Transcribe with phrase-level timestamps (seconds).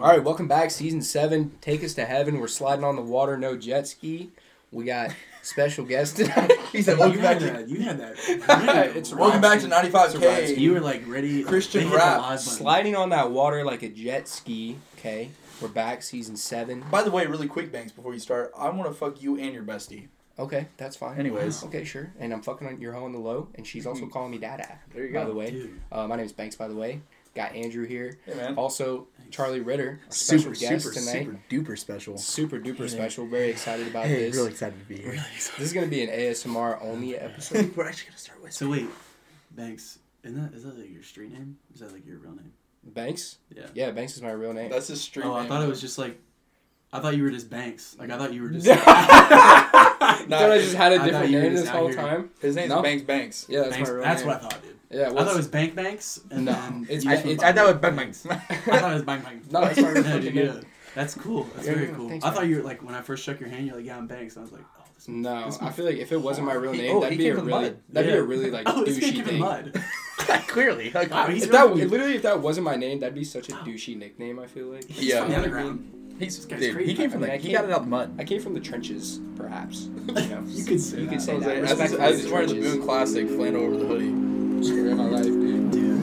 [0.00, 0.70] All right, welcome back.
[0.72, 1.52] Season seven.
[1.60, 2.40] Take us to heaven.
[2.40, 3.36] We're sliding on the water.
[3.36, 4.32] No jet ski.
[4.72, 6.50] We got special guest tonight.
[6.74, 7.68] He said, you "Welcome had back to that.
[7.68, 8.96] You had that.
[8.96, 11.44] It's welcome back to 95K." You were like ready.
[11.44, 12.38] Christian they hit the rap.
[12.40, 14.76] sliding on that water like a jet ski.
[14.98, 15.30] Okay,
[15.60, 16.02] we're back.
[16.02, 16.82] Season seven.
[16.90, 19.54] By the way, really quick, Banks, before you start, I want to fuck you and
[19.54, 20.08] your bestie.
[20.36, 21.16] Okay, that's fine.
[21.20, 21.62] Anyways.
[21.62, 22.12] Okay, sure.
[22.18, 24.80] And I'm fucking on your hoe on the low, and she's also calling me dada.
[24.92, 25.28] There you By go.
[25.28, 26.56] the way, uh, my name is Banks.
[26.56, 27.00] By the way,
[27.34, 28.18] got Andrew here.
[28.26, 28.54] Hey, man.
[28.56, 31.26] Also, Charlie Ritter, our special guest super, tonight.
[31.26, 31.40] super
[31.74, 32.16] duper special.
[32.18, 32.88] Super duper Hey.
[32.88, 33.26] special.
[33.26, 34.36] Very excited about Hey, this.
[34.36, 35.10] really excited to be here.
[35.12, 37.74] Really This is gonna be an ASMR only episode.
[37.76, 38.52] We're actually gonna start with.
[38.52, 38.86] So wait,
[39.50, 39.98] Banks.
[40.22, 41.58] Isn't that is that like your street name?
[41.74, 42.52] Is that like your real name?
[42.84, 43.38] Banks?
[43.54, 43.66] Yeah.
[43.74, 44.70] Yeah, Banks is my real name.
[44.70, 46.18] That's his street Oh, I thought it was just like.
[46.92, 47.96] I thought you were just Banks.
[47.98, 48.66] Like I thought you were just.
[50.04, 51.96] You thought I just had a different name this whole here.
[51.96, 52.30] time?
[52.40, 52.82] His name's No.
[52.82, 53.46] Banks Banks.
[53.48, 54.28] Yeah, that's Banks, my real that's name.
[54.28, 54.73] what I thought, dude.
[54.94, 56.20] Yeah, I what's, thought it was Bank Banks.
[56.30, 57.96] And No, then it's- I- it's- I thought it was Bank.
[57.96, 58.26] Banks.
[58.30, 59.42] I thought it was Bang Bang.
[59.50, 60.60] No, that's my real Yeah, dude, yeah.
[60.94, 61.44] That's cool.
[61.54, 62.08] That's Yeah, very cool.
[62.08, 63.96] thanks, I thought you were like when I first shook your hand, you're like, yeah,
[63.98, 64.36] I'm Banks.
[64.36, 65.08] And I was like, oh, this.
[65.08, 67.28] No, this I feel like if it wasn't my real He- name, oh, that'd be
[67.28, 67.78] a really mud.
[67.90, 69.40] that'd be a really like oh, this guy douchey came thing.
[69.40, 69.82] mud.
[70.48, 71.90] Clearly, like, Wow, If really that good.
[71.90, 74.38] literally if that wasn't my name, that'd be such a douchey nickname.
[74.38, 74.84] I feel like.
[74.88, 74.88] Yeah.
[74.88, 75.80] from the You know what I underground.
[75.80, 76.16] mean?
[76.20, 76.74] he's guy's dude.
[76.76, 76.90] crazy.
[76.92, 77.34] He came from I mean, the.
[77.34, 78.14] I He can't- got it out the mud.
[78.20, 79.88] I came from the trenches, perhaps.
[80.06, 81.22] You know, You could say you could that.
[81.22, 81.48] say I was that.
[81.48, 82.74] like, I Respect just, for I was wearing the trenches.
[82.76, 84.33] Boone Classic flannel over the hoodie.
[84.64, 85.70] Story of my life, dude.
[85.72, 85.93] Dude.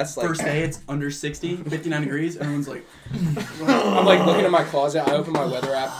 [0.00, 2.36] That's like First day, it's under 60, 59 degrees.
[2.38, 5.06] Everyone's like, I'm like looking at my closet.
[5.06, 5.90] I open my weather app.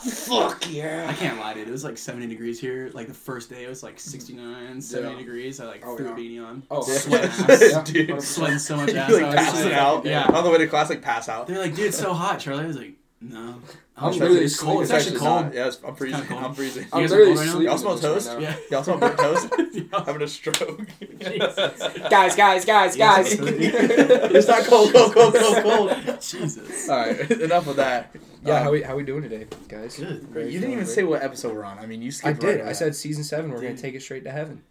[0.00, 1.06] Fuck yeah!
[1.10, 1.68] I can't lie, dude.
[1.68, 2.90] It was like 70 degrees here.
[2.94, 5.18] Like the first day, it was like 69, 70 Yeah.
[5.18, 5.60] degrees.
[5.60, 6.12] I like Oh, threw yeah.
[6.12, 6.62] a beanie on.
[6.70, 6.98] Oh, Yeah.
[6.98, 7.90] sweating Yeah, ass.
[7.90, 8.08] Dude.
[8.08, 8.22] 100%.
[8.22, 9.12] Sweating so much you ass.
[9.12, 10.06] like passing like- out.
[10.06, 10.24] Yeah.
[10.26, 11.48] On the way to class, like pass out.
[11.48, 12.64] They're like, dude, it's so hot, Charlie.
[12.64, 13.56] I was like, no.
[13.96, 14.80] I'm It's literally it's cold.
[14.82, 15.06] It's sleeping.
[15.06, 15.44] actually cold.
[15.46, 15.54] not.
[15.54, 16.20] Yeah, it's, I'm freezing.
[16.20, 16.44] kinda cold.
[16.44, 16.82] I'm freezing.
[16.84, 17.66] You I'm literally cold right sleeping.
[17.68, 18.28] Y'all smell with toast?
[18.30, 18.40] right.
[18.42, 18.56] Yeah.
[18.70, 19.48] Y'all smell burnt toast?
[19.72, 20.04] Yeah.
[20.04, 20.80] Having a stroke.
[21.20, 21.82] Jesus.
[22.10, 23.36] Guys, guys, guys, guys.
[23.38, 26.20] it's not cold, cold, cold, cold, cold.
[26.20, 26.88] Jesus.
[26.88, 28.14] All right, enough of that.
[28.44, 29.96] Yeah, Um, how we how we doing today, guys?
[29.98, 30.22] Good.
[30.24, 31.78] Very You didn't even fun, say what episode we're on.
[31.78, 32.42] I mean, you skipped.
[32.42, 32.60] I did.
[32.60, 33.50] right I said season seven.
[33.52, 34.62] We're gonna take it straight to heaven.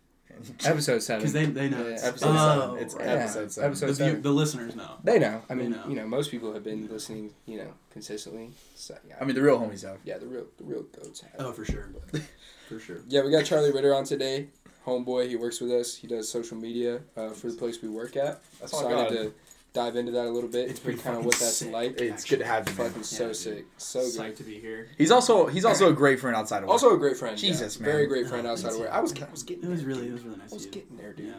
[0.65, 1.19] Episode seven.
[1.21, 1.77] Because they, they know.
[1.79, 2.77] Yeah, it's- episode Oh, seven.
[2.83, 3.05] It's right.
[3.05, 3.67] Yeah, episode seven.
[3.69, 4.13] episode The, seven.
[4.15, 4.91] view, the listeners know.
[5.03, 5.41] They know.
[5.49, 5.83] I mean, know.
[5.87, 8.51] you know, most people have been listening, you know, consistently.
[8.75, 9.97] So yeah, I mean, the real homies have.
[10.03, 11.31] yeah, the real the real goats have.
[11.39, 11.89] Oh, for sure.
[12.69, 12.97] For sure.
[13.07, 14.49] Yeah, we got Charlie Ritter on today.
[14.85, 15.95] Homeboy, he works with us.
[15.95, 18.41] He does social media uh, for the place we work at.
[18.59, 19.23] That's all Excited God.
[19.23, 19.33] to
[19.73, 20.61] dive into that a little bit.
[20.63, 21.71] It's It's pretty kind of what that's sick.
[21.71, 21.99] like.
[22.01, 22.87] It's good to have you, man.
[22.89, 23.35] Fucking so dude.
[23.35, 24.13] sick, so good.
[24.13, 24.89] Psyched to be here.
[24.97, 26.71] He's also he's also a great friend outside of work.
[26.71, 27.37] Also a great friend.
[27.37, 27.83] Jesus, yeah.
[27.85, 27.91] man.
[27.91, 28.89] Very great friend Oh, outside of work.
[28.91, 30.65] I was I was getting It was there, really, it was really nice I was
[30.65, 31.27] getting there, dude.
[31.27, 31.33] Yeah.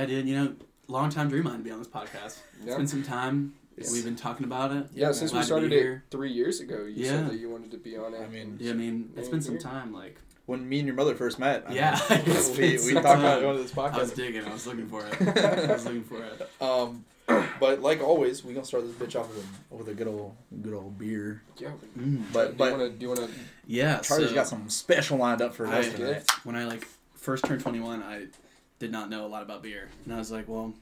[0.00, 0.28] Yeah, dude.
[0.28, 0.54] You know,
[0.88, 2.24] long time dream of mine to be on this podcast.
[2.58, 2.76] It's Yeah.
[2.76, 3.54] been some time.
[3.76, 3.90] Yes.
[3.90, 4.86] We've been talking about it.
[4.94, 6.04] Yeah, since we started it here.
[6.10, 7.10] three years ago, you Yeah.
[7.12, 8.20] said that you wanted to be on it.
[8.20, 9.94] I mean, Yeah, I mean, it's been some time.
[9.94, 13.20] Like, when me and your mother first met, I Yeah, mean, we, we some talked
[13.20, 13.40] about time.
[13.40, 13.92] going to this podcast.
[13.94, 14.16] I was podcast.
[14.16, 14.44] digging.
[14.44, 15.14] I was looking for it.
[15.68, 16.50] I was looking for it.
[16.60, 17.04] Um,
[17.60, 20.34] but like always, we gonna start this bitch off with a, with a good old
[20.62, 21.42] good old beer.
[21.58, 22.22] yeah, Mm.
[22.32, 23.28] But do you but want to do you want to
[23.66, 26.24] Yeah, Charlie's so got something special lined up for us tonight.
[26.44, 28.26] when I like first turned 21, I
[28.78, 30.72] did not know a lot about beer, and I was like, well,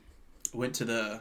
[0.52, 1.20] went to the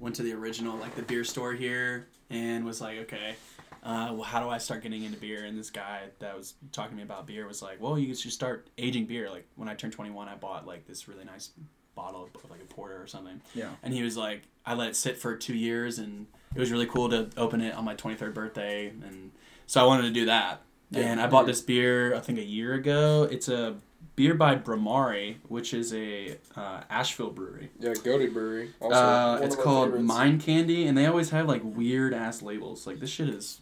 [0.00, 3.34] went to the original like the beer store here, and was like, okay,
[3.82, 5.44] uh, well, how do I start getting into beer?
[5.44, 8.32] And this guy that was talking to me about beer was like, well, you should
[8.32, 9.30] start aging beer.
[9.30, 11.50] Like when I turned 21, I bought like this really nice
[11.94, 13.40] bottle of like a porter or something.
[13.54, 13.70] Yeah.
[13.82, 16.84] And he was like, I let it sit for two years, and it was really
[16.86, 19.30] cool to open it on my 23rd birthday, and
[19.66, 20.60] so I wanted to do that.
[20.90, 23.26] Yeah, And I bought this beer, I think a year ago.
[23.30, 23.76] It's a
[24.14, 27.70] beer by Bhramari, which is a uh, Asheville brewery.
[27.80, 28.70] yeah goaded brewery?
[28.80, 30.04] Also, Uh, it's called favorites.
[30.06, 32.86] Mind Candy, and they always have like weird ass labels.
[32.86, 33.60] Like this shit is.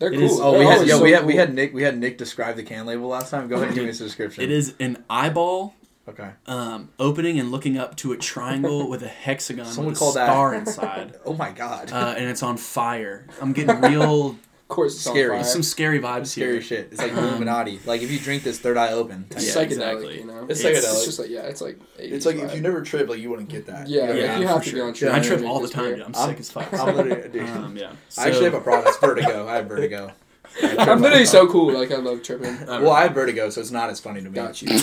[0.00, 0.20] They're cool.
[0.22, 2.56] is- Oh, we had yeah so we had we had Nick we had Nick describe
[2.56, 3.46] the can label last time.
[3.48, 4.42] Go ahead and give me a description.
[4.46, 5.74] It is an eyeball
[6.08, 6.30] okay.
[6.46, 10.16] um, opening and looking up to a triangle with a hexagon Someone with a called
[10.16, 11.92] that- star inside, Oh my god.
[11.92, 13.26] uh, and it's on fire.
[13.40, 14.36] I'm getting real
[14.70, 15.34] Of course, it's on Scary.
[15.34, 15.42] fire.
[15.44, 16.44] some scary vibes here.
[16.46, 16.62] Scary here.
[16.62, 16.88] shit.
[16.92, 17.80] It's like Um, Illuminati.
[17.86, 19.26] Like if you drink this, third eye open.
[19.32, 20.18] It's Yeah, psychedelic, exactly.
[20.20, 20.46] you know.
[20.48, 20.92] It's It's psychedelic.
[20.94, 21.76] It's just like yeah, it's like.
[21.98, 23.88] 80s It's like if you never trip, like you wouldn't get that.
[23.88, 25.10] Yeah, Yeah, if you have to be on trip.
[25.10, 26.02] Yeah, I I trip all the time, dude.
[26.02, 26.72] I'm, I'm- sick as fuck.
[26.72, 27.48] I'm literally dude.
[27.48, 27.90] um, yeah.
[28.16, 28.86] I actually have a problem.
[28.86, 29.48] It's vertigo.
[29.48, 30.12] I have vertigo.
[30.56, 31.72] I trip all I'm literally so cool.
[31.72, 32.66] Like I love tripping.
[32.66, 34.34] Well, I have vertigo, so it's not as funny to me.
[34.34, 34.68] Got you.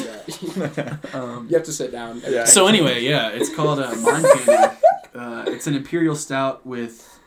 [0.57, 0.97] Yeah.
[1.13, 2.21] um, you have to sit down.
[2.27, 2.45] Yeah.
[2.45, 4.75] So anyway, yeah, it's called uh, Mind Candy.
[5.15, 7.19] Uh, it's an imperial stout with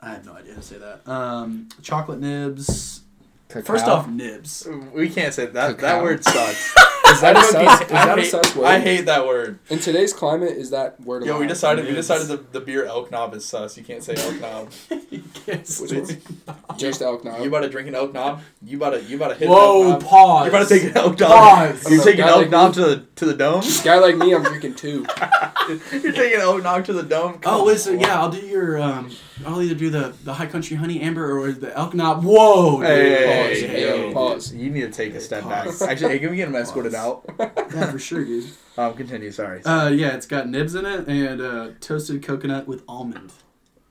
[0.00, 1.08] I have no idea how to say that.
[1.08, 3.00] Um, chocolate nibs,
[3.48, 4.66] First off, nibs.
[4.92, 5.78] We can't say that.
[5.78, 6.74] That word sucks.
[7.14, 7.80] is that a sus?
[7.82, 8.66] Is I, that a sus word?
[8.66, 9.58] I hate that word.
[9.70, 11.24] In today's climate, is that word?
[11.24, 11.48] Yo, we allowed?
[11.48, 12.06] decided we Nibs.
[12.08, 13.76] decided the, the beer elk knob is sus.
[13.78, 14.70] You can't say elk knob.
[15.46, 15.80] yes.
[15.80, 16.76] Which one?
[16.76, 17.40] just elk knob.
[17.40, 18.40] You about to drink an elk knob?
[18.62, 20.10] You about to you about to hit an Whoa, elk knob?
[20.10, 20.44] pause.
[20.46, 21.30] You about to take an elk knob?
[21.30, 21.90] Pause.
[21.90, 22.74] You're taking elk like knob me.
[22.82, 23.62] to the to the dome.
[23.84, 25.06] Guy like me, I'm drinking two.
[25.92, 27.38] You're taking elk knob to the dome.
[27.38, 28.00] Come Oh, listen, on.
[28.00, 29.10] yeah, I'll do your, um,
[29.44, 32.22] I'll either do the, the High Country Honey Amber or the Elk Knob.
[32.24, 32.78] Whoa!
[32.80, 32.86] dude.
[32.86, 34.54] Hey, Pause, hey, hey, hey, pause.
[34.54, 35.64] You need to take a step back.
[35.66, 35.82] Pause.
[35.82, 37.24] Actually, hey, can we get him escorted out?
[37.38, 38.44] Yeah, for sure, dude.
[38.76, 39.30] Um, continue.
[39.30, 39.62] Sorry.
[39.62, 43.32] Uh, yeah, it's got nibs in it and uh, toasted coconut with almond.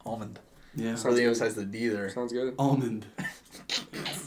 [0.05, 0.39] Almond.
[0.75, 0.95] Yeah.
[0.95, 1.27] Sounds Really good.
[1.27, 2.09] emphasize the D there.
[2.09, 2.53] Sounds good.
[2.59, 3.05] Almond.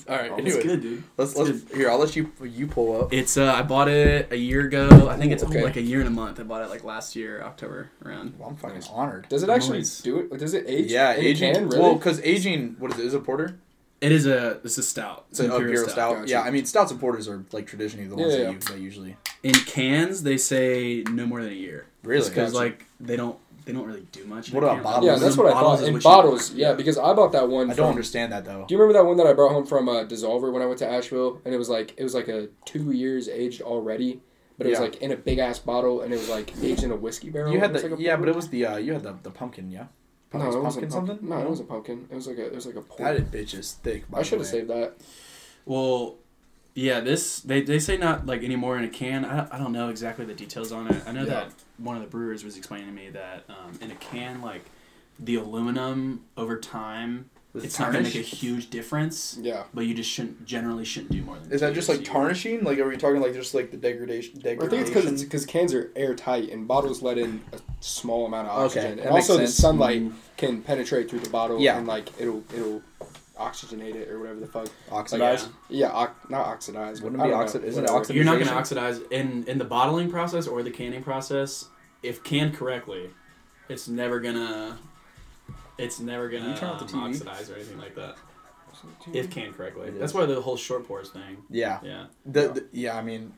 [0.09, 0.31] All right.
[0.39, 1.03] It's Anyway, good, dude.
[1.17, 1.91] let's It's let's here.
[1.91, 3.13] I'll let you you pull up.
[3.13, 5.09] It's uh, I bought it a year ago.
[5.09, 5.65] I think it's Okay.
[5.65, 6.39] like a year and a month.
[6.39, 8.35] I bought it like last year, October around.
[8.39, 8.89] Well, I'm fucking Nice.
[8.89, 9.29] honored.
[9.29, 10.01] Does it actually Nice.
[10.03, 10.39] do it?
[10.39, 10.93] Does it age?
[10.93, 11.55] Yeah, in a aging.
[11.55, 11.81] Can, really?
[11.81, 12.77] Well, because aging.
[12.79, 13.07] What is it?
[13.07, 13.59] Is it A porter?
[14.01, 15.25] It is a this is stout.
[15.31, 16.17] It's an imperial stout.
[16.17, 16.29] Gotcha.
[16.31, 18.51] Yeah, I mean stouts and porters are like traditionally the ones Yeah, that, yeah.
[18.51, 19.17] you, that usually.
[19.43, 21.87] In cans, they say no more than a year.
[22.05, 22.29] Really?
[22.29, 22.65] Because Gotcha.
[22.65, 24.53] like they don't they don't really do much.
[24.53, 25.05] What about bottles?
[25.05, 25.89] yeah, that's in what I bottles thought.
[25.91, 26.59] is In bottles, want.
[26.59, 27.71] yeah, because I bought that one.
[27.71, 28.65] I from, don't understand that though.
[28.67, 30.79] Do you remember that one that I brought home from uh, Dissolver when I went
[30.79, 31.43] to Asheville?
[31.45, 34.21] And it was like it was like a two years aged already,
[34.57, 36.91] but it was like in a big ass bottle, and it was like aged in
[36.93, 37.53] a whiskey barrel.
[37.53, 39.31] You had the like a yeah, but it was the uh, you had the, the
[39.31, 39.87] pumpkin, yeah.
[40.33, 41.09] no, it pumpkin wasn't something.
[41.19, 41.29] pumpkin.
[41.29, 42.07] No, it wasn't pumpkin.
[42.11, 43.19] It was like a it was like a porter.
[43.21, 44.09] That bitch is thick.
[44.11, 44.95] By I should have saved that.
[45.65, 46.15] Well,
[46.75, 49.25] yeah, this they, they say not like anymore in a can.
[49.25, 51.03] I, I don't know exactly the details on it.
[51.07, 51.27] I know Yeah.
[51.31, 54.65] that one of the brewers was explaining to me that um, in a can like
[55.19, 59.65] the aluminum over time Was it it's not gonna make a huge difference, Yeah.
[59.73, 61.51] but you just shouldn't generally shouldn't do more than.
[61.53, 62.63] Is two that just like a tarnishing?
[62.65, 64.35] Like, are we talking like just like the degradation?
[64.39, 64.95] I think it's Degradation.
[64.95, 68.97] because because cans are airtight and bottles let in a small amount of Okay, oxygen,
[68.99, 69.55] that and makes also the sense.
[69.57, 70.03] sunlight
[70.37, 71.79] can penetrate through the bottle Yeah.
[71.79, 72.83] and like it'll it'll
[73.39, 74.69] oxygenate it or whatever the fuck.
[74.91, 75.49] oxidized.
[75.69, 77.03] Yeah, ox- not oxidized.
[77.03, 77.99] Wouldn't but it be I know, isn't it whatever.
[77.99, 81.67] oxid- You're not gonna oxidize in in the bottling process or the canning process.
[82.03, 83.11] If canned correctly,
[83.69, 84.79] it's never gonna.
[85.79, 88.17] It's never gonna you turn off the um, oxidize or anything like that.
[89.13, 91.39] If canned correctly, that's why the whole short pours thing.
[91.51, 91.81] Yeah.
[91.83, 92.07] Yeah.
[92.27, 92.49] The, Yeah.
[92.49, 93.33] the yeah, I mean,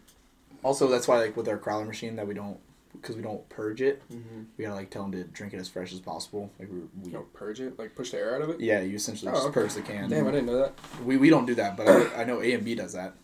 [0.63, 2.59] also that's why like with our crowler machine that we don't
[3.01, 4.03] because we don't purge it.
[4.13, 4.43] Mm-hmm.
[4.57, 6.51] We gotta like tell them to drink it as fresh as possible.
[6.59, 8.61] Like we, we You know, purge it, like push the air out of it.
[8.61, 9.55] yeah, you essentially Oh, just okay.
[9.55, 10.09] purge the can.
[10.09, 10.75] Damn, I didn't know that.
[11.05, 13.15] We we don't do that, but I, I know A and B does that.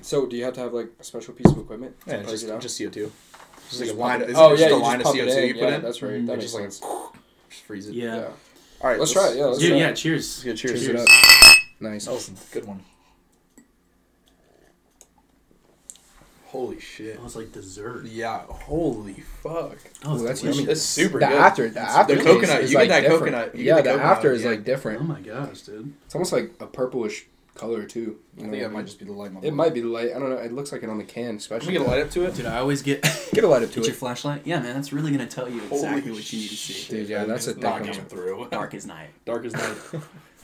[0.00, 2.30] So, do you have to have like a special piece of equipment to Yeah, purge
[2.30, 2.60] just it out?
[2.60, 3.12] just CO two.
[3.70, 4.22] Just like a line.
[4.22, 5.82] Of, oh yeah, just a line just of CO two you put yeah, in.
[5.82, 6.12] that's right.
[6.12, 6.80] Mm, That it makes just like sense.
[7.48, 7.94] just freeze it.
[7.94, 8.16] Yeah.
[8.16, 8.28] Yeah.
[8.80, 9.88] All right, Let's try it, yeah, let's Dude, try yeah.
[9.90, 9.96] it.
[9.96, 10.44] Cheers.
[10.44, 10.84] Yeah, cheers.
[10.84, 11.06] Cheers.
[11.78, 12.04] Nice.
[12.06, 12.82] That was a good one.
[16.52, 17.14] Holy shit.
[17.14, 18.04] It was like dessert.
[18.04, 19.78] Yeah, holy fuck.
[20.04, 20.60] Oh, Ooh, that's delicious.
[20.60, 20.72] yummy.
[20.72, 21.34] It's super the good.
[21.38, 23.20] after, the after the coconut, is, you get that different.
[23.20, 24.50] coconut, you yeah, get the the coconut, after is yeah.
[24.50, 25.00] like different.
[25.00, 25.94] Oh my gosh, dude.
[26.04, 28.18] It's almost like a purplish color too.
[28.36, 28.58] I think know?
[28.60, 29.32] that might just be the light.
[29.40, 30.10] It might be the light.
[30.14, 30.36] I don't know.
[30.36, 31.68] It looks like it on the can, Should especially.
[31.68, 32.34] we get a light up to it?
[32.34, 33.02] Dude, I always get
[33.32, 34.42] Get a light up to get your flashlight.
[34.46, 36.90] Yeah, man, that's really gonna tell you exactly Holy what you need to see.
[36.96, 38.48] Dude, yeah, that's a it's not thick coming through.
[38.52, 39.08] Dark as night.
[39.24, 40.02] Dark as night.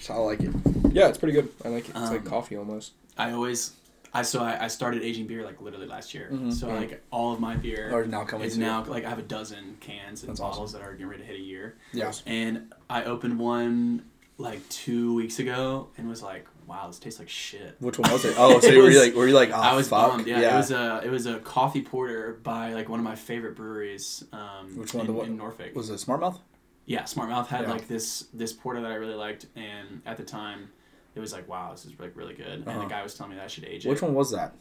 [0.09, 0.55] I like it.
[0.91, 1.51] Yeah, it's pretty good.
[1.65, 1.91] I like it.
[1.91, 2.93] It's like Um, coffee almost.
[3.19, 3.73] I always,
[4.13, 6.31] I so I, I started aging beer like literally last year.
[6.33, 6.53] Mhm.
[6.53, 9.23] So like all of my beer Or now coming is now like I have a
[9.23, 11.77] dozen cans and That's bottles that are getting ready to hit a year.
[11.93, 12.13] Yeah.
[12.27, 14.05] And I opened one
[14.39, 17.77] like two weeks ago and was like, wow, this tastes like shit.
[17.81, 18.35] Which one was it?
[18.39, 20.11] Oh, so It were you like, were you like, oh, I was fuck?
[20.13, 20.27] bummed.
[20.27, 23.57] Yeah, it was a it was a coffee porter by like one of my favorite
[23.57, 24.25] breweries.
[24.33, 25.03] Um, Which one?
[25.03, 25.75] In, The what- in Norfolk.
[25.75, 26.41] was it Smart Mouth?
[26.87, 27.73] Yeah, Smart Mouth had Yeah.
[27.73, 30.71] like this this porter that I really liked, and at the time,
[31.19, 32.47] it was like, wow, this is like really good.
[32.47, 32.81] And Uh-huh.
[32.83, 34.55] the guy was telling me that I should age it Which one was that?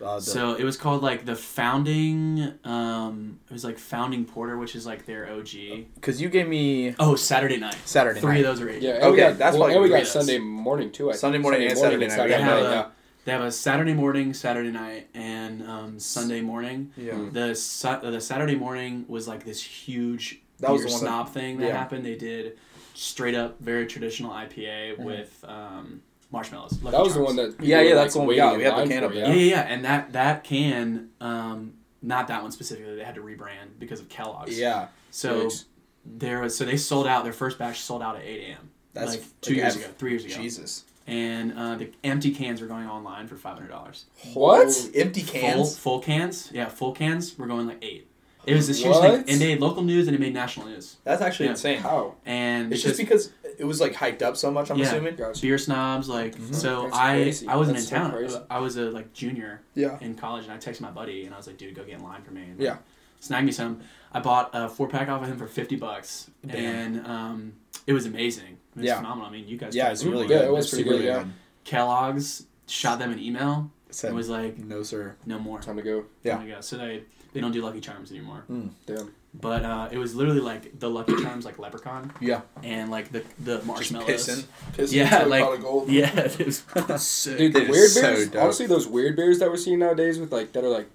[0.00, 2.54] Uh, the, So it was called like the founding.
[2.64, 5.86] Um, it was like founding porter, which is like their OG.
[5.96, 7.76] because you gave me Oh, Saturday night.
[7.84, 8.44] Saturday Three night.
[8.44, 8.84] of those are aged.
[8.84, 10.06] Yeah, Okay, got, that's well, why and we got.
[10.06, 11.08] Sunday morning too.
[11.10, 11.20] I think.
[11.20, 12.10] Sunday morning and Saturday night.
[12.10, 12.68] They Saturday have, night.
[12.68, 12.86] a, Yeah.
[13.26, 16.92] they have a Saturday morning, Saturday night, and um, Sunday morning.
[16.96, 17.12] Yeah.
[17.14, 17.32] Mm.
[17.34, 21.28] The Sa- the Saturday morning was like this huge That was the one that- snob
[21.34, 21.76] thing that yeah.
[21.76, 22.06] happened.
[22.06, 22.56] They did
[23.00, 25.04] straight up very traditional IPA Mhm.
[25.04, 26.82] with um, marshmallows.
[26.82, 27.56] Lucky That was the one that.
[27.60, 28.56] Yeah, yeah, were, that's the one we got.
[28.56, 29.14] We have the can for, up.
[29.14, 32.96] Yeah, yeah, yeah, and that that can, um, not that one specifically.
[32.96, 34.58] They had to rebrand because of Kellogg's.
[34.58, 34.88] Yeah.
[35.10, 35.64] So Yikes.
[36.04, 37.24] there was so they sold out.
[37.24, 38.70] Their first batch sold out at eight a.m.
[38.92, 40.84] That's like two like, years I've- ago, three years ago, Jesus.
[41.06, 44.04] and uh, the empty cans were going online for five hundred dollars.
[44.34, 44.66] What?
[44.72, 45.78] Holy- Empty Full cans?
[45.78, 48.08] full cans, yeah, full cans were going like eight.
[48.46, 49.28] It was this huge thing, What?
[49.28, 50.96] and they made local news and it made national news.
[51.04, 51.50] That's actually Yeah.
[51.52, 51.78] insane.
[51.80, 52.14] How?
[52.24, 54.70] And It's because just because it was like hyped up so much.
[54.70, 54.86] I'm Yeah.
[54.86, 55.16] assuming.
[55.16, 55.42] Gotcha.
[55.42, 56.54] beer snobs, like Mhm.
[56.54, 57.48] so, That's I crazy.
[57.48, 58.10] I wasn't That's in town.
[58.12, 58.38] crazy.
[58.50, 59.98] I was a like junior Yeah.
[60.00, 62.02] in college, and I texted my buddy, and I was like, "Dude, go get in
[62.02, 62.76] line for me." And, Yeah.
[63.22, 63.80] Snag me some.
[64.14, 66.56] I bought a four pack off of him for fifty bucks, Damn.
[66.56, 67.52] and um,
[67.86, 68.56] it was amazing.
[68.74, 68.96] It was Yeah.
[68.96, 69.28] phenomenal.
[69.28, 69.74] I mean, you guys.
[69.76, 70.08] Yeah, tried it's it.
[70.10, 70.44] really Yeah, good.
[70.46, 71.24] it was It's pretty really good, yeah.
[71.64, 75.16] Kellogg's shot them an email Said, and was like, no, sir.
[75.26, 75.60] no more.
[75.60, 76.04] Time to go.
[76.24, 76.36] Yeah.
[76.36, 76.64] Oh my God.
[76.64, 78.44] So they they don't do Lucky Charms anymore.
[78.86, 79.12] Damn.
[79.32, 82.40] But uh, it was literally like the Lucky Charms, like leprechaun, Yeah.
[82.64, 84.08] and like the the Just marshmallows.
[84.08, 84.44] pissing.
[84.76, 85.88] Pissing Yeah, into a like- pot gold.
[85.88, 86.64] Yeah, it was
[87.02, 87.38] sick.
[87.38, 88.28] Dude, the It is weird so beers.
[88.28, 88.42] dope.
[88.42, 90.88] honestly, those weird beers that we're seeing nowadays with like that are like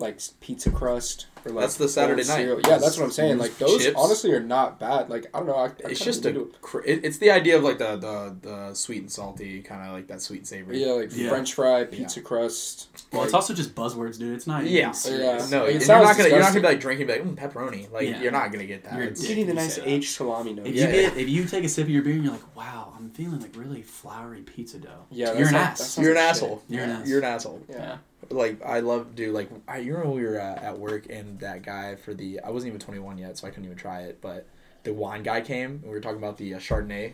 [0.00, 2.36] like pizza crust or like That's the Saturday night.
[2.36, 2.60] cereal.
[2.66, 3.38] Yeah, that's what I'm saying.
[3.38, 3.96] Like those Chips.
[3.98, 5.10] honestly are not bad.
[5.10, 5.56] Like I don't know.
[5.56, 6.46] I, I It's just a.
[6.62, 10.06] Cr- it's the idea of like the the, the sweet and salty kind of like
[10.08, 10.82] that sweet and savory.
[10.84, 11.28] yeah, like Yeah.
[11.28, 12.88] French fry, pizza crust.
[13.12, 14.34] Well, it's also just buzzwords, dude.
[14.34, 14.62] It's not.
[14.62, 14.90] even Yeah.
[14.92, 15.50] serious.
[15.50, 17.36] No, It and you're not gonna you're not gonna be like drinking be like mm,
[17.36, 17.92] pepperoni.
[17.92, 18.22] Like Yeah.
[18.22, 18.94] you're not gonna get that.
[18.94, 19.28] You're a It's- dick.
[19.28, 19.88] getting the nice say that.
[19.90, 20.68] aged salami notes.
[20.70, 20.86] If Yeah.
[20.86, 23.10] you get if you take a sip of your beer and you're like, wow, I'm
[23.10, 25.04] feeling like really floury pizza dough.
[25.10, 25.98] Yeah, you're an ass.
[25.98, 26.62] you're an asshole.
[26.68, 27.08] You're an ass.
[27.08, 27.62] You're an asshole.
[27.68, 27.98] Yeah.
[28.30, 28.36] Yeah.
[28.36, 29.34] Like I love, dude.
[29.34, 32.50] Like I, you remember we were uh, at work and that guy for the I
[32.50, 34.20] wasn't even 21 yet, so I couldn't even try it.
[34.20, 34.46] But
[34.82, 37.12] the wine guy came and we were talking about the uh, Chardonnay.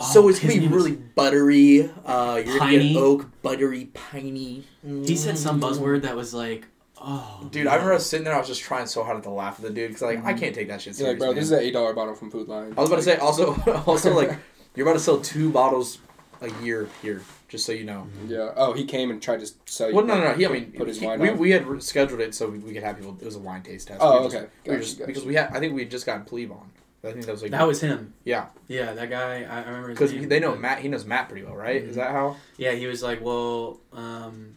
[0.00, 1.90] Oh, so it's gonna be name was- really buttery.
[2.04, 2.92] Uh, you're gonna Piney.
[2.94, 4.64] get oak, buttery, piney.
[4.82, 6.66] He said some buzzword that was like,
[7.00, 7.46] oh.
[7.52, 8.34] Dude, I remember I was sitting there.
[8.34, 10.32] I was just trying so hard not to laugh at the dude because like I
[10.34, 11.36] can't take that shit You're like, bro, man.
[11.36, 12.74] this is an eight dollar bottle from Food Lion.
[12.76, 13.54] I was about to say also
[13.86, 14.36] also like
[14.74, 15.98] you're about to sell two bottles
[16.40, 17.22] a year here,
[17.54, 18.06] just so you know.
[18.26, 18.50] Yeah.
[18.56, 19.94] Oh, he came and tried to sell you.
[19.94, 20.34] Well, no, no, no.
[20.34, 21.38] He, I mean, put his he- wine we, on.
[21.38, 23.16] we had re- scheduled it so we, we could have people.
[23.20, 24.00] It was a wine taste test.
[24.02, 24.48] Oh, We were just- okay.
[24.66, 25.06] we just gotcha.
[25.06, 25.50] because we had.
[25.52, 26.70] I think we had just gotten Plebe on.
[27.04, 28.14] I think that was like That was him.
[28.24, 29.42] yeah, Yeah, that guy.
[29.44, 30.78] I, I remember because they know but- Matt.
[30.80, 31.84] He knows Matt pretty well, right?
[31.84, 31.88] Mhm.
[31.90, 32.36] Is that how?
[32.56, 34.56] Yeah, he was like, well, um,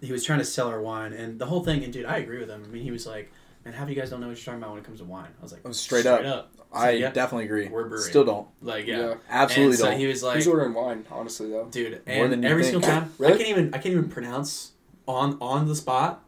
[0.00, 1.84] he was trying to sell our wine, and the whole thing.
[1.84, 2.62] And dude, I agree with him.
[2.64, 3.30] I mean, he was like,
[3.64, 5.28] "Man, half you guys don't know what you're talking about when it comes to wine."
[5.38, 6.24] I was like, Oh, straight up.
[6.24, 7.10] up, I yeah.
[7.10, 7.68] definitely agree.
[7.68, 8.02] We're brewery.
[8.08, 8.48] Still don't.
[8.62, 9.14] like yeah, Yeah.
[9.28, 9.98] Absolutely so don't.
[9.98, 11.04] he was like, Who's ordering wine?
[11.10, 11.66] Honestly, though.
[11.70, 13.34] dude, More and than every single time, Really?
[13.34, 14.72] I can't even, I can't even pronounce
[15.06, 16.24] on on the spot.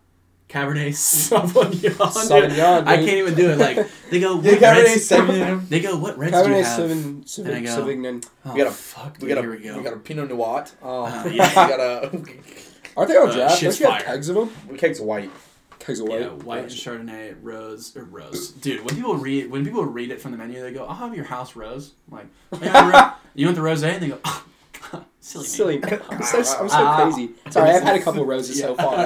[0.47, 1.81] Cabernet Sauvignon.
[1.81, 1.93] dude.
[1.93, 3.59] Sauvignon, I can't even do it.
[3.59, 5.69] Like they go, what Yeah, reds- Sauvignon.
[5.69, 6.81] They go, what reds do you Cabernet have?
[6.81, 8.29] Sauvignon, And I Sauvignon, go- Sauvignon.
[8.45, 9.15] Oh, We got a- fuck.
[9.15, 9.77] we dude, got a here we go.
[9.79, 10.67] we got a Pinot Noir.
[10.83, 11.55] Um, Uh, we yeah.
[11.55, 12.23] got a
[12.97, 13.59] Aren't they on Uh, draft?
[13.59, 14.51] shit's Don't you have kegs of them?
[14.71, 15.31] the cake's white.
[15.79, 16.21] Kegs of white.
[16.21, 18.51] Yeah, white and Chardonnay, rose or rose.
[18.51, 21.15] Dude, when people read when people read it from the menu, they go, "I'll have
[21.15, 22.27] your house rose." I'm like,
[22.63, 23.83] "Yeah, ro- you want the rose?
[23.83, 24.45] And they go, oh,
[25.21, 25.79] silly, Silly.
[25.79, 27.03] man." I'm so, I'm so Ah.
[27.03, 27.31] crazy.
[27.51, 28.97] Sorry, I've had a couple roses so far.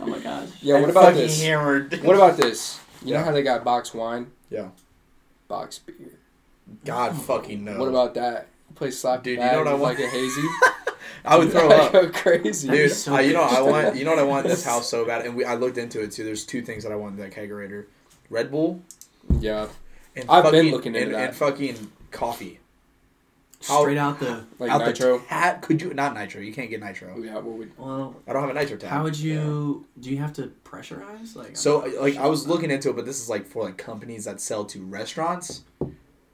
[0.00, 0.48] Oh my gosh.
[0.60, 1.40] Yeah, what I'm about this?
[1.42, 2.02] Hammered.
[2.04, 2.78] What about this?
[3.04, 4.30] You know how they got box wine?
[4.50, 4.68] Yeah.
[5.48, 6.18] Box beer.
[6.84, 7.78] God fucking no.
[7.78, 8.46] What about that?
[8.74, 9.82] Play slap Dude, you know what I want?
[9.82, 10.42] like a hazy.
[11.24, 11.92] I would throw I up.
[11.92, 12.68] go crazy.
[12.68, 13.58] Dude, so I, you know good.
[13.58, 15.54] I want you know what I want in this house so bad, and we I
[15.54, 16.24] looked into it too.
[16.24, 17.86] There's two things that I want in that kegerator:
[18.30, 18.82] Red Bull
[19.38, 19.68] Yeah,
[20.16, 21.28] and I've been looking into and, that.
[21.28, 22.58] and fucking coffee.
[23.68, 24.44] How- Straight out the.
[24.58, 25.20] like Out the nitro.
[25.20, 26.40] tat- could you not nitro?
[26.40, 27.14] You can't get nitro.
[27.16, 28.90] Oh, yeah, what would Well, I don't have a nitro tab.
[28.90, 29.86] how would you?
[30.00, 31.36] Do you have to pressurize?
[31.36, 31.56] Like.
[31.56, 32.48] So not like I was sure.
[32.52, 35.62] looking into it, but this is like for like companies that sell to restaurants.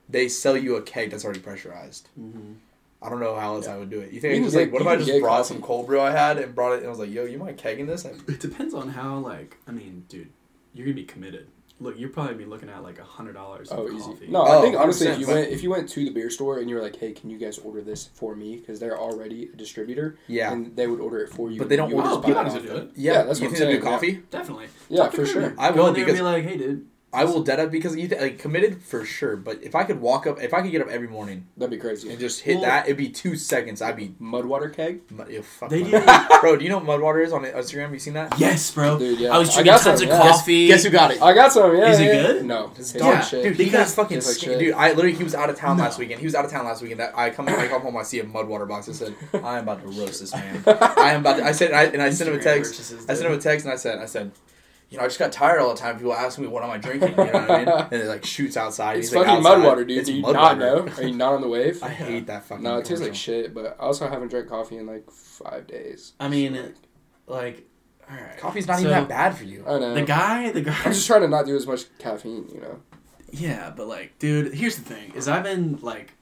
[0.08, 2.08] They sell you a keg that's already pressurized.
[2.18, 2.54] Mhm.
[3.00, 4.10] I don't know how else I would do it.
[4.12, 5.54] You think You I just get- like what if I just brought coffee.
[5.54, 7.56] some cold brew I had and brought it and I was like, yo, you mind
[7.58, 8.04] kegging this?
[8.04, 10.28] And It depends on how like I mean, dude,
[10.74, 11.46] you're gonna be committed.
[11.80, 13.68] Look, you're probably be looking at like a hundred dollars.
[13.70, 14.02] Oh, of easy.
[14.04, 14.26] coffee.
[14.26, 16.58] No, Oh, I think honestly, if you went if you went to the beer store
[16.58, 19.48] and you were like, "Hey, can you guys order this for me?" Because they're already
[19.52, 21.58] a distributor, yeah, and they would order it for you.
[21.60, 22.90] But they don't You would want- just Oh, buy people it would off do it.
[22.96, 23.12] yeah.
[23.12, 23.90] yeah, that's you what I'm think they do saying, yeah.
[23.92, 24.22] coffee?
[24.32, 24.66] Definitely.
[24.88, 25.54] Yeah, Talk for sure.
[25.56, 26.86] I Go will in there and because be like, hey, dude.
[27.20, 29.36] I will dead up because you th- like committed for sure.
[29.36, 31.76] But if I could walk up, if I could get up every morning That'd be
[31.76, 32.10] crazy.
[32.10, 33.82] and just hit Well- that, it'd be two seconds.
[33.82, 35.90] I'd be Mudwater keg, mud- yo, fuck They Mud-
[36.30, 36.56] do- bro.
[36.56, 37.82] Do you know what Mudwater is on Instagram?
[37.82, 38.38] Have you seen that?
[38.38, 38.98] Yes, bro.
[38.98, 39.18] dude.
[39.20, 40.20] Yeah, I was I drinking got tons some, of yeah.
[40.30, 40.66] coffee.
[40.68, 41.22] Guess who got it?
[41.22, 41.76] I got some.
[41.76, 42.22] Yeah, Is it yeah.
[42.22, 42.44] good?
[42.44, 43.42] No, it's Dog dog Yeah, shit.
[43.44, 44.58] Dude, He he got got- fucking tastes like skin- shit.
[44.58, 44.74] dude.
[44.74, 45.82] I literally he was out of town No.
[45.84, 46.20] last weekend.
[46.20, 47.00] He was out of town last weekend.
[47.00, 47.96] That I come I come home.
[47.96, 48.88] I see a Mudwater box.
[48.88, 50.62] I said, I am about to roast this man.
[50.66, 51.38] I am about.
[51.38, 52.72] To, I said, and I, and I sent him a Instagram text.
[52.72, 53.42] purchases, I sent him a dude.
[53.42, 54.30] text, and I said, I said,
[54.90, 55.96] you know, I just got tired all the time.
[55.96, 57.10] People ask me, what am I drinking?
[57.10, 57.68] You know what I mean?
[57.90, 58.98] And it like shoots outside.
[58.98, 59.58] It's He's like, fucking outside.
[59.64, 59.98] Mudwater, dude.
[59.98, 60.32] It's Do you Mudwater.
[60.32, 60.88] not know?
[60.96, 61.82] Are you not on the wave?
[61.82, 62.64] I hate that fucking.
[62.64, 63.52] No, it tastes like shit.
[63.54, 66.12] But I also haven't drank coffee in like five days.
[66.18, 66.74] I mean, So, like,
[67.26, 67.68] like,
[68.10, 68.38] all right.
[68.38, 69.62] Coffee's not So, even that bad for you.
[69.66, 69.94] I know.
[69.94, 70.76] The guy, the guy.
[70.84, 72.48] I'm just trying to not do as much caffeine.
[72.54, 72.80] You know.
[73.30, 76.14] Yeah, but like, dude, here's the thing: is I've been like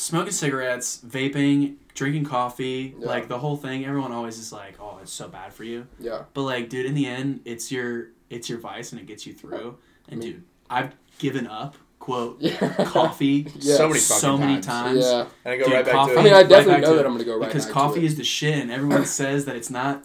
[0.00, 3.06] smoking cigarettes, vaping, drinking coffee, Yeah.
[3.06, 3.84] like the whole thing.
[3.84, 6.22] Everyone always is like, "Oh, it's so bad for you," Yeah.
[6.34, 9.32] but like, dude, in the end, it's your it's your vice and it gets you
[9.32, 9.76] through.
[10.08, 11.76] And Me- dude, I've given up.
[11.98, 12.84] Quote Yeah.
[12.86, 13.76] coffee Yeah.
[13.76, 14.62] So many so fucking many times.
[14.62, 15.04] times.
[15.04, 15.26] Yeah.
[15.44, 16.24] And I go Dude, right back coffee- to I it.
[16.24, 17.06] mean, I Right definitely back know to that it.
[17.06, 19.54] I'm gonna go right because back coffee to is the shit, and everyone says that
[19.56, 20.02] it's not.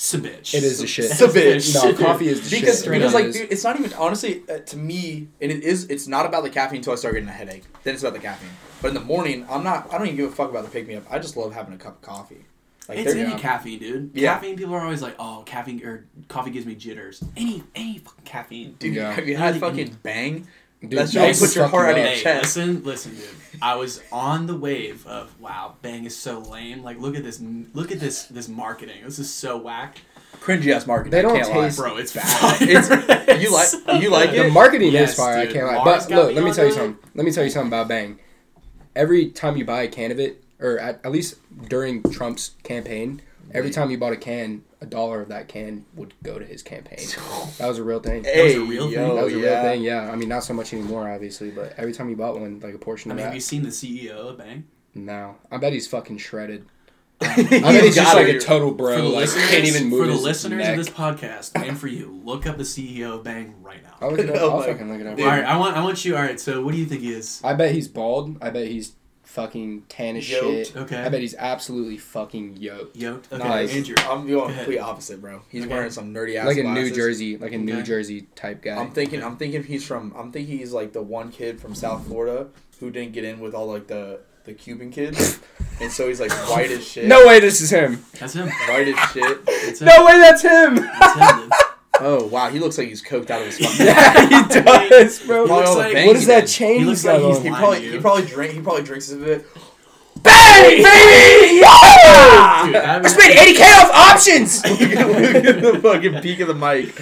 [0.00, 0.54] It's a bitch.
[0.54, 1.10] It is the shit.
[1.10, 1.74] It's a bitch.
[1.74, 2.84] No, coffee is the because shit.
[2.84, 3.20] Straight because up.
[3.20, 6.42] like dude, it's not even honestly uh, to me and it is it's not about
[6.42, 7.64] the caffeine until I start getting a headache.
[7.84, 8.48] Then it's about the caffeine.
[8.80, 9.92] But in the morning, I'm not.
[9.92, 11.04] I don't even give a fuck about the pick me up.
[11.10, 12.46] I just love having a cup of coffee.
[12.88, 13.38] Like it's there- any yeah.
[13.38, 14.10] caffeine, dude.
[14.14, 14.32] Yeah.
[14.34, 14.56] Caffeine.
[14.56, 18.76] People are always like, "Oh, caffeine or coffee gives me jitters." Any any fucking caffeine.
[18.78, 19.12] dude, Yeah.
[19.12, 20.46] have you had Literally fucking bang?
[20.80, 22.08] Dude, That's Bang just put your heart you out of up.
[22.08, 22.56] your Hey, chest.
[22.56, 23.24] listen, listen, dude.
[23.60, 26.82] I was on the wave of wow, Bang is so lame.
[26.82, 27.38] Like, look at this,
[27.74, 28.96] look at this, this marketing.
[29.04, 29.98] This is so whack,
[30.40, 31.10] Cringy ass marketing.
[31.10, 31.64] They don't can't lie.
[31.66, 31.96] taste- bro.
[31.98, 32.62] It's bad.
[32.62, 33.68] It's- you like-
[34.02, 34.52] you like The it?
[34.52, 35.40] marketing Yes, is fire.
[35.44, 35.50] dude.
[35.50, 35.84] I can't lie.
[35.84, 36.74] Mars But look, let me tell you it.
[36.74, 37.10] something.
[37.14, 38.18] Let me tell you something about Bang.
[38.96, 41.36] Every time you buy a can of it, or at, at least
[41.68, 43.20] during Trump's campaign,
[43.52, 46.62] every time you bought a can, a dollar of that can would go to his
[46.62, 47.06] campaign.
[47.58, 48.22] That was a real thing.
[48.22, 48.92] was a Hey, real thing?
[48.92, 49.52] yo, that was a yeah.
[49.52, 49.82] real thing.
[49.82, 52.74] Yeah, I mean, not so much anymore, obviously, but every time you bought one, like
[52.74, 54.64] a portion I of mean, have you seen the CEO of Bang?
[54.94, 56.66] No, I bet he's fucking shredded.
[57.22, 58.96] I I bet he's just like a total bro.
[59.08, 60.70] like, listeners, can't even move for the his listeners neck.
[60.78, 63.94] of this podcast, and for you, look up the CEO of Bang right now.
[64.00, 64.36] I'll look it up.
[64.40, 65.16] Oh I'll fucking look it up.
[65.18, 65.26] Dude.
[65.26, 66.16] All right, I want, I want you.
[66.16, 67.42] All right, so what do you think he is?
[67.44, 68.38] I bet he's bald.
[68.42, 68.92] I bet he's
[69.30, 70.66] fucking tan as Yoked.
[70.68, 70.76] shit.
[70.76, 70.96] Okay.
[70.96, 72.96] I bet he's absolutely fucking yoked.
[72.96, 73.32] Yoked.
[73.32, 73.74] Okay, Nice.
[73.74, 73.94] Andrew.
[74.00, 74.64] I'm going ahead.
[74.64, 75.42] complete opposite, bro.
[75.48, 75.72] He's Okay.
[75.72, 76.90] wearing some nerdy ass Like a New.
[76.90, 77.82] Jersey, like a New Okay.
[77.82, 78.76] Jersey type guy.
[78.76, 79.22] I'm thinking.
[79.22, 80.12] I'm thinking he's from.
[80.16, 82.48] I'm thinking he's like the one kid from South Florida
[82.80, 85.38] who didn't get in with all like the the Cuban kids,
[85.80, 87.06] and so he's like white as shit.
[87.06, 88.02] no way, this is him.
[88.18, 88.48] That's him.
[88.48, 89.44] white as shit.
[89.46, 89.86] That's him.
[89.86, 90.74] No way, that's him.
[90.76, 91.50] That's him.
[92.00, 92.08] Dude.
[92.08, 93.86] Oh wow, he looks like he's coked out of his fucking.
[93.86, 94.26] yeah,
[94.82, 95.46] he does, bro.
[95.46, 96.48] Probably all the like- what is that did.
[96.50, 97.42] chain He looks like he's?
[97.42, 97.92] He lying probably you.
[97.92, 99.46] he probably drink he probably drinks a bit.
[100.22, 101.60] Bang, baby!
[101.60, 102.62] Yeah!
[102.66, 104.62] Dude, that I spent 80k off options.
[104.80, 104.80] Look
[105.46, 106.94] at the fucking peak of the mic.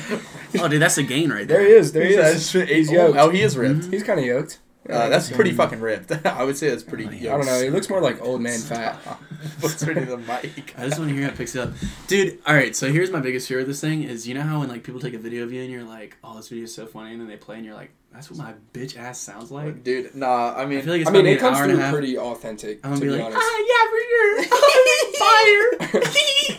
[0.62, 1.67] Oh, dude, that's a gain right there there.
[1.67, 1.93] he is.
[1.93, 2.52] There he He's, is.
[2.52, 3.19] he's, He's oh, yoked.
[3.19, 3.81] oh, he is ripped.
[3.81, 3.90] Mm-hmm.
[3.93, 4.61] He's kind of yoked.
[4.88, 6.11] Uh, that's pretty fucking ripped.
[6.26, 7.28] I would say that's pretty.
[7.28, 7.62] I I don't know.
[7.62, 8.95] He looks more like old man fat.
[9.61, 10.75] What's ready the mic?
[10.78, 11.73] I just want to hear how it picks it up,
[12.07, 12.38] dude.
[12.47, 14.68] All right, so here's my biggest fear of this thing is you know how when
[14.68, 16.87] like people take a video of you and you're like, oh, this video is so
[16.87, 19.85] funny, and then they play and you're like, that's what my bitch ass sounds like.
[19.85, 20.54] Dude, nah.
[20.54, 22.18] I I mean, feel like it's I mean, it comes hour and a through pretty
[22.18, 22.80] authentic.
[22.85, 23.40] I'm gonna to be be like, honest.
[23.42, 26.02] ah, yeah, for sure.
[26.02, 26.58] Fire.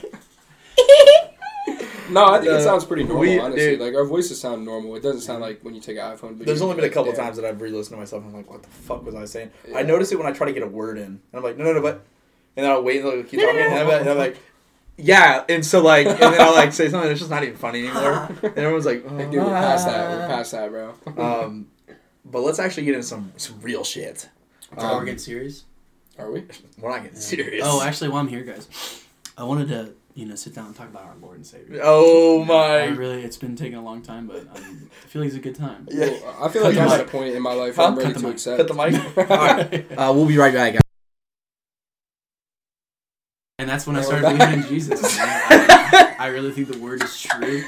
[2.12, 3.72] No, I think it sounds pretty normal, we- honestly.
[3.72, 3.80] dude.
[3.80, 4.96] like our voices sound normal.
[4.96, 6.32] It doesn't sound like when you take an iPhone.
[6.32, 7.26] Video there's only been a couple damn.
[7.26, 9.52] times that I've re-listened to myself and I'm like, what the fuck was I saying?
[9.76, 11.04] I notice it when I try to get a word in.
[11.06, 12.02] And I'm like, no, no, no, but.
[12.58, 13.60] And then I'll wait until I keep talking.
[13.60, 14.38] And I'm, like- and I'm like,
[14.98, 15.44] yeah.
[15.48, 18.30] And so, like, and then I'll, like, say something that's just not even funny anymore.
[18.44, 20.10] And everyone's like, oh, Like, dude, we're past that.
[20.10, 20.94] We're past that, bro.
[21.18, 21.68] Um,
[22.26, 24.28] but let's actually get into some, some real shit.
[24.78, 25.64] Oh, we're Um, getting serious.
[26.18, 26.44] Are we?
[26.80, 27.64] we're not getting serious.
[27.66, 28.68] Oh, actually, while I'm here, guys,
[29.38, 31.80] I wanted to you know sit down and talk about our Lord and Savior.
[31.82, 32.86] Oh I my.
[32.88, 35.56] really, it's been taking a long time, but um, I feel like it's a good
[35.56, 35.88] time.
[35.90, 36.08] Yeah.
[36.10, 37.96] Well, I feel Cut like the I'm at a point in my life where I'm
[37.96, 38.34] ready Cut the to mic.
[38.34, 38.58] accept.
[38.58, 39.18] Cut the mic.
[39.32, 39.92] Alright.
[39.98, 40.76] Uh, we'll be right back.
[43.60, 45.02] And that's when I started believing in Jesus.
[45.20, 47.64] I, I really think the word is true.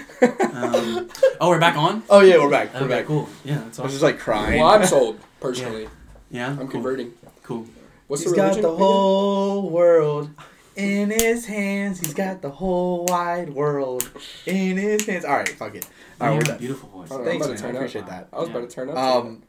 [0.53, 1.09] Um,
[1.41, 2.03] oh, we're back on.
[2.09, 2.73] Oh yeah, we're back.
[2.73, 3.05] We're Okay, back.
[3.05, 3.27] cool.
[3.43, 4.59] Yeah, that's I was just like crying.
[4.59, 5.89] well, I'm sold personally.
[6.29, 6.67] Yeah, I'm cool.
[6.67, 7.13] converting.
[7.43, 7.65] Cool.
[8.07, 10.29] What's He's the got the whole world
[10.75, 11.99] in his hands.
[11.99, 14.09] He's got the whole wide world
[14.45, 15.25] in his hands.
[15.25, 15.87] All right, fuck it.
[16.19, 16.57] All right, You we're a done.
[16.57, 17.11] beautiful voice.
[17.11, 17.55] I Thanks, man.
[17.57, 17.75] I turn up.
[17.75, 18.27] appreciate that.
[18.33, 18.55] I was Yeah.
[18.57, 18.97] about to turn up.
[18.97, 19.43] Um,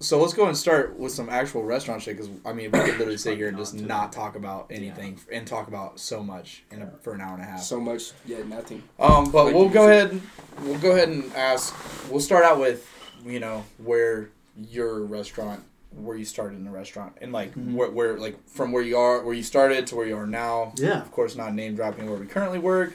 [0.00, 2.98] so let's go and start with some actual restaurant shit because I mean we could
[2.98, 6.82] literally sit here and just not talk about anything and talk about so much in
[6.82, 7.62] a, for an hour and a half.
[7.62, 8.82] so much, yeah, nothing.
[8.98, 10.10] Um, but Like we'll go ahead.
[10.10, 10.22] And,
[10.64, 11.72] we'll go ahead and ask.
[12.10, 12.88] We'll start out with
[13.24, 15.62] you know where your restaurant,
[15.94, 17.74] where you started in the restaurant, and like Mhm.
[17.74, 20.72] where, where like from where you are, where you started to where you are now.
[20.76, 21.00] Yeah.
[21.02, 22.94] Of course, not name dropping where we currently work.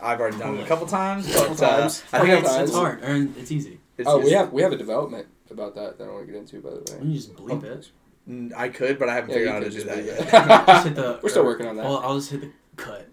[0.00, 2.04] I've already done it a couple times, Couple but uh, times.
[2.12, 3.80] I think it's, It's, it's hard, or it's easy.
[3.96, 6.26] it's, oh, it's- we have we have a development about that that I don't want
[6.26, 7.06] to get into, by the way.
[7.08, 7.90] you just bleep it?
[8.28, 10.66] Mm, I could, but I haven't Yeah, figured out how to could do that yet.
[10.66, 11.18] Just hit the.
[11.22, 11.84] We're still working on that.
[11.84, 13.08] Well, I'll just hit the cut.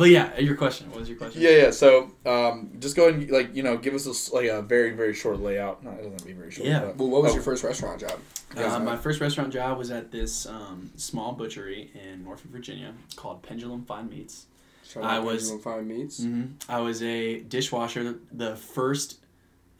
[0.00, 0.88] But yeah, your question.
[0.90, 1.42] What was your question?
[1.42, 1.70] Yeah, yeah.
[1.72, 4.92] So, um, just go and like you know, give us a, s- like a very
[4.92, 5.84] very short layout.
[5.84, 6.66] No, it doesn't have to be very short.
[6.66, 6.80] Yeah.
[6.86, 7.34] but- well, what was Oh.
[7.34, 8.18] your first restaurant job?
[8.56, 13.42] Uh, my first restaurant job was at this um, small butchery in Norfolk, Virginia, called
[13.42, 14.46] Pendulum Fine Meats.
[14.88, 16.22] Shout I was- Pendulum Fine Meats.
[16.22, 19.18] hmm I was a dishwasher the first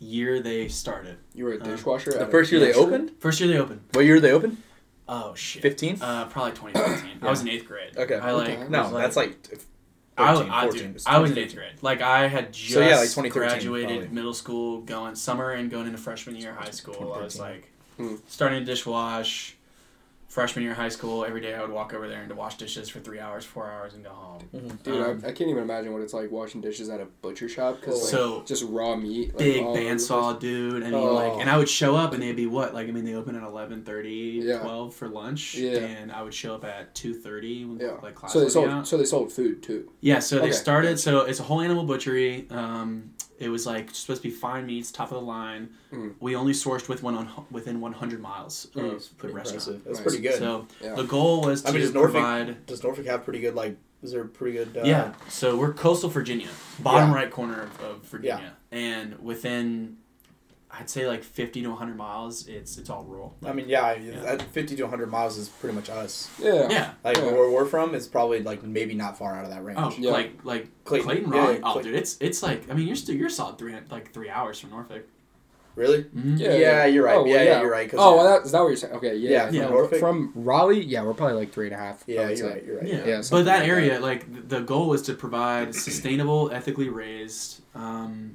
[0.01, 1.17] year they started.
[1.35, 2.11] You were a Uh, dishwasher.
[2.13, 3.13] The first year they opened.
[3.21, 3.81] First year they opened.
[3.95, 4.59] What year they opened?
[5.09, 5.63] Oh shit.
[5.63, 5.97] Fifteen.
[6.01, 7.19] Uh, probably 2015.
[7.23, 7.97] I was in eighth grade.
[7.97, 8.17] Okay.
[8.17, 8.51] I like.
[8.51, 8.69] Okay.
[8.69, 9.37] No, like- that's like.
[10.37, 10.81] 13, I, I, 14.
[10.93, 11.43] dude, I was in 2015.
[11.45, 11.83] eighth grade.
[11.83, 14.09] Like I had just So, yeah, like graduated probably.
[14.15, 17.13] middle school, going summer and going into freshman year high school.
[17.15, 18.17] I was like Hmm.
[18.29, 19.53] starting to dishwash.
[20.31, 22.57] Freshman year of high school, every day I would walk over there and to wash
[22.57, 24.39] dishes for three hours, four hours, and go home.
[24.85, 27.49] Dude, Um, I, I can't even imagine what it's like washing dishes at a butcher
[27.49, 29.31] shop because like, So just raw meat.
[29.31, 30.83] Like, big all over the bandsaw dude.
[30.85, 31.15] I mean, Oh.
[31.15, 32.75] like, and I would show up and they'd be what?
[32.75, 34.61] Like, I mean, they open at 11, Yeah.
[34.61, 35.57] 12 for lunch.
[35.57, 35.79] Yeah.
[35.81, 37.81] And I would show up at 2.30 when.
[37.81, 37.97] Yeah.
[38.01, 38.69] like, class so they sold.
[38.69, 38.87] out.
[38.87, 39.91] So they sold food too.
[40.01, 40.53] Yeah, so they Okay.
[40.53, 41.01] started.
[41.01, 42.47] So it's a whole animal butchery.
[42.51, 43.11] Um,
[43.41, 45.71] it was like supposed to be fine meats, top of the line.
[45.93, 46.15] Mm.
[46.21, 49.67] We only sourced with one on within 100 miles Mm, of the pretty restaurant.
[49.67, 49.85] Impressive.
[49.85, 50.07] That's Nice.
[50.07, 50.39] pretty good.
[50.39, 50.95] So Yeah.
[50.95, 52.67] the goal was I to mean, does Norfolk- provide.
[52.67, 54.75] Does Norfolk have pretty good like Is there a pretty good?
[54.79, 55.13] Uh, yeah.
[55.29, 56.49] So we're coastal Virginia,
[56.79, 57.17] bottom Yeah.
[57.17, 59.99] right corner of, of Virginia, and within,
[60.73, 63.35] I'd say like fifty to hundred miles, it's it's all rural.
[63.45, 64.21] I mean, yeah, Yeah.
[64.21, 66.31] That fifty to hundred miles is pretty much us.
[66.41, 66.69] Yeah.
[66.71, 66.91] Yeah.
[67.05, 67.25] Like Yeah.
[67.33, 69.79] where we're from is probably like maybe not far out of that range.
[69.81, 70.13] Oh, Yeah.
[70.13, 71.07] like like Clayton.
[71.09, 71.55] Clayton, Yeah, Raleigh.
[71.57, 74.31] yeah, oh, dude, it's it's like I mean you're still you're solid three like three
[74.31, 75.03] hours from Norfolk.
[75.77, 76.03] Really?
[76.05, 76.37] Mm-hmm.
[76.37, 77.17] Yeah, Yeah, you're right.
[77.17, 78.93] Oh, well, Yeah, yeah, you're right, 'cause- Oh, well, that, is that what you're saying?
[78.95, 79.31] Okay, yeah.
[79.31, 79.69] Yeah, from, Yeah.
[79.69, 79.99] Norfolk?
[80.01, 82.03] from Raleigh, yeah, we're probably like three and a half.
[82.09, 82.49] I Yeah, you're say.
[82.49, 82.65] right.
[82.67, 82.87] You're right.
[82.89, 84.03] Yeah, Yeah, but that like area, that.
[84.03, 88.35] like the goal was to provide sustainable, ethically raised um,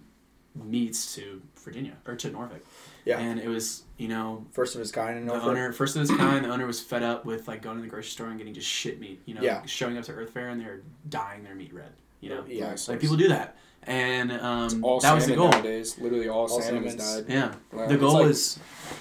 [0.56, 2.64] meats to Virginia or to Norfolk.
[3.04, 3.20] Yeah.
[3.20, 6.16] and it was you know First of its kind in the owner first of its
[6.16, 6.46] kind.
[6.46, 8.68] The owner was fed up with like going to the grocery store and getting just
[8.68, 9.22] shit meat.
[9.26, 9.66] You know, Yeah.
[9.66, 11.92] showing up to Earth Fare and they're dyeing their meat red.
[12.22, 12.70] You know, Yeah.
[12.70, 12.88] Nice.
[12.88, 15.50] like people do that, and um, all that was the salmon goal.
[15.52, 15.98] nowadays.
[16.00, 17.34] Literally all, All salmon is salmon's- died.
[17.34, 17.88] Yeah, Wow.
[17.88, 18.58] the goal like- was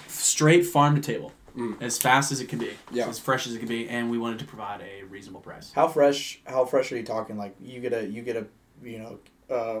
[0.07, 1.81] straight farm to table, Mm.
[1.81, 3.07] as fast as it can be, Yeah.
[3.07, 5.71] as fresh as it can be, and we wanted to provide a reasonable price.
[5.73, 6.41] How fresh?
[6.45, 7.37] How fresh are you talking?
[7.37, 8.45] Like you get a you get a
[8.83, 9.79] you know uh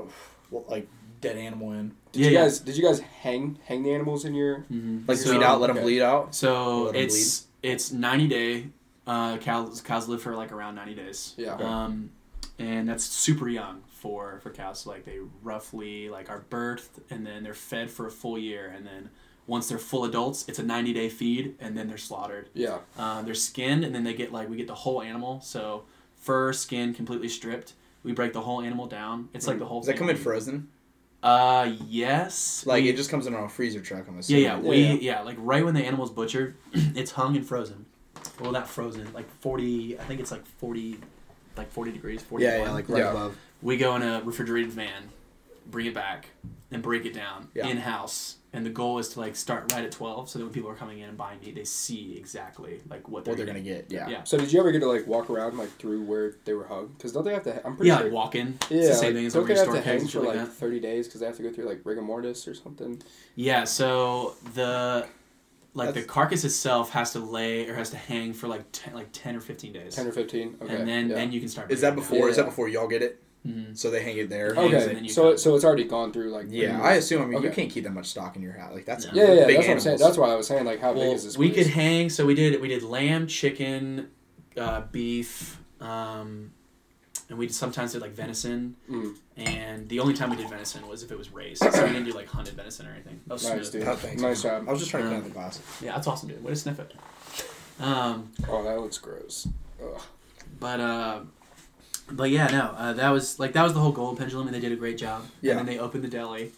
[0.49, 0.87] well, like
[1.33, 1.93] dead animal in.
[2.11, 2.43] Did Yeah, you yeah.
[2.43, 4.99] guys did you guys hang hang the animals in your Mm-hmm.
[5.07, 5.83] Like So- bleed out, let them okay.
[5.83, 6.33] bleed out.
[6.35, 8.67] So Let 'em it's it's ninety day.
[9.07, 11.33] Uh, cows cows live for like around ninety days.
[11.37, 11.53] Yeah.
[11.55, 12.09] Um,
[12.57, 14.79] and that's super young for for cows.
[14.81, 18.73] So, like they roughly like are birthed and then they're fed for a full year,
[18.75, 19.09] and then
[19.47, 22.49] once they're full adults, it's a ninety day feed, and then they're slaughtered.
[22.55, 22.79] Yeah.
[22.97, 25.39] Uh, they're skinned, and then they get like we get the whole animal.
[25.41, 25.83] So
[26.17, 27.73] fur, skin, completely stripped.
[28.03, 29.29] We break the whole animal down.
[29.33, 29.81] It's like the whole.
[29.81, 30.69] Does that come in frozen?
[31.23, 32.65] Uh, yes.
[32.65, 34.07] Like We- it just comes in on a freezer truck.
[34.07, 34.43] I'm assuming.
[34.43, 34.93] yeah, Yeah, we yeah.
[34.93, 35.21] yeah.
[35.21, 37.85] like right when the animal's butchered, it's hung and frozen.
[38.39, 39.97] Well, not frozen, like forty.
[39.99, 40.99] I think it's like forty,
[41.57, 42.43] like forty degrees, forty.
[42.45, 43.11] Yeah, yeah, like right Yeah.
[43.11, 43.37] above.
[43.61, 45.09] we go in a refrigerated van,
[45.67, 46.29] bring it back,
[46.71, 47.67] and break it down Yeah.
[47.67, 48.37] in house.
[48.55, 50.75] And the goal is to like start right at twelve, so that when people are
[50.75, 53.87] coming in and buying meat, they see exactly like what they're, What they're gonna get?
[53.89, 54.07] Yeah.
[54.07, 54.23] Yeah.
[54.23, 56.87] So did you ever get to like walk around like through where they were hung?
[56.97, 57.65] Because don't they have to?
[57.65, 58.05] I'm pretty Yeah, sure.
[58.05, 58.57] like walk in.
[58.69, 60.27] yeah, it's the same like, thing as don't they have store to hang for like
[60.29, 60.53] like that.
[60.53, 63.01] thirty days because they have to go through like rigor mortis or something?
[63.35, 65.07] Yeah, so the
[65.73, 69.09] like the carcass itself has to lay or has to hang for like ten, like
[69.11, 70.55] ten or fifteen days, Ten or fifteen.
[70.61, 70.73] Okay.
[70.73, 71.15] and then yeah.
[71.15, 71.69] then you can start.
[71.71, 72.29] Is that breaking it before?
[72.29, 73.21] Is that before y'all get it?
[73.45, 73.77] Mhm.
[73.77, 74.53] So they hang it there.
[74.55, 74.61] Yeah.
[74.61, 74.93] and okay.
[74.93, 75.39] then you So cut.
[75.39, 76.47] so it's already gone through like.
[76.49, 77.21] Yeah, I assume.
[77.21, 78.73] I mean, you can't keep that much stock in your house.
[78.73, 79.11] Like that's No.
[79.13, 79.97] Yeah, yeah, yeah big that's what I'm saying.
[79.99, 81.37] That's why I was saying like how well, big is this?
[81.37, 81.65] we place?
[81.67, 82.09] could hang.
[82.09, 84.09] So we did we did lamb, chicken,
[84.57, 86.51] uh, beef, um,
[87.29, 88.75] and we sometimes did like venison.
[88.89, 91.61] Mm, And the only time we did venison was if it was raised.
[91.61, 93.19] So we didn't do like hunted venison or anything.
[93.27, 93.71] That was nice, smooth.
[93.83, 93.87] dude.
[93.87, 94.21] Oh, thanks.
[94.21, 94.65] Nice job.
[94.67, 95.61] I was just trying to clean Um, up the glass.
[95.83, 96.43] Yeah, that's awesome, dude.
[96.43, 96.93] Way to sniff it.
[97.79, 99.47] Um, Oh, that looks gross.
[99.83, 100.01] Ugh.
[100.59, 101.19] But uh,
[102.11, 104.55] but yeah, no, uh, that was like that was the whole goal of Pendulum, and
[104.55, 105.25] they did a great job.
[105.41, 105.51] Yeah.
[105.51, 106.51] And then they opened the deli,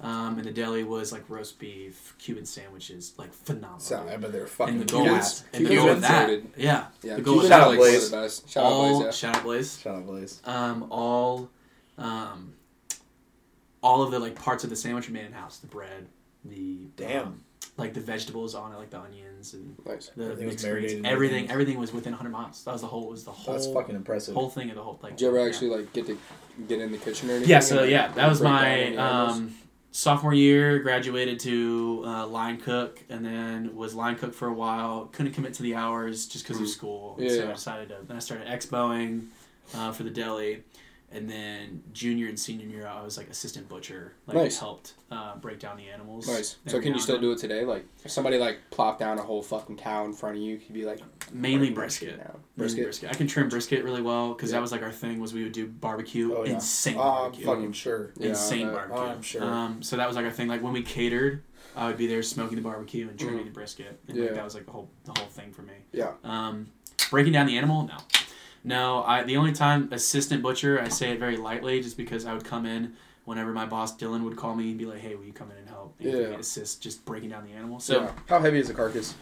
[0.00, 3.80] um, and the deli was like roast beef, Cuban sandwiches, like phenomenal.
[3.80, 4.74] So I bet they're fucking.
[4.74, 7.34] and the goal Cubans- was and the Cubans goal with that, yeah, Yeah, the goal
[7.40, 8.10] Cuban Shout that out like was one of Blaze.
[8.10, 8.50] the best.
[8.50, 9.04] Shout out Blaze.
[9.04, 9.10] Yeah.
[9.10, 10.42] shout out Blaze, Shut up, Blaze.
[10.44, 11.50] um, all,
[11.98, 12.54] um,
[13.82, 15.58] all of the like parts of the sandwich were made in house.
[15.58, 16.06] The bread,
[16.44, 17.26] the Damn.
[17.26, 17.40] um,
[17.82, 20.10] like the vegetables on it, like the onions and Nice.
[20.16, 20.84] the Everything mixed greens.
[20.92, 21.50] Everything, everything.
[21.50, 22.62] everything was within 100 miles.
[22.64, 23.08] That was the whole.
[23.08, 23.54] Was the whole.
[23.54, 24.34] That's fucking impressive.
[24.34, 25.12] whole thing of the whole like.
[25.16, 25.46] Did you ever yeah.
[25.46, 26.18] actually like get to
[26.68, 27.50] get in the kitchen or anything?
[27.50, 29.54] Yeah, so yeah, that was my um,
[29.90, 30.78] sophomore year.
[30.78, 35.06] Graduated to uh, line cook, and then was line cook for a while.
[35.12, 36.64] Couldn't commit to the hours just because Mhm.
[36.64, 37.16] of school.
[37.18, 37.50] Yeah, so yeah.
[37.50, 37.96] I decided to.
[38.06, 39.26] Then I started expoing
[39.74, 40.62] uh, for the deli,
[41.12, 44.14] and then junior and senior year I was like assistant butcher.
[44.26, 44.58] Like Nice.
[44.58, 46.26] helped uh, break down the animals.
[46.28, 46.56] Nice.
[46.66, 47.64] So can you still do it today?
[47.64, 50.72] Like, if somebody like plopped down a whole fucking cow in front of you, you'd
[50.72, 51.00] be like.
[51.32, 52.18] Mainly "Break brisket.
[52.18, 53.10] now." Mainly Brisket.
[53.10, 54.56] I can trim brisket really well because Yeah.
[54.58, 55.20] that was like our thing.
[55.20, 56.54] Was we would do barbecue, Oh, yeah.
[56.54, 58.12] insane Oh, I'm fucking sure.
[58.20, 58.88] Insane I bet.
[58.90, 59.12] barbecue.
[59.14, 59.44] I'm sure.
[59.44, 60.48] Um, so that was like our thing.
[60.48, 61.42] Like when we catered,
[61.76, 63.44] I would be there smoking the barbecue and trimming Mhm.
[63.46, 64.24] the brisket, and Yeah.
[64.24, 65.72] like, that was like the whole the whole thing for me.
[65.92, 66.12] Yeah.
[66.24, 66.66] Um,
[67.10, 67.96] breaking down the animal, no,
[68.64, 69.02] no.
[69.04, 72.44] I the only time assistant butcher, I say it very lightly, just because I would
[72.44, 72.94] come in
[73.24, 75.56] whenever my boss Dylan would call me and be like, "Hey, will you come in
[75.58, 76.18] and help?" And Yeah.
[76.38, 77.78] assist just breaking down the animal.
[77.80, 78.10] So, Yeah.
[78.28, 79.14] How heavy is a carcass?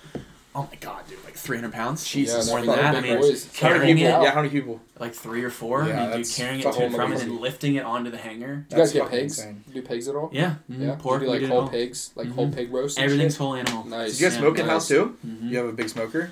[0.52, 2.04] oh my god, dude, like three hundred pounds.
[2.04, 2.96] Jesus, Yeah, more than that.
[2.96, 3.46] I mean, boys.
[3.60, 4.20] How many carrying people?
[4.20, 4.80] it, Yeah, how many people?
[4.98, 5.84] like three or four.
[5.86, 8.16] Yeah, I mean, dude, carrying it to and from and then lifting it onto the
[8.18, 8.66] hanger.
[8.70, 9.38] You guys get pigs?
[9.38, 9.62] insane.
[9.72, 10.28] Do pigs at all?
[10.32, 10.94] Yeah, mhm, Yeah.
[10.96, 11.20] pork.
[11.20, 12.32] Do you do like whole pigs, like Mhm.
[12.34, 12.98] whole pig roast?
[12.98, 13.38] and Everything's shit?
[13.38, 13.84] whole animal.
[13.86, 14.12] Nice.
[14.12, 14.98] Did you guys Yeah, smoke in house nice.
[14.98, 15.16] too?
[15.26, 15.50] Mhm.
[15.50, 16.30] You have a big smoker?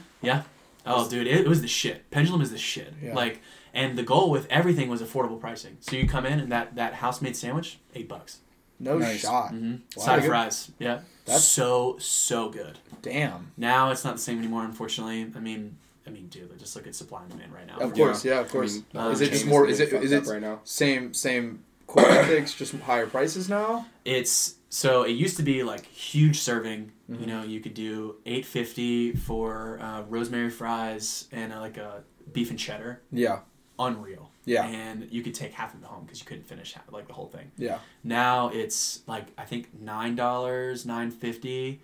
[0.90, 2.10] Oh, dude, it, it was the shit.
[2.10, 2.92] Pendulum is the shit.
[3.02, 3.14] Yeah.
[3.14, 3.40] Like,
[3.74, 5.76] and the goal with everything was affordable pricing.
[5.80, 8.38] So you come in and that that house made sandwich, eight bucks.
[8.80, 9.20] No Nice.
[9.20, 9.52] shot.
[9.52, 9.72] Mm-hmm.
[9.96, 10.04] Wow.
[10.04, 10.70] Side of fries.
[10.78, 11.00] Yeah.
[11.24, 12.78] That's- so so good.
[13.02, 13.52] Damn.
[13.56, 15.30] Now it's not the same anymore, unfortunately.
[15.36, 17.76] I mean, I mean, dude, just look at supply and demand right now.
[17.78, 18.74] Of course, yeah, of I course.
[18.76, 19.66] mean, the Uh, is it just more?
[19.66, 20.60] Is really it is fucked it right now?
[20.64, 23.86] same same core ethics, just higher prices now?
[24.08, 26.92] It's so it used to be like huge serving.
[27.08, 27.26] You Mhm.
[27.26, 32.50] know, you could do eight fifty for uh, rosemary fries and uh, like a beef
[32.50, 33.02] and cheddar.
[33.12, 33.40] Yeah.
[33.80, 34.32] unreal.
[34.44, 34.66] Yeah.
[34.66, 37.12] And you could take half of it home because you couldn't finish half, like the
[37.12, 37.52] whole thing.
[37.56, 37.78] Yeah.
[38.02, 41.80] Now it's like I think nine dollars, nine fifty,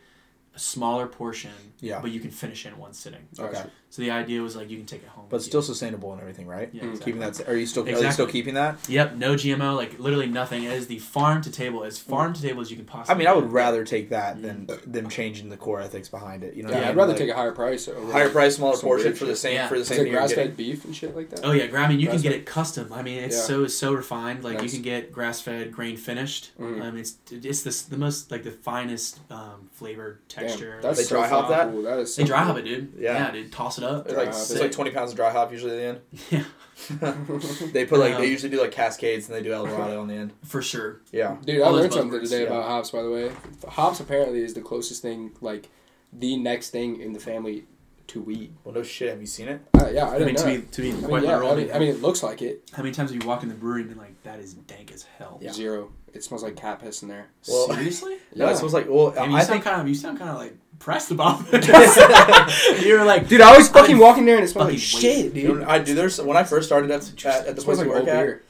[0.57, 1.53] a smaller portion.
[1.81, 2.01] Yeah.
[2.01, 3.29] But you can finish in one sitting.
[3.39, 3.65] Okay.
[3.95, 5.27] So the idea was like you can take it home.
[5.29, 5.67] But with still you.
[5.67, 6.69] sustainable and everything, right?
[6.73, 6.89] Yeah, Mm.
[6.91, 7.13] exactly.
[7.13, 7.49] Keeping that.
[7.49, 7.85] Are you still?
[7.87, 8.77] Are you still keeping that?
[8.89, 10.65] Yep, no GMO, like literally nothing.
[10.65, 13.15] It is the farm to table, as farm to table as you can possibly.
[13.15, 13.53] I mean, I would get.
[13.53, 16.55] rather take that than them changing the core ethics behind it.
[16.55, 17.87] You know, Yeah, what I I'd rather Like, take a higher price.
[17.87, 19.69] Over higher price, smaller portion for the same Yeah.
[19.69, 20.47] for the Is same it grass getting.
[20.49, 21.45] fed beef and shit like that?
[21.45, 22.93] Oh yeah, gra- I mean you can get it custom.
[22.93, 23.43] I mean it's Yeah.
[23.43, 24.43] so so refined.
[24.43, 26.51] Like you can get grass fed, grain finished.
[26.59, 30.81] I mean it's it's this the most like the finest um, flavor Damn, texture.
[30.83, 31.71] that's They so dry hop that?
[31.71, 31.83] Cool.
[31.83, 32.17] That is.
[32.17, 32.93] they dry hop it, dude.
[32.99, 33.27] Yeah.
[33.27, 33.53] Yeah, dude.
[33.53, 34.07] Toss it up.
[34.07, 36.45] It's like Dry it's like twenty pounds of dry hop usually at the end.
[36.91, 37.15] Yeah,
[37.73, 40.09] They put like Um, they usually do like cascades and they do El Dorado on
[40.09, 40.33] the end.
[40.45, 41.01] for sure.
[41.13, 41.37] Yeah.
[41.45, 42.49] Dude, I All those learned something buzzwords, today yeah.
[42.49, 42.91] about hops.
[42.91, 43.33] By the way,
[43.69, 45.69] hops apparently is the closest thing, like
[46.13, 47.67] the next thing in the family
[48.09, 48.55] to weed.
[48.65, 49.11] Well, no shit.
[49.11, 49.61] Have you seen it?
[49.75, 50.43] Uh, yeah, I I, didn't mean know.
[50.57, 51.39] to be to be I mean, quite yeah.
[51.39, 52.71] I mean, I mean, it looks like it.
[52.73, 54.93] how many times have you walked in the brewery and been like, that is dank
[54.93, 55.39] as hell?
[55.41, 55.53] Yeah.
[55.53, 55.91] Zero.
[56.13, 57.27] It smells like cat piss in there.
[57.49, 58.19] Well- Seriously?
[58.37, 59.15] No, it smells like well.
[59.17, 61.47] I mean, you I sound think kind of you sound kind of like pressed about
[61.47, 61.67] this.
[62.85, 65.01] you were like, Dude, I was I've fucking walking there and it smelled like fucking
[65.01, 65.57] shit, waiting.
[65.57, 65.63] dude.
[65.65, 65.95] I do.
[65.95, 68.23] There's when I first started at, at, at the place smells I work old at.
[68.23, 68.43] beer.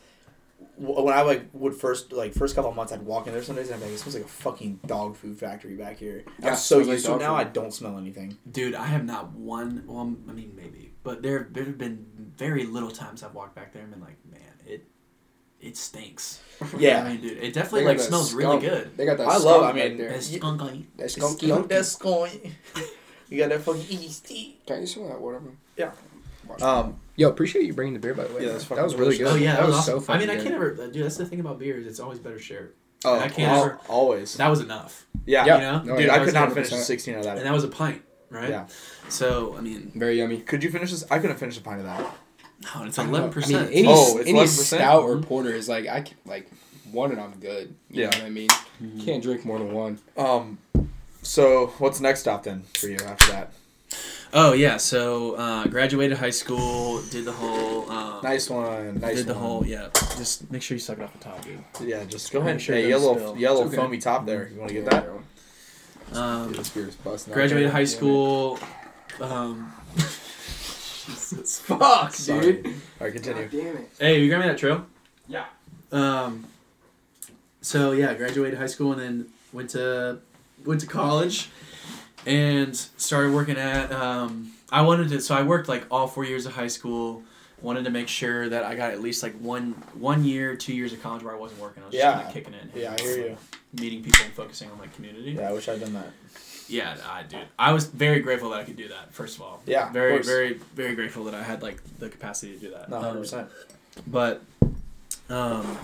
[0.76, 3.54] When I like would first like first couple of months, I'd walk in there some
[3.54, 6.24] days and I'd be like, it smells like a fucking dog food factory back here.
[6.40, 7.36] Yeah, I'm so smells like used to it dog now.
[7.36, 7.46] food.
[7.46, 8.36] I don't smell anything.
[8.50, 9.84] Dude, I have not one.
[9.86, 12.04] Well, I mean, maybe, but there there have been
[12.36, 14.23] very little times I've walked back there and been like, man, it
[15.64, 16.40] it stinks.
[16.78, 17.02] Yeah.
[17.04, 18.42] I mean, dude, it definitely like smells skunk.
[18.44, 18.96] really good.
[18.96, 19.26] They got that.
[19.26, 20.10] I skunk love- I back mean, there.
[20.10, 20.38] It's Yeah.
[20.38, 20.84] skunky.
[20.96, 21.46] that It's skunky.
[21.48, 22.54] skunk- That's going.
[23.28, 24.58] You got that fucking EST.
[24.66, 25.40] Can you smell that water?
[25.40, 25.56] man?
[25.76, 25.90] Yeah.
[26.48, 28.40] Watch Um, Yo, appreciate you bringing the beer by the way.
[28.42, 28.58] Yeah, man.
[28.58, 29.26] that's that was really good.
[29.28, 29.94] Oh yeah, that, was, awesome.
[29.94, 30.16] so fun.
[30.16, 31.04] I mean, I can't ever, dude.
[31.04, 32.74] That's the thing about beers; it's always better shared.
[33.04, 34.34] oh, I can't al- ever- always.
[34.36, 35.44] That was enough, Yeah.
[35.46, 35.54] Yeah.
[35.56, 35.82] you know.
[35.82, 36.82] No, Dude, yeah, I could not finish 100%.
[36.84, 37.36] 16 of that.
[37.38, 38.50] And that was a pint, right?
[38.50, 38.66] Yeah.
[39.08, 40.38] So I mean, Very yummy.
[40.40, 41.04] Could you finish this?
[41.10, 42.14] I couldn't finish a pint of that.
[42.74, 43.18] No, it's I don't know.
[43.18, 43.56] eleven percent.
[43.56, 44.48] I mean, any, Oh, it's any 11%?
[44.48, 46.48] stout or porter is like I can like
[46.92, 47.74] one and I'm good.
[47.90, 48.10] You Yeah.
[48.10, 48.48] know what I mean?
[48.48, 49.00] Mm-hmm.
[49.00, 49.98] Can't drink more than one.
[50.16, 50.58] Um,
[51.22, 53.52] so what's next stop then for you after that?
[54.36, 57.88] Oh yeah, so uh, graduated high school, did the whole.
[57.90, 58.98] Um, Nice one.
[59.00, 59.42] Nice did the one.
[59.42, 59.88] whole yeah.
[60.16, 61.60] Just make sure you suck it off the top, dude.
[61.80, 63.36] Yeah, just go ahead and Sure share it yellow, spill.
[63.38, 63.76] yellow okay.
[63.76, 64.48] foamy top there.
[64.52, 65.00] You want to get Yeah,
[66.12, 66.18] that?
[66.18, 68.58] Um, Dude, this beer's busting graduated high school.
[69.20, 69.72] Um,
[71.06, 71.60] Jesus.
[71.60, 72.52] Fuck, Sorry.
[72.62, 72.66] dude.
[72.66, 73.42] All right, continue.
[73.42, 73.90] God damn it.
[73.98, 74.86] Hey, you got me that trail?
[75.28, 75.44] Yeah.
[75.92, 76.46] Um.
[77.60, 80.18] So yeah, graduated high school and then went to
[80.64, 81.48] went to college,
[82.26, 83.90] and started working at.
[83.92, 87.22] Um, I wanted to, so I worked like all four years of high school.
[87.62, 90.92] Wanted to make sure that I got at least like one one year, two years
[90.92, 91.82] of college where I wasn't working.
[91.82, 92.12] I was just Yeah.
[92.14, 92.66] kind of kicking it.
[92.74, 93.36] Yeah, I hear you.
[93.80, 95.32] Meeting people and focusing on my community.
[95.32, 96.10] Yeah, I wish I'd done that.
[96.68, 97.46] Yeah, I did.
[97.58, 99.12] I was very grateful that I could do that.
[99.12, 102.58] First of all, Yeah, very, very, very grateful that I had like the capacity to
[102.58, 102.88] do that.
[102.88, 103.48] No, Um, hundred percent.
[104.06, 104.42] but
[105.28, 105.78] um,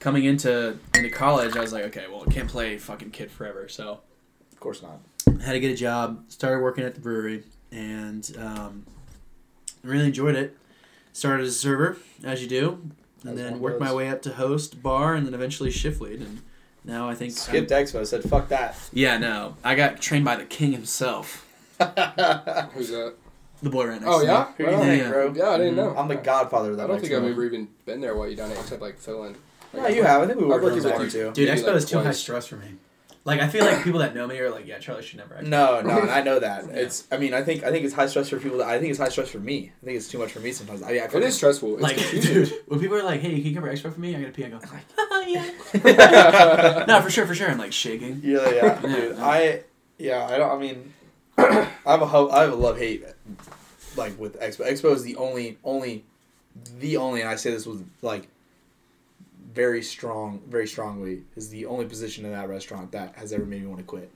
[0.00, 3.68] coming into into college, I was like, okay, well, I can't play fucking kid forever.
[3.68, 4.00] So
[4.52, 4.98] Of course not.
[5.26, 6.24] I had to get a job.
[6.28, 8.84] Started working at the brewery, and um,
[9.84, 10.56] really enjoyed it.
[11.12, 12.90] Started as a server, as you do,
[13.24, 16.20] and then worked my way up to host, bar, and then eventually shift lead.
[16.20, 16.42] And
[16.84, 18.06] now I think Skipped Expo.
[18.06, 18.76] Said fuck that.
[18.92, 21.46] yeah, no, I got trained by the king himself,
[21.78, 23.14] Who's that?
[23.62, 24.46] the boy right next Oh to yeah.
[24.58, 24.64] me.
[24.64, 25.08] Who do you think, Yeah.
[25.10, 25.32] bro?
[25.34, 25.76] Yeah, I didn't mm-hmm.
[25.76, 25.96] know.
[25.96, 26.84] I'm the godfather of that.
[26.84, 27.32] I don't next think I've one.
[27.32, 29.36] ever even been there while you done it, except like fill in.
[29.74, 30.22] No, you have.
[30.22, 31.10] I think we I've worked worked with with that you.
[31.10, 31.32] too.
[31.32, 32.68] Dude, Maybe, Expo like, is too high stress for me.
[33.28, 35.34] Like I feel like people that know me are like, yeah, Charlie should never.
[35.36, 35.46] Expo.
[35.48, 36.64] No, no, and I know that.
[36.68, 36.76] Yeah.
[36.82, 37.06] It's.
[37.12, 37.62] I mean, I think.
[37.62, 38.58] I think it's high stress for people.
[38.58, 39.70] That, I think it's high stress for me.
[39.82, 40.82] I think it's too much for me sometimes.
[40.82, 41.74] I, I It is stressful.
[41.74, 42.34] It's Like, confusing.
[42.34, 44.44] dude, when people are like, "Hey, can you cover Expo for me?" I gotta pee.
[44.44, 44.58] I go,
[44.98, 46.84] oh, yeah.
[46.88, 47.50] no, for sure, for sure.
[47.50, 48.20] I'm like shaking.
[48.24, 49.18] Yeah, yeah, Yeah, dude.
[49.18, 49.24] no.
[49.24, 49.62] I.
[49.98, 50.50] Yeah, I don't.
[50.50, 50.94] I mean,
[51.38, 53.04] I have a ho- I have a love hate,
[53.96, 54.66] like with Expo.
[54.70, 56.04] Expo is the only, only,
[56.78, 58.28] the only, and I say this with like
[59.58, 63.60] very strong, very strongly, is the only position in that restaurant that has ever made
[63.62, 64.08] me want to quit,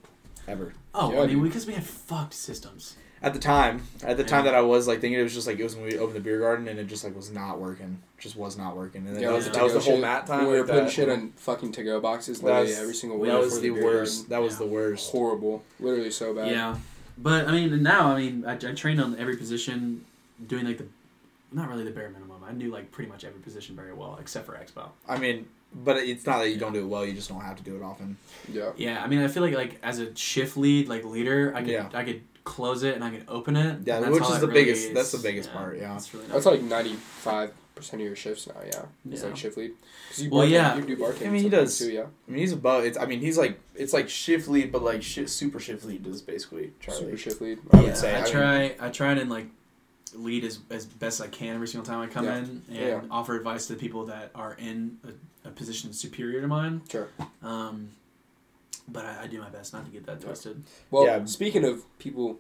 [0.46, 0.72] ever.
[0.94, 2.94] Oh, Yeah, I mean, because we had fucked systems.
[3.24, 4.52] At the time, at the time Yeah.
[4.52, 6.20] that I was like thinking, it was just like it was when we opened the
[6.20, 9.22] beer garden, and it just like was not working, just was not working, and then
[9.22, 9.52] Yeah, that was, yeah.
[9.54, 10.00] that was the whole shit.
[10.00, 10.46] mat time.
[10.46, 10.92] We were like putting that.
[10.92, 13.30] shit on fucking to go boxes That literally was- every single week.
[13.32, 14.14] That was before the beer worst.
[14.14, 14.30] garden.
[14.30, 14.58] That was Yeah.
[14.58, 15.10] the worst.
[15.10, 15.64] Horrible.
[15.80, 16.50] Literally so bad.
[16.52, 16.76] Yeah,
[17.18, 20.04] but I mean, now I mean, I, I trained on every position,
[20.46, 20.86] doing like the,
[21.54, 22.42] not really the bare minimum.
[22.46, 24.88] I knew like pretty much every position very well, except for Expo.
[25.08, 27.04] I mean, but it's not that you don't do it well.
[27.04, 28.16] You just don't have to do it often.
[28.50, 28.72] Yeah.
[28.76, 31.70] Yeah, I mean, I feel like like as a shift lead, like leader, I could
[31.70, 31.88] Yeah.
[31.94, 33.80] I could close it and I could open it.
[33.84, 34.94] Yeah, that's which is the really biggest- is.
[34.94, 35.92] that's the biggest part, yeah.
[35.92, 38.54] That's really That's like ninety five percent of your shifts now.
[38.66, 38.82] Yeah.
[39.10, 39.28] It's Yeah.
[39.28, 39.72] like shift lead.
[40.16, 40.76] you Well, bartend- yeah.
[40.76, 41.78] You do bartending I mean, he does.
[41.78, 41.90] too.
[41.90, 42.02] Yeah.
[42.28, 42.84] I mean, he's above.
[42.84, 42.98] It's.
[42.98, 46.20] I mean, he's like it's like shift lead, but like shi super shift lead is
[46.20, 47.00] basically Charlie.
[47.04, 47.60] Super shift lead.
[47.72, 48.14] I yeah, would say.
[48.14, 48.76] I I mean- try.
[48.80, 49.46] I tried and like
[50.14, 52.36] lead as, as best I can every single time I come Yeah.
[52.38, 53.00] in and Yeah.
[53.10, 54.98] offer advice to the people that are in
[55.44, 56.82] a, a position superior to mine.
[56.90, 57.08] Sure.
[57.42, 57.90] Um,
[58.88, 60.62] but I, I do my best not to get that twisted.
[60.90, 61.24] Well, Yeah.
[61.24, 62.38] speaking of people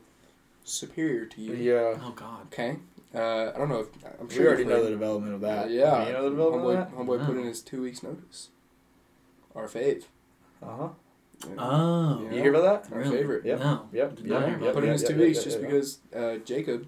[0.64, 1.98] superior to you, Yeah.
[2.02, 2.46] Oh God.
[2.52, 2.76] okay.
[3.14, 3.88] Uh, I don't know if
[4.20, 5.70] I'm We sure already you've know the development of that.
[5.70, 6.96] Yeah, You know the development homeboy, of that?
[7.22, 8.48] homeboy put in his two weeks notice.
[9.54, 10.04] Our fave.
[10.62, 10.88] Uh huh.
[11.46, 11.54] Yeah.
[11.58, 12.22] Oh.
[12.24, 12.30] Yeah.
[12.36, 12.92] You hear about that?
[12.94, 13.16] Our Really?
[13.18, 13.44] favorite.
[13.44, 13.58] Yep.
[13.58, 13.88] No.
[13.92, 14.16] Yep.
[14.16, 14.60] Did Yep.
[14.62, 14.74] Yep.
[14.74, 15.66] put in yep, his two yep, weeks yep, just yep.
[15.68, 16.86] because uh, Jacob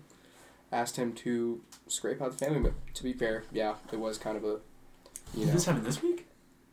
[0.75, 2.61] asked him to scrape out the family.
[2.61, 4.59] But to be fair, yeah, it was kind of a,
[5.35, 6.27] you know, this happened this week?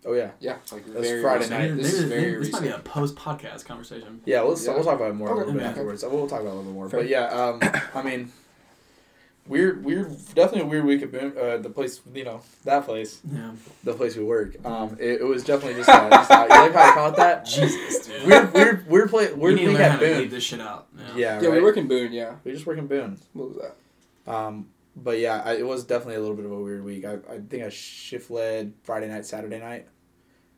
[0.04, 0.32] Oh yeah.
[0.40, 1.60] yeah, like That's very Friday recent.
[1.60, 1.70] night.
[1.72, 2.54] Maybe- This is maybe- very this recent.
[2.54, 4.22] might be a post podcast conversation.
[4.26, 4.74] Yeah, we'll, Yeah.
[4.74, 5.70] we'll talk about it more a little bit Okay.
[5.70, 6.04] afterwards.
[6.04, 6.90] We'll talk about it a little bit more.
[6.90, 7.02] Fair.
[7.02, 7.60] But yeah, um,
[7.94, 8.32] I mean,
[9.48, 13.52] weird, weird, definitely a weird week at uh, the place, you know, that place, Yeah.
[13.84, 14.56] the place we work.
[14.66, 17.46] Um, it, it was definitely just, uh, just uh, you like how I caught that?
[17.46, 18.26] Jesus, dude.
[18.26, 20.30] Weird, weird, weird play, we weird need to week learn how at to leave Boone.
[20.30, 20.88] this shit out.
[20.98, 21.16] Yeah.
[21.16, 22.12] Yeah, Yeah, we work in Boone.
[22.12, 23.20] Yeah, We just work in Boone.
[23.34, 23.76] what was that?
[24.28, 27.06] Um, but yeah, I, it was definitely a little bit of a weird week.
[27.06, 29.88] I, I think I shift led Friday night, Saturday night,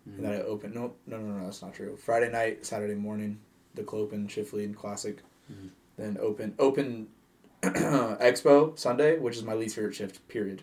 [0.06, 0.76] and then I opened.
[0.76, 1.95] No, no, no, no, that's not true.
[1.95, 3.39] Friday night, Saturday morning,
[3.76, 5.19] the Clopen shift lead classic,
[5.52, 5.69] Mhm.
[5.97, 7.08] then open open
[7.62, 10.28] Expo Sunday, which is my least favorite shift.
[10.28, 10.62] Period.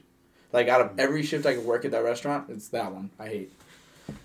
[0.53, 3.29] Like out of every shift I could work at that restaurant, it's that one I
[3.29, 3.53] hate.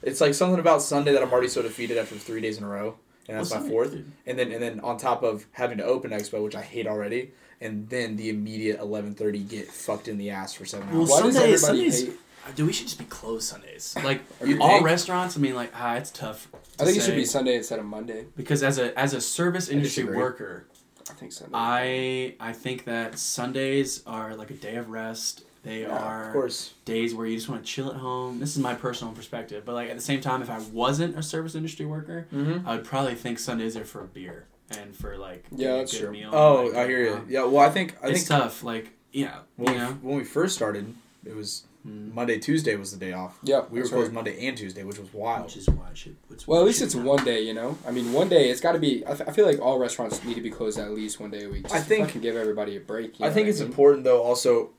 [0.02, 2.68] It's like something about Sunday that I'm already so defeated after three days in a
[2.68, 2.96] row,
[3.30, 3.94] and that's Well, my fourth.
[4.26, 7.32] And then and then on top of having to open Expo, which I hate already,
[7.62, 11.10] and then the immediate eleven thirty get fucked in the ass for seven Well, hours.
[11.10, 11.58] Why does Sunday- everybody
[11.90, 12.20] Sundays- hate?
[12.48, 13.96] Uh, Dude, we should just be closed Sundays.
[14.04, 14.86] Like You all think?
[14.86, 15.36] restaurants.
[15.36, 16.48] I mean, like ah, it's tough.
[16.80, 17.26] I think it to should be.
[17.26, 18.26] Sunday instead of Monday.
[18.36, 20.18] because as a as a service industry disagree.
[20.22, 20.68] worker,
[21.10, 21.52] I think Sunday.
[21.56, 25.44] I I think that Sundays are like a day of rest.
[25.64, 28.40] They Yeah, are Of course, days where you just want to chill at home.
[28.40, 31.24] This is my personal perspective, but like at the same time, if I wasn't a
[31.24, 32.68] service industry worker, mm-hmm.
[32.68, 35.92] I would probably think Sundays are for a beer and for like Yeah, a that's
[35.94, 36.12] good true.
[36.12, 36.30] meal.
[36.34, 37.10] Oh, like, I hear you.
[37.12, 37.22] know.
[37.28, 38.64] Yeah, well, I think I it's think tough.
[38.64, 39.92] Like yeah, when, you we, know.
[40.02, 40.94] when we first started,
[41.26, 42.12] it was Mm.
[42.16, 43.38] Monday, Tuesday was the day off.
[43.44, 44.14] yeah, We were closed right.
[44.16, 45.46] Monday and Tuesday, which was wild.
[45.46, 46.16] Which is why I should.
[46.48, 47.78] Well, at least it's one day, you know.
[47.88, 48.50] I mean, one day.
[48.50, 49.06] It's got to be.
[49.06, 51.48] I, I feel like all restaurants need to be closed at least one day a
[51.48, 51.62] week.
[51.62, 53.22] Just I think- fucking give everybody a break.
[53.22, 53.68] I think it's mean?
[53.70, 54.24] important though.
[54.24, 54.72] Also,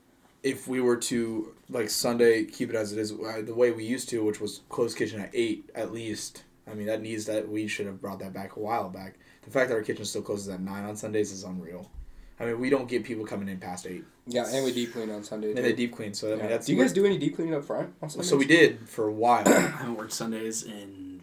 [0.42, 3.84] if we were to like Sunday keep it as it is, uh, the way we
[3.84, 6.42] used to, which was closed kitchen at eight at least.
[6.68, 9.14] I mean, that needs that we should have brought that back a while back.
[9.46, 11.90] The fact that our kitchen still closes at nine on Sundays is unreal.
[12.38, 15.08] I mean, we don't get people coming in past eight, Yeah, and we deep clean
[15.10, 15.48] on Sunday.
[15.54, 16.12] and they deep clean.
[16.12, 16.48] So I mean, Yeah.
[16.48, 17.94] that's do you guys do any deep cleaning up front?
[18.02, 18.28] on Sundays?
[18.28, 19.42] So we did for a while.
[19.48, 21.22] I haven't worked Sundays in.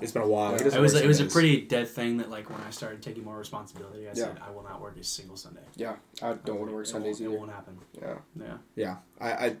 [0.00, 0.52] It's been a while.
[0.52, 0.68] Yeah.
[0.68, 3.36] It was it was a pretty dead thing that like when I started taking more
[3.38, 4.14] responsibility, I Yeah.
[4.14, 5.60] said I will not work a single Sunday.
[5.76, 7.34] Yeah, I don't want to work It Sundays won't.
[7.34, 7.78] It won't happen.
[8.00, 8.56] Yeah, Yeah.
[8.74, 9.56] Yeah, I, I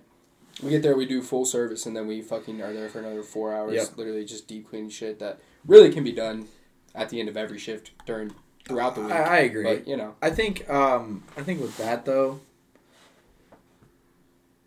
[0.62, 3.22] we get there, we do full service, and then we fucking are there for another
[3.22, 3.74] four hours.
[3.74, 3.96] Yep.
[3.98, 6.46] Literally just deep cleaning shit that really can be done
[6.94, 8.32] at the end of every shift during
[8.66, 9.12] throughout the week.
[9.12, 9.64] I, I agree.
[9.64, 12.40] but you know, I think um I think with that though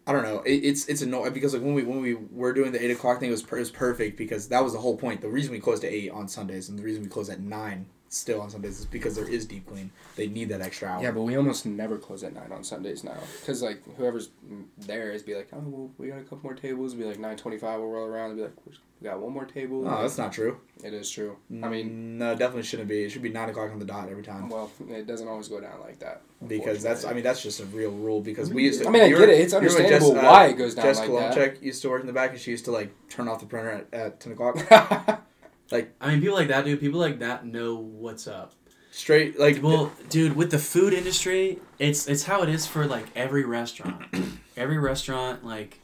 [0.07, 0.39] I don't know.
[0.43, 3.19] It, it's it's annoying because like when we when we were doing the eight o'clock
[3.19, 5.19] thing, it was per, it was perfect because that was the whole point.
[5.19, 7.87] The reason we closed at eight on Sundays and the reason we close at nine
[8.07, 9.91] still on Sundays is because there is deep clean.
[10.15, 11.03] They need that extra hour.
[11.03, 14.29] yeah, but we almost never close at nine on Sundays now because like whoever's
[14.77, 16.93] there is be like, oh, well, we got a couple more tables.
[16.93, 17.81] Be like nine twenty five.
[17.81, 18.55] We'll roll around and be like,
[18.99, 19.83] we got one more table.
[19.83, 20.59] no, that's not true.
[20.83, 21.37] It is true.
[21.49, 23.03] I mm, mean, no, it definitely shouldn't be.
[23.03, 25.59] It should be nine o'clock on the dot every time well, it doesn't always go
[25.59, 28.81] down like that because that's I mean that's just a real rule because we used
[28.81, 28.87] to.
[28.87, 29.39] I mean, I get it.
[29.39, 31.55] It's understandable Jess, why it goes down Jessica like that.
[31.55, 33.45] Lomchek used to work in the back and she used to like turn off the
[33.45, 35.23] printer at, at ten o'clock.
[35.71, 36.79] Like, I mean, people like that, dude.
[36.79, 38.53] People like that know what's up.
[38.91, 43.05] Straight like Well, dude, with the food industry, it's it's how it is for like
[43.15, 44.05] every restaurant.
[44.57, 45.79] every restaurant, like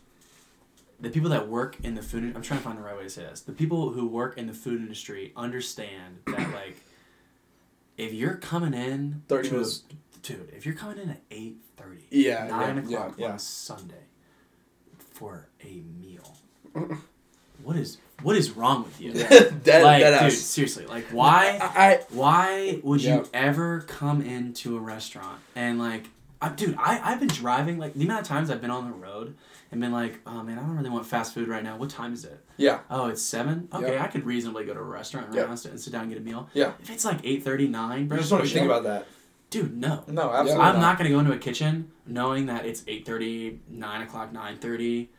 [1.04, 2.24] the people that work in the food.
[2.36, 3.42] I'm trying to find the right way to say this.
[3.42, 6.78] The people who work in the food industry understand that like
[7.98, 9.84] if you're coming in 30 to a, minutes.
[10.24, 13.36] dude, if you're coming in at eight thirty, Yeah, nine yeah, o'clock yeah, on yeah.
[13.36, 14.06] a Sunday
[14.98, 16.38] for a meal,
[17.62, 19.12] what is what is wrong with you?
[19.64, 20.36] dead, like, dead dude, ass.
[20.38, 21.60] seriously, like why?
[21.62, 26.06] I, Why would you ever come into a restaurant and like,
[26.42, 28.96] I, dude, I I've been driving like the amount of times I've been on the
[28.96, 29.36] road
[29.74, 31.76] and been like, oh man, I don't really want fast food right now.
[31.78, 32.40] What time is it?
[32.58, 32.80] Yeah.
[32.90, 33.68] Oh, it's seven.
[33.74, 34.04] Okay, Yeah.
[34.04, 35.44] I could reasonably go to a restaurant right Yeah.
[35.44, 36.50] now and sit- down and get a meal.
[36.54, 36.74] Yeah.
[36.82, 39.08] If it's like eight thirty nine, I bro, just want to think about that.
[39.50, 40.04] dude, no.
[40.08, 40.64] No, absolutely.
[40.66, 45.10] I'm not gonna go into a kitchen knowing that it's 8.30, 9 o'clock, nine thirty.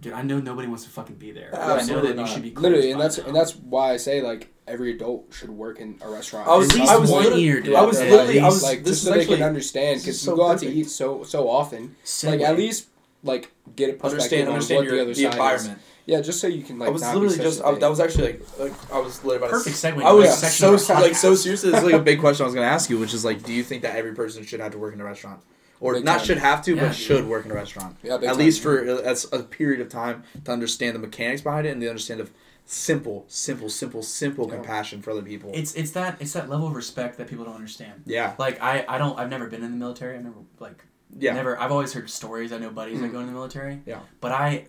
[0.00, 1.50] Dude, I know nobody wants to fucking be there.
[1.54, 2.28] I know that not.
[2.28, 3.24] you should be Literally, and that's now.
[3.26, 6.46] and that's why I say like every adult should work in a restaurant.
[6.46, 7.74] I was- At least I was one literally- ear, dude.
[7.74, 10.00] I was At literally- I was- like this just is so they actually- can understand
[10.00, 11.82] because is you so go out to eat so so often.
[11.82, 12.42] Like Segue.
[12.42, 12.86] at least
[13.22, 15.78] like get a perspective understand on understand what your the other the side environment.
[15.78, 15.84] Is.
[16.06, 16.88] Yeah, just so you can like.
[16.88, 17.80] I was not be literally such just a I, thing.
[17.80, 20.02] that was actually like like I was literally about Perfect to, segue.
[20.02, 21.70] I was Next section so of like so seriously.
[21.70, 23.42] This is like a big question I was going to ask you, which is like,
[23.42, 25.40] do you think that every person should have to work in a restaurant,
[25.80, 26.26] or Big not time.
[26.26, 26.96] should have to, Yeah, but dude.
[26.96, 27.96] should work in a restaurant.
[28.02, 28.38] Yeah, At time.
[28.38, 31.82] least for uh, as a period of time to understand the mechanics behind it and
[31.82, 32.30] the understand of
[32.64, 34.54] simple, simple, simple, simple Yeah.
[34.56, 35.50] compassion for other people.
[35.52, 38.04] It's it's that it's that level of respect that people don't understand.
[38.06, 40.16] yeah, Like I I don't I've never been in the military.
[40.16, 40.84] I've never like
[41.16, 42.52] yeah, never I've always heard stories.
[42.52, 43.82] I know buddies that go in the military.
[43.86, 44.00] Yeah.
[44.20, 44.66] But I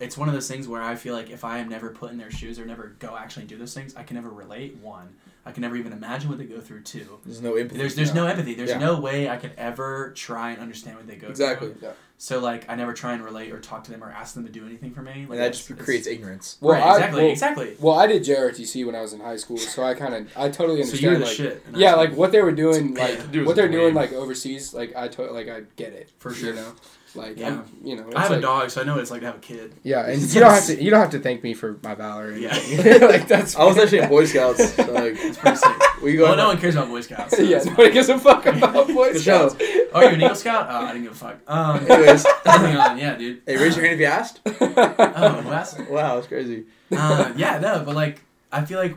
[0.00, 2.18] it's one of those things where I feel like if I am never put in
[2.18, 4.76] their shoes or never go actually do those things, I can never relate.
[4.78, 5.14] One,
[5.46, 6.82] I can never even imagine what they go through.
[6.82, 7.78] Two, There's no empathy.
[7.78, 8.14] there's there's Yeah.
[8.14, 8.54] no empathy.
[8.54, 8.78] There's Yeah.
[8.78, 11.30] no way I could ever try and understand what they go through.
[11.30, 11.90] exactly, through.
[12.22, 14.52] So like I never try and relate or talk to them or ask them to
[14.52, 15.26] do anything for me.
[15.28, 16.56] Like that just creates ignorance.
[16.60, 17.76] Well, right, I- exactly, well- exactly.
[17.80, 20.48] Well, I did JROTC when I was in high school, so I kind of I
[20.48, 21.02] totally So understand.
[21.02, 21.66] you're the like, shit.
[21.74, 25.32] yeah, like what they were doing, like what they're doing, like overseas, like I to-
[25.32, 26.54] like I get it For You sure.
[26.54, 26.74] know,
[27.14, 27.48] like Yeah.
[27.48, 29.20] I'm, you know, it's I have like, a dog, so I know what it's like
[29.20, 29.74] to have a kid.
[29.82, 30.34] Yeah, and Yes.
[30.34, 32.32] you don't have to you don't have to thank me for my valor.
[32.36, 32.54] Yeah.
[33.02, 33.56] like that's.
[33.56, 34.74] I was actually in Boy Scouts.
[34.74, 36.02] So like, It's pretty sick.
[36.02, 36.24] we go.
[36.24, 37.36] well, no one cares about Boy Scouts.
[37.36, 37.74] so yeah, it's fine.
[37.74, 39.22] nobody gives a fuck about Boy Good.
[39.22, 39.56] Scouts.
[39.94, 40.66] Oh, you're an Eagle Scout?
[40.70, 41.36] Oh, I didn't give a fuck.
[41.46, 42.98] Um, Anyways, moving on.
[42.98, 43.42] Yeah, dude.
[43.46, 44.40] hey, raise your hand if you asked.
[44.46, 45.78] Oh, Wes.
[45.90, 46.64] Wow, that's crazy.
[46.90, 48.96] Uh, yeah, no, but like, I feel like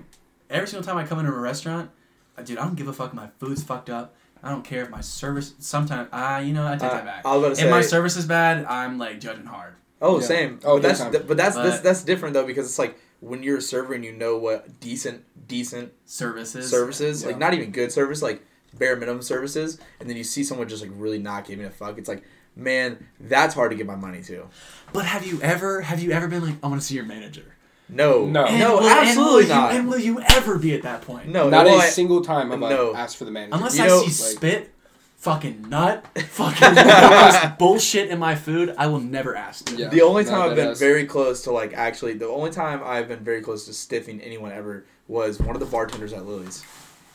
[0.49, 1.89] every single time I come into a restaurant,
[2.38, 4.16] uh, dude, I don't give a fuck if my food's fucked up.
[4.46, 5.54] I don't care if my service.
[5.60, 7.26] Sometimes, uh, you know, I take Uh, that back.
[7.26, 7.64] I was about to say.
[7.66, 9.74] If my service is bad, I'm like judging hard.
[10.02, 10.26] Oh, Yeah.
[10.28, 10.60] same.
[10.64, 13.41] Oh, but that's th- but that's that's But- that's different though because it's like when
[13.43, 16.70] you're a server and you know what decent decent Services.
[16.70, 17.30] services Yeah.
[17.30, 18.43] like not even good service like
[18.78, 21.98] bare minimum services and then you see someone just like really not giving a fuck.
[21.98, 22.24] It's like
[22.58, 24.46] man, that's hard to get my money to.
[24.93, 27.43] But have you ever have you ever been like, I want to see your manager?
[27.88, 28.46] No, No.
[28.46, 29.74] And no, will- and absolutely will not.
[29.74, 31.28] You, and will you ever be at that point?
[31.30, 32.94] no, Not well, a I- single time have no.
[32.94, 33.56] I asked for the manager.
[33.56, 34.72] Unless You I know, see like- spit,
[35.18, 39.72] fucking nut, fucking bullshit in my food, I will never ask.
[39.76, 39.90] Yeah.
[39.90, 42.82] the only No, time I've been is- very close to like actually the only time
[42.84, 46.64] I've been very close to stiffing anyone ever was one of the bartenders at Lily's.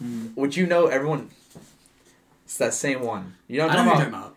[0.02, 0.36] Mm.
[0.36, 1.30] Which you know everyone
[2.44, 3.34] it's that same one.
[3.48, 4.36] You know what I I'm talking about?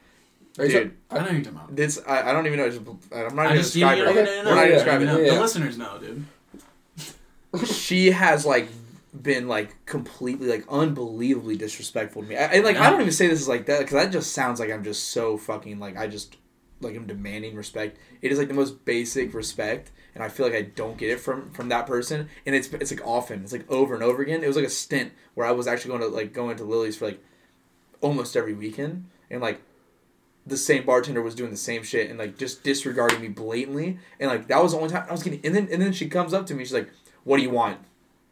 [0.56, 0.78] Talking about.
[0.78, 1.76] Are you Dude, I know who you're talking about.
[1.76, 2.70] This I, I don't even know.
[2.70, 2.82] Just,
[3.12, 4.26] I'm not I even just you, you, describing you, it.
[4.26, 5.22] no, no, We're not no, even you describing know, it.
[5.28, 5.39] The Yeah.
[5.41, 6.26] listeners know, dude.
[7.68, 8.68] She has like
[9.20, 12.36] been like completely like unbelievably disrespectful to me.
[12.36, 14.60] I, and like I don't even say this is like that because that just sounds
[14.60, 16.38] like I'm just so fucking like I just
[16.82, 17.97] like I'm demanding respect.
[18.24, 21.20] It is like the most basic respect, and I feel like I don't get it
[21.20, 22.28] from from that person.
[22.47, 24.43] And it's it's like often, it's like over and over again.
[24.43, 26.97] It was like a stint where I was actually going to like going to Lily's
[26.97, 27.24] for like
[28.01, 29.62] almost every weekend, and like
[30.46, 33.98] the same bartender was doing the same shit and like just disregarding me blatantly.
[34.20, 35.39] And like that was the only time I was getting.
[35.46, 36.89] And then and then she comes up to me, she's like,
[37.24, 37.78] "What do you want?"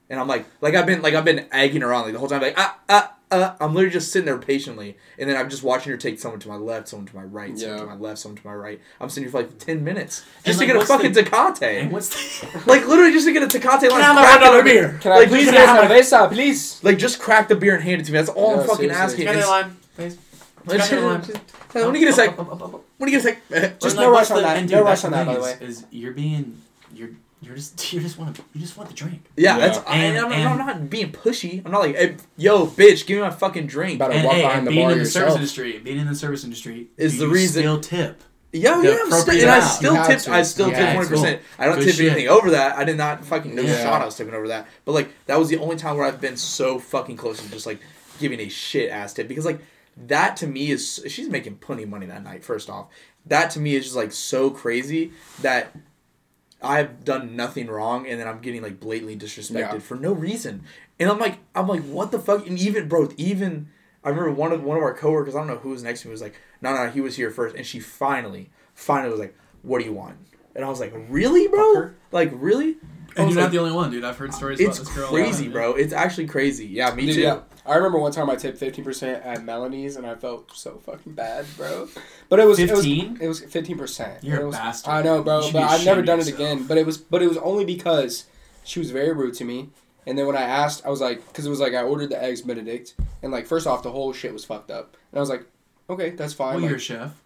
[0.10, 2.28] And I'm like, like I've been like I've been egging her on like the whole
[2.28, 3.56] time, like ah ah ah.
[3.62, 6.50] I'm literally just sitting there patiently, and then I'm just watching her take someone to
[6.50, 7.84] my left, someone to my right, someone Yeah.
[7.86, 8.82] to my left, someone to my right.
[9.00, 11.24] I'm sitting here for like ten minutes And, just like, to get a fucking the-
[11.24, 11.90] Tecate.
[11.92, 12.10] What's
[12.42, 13.84] the like literally just to get a Tecate.
[13.90, 15.00] Like, I have a crack $1 it beer?
[15.02, 16.84] Can I Like, please just get have- a cerveza, please?
[16.84, 18.18] Like just crack the beer and hand it to me.
[18.18, 19.02] That's all No, I'm fucking seriously.
[19.02, 19.26] asking.
[19.28, 20.18] Can I line, please?
[20.66, 21.42] Let's Can I just- line?
[21.74, 22.38] Hey, Let me get a sec.
[22.38, 23.42] Let me get a sec.
[23.54, 24.70] Uh, just Or, no rush on that.
[24.70, 26.62] No rush on that, the by the thing Is, is you're being
[26.94, 27.10] you're
[27.42, 29.24] you're just you just want to you just want the drink.
[29.36, 29.68] Yeah, Yeah.
[29.68, 29.80] that's.
[29.88, 31.66] I, And- I'm, and- I'm not being pushy.
[31.66, 34.00] I'm not like, hey, yo, bitch, give me my fucking drink.
[34.00, 36.08] Better And, walk hey, behind and the being bar in the service industry, being in
[36.08, 38.22] the service industry Is the you reason- still tip.
[38.54, 40.28] Yeah, oh, yeah, I'm still, appropriate and I still You have tipped.
[40.28, 41.16] I still You tipped have twenty to.
[41.16, 41.42] percent.
[41.58, 42.12] I don't Good tip shit.
[42.12, 42.76] anything over that.
[42.78, 43.82] I did not fucking no Yeah.
[43.82, 44.68] shot I was tipping over that.
[44.84, 47.66] But like that was the only time where I've been so fucking close to just
[47.66, 47.80] like
[48.20, 49.60] giving a shit ass tip because like
[49.98, 52.44] that to me is she's making plenty of money that night.
[52.44, 52.88] First off,
[53.26, 55.12] that to me is just like so crazy
[55.42, 55.76] that
[56.62, 59.80] I've done nothing wrong and then I'm getting like blatantly disrespected Yeah.
[59.80, 60.64] for no reason.
[61.00, 62.46] And I'm like I'm like what the fuck?
[62.48, 63.68] And even bro, even
[64.04, 66.08] I remember one of one of our coworkers, I don't know who was next to
[66.08, 67.56] me was like, "No, no, he was here first.
[67.56, 70.18] And she finally finally was like, "What do you want?"
[70.56, 71.60] And I was like, "Really, bro?
[71.76, 71.94] Fucker.
[72.12, 72.78] Like really?"
[73.18, 74.04] I And was you're like, not the only one, dude.
[74.04, 75.10] I've heard stories it's about this girl.
[75.10, 75.74] crazy, time, bro.
[75.74, 76.68] It's actually crazy.
[76.68, 77.22] Yeah, me Dude, too.
[77.22, 77.40] yeah.
[77.66, 81.14] I remember one time I tipped fifteen percent at Melanie's, and I felt so fucking
[81.14, 81.88] bad, bro.
[82.30, 83.20] But it was 15?
[83.22, 84.24] It was fifteen percent.
[84.24, 84.94] You're a it was, bastard.
[84.94, 85.52] I know, bro.
[85.52, 86.66] But I've never done of it again.
[86.66, 88.26] But it was but it was only because
[88.64, 89.70] she was very rude to me.
[90.08, 92.22] And then when I asked, I was like, because it was like I ordered the
[92.22, 95.30] eggs Benedict, and like first off, the whole shit was fucked up, and I was
[95.30, 95.46] like,
[95.88, 96.54] okay, that's fine.
[96.56, 97.21] Well, like, you're a chef.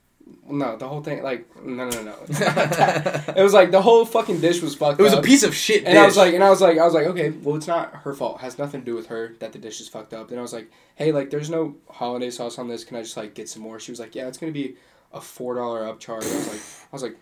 [0.48, 2.16] No, the whole thing, like, no, no, no.
[2.28, 3.38] It's not that.
[3.38, 5.00] it was like the whole fucking dish was fucked.
[5.00, 5.24] It was up.
[5.24, 5.86] a piece of shit.
[5.86, 7.94] And I was like, and I was like, I was like, okay, well, it's not
[7.96, 8.38] her fault.
[8.38, 10.30] It has nothing to do with her that the dish is fucked up.
[10.30, 12.84] And I was like, hey, like, there's no hollandaise sauce on this.
[12.84, 13.80] Can I just like get some more?
[13.80, 14.76] She was like, yeah, it's gonna be
[15.14, 16.32] a four dollar upcharge.
[16.32, 17.18] I was like, I was like,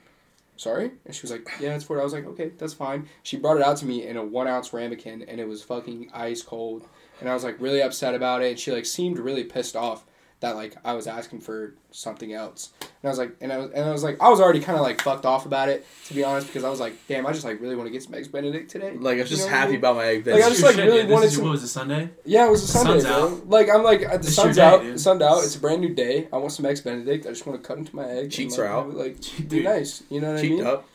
[0.58, 0.92] sorry.
[1.06, 2.02] And she was like, yeah, it's four.
[2.02, 3.08] I was like, okay, that's fine.
[3.24, 6.10] She brought it out to me in a one ounce ramekin, and it was fucking
[6.14, 6.88] ice cold.
[7.22, 8.52] And I was like really upset about it.
[8.52, 10.04] And she like seemed really pissed off
[10.44, 12.72] that like I was asking for something else.
[12.82, 14.76] And I was like, and I was, and I was like, I was already kind
[14.78, 17.32] of like fucked off about it to be honest because I was like, damn, I
[17.32, 18.92] just like really want to get some eggs Benedict today.
[18.92, 19.80] Like I was You just know what I happy mean?
[19.80, 20.28] about my egg.
[20.28, 20.50] Like, I Benedict.
[20.52, 21.04] just, like, should, really yeah.
[21.06, 22.10] This wanted is- some- What was it, Sunday?
[22.26, 23.38] Yeah, it was a Sunday, sun's bro.
[23.38, 23.50] out.
[23.50, 24.96] Like I'm like the It's sun's day, out, dude.
[24.96, 25.44] the sun's out.
[25.46, 26.28] It's a brand new day.
[26.34, 27.26] I want some eggs Benedict.
[27.26, 28.24] I just want to cut into my egg.
[28.26, 28.86] and, Cheeks like, are out.
[28.88, 30.04] have it, Like be nice.
[30.10, 30.68] You know what I cheeked mean?
[30.68, 30.86] up.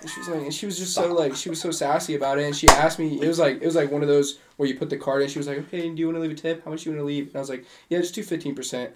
[0.00, 2.38] And she was like, and she was just so like, she was so sassy about
[2.38, 2.44] it.
[2.44, 4.76] And she asked me, it was like, it was like one of those where you
[4.78, 5.28] put the card in.
[5.28, 6.64] She was like, okay, do you want to leave a tip?
[6.64, 7.28] How much do you want to leave?
[7.28, 8.92] And I was like, yeah, just do fifteen percent.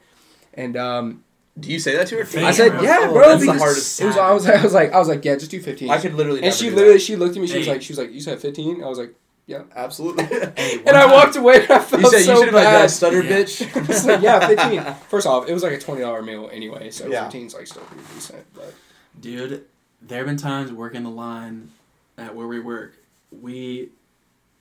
[0.54, 1.24] And um,
[1.58, 2.24] Do you say that to her?
[2.24, 2.82] Fake, I said, bro.
[2.82, 3.28] yeah, Oh, bro.
[3.28, 4.00] that's the hardest.
[4.00, 4.16] It was.
[4.18, 4.46] I was.
[4.46, 5.90] I was like, I was like, yeah, just do fifteen.
[5.90, 6.38] I could literally.
[6.40, 7.00] and never she do literally, that.
[7.02, 7.48] she looked at me.
[7.48, 8.82] She was like, she was like, you said fifteen.
[8.84, 9.14] I was like,
[9.46, 10.24] yeah, absolutely.
[10.56, 11.62] Hey, and I time- walked away.
[11.62, 12.82] And I felt you said so you should have like bad.
[12.82, 13.30] that stutter Yeah.
[13.38, 13.76] bitch.
[13.84, 14.94] I was like, yeah, fifteen.
[15.08, 17.24] First off, it was like a twenty dollar meal anyway, so Yeah.
[17.24, 18.44] fifteen's like still pretty decent.
[18.54, 18.74] But
[19.20, 19.64] Dude,
[20.02, 21.70] there have been times working the line
[22.16, 22.94] at where we work.
[23.30, 23.90] We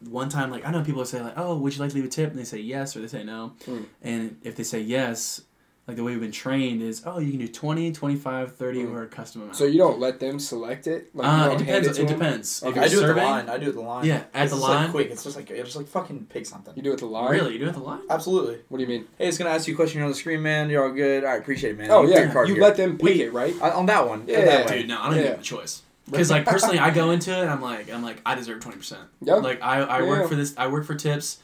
[0.02, 2.10] one time like I know people say like, "Oh, would you like to leave a
[2.10, 3.54] tip?" and they say yes or they say no.
[3.66, 3.86] Mm.
[4.02, 5.42] And if they say yes,
[5.90, 8.94] like the way we've been trained is, "Oh, you can do 20, 25, 30 Mm.
[8.94, 11.10] or a custom amount." so you don't let them select it.
[11.16, 11.88] Like, uh, it depends.
[11.88, 12.62] It, It, depends.
[12.64, 12.70] Okay.
[12.70, 13.50] If I you're do it at the line.
[13.50, 14.06] I do it the line.
[14.06, 14.82] Yeah, at it's the just, line.
[14.84, 15.10] Like quick.
[15.12, 16.74] It's just like just like fucking pick something.
[16.76, 17.32] You do it at the line.
[17.32, 18.02] Really, you do it at the line?
[18.10, 18.60] Absolutely.
[18.70, 19.08] What do you mean?
[19.18, 19.98] Hey, it's gonna ask you a question.
[19.98, 20.70] You're on the screen, man.
[20.70, 21.24] You're all good.
[21.24, 21.90] All right, appreciate it, man.
[21.92, 22.62] Oh You yeah, you here.
[22.62, 23.56] let them pick We- it, right?
[23.62, 24.24] I, on that one.
[24.28, 24.68] Yeah, that.
[24.68, 25.30] Dude, no, I don't even Yeah.
[25.32, 25.82] have a choice.
[26.10, 28.78] Because like personally, I go into it, and I'm like, I'm like, I deserve twenty
[28.78, 29.02] percent.
[29.22, 29.36] Yeah.
[29.36, 30.08] Like I, I Yeah.
[30.08, 30.54] work for this.
[30.56, 31.40] I work for tips.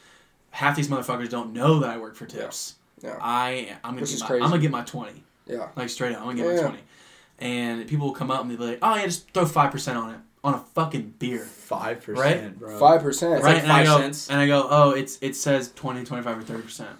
[0.50, 2.74] Half these motherfuckers don't know that I work for tips.
[2.76, 2.82] Yeah.
[3.04, 4.42] I, I'm gonna Which get is my, crazy.
[4.44, 5.22] I'm gonna get my twenty.
[5.46, 5.68] Yeah.
[5.76, 6.56] Like straight up, I'm gonna get oh, Yeah.
[6.56, 6.82] my twenty.
[7.38, 9.98] And people will come up and they'll be like, "Oh yeah, just throw five percent
[9.98, 12.58] on it on a fucking beer." Five percent, Right?
[12.58, 12.78] bro.
[12.78, 13.42] Five percent.
[13.42, 13.54] Right?
[13.54, 14.30] like and I five go, cents.
[14.30, 16.90] and I go, "Oh, it's it says 20, 25 or thirty percent."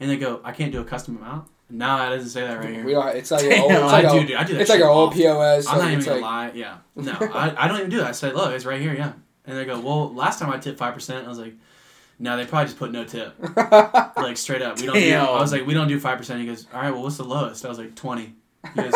[0.00, 2.70] And they go, "I can't do a custom amount." No, it doesn't say that right
[2.72, 2.84] here.
[2.84, 3.08] We don't.
[3.16, 3.72] It's like Damn, old.
[3.72, 4.36] It's I like do, dude.
[4.36, 5.20] I do that it's like shit an old often.
[5.22, 5.66] POS.
[5.66, 6.50] I'm like, not even gonna like, lie.
[6.54, 8.06] Yeah, no, I, I don't even do that.
[8.06, 9.12] I said, "Look, it's right here." Yeah,
[9.46, 11.54] and they go, "Well, last time I tipped five percent." I was like,
[12.18, 13.34] "No, they probably just put no tip."
[14.16, 14.78] like straight up.
[14.80, 14.94] We don't.
[14.94, 16.40] Do, I was like, we don't do five percent.
[16.40, 16.90] He goes, all right.
[16.90, 17.64] Well, what's the lowest?
[17.64, 18.34] I was like, twenty.
[18.74, 18.94] He goes,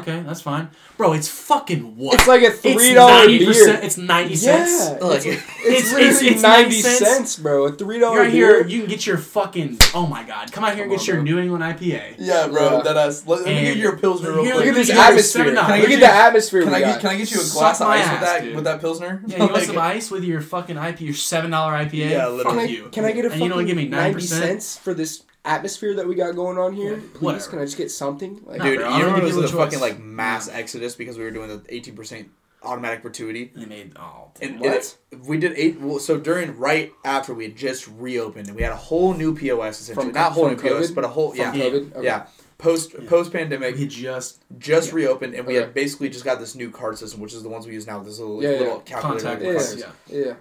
[0.00, 1.12] okay, that's fine, bro.
[1.12, 2.14] It's fucking what?
[2.14, 3.80] It's like a three dollar 90%, beer.
[3.82, 5.02] It's ninety Yeah, cents.
[5.02, 6.98] Like, it's, it's- it's, it's- literally it's ninety cents.
[6.98, 7.66] cents, bro.
[7.66, 8.58] A three dollar You're out beer.
[8.64, 8.66] here.
[8.68, 9.78] You can get your fucking.
[9.94, 10.50] Oh my god!
[10.52, 11.24] Come out here and get on, your bro.
[11.24, 12.14] New England IPA.
[12.18, 12.78] yeah, bro.
[12.78, 12.82] Yeah.
[12.82, 13.26] That ass.
[13.26, 14.54] Let, let me And- give your pilsner real quick.
[14.54, 15.44] Look at this You guys are atmosphere.
[15.46, 16.86] Look at Can I the get atmosphere Can we I got.
[16.92, 18.80] get Can I get you a Suck glass of my ice with that with that
[18.80, 19.22] pilsner?
[19.26, 21.92] Yeah, you want some ice with your fucking IPA, your seven dollar IPA?
[21.94, 22.42] Yeah, Fuck literally.
[22.56, 22.88] can, I, you.
[22.90, 24.22] can I get a And you don't fucking give me ninety 9%?
[24.28, 26.94] cents for this atmosphere that we got going on here?
[26.96, 27.50] Yeah, Please, whatever.
[27.50, 28.40] can I just get something?
[28.44, 30.48] Like, Dude, bro, I you don't remember give it was a a fucking like mass
[30.48, 32.28] exodus because we were doing the eighteen percent
[32.62, 33.50] automatic gratuity.
[33.56, 34.30] They made oh.
[34.40, 34.72] And What?
[34.74, 35.80] it- we did eight.
[35.80, 39.34] Well, so during right after we had just reopened, and we had a whole new
[39.34, 41.94] POS essentially, From- not whole from new POS, but a whole from yeah, COVID?
[41.96, 42.04] Okay.
[42.04, 42.26] yeah.
[42.58, 43.08] Post Yeah.
[43.10, 44.94] post pandemic, We just just yeah.
[44.94, 45.64] reopened, and we Okay.
[45.66, 47.98] had basically just got this new card system, which is the ones we use now.
[47.98, 48.58] This little Yeah, yeah.
[48.60, 49.24] little calculator.
[49.44, 49.52] Yeah.
[49.52, 49.66] cards.
[49.74, 49.84] cards.
[50.08, 50.24] Yeah.
[50.26, 50.34] Yeah.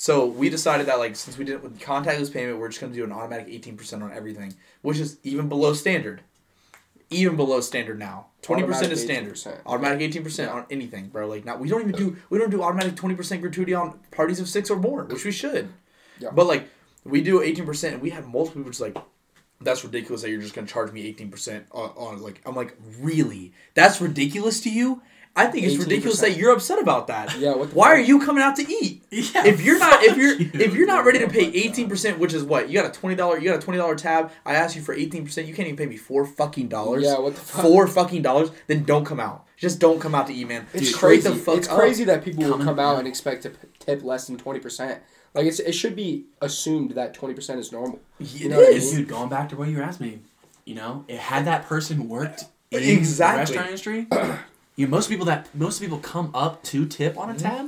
[0.00, 2.92] So we decided that like since we did it with contactless payment, we're just gonna
[2.94, 6.20] do an automatic eighteen percent on everything, which is even below standard.
[7.10, 8.26] Even below standard now.
[8.40, 9.34] Twenty percent is standard.
[9.34, 9.62] 18%.
[9.66, 11.26] Automatic eighteen percent on anything, bro.
[11.26, 14.38] Like not we don't even do we don't do automatic twenty percent gratuity on parties
[14.38, 15.68] of six or more, which we should.
[16.20, 16.30] Yeah.
[16.30, 16.68] But like
[17.02, 18.96] we do eighteen percent, and we had multiple people just like,
[19.60, 22.76] that's ridiculous that you're just gonna charge me eighteen percent on, on like I'm like
[23.00, 25.02] really that's ridiculous to you.
[25.38, 26.20] I think it's ridiculous 18%.
[26.22, 27.36] that you're upset about that.
[27.38, 27.96] Yeah, what Why fuck?
[27.96, 29.02] are you coming out to eat?
[29.10, 31.56] Yeah, if you're not if you're you, if you're not ready to pay my God.
[31.56, 33.94] eighteen percent, which is what you got a twenty dollar you got a twenty dollar
[33.94, 34.30] tab.
[34.44, 35.46] I asked you for eighteen percent.
[35.46, 37.04] You can't even pay me four fucking dollars.
[37.04, 37.62] Yeah, what the fuck?
[37.62, 38.50] Four fucking dollars.
[38.66, 39.46] Then don't come out.
[39.56, 40.66] Just don't come out to eat, man.
[40.74, 41.28] It's Dude, crazy.
[41.28, 41.78] the fuck it's up.
[41.78, 42.98] crazy that people will come out yeah.
[43.00, 45.00] and expect to tip less than twenty percent.
[45.34, 48.00] Like it's it should be assumed that twenty percent is normal.
[48.18, 48.86] It You know what I is.
[48.92, 48.96] mean?
[49.02, 50.18] Dude, going back to what you were asking me,
[50.64, 53.54] you know, it had that person worked in Exactly.
[53.56, 54.06] the restaurant industry.
[54.78, 57.42] you know, most people that most people come up to tip on a Mm-hmm.
[57.42, 57.66] tab,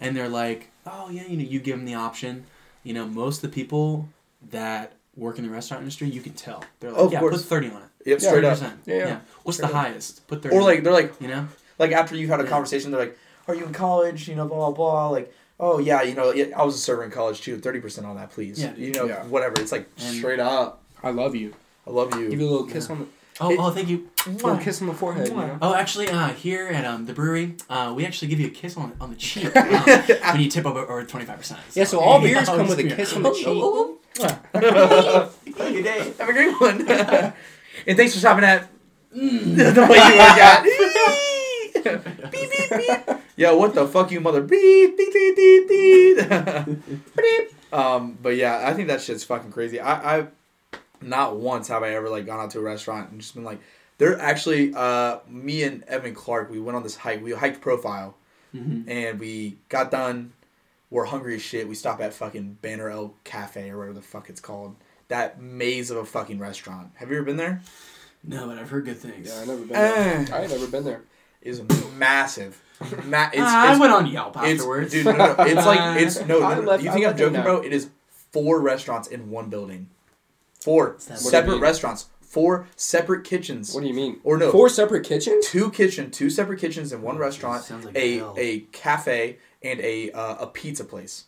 [0.00, 2.44] and they're like, oh yeah, you know, you give them the option.
[2.82, 4.08] You know, most of the people
[4.50, 7.36] that work in the restaurant industry, you can tell they're like, Of yeah, course.
[7.42, 7.88] put thirty on it.
[8.06, 8.58] Yep, Yeah, straight up.
[8.58, 8.72] 30%.
[8.86, 9.20] Yeah, yeah.
[9.42, 9.84] What's Straight the up.
[9.86, 10.26] highest?
[10.28, 10.56] Put thirty.
[10.56, 11.48] Or like they're like you know,
[11.78, 12.50] like after you've had a Yeah.
[12.50, 14.28] conversation, they're like, "Are you in college?
[14.28, 17.10] You know, blah blah blah." Like, oh yeah, you know, I was a server in
[17.10, 17.58] college too.
[17.58, 18.60] Thirty percent on that, please.
[18.62, 19.24] Yeah, you know, Yeah.
[19.24, 19.54] whatever.
[19.60, 20.82] It's like And- straight up.
[21.02, 21.54] I love you.
[21.86, 22.28] I love you.
[22.30, 22.92] Give you a little kiss Yeah.
[22.96, 23.06] on the
[23.40, 24.08] oh, It- oh, thank you.
[24.26, 25.28] a little kiss on the forehead.
[25.28, 25.58] You know?
[25.62, 28.76] Oh, actually, uh, here at um, the brewery, uh, we actually give you a kiss
[28.76, 31.60] on on the cheek uh, when you tip over over twenty five percent.
[31.74, 33.46] Yeah, so all beers come with a kiss on the cheek.
[34.18, 36.12] Have a good day.
[36.18, 36.88] Have a great one.
[37.86, 38.68] and thanks for stopping at
[39.12, 40.64] the way you work out.
[42.32, 43.18] beep, beep, beep.
[43.36, 44.42] Yo, what the fuck, you mother?
[44.42, 46.82] Beep, beep, beep, beep, beep.
[47.16, 47.72] beep.
[47.72, 49.78] Um, but yeah, I think that shit's fucking crazy.
[49.78, 50.26] I, I,
[51.00, 53.60] not once have I ever like gone out to a restaurant and just been like,
[53.98, 57.22] they're actually, uh, me and Evan Clark, we went on this hike.
[57.22, 58.14] We hiked Profile,
[58.54, 58.88] Mm-hmm.
[58.90, 60.32] and we got done.
[60.90, 61.68] We're hungry as shit.
[61.68, 64.74] We stop at fucking Banner Elk Cafe or whatever the fuck it's called.
[65.08, 66.92] that maze of a fucking restaurant.
[66.94, 67.60] Have you ever been there?
[68.24, 69.28] No, but I've heard good things.
[69.28, 69.96] Yeah, I never been there.
[69.96, 70.26] Eh.
[70.32, 71.02] I ain't never been there.
[71.42, 71.60] It's
[71.96, 72.60] massive.
[73.04, 74.92] Ma- it's, Ah, I went on Yelp it's afterwards.
[74.92, 75.44] dude, no, no, no.
[75.44, 76.60] It's like it's no, no, no.
[76.70, 77.42] left- You think I'm joking, now.
[77.42, 77.60] bro?
[77.60, 77.88] It is
[78.32, 79.88] four restaurants in one building.
[80.68, 82.06] Four that- What do you separate restaurants.
[82.20, 83.74] Four separate kitchens.
[83.74, 84.20] What do you mean?
[84.22, 84.52] Or no.
[84.52, 85.46] Four separate kitchens?
[85.46, 88.34] two kitchen, two separate kitchens in one restaurant, Sounds like a hell.
[88.36, 91.24] a cafe, and a uh, a pizza place,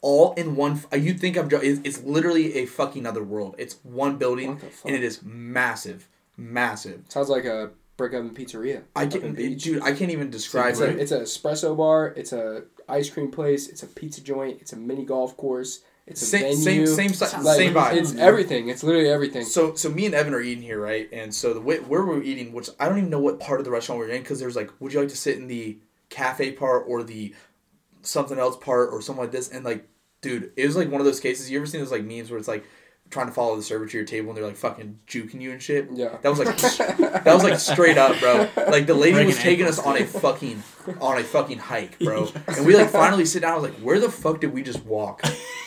[0.00, 0.80] all in one.
[0.92, 1.48] F- you think I'm?
[1.50, 3.56] jo- It's, it's literally a fucking other world.
[3.58, 4.86] It's one building, What the fuck?
[4.86, 7.02] and it is massive, massive.
[7.08, 8.82] Sounds like a brick oven pizzeria.
[8.94, 9.64] I up in can, Beach.
[9.64, 10.98] dude, I can't even describe It's a, it.
[11.00, 12.14] it's a espresso bar.
[12.16, 13.68] It's a ice cream place.
[13.68, 14.58] It's a pizza joint.
[14.60, 15.80] It's a mini golf course.
[16.06, 16.86] It's a Same, venue.
[16.86, 17.94] same, same, si- Sounds like, same vibe.
[17.94, 18.68] It's everything.
[18.68, 19.44] It's literally everything.
[19.44, 21.08] So, so me and Evan are eating here, right?
[21.12, 23.64] And so the way, where we're eating, which I don't even know what part of
[23.64, 25.78] the restaurant we're in, because there's like, would you like to sit in the
[26.10, 27.34] cafe part or the
[28.02, 29.48] something else part or something like this?
[29.50, 29.88] And like,
[30.20, 31.50] dude, it was like one of those cases.
[31.50, 32.64] You ever seen those like memes where it's like
[33.10, 35.62] trying to follow the server to your table and they're like fucking juking you and
[35.62, 35.88] shit?
[35.92, 36.16] Yeah.
[36.22, 36.56] That was like,
[37.24, 38.48] that was like straight up, bro.
[38.68, 40.62] Like the lady Breaking was taking us on a fucking,
[41.00, 42.28] on a fucking hike, bro.
[42.48, 43.52] And we like finally sit down.
[43.52, 45.22] I was like, where the fuck did we just walk?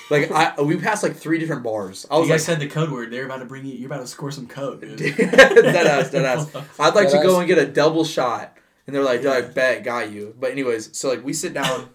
[0.10, 2.06] Like I, we passed like three different bars.
[2.10, 3.12] I you was guys like, said the code word.
[3.12, 3.74] They're about to bring you.
[3.74, 4.98] You're about to score some code, dude.
[5.18, 6.56] dead ass, dead ass.
[6.80, 7.24] I'd like to Deadass.
[7.24, 8.58] go and get a double shot.
[8.86, 10.34] And they're like, I bet, got you.
[10.40, 11.90] But anyways, so like we sit down,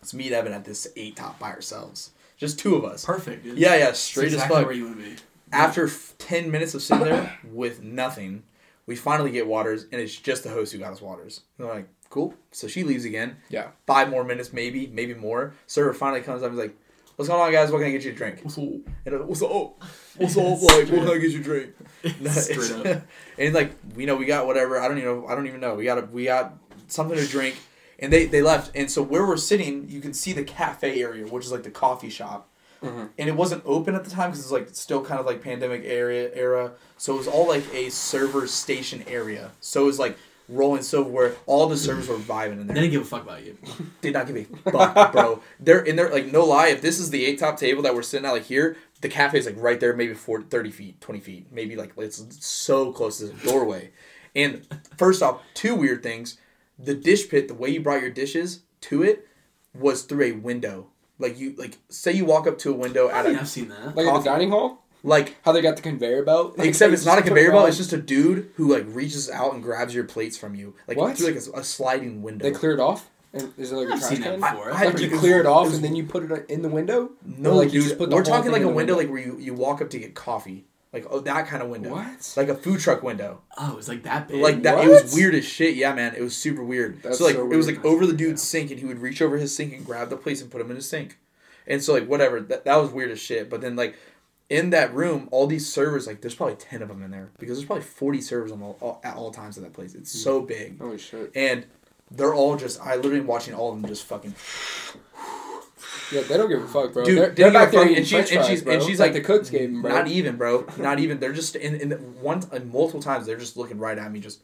[0.00, 2.12] let's meet Evan at this eight top by ourselves.
[2.38, 3.04] Just two of us.
[3.04, 3.58] Perfect, dude.
[3.58, 4.66] Yeah, yeah, That's straight exactly as fuck.
[4.66, 5.16] where you want to be.
[5.52, 8.44] After f- 10 minutes of sitting there with nothing,
[8.86, 11.42] we finally get waters, and it's just the host who got us waters.
[11.58, 12.34] And they're like, cool.
[12.52, 13.36] So she leaves again.
[13.50, 13.68] Yeah.
[13.86, 15.52] Five more minutes, maybe, maybe more.
[15.66, 16.76] Server finally comes up and is like,
[17.16, 17.70] what's going on, guys?
[17.72, 18.40] What can I get you a drink?
[18.42, 18.64] What's up?
[19.04, 19.82] And what's up?
[20.18, 20.44] What's up?
[20.62, 21.74] Like, what can I get you to drink?
[22.20, 23.02] No, Straight up.
[23.38, 24.80] and like you know, we got whatever.
[24.80, 25.26] I don't even know.
[25.28, 25.76] I don't even know.
[25.76, 26.56] We got a, we got
[26.88, 27.56] something to drink,
[27.98, 28.70] and they they left.
[28.74, 31.70] And so where we're sitting, you can see the cafe area, which is like the
[31.70, 32.48] coffee shop.
[32.82, 33.08] Mhm.
[33.18, 35.82] And it wasn't open at the time because it's like still kind of like pandemic
[35.84, 36.72] area era.
[36.96, 39.50] So it was all like a server station area.
[39.60, 40.16] So it was like
[40.48, 40.82] rolling
[41.12, 42.82] where all the servers were vibing in They there.
[42.82, 43.58] didn't give a fuck about you.
[44.00, 45.42] Did not give a fuck, bro.
[45.60, 46.68] They're in there like no lie.
[46.68, 49.38] If this is the eight top table that we're sitting at like here, the cafe
[49.38, 53.18] is like right there, maybe 40, 30 feet, twenty feet, maybe like it's so close
[53.18, 53.90] to the doorway.
[54.34, 56.38] And first off, two weird things:
[56.78, 59.26] the dish pit, the way you brought your dishes to it,
[59.74, 60.88] was through a window.
[61.18, 63.48] Like you, like say you walk up to a window I at mean, a I've
[63.48, 63.96] seen that.
[63.96, 64.84] Like at the dining hall?
[65.02, 65.36] like.
[65.44, 66.56] How they got the conveyor belt?
[66.58, 67.68] Like, Except it's not a conveyor belt.
[67.68, 70.96] It's just a dude who like reaches out and grabs your plates from you, like
[70.96, 71.16] What?
[71.16, 72.44] through like a, a sliding window.
[72.44, 73.10] They clear it off?
[73.32, 74.40] And is it like a I've trash seen that can?
[74.40, 74.72] before.
[74.72, 76.62] I- That's Like you clear it off It was- and then you put it in
[76.62, 77.10] the window?
[77.26, 77.82] No, Or, like, you dude.
[77.88, 78.96] just put the we're talking like a window, window?
[78.96, 81.90] like where you, you walk up to get coffee, like oh that kind of window,
[81.90, 82.34] What?
[82.36, 84.40] like a food truck window, Oh, it's like that big.
[84.40, 84.84] like that.
[84.84, 85.76] It was weird as shit.
[85.76, 87.02] Yeah, man, it was super weird.
[87.02, 87.78] That's so like so it was weird.
[87.78, 90.16] like over the dude's sink, and he would reach over his sink and grab the
[90.16, 91.18] plates and put them in his sink,
[91.66, 93.50] and so like whatever that that was weird as shit.
[93.50, 93.96] But then like
[94.48, 97.58] in that room, all these servers, like there's probably ten of them in there because
[97.58, 99.94] there's probably forty servers on all, all at all times at that place.
[99.94, 100.48] It's so mm.
[100.48, 101.32] big, Holy shit.
[101.34, 101.66] and
[102.10, 102.80] they're all just.
[102.80, 104.34] I literally am watching all of them just fucking.
[106.12, 107.04] Yeah, they don't give a fuck, bro.
[107.04, 108.74] Dude, they're, they they're back there and she's- french and she's- bro.
[108.74, 109.90] and she's like, like, the cooks them, bro.
[109.92, 110.66] Not even, bro.
[110.78, 111.18] Not even.
[111.20, 111.90] They're just in, in
[112.22, 114.20] one and multiple times they're just looking right at me.
[114.20, 114.42] Just,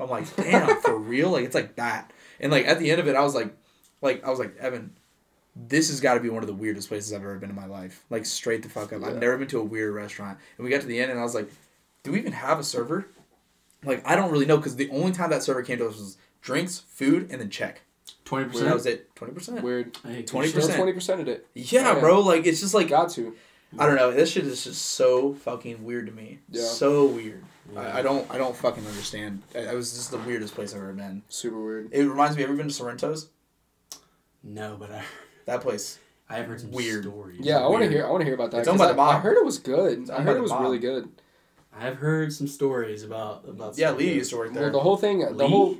[0.00, 1.30] I'm like, damn, for real?
[1.30, 2.12] Like it's like that.
[2.40, 3.54] And like at the end of it, I was like,
[4.02, 4.92] like I was like, Evan,
[5.54, 7.66] this has got to be one of the weirdest places I've ever been in my
[7.66, 8.04] life.
[8.10, 9.02] Like straight the fuck up.
[9.02, 9.08] Yeah.
[9.08, 10.38] I've never been to a weird restaurant.
[10.56, 11.50] And we got to the end, and I was like,
[12.02, 13.06] do we even have a server?
[13.84, 16.16] Like I don't really know because the only time that server came to us was
[16.42, 17.82] drinks, food, and then check.
[18.30, 19.12] Twenty And that was it.
[19.16, 19.60] Twenty percent.
[19.60, 19.92] Weird.
[19.94, 20.24] 20%.
[20.26, 21.46] 20% of it.
[21.54, 22.00] Yeah, Oh, yeah.
[22.00, 22.20] bro.
[22.20, 23.34] Like it's just like Got to.
[23.76, 24.12] I don't know.
[24.12, 26.38] This shit is just so fucking weird to me.
[26.48, 26.62] Yeah.
[26.62, 27.42] So weird.
[27.72, 27.80] Yeah.
[27.80, 28.28] I, I don't.
[28.30, 29.42] I don't fucking understand.
[29.54, 31.22] It, it was just the weirdest place I've ever been.
[31.28, 31.88] Super weird.
[31.92, 32.44] It reminds me.
[32.44, 33.28] Ever been to Sorrento's?
[34.42, 35.02] No, but I,
[35.46, 35.98] That place.
[36.28, 37.02] I have heard some Weird.
[37.04, 37.40] stories.
[37.40, 38.06] Yeah, I want to hear.
[38.06, 38.58] I want to hear about that.
[38.58, 40.02] It's owned 'cause by the I- I heard it was good.
[40.02, 41.08] It's I heard it was really good.
[41.76, 43.76] I've heard some stories about about.
[43.76, 44.70] Yeah, Lee used to work Well, there.
[44.70, 45.76] the whole thing, the whole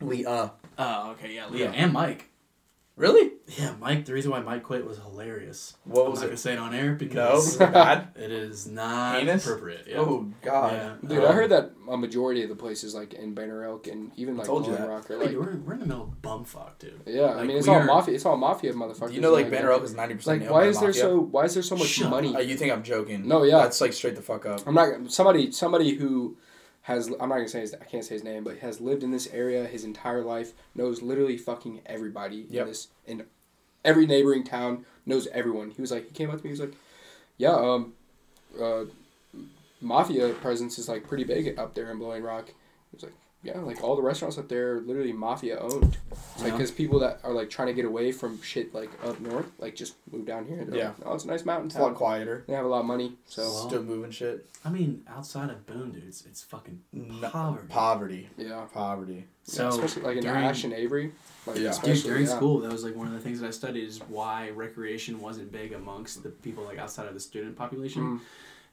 [0.00, 0.24] Lee.
[0.26, 0.48] Uh.
[0.84, 1.72] Oh, okay, yeah, Leah Yeah.
[1.84, 2.28] and Mike.
[2.94, 3.30] Really?
[3.58, 4.04] Yeah, Mike.
[4.04, 5.74] The reason why Mike quit was hilarious.
[5.84, 6.38] What I'm was not gonna it?
[6.40, 8.08] say it on air because Was it bad.
[8.16, 9.46] it is not Heinous?
[9.46, 9.86] appropriate.
[9.88, 9.96] Yeah.
[10.00, 10.72] Oh God.
[10.74, 11.08] Yeah.
[11.08, 11.24] dude.
[11.24, 14.36] I Um, heard that a majority of the places like in Banner Elk and even
[14.36, 17.00] like Told you Rock are Wait, like, we're, we're in the middle of bumfuck, dude.
[17.06, 17.32] yeah.
[17.34, 18.14] I mean, it's all are- mafia.
[18.14, 19.12] It's all mafia motherfuckers.
[19.14, 20.42] You know like and, Banner Elk is ninety percent?
[20.42, 21.18] Like, why is there so?
[21.18, 22.36] Why is there so much Shut money?
[22.36, 23.26] Uh, you think I'm joking?
[23.26, 23.60] No, yeah.
[23.62, 24.60] That's like straight the fuck up.
[24.66, 26.36] I'm not somebody somebody who
[26.82, 29.10] has I'm not gonna say his I can't say his name, but has lived in
[29.10, 32.62] this area his entire life, knows literally fucking everybody Yep.
[32.62, 33.24] in this in
[33.84, 35.70] every neighboring town, knows everyone.
[35.70, 36.74] He was like he came up to me, he was like,
[37.38, 37.94] Yeah, um
[38.60, 38.84] uh
[39.80, 42.52] mafia presence is like pretty big up there in Blowing Rock.
[43.42, 45.96] He was like yeah, like all the restaurants up there are literally mafia owned.
[46.10, 46.56] It's like Yeah.
[46.56, 49.74] because people that are like trying to get away from shit like up north, like
[49.74, 50.64] just move down here.
[50.64, 50.88] They're Yeah.
[50.88, 52.44] like, oh, it's a nice mountain It's a lot quieter.
[52.46, 54.46] They have a lot of money, so Well, Still moving shit.
[54.64, 56.80] I mean, outside of Boone, dudes, it's fucking
[57.20, 57.66] poverty.
[57.68, 58.30] Poverty.
[58.38, 58.64] yeah.
[58.72, 59.24] Poverty.
[59.44, 61.12] So yeah, especially like in during- Ashe and Avery.
[61.46, 61.62] Like, Yeah.
[61.62, 62.36] Dude, especially, during yeah.
[62.36, 65.50] school, that was like one of the things that I studied is why recreation wasn't
[65.50, 68.02] big amongst the people like outside of the student population.
[68.02, 68.20] Mm.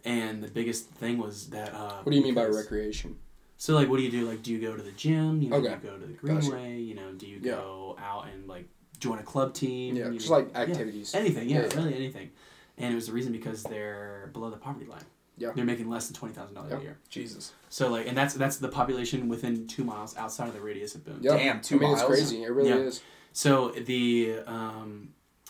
[0.05, 1.73] And the biggest thing was that.
[1.73, 3.17] Uh, What do you mean by recreation?
[3.61, 4.25] So like, what do you do?
[4.25, 5.41] Like, do you go to the gym?
[5.41, 5.67] You know, Okay.
[5.67, 6.49] do you go to the Gotcha.
[6.49, 6.79] greenway?
[6.79, 7.51] You know, do you Yeah.
[7.55, 9.97] go out and like join a club team?
[9.97, 10.59] Yeah, You just know- like yeah.
[10.61, 11.13] activities.
[11.13, 11.75] Anything, yeah, Yeah, yeah.
[11.75, 12.31] really anything.
[12.77, 15.03] And it was the reason because they're below the poverty line.
[15.37, 15.51] Yeah.
[15.53, 16.97] They're making less than twenty thousand dollars a year.
[17.09, 17.51] Jesus.
[17.67, 21.03] So like, and that's that's the population within two miles outside of the radius of
[21.03, 21.19] Boone.
[21.21, 21.35] Yeah.
[21.35, 21.99] Damn, two I mean, miles.
[22.01, 22.43] it's crazy.
[22.43, 22.77] It really Yeah.
[22.77, 23.01] is.
[23.33, 25.09] So the um,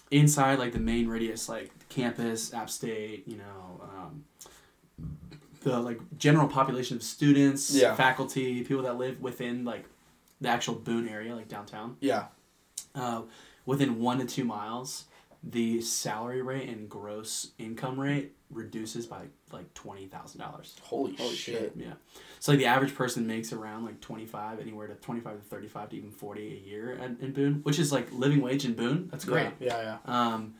[0.09, 4.25] inside, like the main radius, like campus, App State, you know, um,
[5.61, 7.95] the like general population of students, Yeah.
[7.95, 9.85] faculty, people that live within like
[10.41, 11.97] the actual Boone area, like downtown.
[11.99, 12.25] Yeah.
[12.95, 13.23] Uh,
[13.65, 15.05] within one to two miles,
[15.43, 20.75] the salary rate and gross income rate reduces by like twenty thousand dollars.
[20.81, 21.55] Holy, Holy shit.
[21.59, 21.73] shit.
[21.77, 21.93] Yeah.
[22.39, 25.43] So like the average person makes around like twenty five, anywhere to twenty five to
[25.43, 28.65] thirty five to even forty a year in, in Boone, which is like living wage
[28.65, 29.07] in Boone.
[29.11, 29.51] That's great.
[29.59, 29.97] Yeah, yeah.
[30.05, 30.55] Um,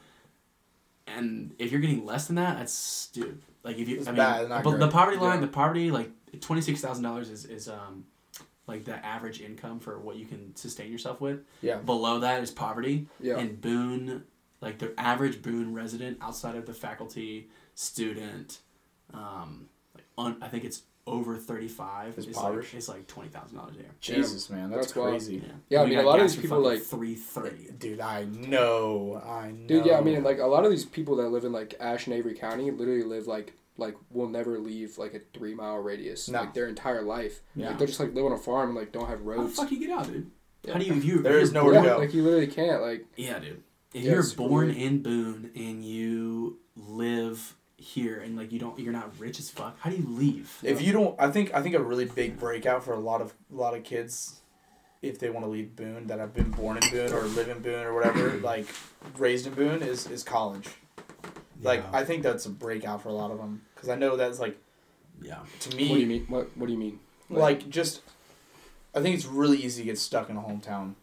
[1.08, 3.42] and if you're getting less than that, that's dude.
[3.64, 5.42] Like if you, It's I mean, bad, but the poverty line, Yeah.
[5.46, 8.06] the poverty like twenty six thousand dollars is is um,
[8.68, 11.40] like the average income for what you can sustain yourself with.
[11.62, 11.78] Yeah.
[11.78, 13.08] Below that is poverty.
[13.20, 13.38] Yeah.
[13.38, 14.24] And Boone,
[14.62, 18.60] like the average Boone resident outside of the faculty, student,
[19.14, 23.30] um, like un, I think it's over thirty five Is is like is like twenty
[23.30, 23.90] thousand dollars a year.
[24.00, 24.70] Jesus, man.
[24.70, 25.10] That's, That's wild.
[25.12, 25.38] crazy.
[25.38, 25.52] Yeah.
[25.70, 27.68] Yeah, I mean, a lot of these people, fucking like- three thirty.
[27.70, 29.22] Eh, dude, I know.
[29.26, 29.68] I know.
[29.68, 32.08] Dude, yeah, I mean, like a lot of these people that live in like Ashe
[32.08, 36.28] and Avery County literally live like like will never leave like a three mile radius
[36.30, 36.42] No.
[36.42, 37.42] like their entire life.
[37.56, 37.70] Yeah.
[37.70, 39.38] Like they're just like live on a farm and like don't have roads.
[39.38, 39.56] How the roads.
[39.58, 40.30] fuck you get out, dude?
[40.66, 40.74] Yeah.
[40.74, 41.98] How do you if you There if nowhere to go.
[41.98, 43.64] Like you literally can't like Yeah, dude.
[43.94, 44.78] If Yeah, you're born weird.
[44.78, 49.78] in Boone and you live here and like you don't you're not rich as fuck,
[49.80, 50.58] how do you leave?
[50.64, 53.34] if you don't, I think I think a really big breakout for a lot of
[53.52, 54.42] a lot of kids,
[55.02, 57.60] if they want to leave Boone that have been born in Boone or live in
[57.60, 58.68] Boone or whatever, like
[59.18, 60.68] raised in Boone, is is college.
[61.62, 62.00] Like Yeah.
[62.00, 64.58] I think that's a breakout for a lot of them because I know that's like
[65.22, 65.40] Yeah.
[65.62, 66.26] to me what me do you mean?
[66.28, 67.00] What what do you mean?
[67.30, 68.02] like just.
[68.96, 70.96] I think it's really easy to get stuck in a hometown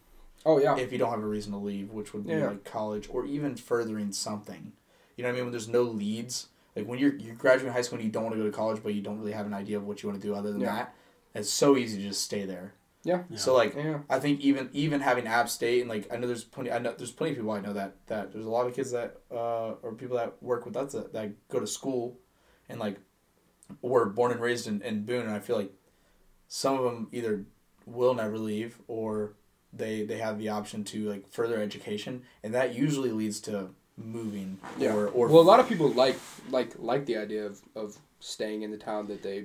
[0.45, 0.77] Oh yeah.
[0.77, 2.49] if you don't have a reason to leave, which would be Yeah.
[2.49, 4.73] like college or even furthering something.
[5.17, 5.45] You know what I mean?
[5.47, 8.35] When there's no leads, like when you're you graduate high school and you don't want
[8.37, 10.21] to go to college, but you don't really have an idea of what you want
[10.21, 10.75] to do other than Yeah.
[10.75, 10.95] that.
[11.35, 12.75] It's so easy to just stay there.
[13.03, 13.23] Yeah.
[13.31, 13.37] Yeah.
[13.39, 14.01] So like Yeah.
[14.11, 16.93] I think even even having App State and like I know there's plenty I know
[16.97, 19.73] there's plenty of people I know that that there's a lot of kids that uh
[19.83, 22.19] or people that work with us that, that go to school
[22.69, 22.99] and like
[23.83, 25.73] were born and raised in, in Boone and I feel like
[26.49, 27.45] some of them either
[27.85, 29.35] will never leave or
[29.73, 34.59] they they have the option to like further education and that usually leads to moving
[34.79, 34.95] Yeah.
[34.95, 36.17] or or well, a lot of people like
[36.51, 39.45] like like the idea of, of staying in the town that they.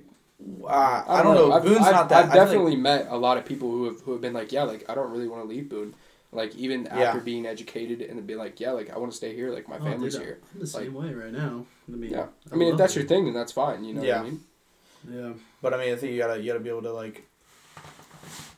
[0.64, 3.08] uh, I, don't know, I've, Boone's I've, not that I've I feel like- definitely met
[3.10, 5.28] a lot of people who have who have been like, yeah, like I don't really
[5.28, 5.94] want to leave Boone.
[6.34, 7.00] Like even Yeah.
[7.10, 9.52] after being educated and be like, yeah, like I want to stay here.
[9.54, 10.40] Like my Oh, family's dude, here.
[10.54, 11.66] I'm the same way right now.
[11.92, 12.28] I mean, Yeah.
[12.52, 13.00] I mean, if that's it.
[13.00, 13.84] your thing, then that's fine.
[13.84, 14.20] You know Yeah.
[14.22, 14.40] what I mean?
[15.12, 15.34] Yeah.
[15.62, 17.28] But I mean, I think you gotta you gotta be able to like.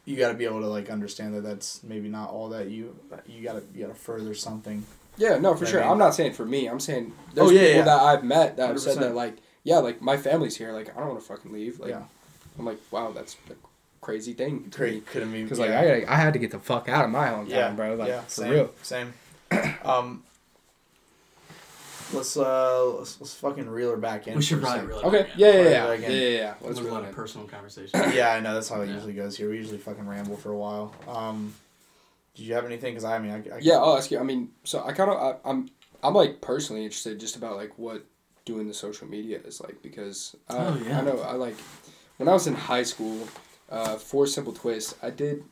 [0.05, 3.41] You gotta be able to like understand that that's maybe not all that you you
[3.43, 4.85] gotta you gotta further something.
[5.17, 5.81] Yeah, no, for I sure.
[5.81, 6.67] mean- I'm not saying for me.
[6.67, 7.83] I'm saying there's Oh, yeah, people yeah.
[7.85, 8.99] that I've met that have said 100%.
[9.01, 10.71] that like, yeah, like my family's here.
[10.71, 11.79] Like I don't want to fucking leave.
[11.79, 12.03] Like yeah,
[12.57, 13.53] I'm like, wow, that's a
[14.01, 14.71] crazy thing.
[14.75, 15.05] great.
[15.05, 15.65] Couldn't be Because yeah.
[15.81, 17.95] like I I had to get the fuck out of my hometown, yeah, bro.
[17.95, 18.71] Like yeah, for same, real.
[18.81, 19.13] same.
[19.85, 20.23] um,
[22.11, 24.35] let's uh let's, let's fucking reel her back in.
[24.35, 25.21] We should probably reel it Okay.
[25.23, 25.39] back in.
[25.39, 26.11] Yeah, yeah, yeah, yeah, again.
[26.11, 26.53] yeah, yeah.
[26.61, 27.99] Let's There's a lot of personal conversation.
[28.13, 28.95] Yeah, I know that's how it Yeah.
[28.95, 29.49] usually goes here.
[29.49, 30.93] We usually fucking ramble for a while.
[31.07, 31.53] Um,
[32.35, 32.93] did you have anything?
[32.93, 34.19] Because I mean, I, I Yeah, I'll ask you.
[34.19, 35.69] I mean, so I kind of, I'm,
[36.03, 38.05] I'm like personally interested just about like what
[38.45, 40.99] doing the social media is like because I, Oh, yeah.
[40.99, 41.55] I know I like
[42.17, 43.27] when I was in high school,
[43.69, 45.43] uh, for Simple Twist, I did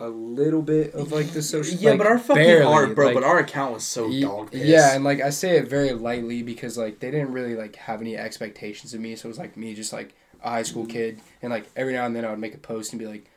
[0.00, 1.76] a little bit of like the social.
[1.76, 4.22] yeah, like, but our fucking barely, our bro, like- but our account was so Ye-
[4.22, 4.62] dog piss.
[4.62, 8.00] Yeah, and like I say it very lightly because like they didn't really like have
[8.00, 11.20] any expectations of me, so it was like me just like a high school kid,
[11.42, 13.28] and like every now and then I would make a post and be like,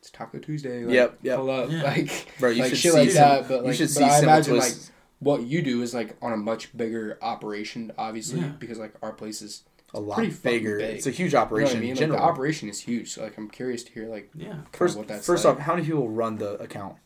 [0.00, 1.36] "It's Taco Tuesday." Like, Yep, yep.
[1.38, 1.82] Pull up, Yeah.
[1.84, 3.48] like bro, you like should shit see like some, that.
[3.48, 4.74] But like, you should but see I Simple imagine like
[5.20, 8.48] what you do is like on a much bigger operation, obviously, Yeah.
[8.58, 10.78] because like our place is a lot pretty fucking bigger.
[10.78, 10.96] big.
[10.96, 11.90] It's a huge you know operation what I mean.
[11.90, 12.18] in Like, general.
[12.20, 14.60] the operation is huge, so like I'm curious to hear like Yeah.
[14.72, 15.56] first, what that's first like.
[15.56, 16.96] off, how many people run the account?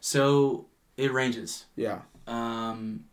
[0.00, 0.66] So
[0.96, 1.66] it ranges.
[1.76, 2.00] Yeah.
[2.26, 3.04] Um,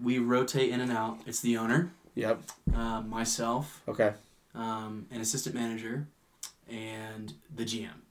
[0.00, 1.18] we rotate in and out.
[1.26, 2.42] It's the owner, Yep.
[2.74, 4.12] uh, myself, Okay.
[4.54, 6.06] um, an assistant manager,
[6.68, 8.02] and the GM.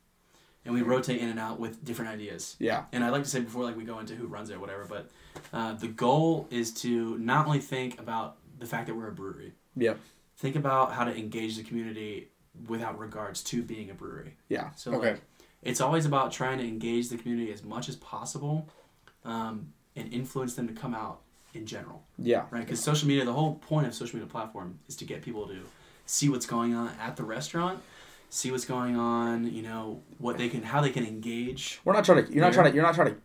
[0.66, 2.55] And we rotate in and out with different ideas.
[2.59, 2.86] Yeah.
[2.91, 4.86] And I'd like to say before like we go into who runs it or whatever,
[4.89, 5.09] but
[5.53, 9.53] uh, the goal is to not only think about the fact that we're a brewery.
[9.78, 9.99] Yep.
[10.38, 12.30] Think about how to engage the community
[12.68, 14.36] without regards to being a brewery.
[14.49, 14.72] Yeah.
[14.76, 15.11] So Okay.
[15.11, 15.22] like,
[15.61, 18.68] it's always about trying to engage the community as much as possible,
[19.24, 21.22] um, and influence them to come out
[21.53, 22.45] in general, Yeah.
[22.51, 22.61] right?
[22.61, 25.59] Because social media, the whole point of social media platform is to get people to
[26.05, 27.82] see what's going on at the restaurant,
[28.30, 31.80] see what's going on, you know, what they can, how they can engage.
[31.86, 32.32] We're not trying to.
[32.34, 32.76] You're not trying to.
[32.76, 33.21] You're not trying to.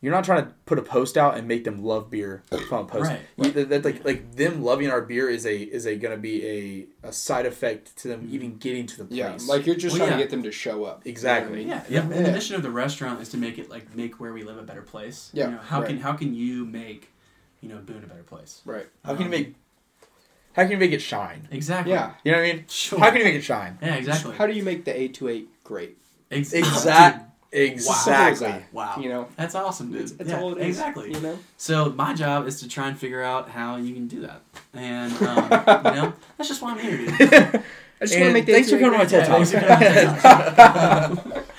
[0.00, 2.86] You're not trying to put a post out and make them love beer from a
[2.86, 3.08] post.
[3.08, 6.18] Right, You- that, that, like like them loving our beer is a is a gonna
[6.18, 9.16] be a, a side effect to them even getting to the place.
[9.18, 10.16] Yeah, like you're just Well, trying yeah.
[10.18, 11.06] to get them to show up.
[11.06, 11.62] Exactly.
[11.62, 12.16] You know what Yeah, yeah.
[12.16, 14.58] And the mission of the restaurant is to make it like make where we live
[14.58, 15.30] a better place.
[15.32, 15.86] Yeah, You know, how right.
[15.88, 17.10] can how can you make,
[17.62, 18.60] you know, Boone a better place?
[18.66, 18.86] Right.
[19.06, 19.54] how can you Um, make
[20.54, 21.48] how can you make it shine?
[21.50, 21.92] Exactly.
[21.92, 22.12] Yeah.
[22.24, 22.64] You know what I mean?
[22.68, 22.98] Sure.
[22.98, 23.78] How can you make it shine?
[23.82, 24.34] yeah, exactly.
[24.36, 25.98] How do you make the eight to eight great?
[26.30, 27.18] Ex- Exact.
[27.18, 28.34] Dude, Exactly.
[28.46, 28.96] Simple as Wow.
[29.00, 30.00] You know, That's awesome, dude.
[30.02, 30.66] it's, it's Yeah, all it is.
[30.66, 31.12] Exactly.
[31.12, 31.38] You know.
[31.56, 34.40] So my job is to try and figure out how you can do that,
[34.72, 35.44] and um,
[35.94, 37.10] you know that's just why I'm here, dude.
[38.00, 40.20] I just want to make the thanks for eight to coming to my TED.
[40.20, 41.44] Talk.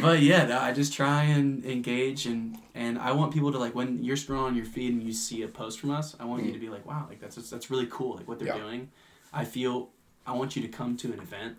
[0.00, 4.02] but yeah, I just try and engage, and and I want people to like when
[4.04, 6.52] you're scrolling on your feed and you see a post from us, I want you
[6.52, 8.58] to be like, wow, like that's that's really cool, like what they're Yeah.
[8.62, 8.90] doing.
[9.32, 9.90] I feel
[10.26, 11.56] I want you to come to an event.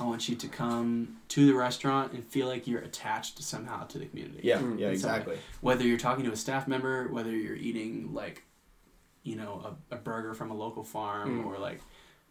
[0.00, 3.98] I want you to come to the restaurant and feel like you're attached somehow to
[3.98, 4.58] the community Yeah.
[4.60, 4.78] Mm.
[4.78, 4.88] Yeah.
[4.90, 5.36] Exactly.
[5.60, 8.44] whether you're talking to a staff member, whether you're eating like,
[9.24, 11.46] you know, a, a burger from a local farm, Mm.
[11.46, 11.80] or like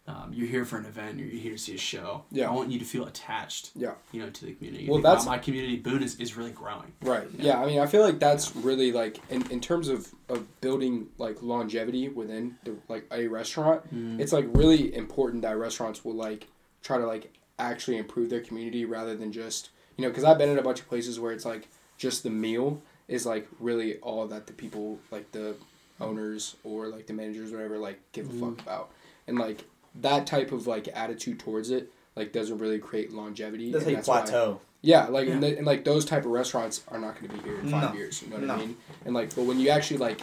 [0.07, 2.23] um, you're here for an event, or you're here to see a show.
[2.31, 2.47] Yeah.
[2.49, 3.71] I want you to feel attached.
[3.75, 3.95] Yeah.
[4.13, 4.87] You know, to the community.
[4.89, 5.75] Well, that's- my community.
[5.75, 6.93] Boone is, is really growing.
[7.01, 7.27] Right.
[7.37, 7.43] Yeah.
[7.45, 7.61] Yeah.
[7.61, 11.41] I mean, I feel like that's really like in, in terms of, of building like
[11.41, 13.93] longevity within the like a restaurant.
[13.93, 14.19] Mm.
[14.21, 16.47] It's like really important that restaurants will like
[16.83, 20.49] try to like actually improve their community rather than just you know because I've been
[20.49, 24.27] in a bunch of places where it's like just the meal is like really all
[24.27, 25.55] that the people like the
[25.99, 28.39] owners or like the managers whatever like give a Mhm.
[28.55, 28.91] fuck about
[29.27, 29.63] and like
[29.95, 33.71] that type of like attitude towards it like doesn't really create longevity.
[33.71, 34.61] That's how and you why- plateau.
[34.81, 37.43] yeah, like And, the, and like those type of restaurants are not going to be
[37.43, 37.99] here in five No.
[37.99, 38.21] years.
[38.23, 38.53] You know what No.
[38.55, 38.77] I mean?
[39.05, 40.19] And like, but when you actually like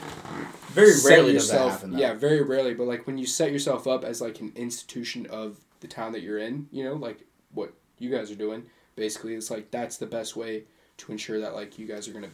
[0.72, 1.90] Very set rarely does that yourself, happen.
[1.92, 1.98] Though.
[1.98, 2.74] yeah, very rarely.
[2.74, 6.22] But like when you set yourself up as like an institution of the town that
[6.22, 7.20] you're in, you know, like
[7.52, 8.64] what you guys are doing,
[8.96, 10.64] basically, it's like that's the best way
[10.96, 12.30] to ensure that like you guys are gonna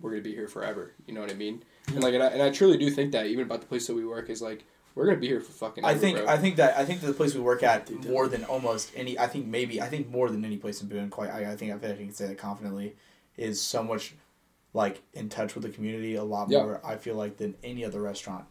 [0.00, 0.92] we're gonna be here forever.
[1.06, 1.62] You know what I mean?
[1.88, 3.94] And like, and I, and I truly do think that even about the place that
[3.94, 4.64] we work is like
[4.94, 5.84] we're gonna be here for fucking.
[5.84, 6.26] I ever, think bro.
[6.28, 8.90] I think that I think that the place we work at Dude, more than almost
[8.94, 11.56] any I think maybe I think more than any place in Boone quite I, I
[11.56, 12.94] think I feel like I can say that confidently
[13.36, 14.14] is so much
[14.74, 16.62] like in touch with the community a lot Yeah.
[16.62, 18.44] more I feel like than any other restaurant.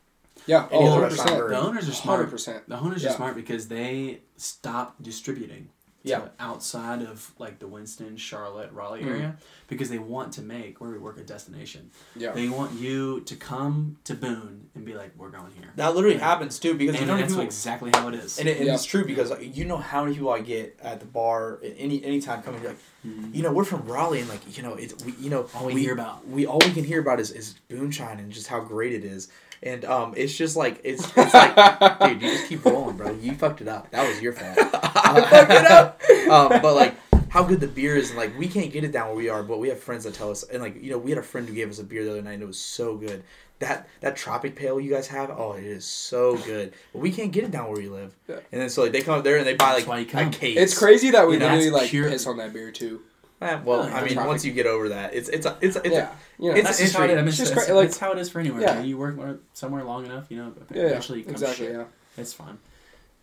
[0.46, 2.18] yeah, any oh, other 100 restaurant percent, The owners are smart.
[2.20, 2.70] hundred percent.
[2.70, 3.10] The owners Yeah.
[3.12, 5.70] are smart because they stop distributing.
[6.04, 6.28] To Yeah.
[6.40, 9.08] outside of like the Winston, Charlotte, Raleigh Mhm.
[9.08, 9.38] area
[9.68, 11.92] because they want to make where we work a destination.
[12.16, 15.70] Yeah, They want you to come to Boone and be like, we're going here.
[15.76, 16.24] That literally Yeah.
[16.28, 18.40] happens too because you and know how many that's people exactly how it is.
[18.40, 18.74] and, it, and Yeah.
[18.74, 21.76] it's true because like, you know how many people I get at the bar at
[21.78, 23.36] any anytime coming like Mhm.
[23.36, 25.82] you know we're from Raleigh and like you know it's we you know All we
[25.84, 26.28] hear about.
[26.28, 29.28] we all we can hear about is is Booneshine and just how great it is
[29.64, 33.12] and um it's just like it's, it's like dude you just keep rolling bro.
[33.14, 33.90] You fucked it up.
[33.92, 34.58] That was your fault.
[34.58, 36.02] I fucked it up.
[36.30, 36.96] um, but like
[37.30, 39.42] how good the beer is and like we can't get it down where we are
[39.44, 41.48] but we have friends that tell us and like you know we had a friend
[41.48, 43.24] who gave us a beer the other night and it was so good.
[43.60, 46.74] That that tropic pale you guys have oh it is so good.
[46.94, 48.16] But we can't get it down where we live.
[48.28, 48.38] Yeah.
[48.52, 50.58] and then so like they come up there and they buy like why a case.
[50.58, 53.02] It's crazy that we You know, literally like pure- piss on that beer too.
[53.42, 54.28] Eh, well Yeah, I mean tropic.
[54.28, 56.66] once you get over that it's it's a, it's a, it's yeah, you know, it's-
[56.66, 58.20] That's just how it, I mean, it's it's, just it's, cra- like- it's how it
[58.20, 58.62] is for anywhere.
[58.62, 58.82] Yeah.
[58.82, 61.66] You work somewhere long enough, you know, yeah, yeah, eventually it comes exactly.
[61.68, 61.76] shit.
[61.76, 61.86] Yeah,
[62.18, 62.60] It's fine.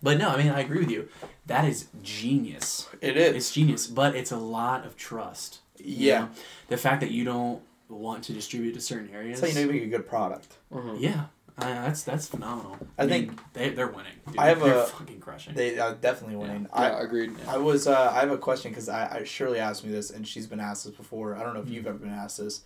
[0.02, 1.08] But no, I mean, I agree with you.
[1.46, 2.88] That is genius.
[3.00, 5.58] it is It's genius, but it's a lot of trust.
[5.78, 6.28] you yeah know?
[6.68, 9.40] The fact that you don't want to distribute to certain areas.
[9.40, 10.96] that's how you know you make a good product Mhm.
[11.00, 11.24] Yeah,
[11.58, 12.78] uh, that's that's phenomenal.
[12.98, 14.12] I mean, think- they they're winning.
[14.26, 14.38] Dude.
[14.38, 15.54] I have they're a- fucking crushing.
[15.54, 17.32] they are definitely winning yeah, I agreed.
[17.38, 17.54] Yeah.
[17.54, 20.26] I was uh, I have a question because I, I Shirley asked me this and
[20.26, 21.34] she's been asked this before.
[21.36, 22.62] I don't know if you've ever been asked this.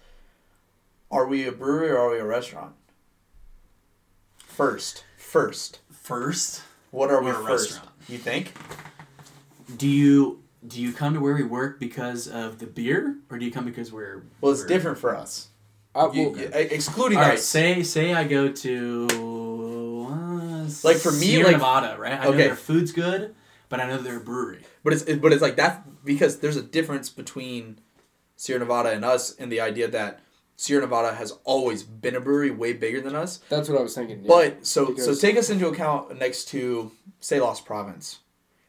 [1.10, 2.74] Are we a brewery or are we a restaurant?
[4.38, 7.70] First, first, First, what are we We're a first?
[7.72, 7.90] restaurant.
[8.08, 8.52] You think?
[9.76, 13.44] do you do you come to where we work because of the beer, or do
[13.46, 15.48] you come because we're Well, it's we're- different for us.
[15.94, 17.30] I, You- well, you- excluding All that.
[17.30, 22.12] right, say say I go to uh, Like, for me, Sierra like- Nevada, right?
[22.18, 22.44] I know Okay.
[22.46, 23.34] their food's good,
[23.68, 24.62] but I know they're a brewery.
[24.84, 27.78] But it's it, but it's like that because there's a difference between
[28.36, 30.20] Sierra Nevada and us and the idea that
[30.56, 33.38] Sierra Nevada has always been a brewery way bigger than us.
[33.48, 34.20] that's what I was thinking.
[34.22, 34.28] yeah.
[34.28, 36.90] But so so take us into account next to
[37.20, 38.18] say Lost Province.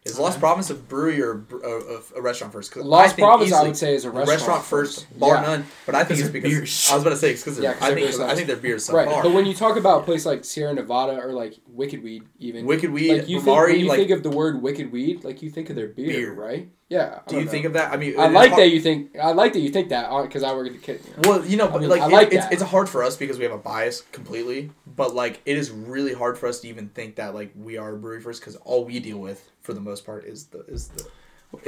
[0.05, 2.75] Is Lost Province a brewery or a, a, a, restaurant first?
[2.75, 5.41] Lost Province, I would say, is a restaurant, restaurant, first, bar Yeah.
[5.41, 5.65] none.
[5.85, 7.93] But I think it's Because beers- I was about to say it's because Yeah, I
[7.93, 10.25] think beer's I think their beer is Right, but when you talk about a place
[10.25, 13.87] like Sierra Nevada or like Wicked Weed, even Wicked Weed, like you think, when you
[13.87, 16.33] like think of the word Wicked Weed, like you think of their beer, Beer.
[16.33, 16.69] right?
[16.93, 17.19] Yeah.
[17.25, 17.91] I do you don't think of that?
[17.93, 19.17] I mean, I like hard- that you think.
[19.17, 21.01] I like that you think that uh, because I work at the kid.
[21.07, 21.29] You know?
[21.29, 22.53] Well, you know, but mean, like, I it- like it's, that.
[22.53, 24.69] it's hard for us because we have a bias completely.
[24.85, 27.95] But like, it is really hard for us to even think that like we are
[27.95, 30.89] a brewery first because all we deal with for the most part is the is
[30.89, 31.03] the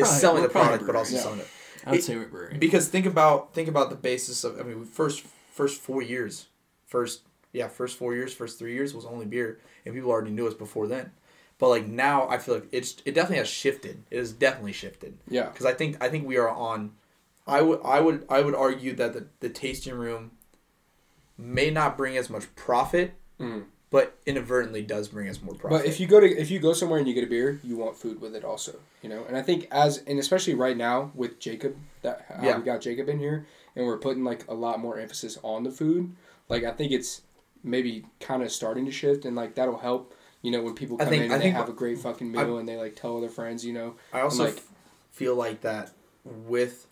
[0.01, 1.21] is selling the probably product, but also Yeah.
[1.21, 1.47] selling it.
[1.85, 2.57] I would It- say we're brewery.
[2.59, 6.47] Because think about think about the basis of I mean first first four years,
[6.85, 7.21] first
[7.51, 10.53] yeah first four years, first three years was only beer, and people already knew us
[10.53, 11.11] before then.
[11.57, 14.03] But like now, I feel like it's it definitely has shifted.
[14.11, 15.45] It has definitely shifted Yeah.
[15.49, 16.91] because I think I think we are on.
[17.47, 20.31] I would I would I would argue that the, the tasting room
[21.37, 23.65] may not bring as much profit, Mhm.
[23.89, 25.79] but inadvertently does bring us more profit.
[25.79, 27.77] But if you go to if you go somewhere and you get a beer, you
[27.77, 29.23] want food with it also, you know.
[29.27, 32.57] And I think as and especially right now with Jacob, that how Yeah.
[32.57, 33.45] we got Jacob in here,
[33.75, 36.15] and we're putting like a lot more emphasis on the food.
[36.49, 37.21] Like I think it's
[37.63, 40.13] maybe kind of starting to shift, and like that'll help.
[40.45, 42.31] You know, when people I come think- in I and they have a great fucking
[42.31, 43.95] meal and they like tell other friends, you know.
[44.13, 44.69] I also like- f-
[45.11, 45.91] feel like that
[46.23, 46.85] with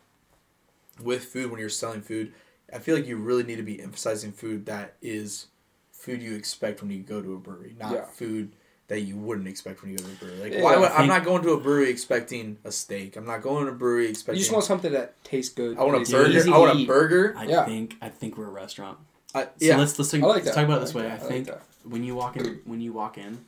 [1.01, 2.33] with food when you're selling food,
[2.73, 5.47] I feel like you really need to be emphasizing food that is
[5.91, 8.05] food you expect when you go to a brewery, not Yeah.
[8.05, 8.53] food
[8.87, 10.37] that you wouldn't expect when you go to a brewery.
[10.39, 13.15] Like Yeah, why I would, I'm not going to a brewery expecting a steak.
[13.15, 15.77] I'm not going to a brewery expecting You just want something that tastes good.
[15.77, 16.29] I want a burger.
[16.37, 17.33] easy I want a burger.
[17.37, 17.65] I Yeah.
[17.65, 18.97] think I think we're a restaurant.
[19.35, 19.77] I, So yeah.
[19.77, 21.03] let's let's, think, I like let's talk about it this way.
[21.03, 21.11] that.
[21.21, 21.65] I I think like that.
[21.83, 23.45] When you walk in when you walk in,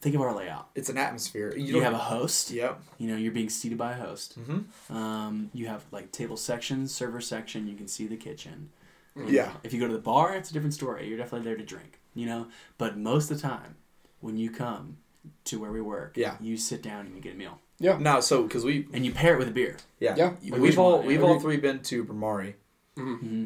[0.00, 0.68] think of our layout.
[0.74, 1.52] it's an atmosphere.
[1.56, 2.50] You, You, have a host.
[2.50, 2.80] Yep.
[2.98, 4.38] You know, you're being seated by a host.
[4.38, 4.94] Mm-hmm.
[4.96, 7.66] Um, you have like table section, server section.
[7.68, 8.70] You can see the kitchen.
[9.16, 9.46] You Yeah.
[9.46, 11.08] know, If you go to the bar, it's a different story.
[11.08, 11.98] You're definitely there to drink.
[12.14, 12.46] You know,
[12.78, 13.76] but most of the time,
[14.20, 14.96] when you come
[15.44, 16.36] to where we work, Yeah.
[16.40, 17.98] you sit down and you get a meal, Yeah.
[17.98, 19.76] Now, so because we and you pair it with a beer.
[19.98, 20.24] yeah, Yeah.
[20.30, 21.06] Like, we've which all one?
[21.06, 21.26] we've Yeah.
[21.26, 22.54] all three been to Bhramari.
[22.96, 23.44] Mm-hmm.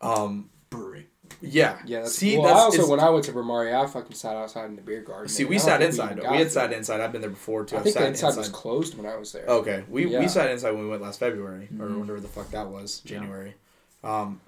[0.00, 1.06] Um, Brewery.
[1.40, 2.00] Yeah, Yeah.
[2.00, 4.66] That's, See, well, that's I also when I went to Bhramari, I fucking sat outside
[4.66, 5.28] in the beer garden.
[5.28, 6.04] See, we sat inside.
[6.06, 6.22] even though.
[6.24, 7.00] got We had sat inside.
[7.00, 7.76] I've been there before too.
[7.76, 8.38] I I've think sat the inside inside.
[8.40, 9.44] was closed when I was there.
[9.46, 10.20] Okay, we, Yeah.
[10.20, 11.98] we sat inside when we went last February or Mhm.
[12.00, 13.18] whatever the fuck that was, Yeah.
[13.18, 13.54] January.
[14.02, 14.40] Um,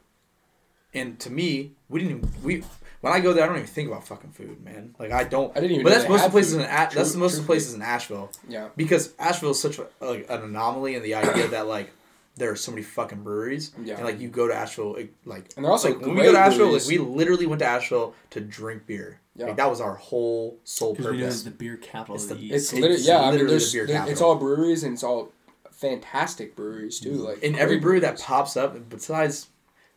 [0.95, 2.65] and to me, we didn't even we
[3.03, 4.95] when I go there, I don't even think about fucking food, man.
[4.99, 5.51] Like I don't.
[5.57, 5.85] I didn't even.
[5.85, 6.61] But that's most of the places food.
[6.63, 8.69] in A- that's the most of the places in Asheville Yeah.
[8.77, 11.91] because Asheville is such a, like an anomaly in the idea that like
[12.37, 13.97] there are so many fucking breweries Yeah.
[13.97, 16.33] and like you go to Asheville it, like And they're also like, when we go
[16.33, 19.21] to Asheville like we literally went to Asheville to drink beer.
[19.35, 19.47] Yeah.
[19.47, 21.43] Like that was our whole sole Because it's purpose.
[21.45, 22.73] the beer capital It's of the- the, It's East.
[22.75, 23.21] It's literally yeah.
[23.23, 25.33] I mean, there's the beer there- it's all breweries and it's all
[25.71, 27.11] fantastic breweries too.
[27.11, 27.21] Mm-hmm.
[27.25, 29.49] Like in every great brewery that pops up besides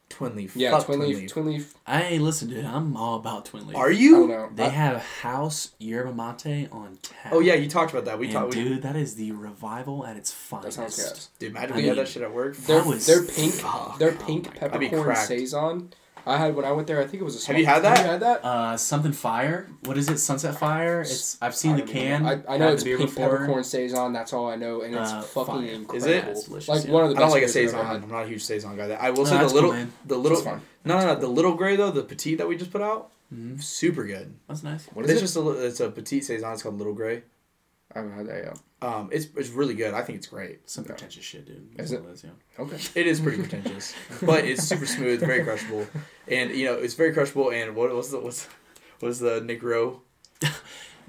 [0.10, 0.55] Twin Leaf.
[0.55, 1.32] Yeah, fuck Twin Leaf.
[1.32, 1.74] Twin Leaf.
[1.86, 2.66] I listen, dude.
[2.66, 3.78] I'm all about Twin Leaf.
[3.78, 4.28] Are I don't you?
[4.28, 4.49] know.
[4.53, 7.32] They I- have House Yerba Mate on tap.
[7.32, 8.18] Oh yeah, you talked about that.
[8.20, 8.55] We and talked.
[8.55, 10.76] we- dude, that is the revival at its that finest.
[10.78, 11.20] sounds good.
[11.39, 12.57] Dude, imagine I we had mean, that shit at work.
[12.57, 13.99] Their, That was- their pink, fuck.
[13.99, 14.64] their Oh pink my God.
[14.74, 15.28] I'd be peppercorn cracked.
[15.28, 15.93] saison.
[16.26, 16.99] I had when I went there.
[17.01, 17.47] I think it was a.
[17.47, 17.97] Have you had that?
[17.97, 18.45] Have you had that?
[18.45, 19.67] Uh, something fire.
[19.86, 20.17] What is it?
[20.20, 21.01] Sunset Fire.
[21.01, 21.38] It's.
[21.41, 22.24] I've seen the can.
[22.24, 22.43] know.
[22.47, 23.30] I, I know it's the beer pink before.
[23.30, 24.13] peppercorn saison.
[24.13, 25.63] That's all I know, and it's Uh, fucking fire.
[25.65, 25.95] incredible.
[25.95, 26.45] Is it?
[26.45, 26.91] Delicious, like yeah.
[26.91, 27.80] one of the I don't like a saison.
[27.80, 28.89] I'm not a huge saison guy.
[28.91, 30.38] I will No, say the little, cool, the little.
[30.38, 30.61] It's fine.
[30.86, 31.20] No, no, no.
[31.20, 33.61] The little gray though, the petite that we just put out, Mhm.
[33.61, 34.34] super good.
[34.47, 34.86] That's nice.
[34.93, 35.24] What is it's it?
[35.24, 36.51] just a it's a petite saison.
[36.53, 37.24] It's called Little Gray.
[37.93, 38.57] I haven't had that yet.
[38.82, 39.94] Um, it's it's really good.
[39.94, 40.70] I think it's great.
[40.70, 41.68] Some pretentious shit, dude.
[41.78, 42.02] Is it?
[42.06, 42.64] is, yeah.
[42.64, 42.78] Okay.
[42.96, 45.86] It is pretty pretentious, but it's super smooth, very crushable,
[46.28, 47.52] and you know it's very crushable.
[47.52, 48.48] And what was the what's
[49.02, 50.02] what's the Nick Rowe?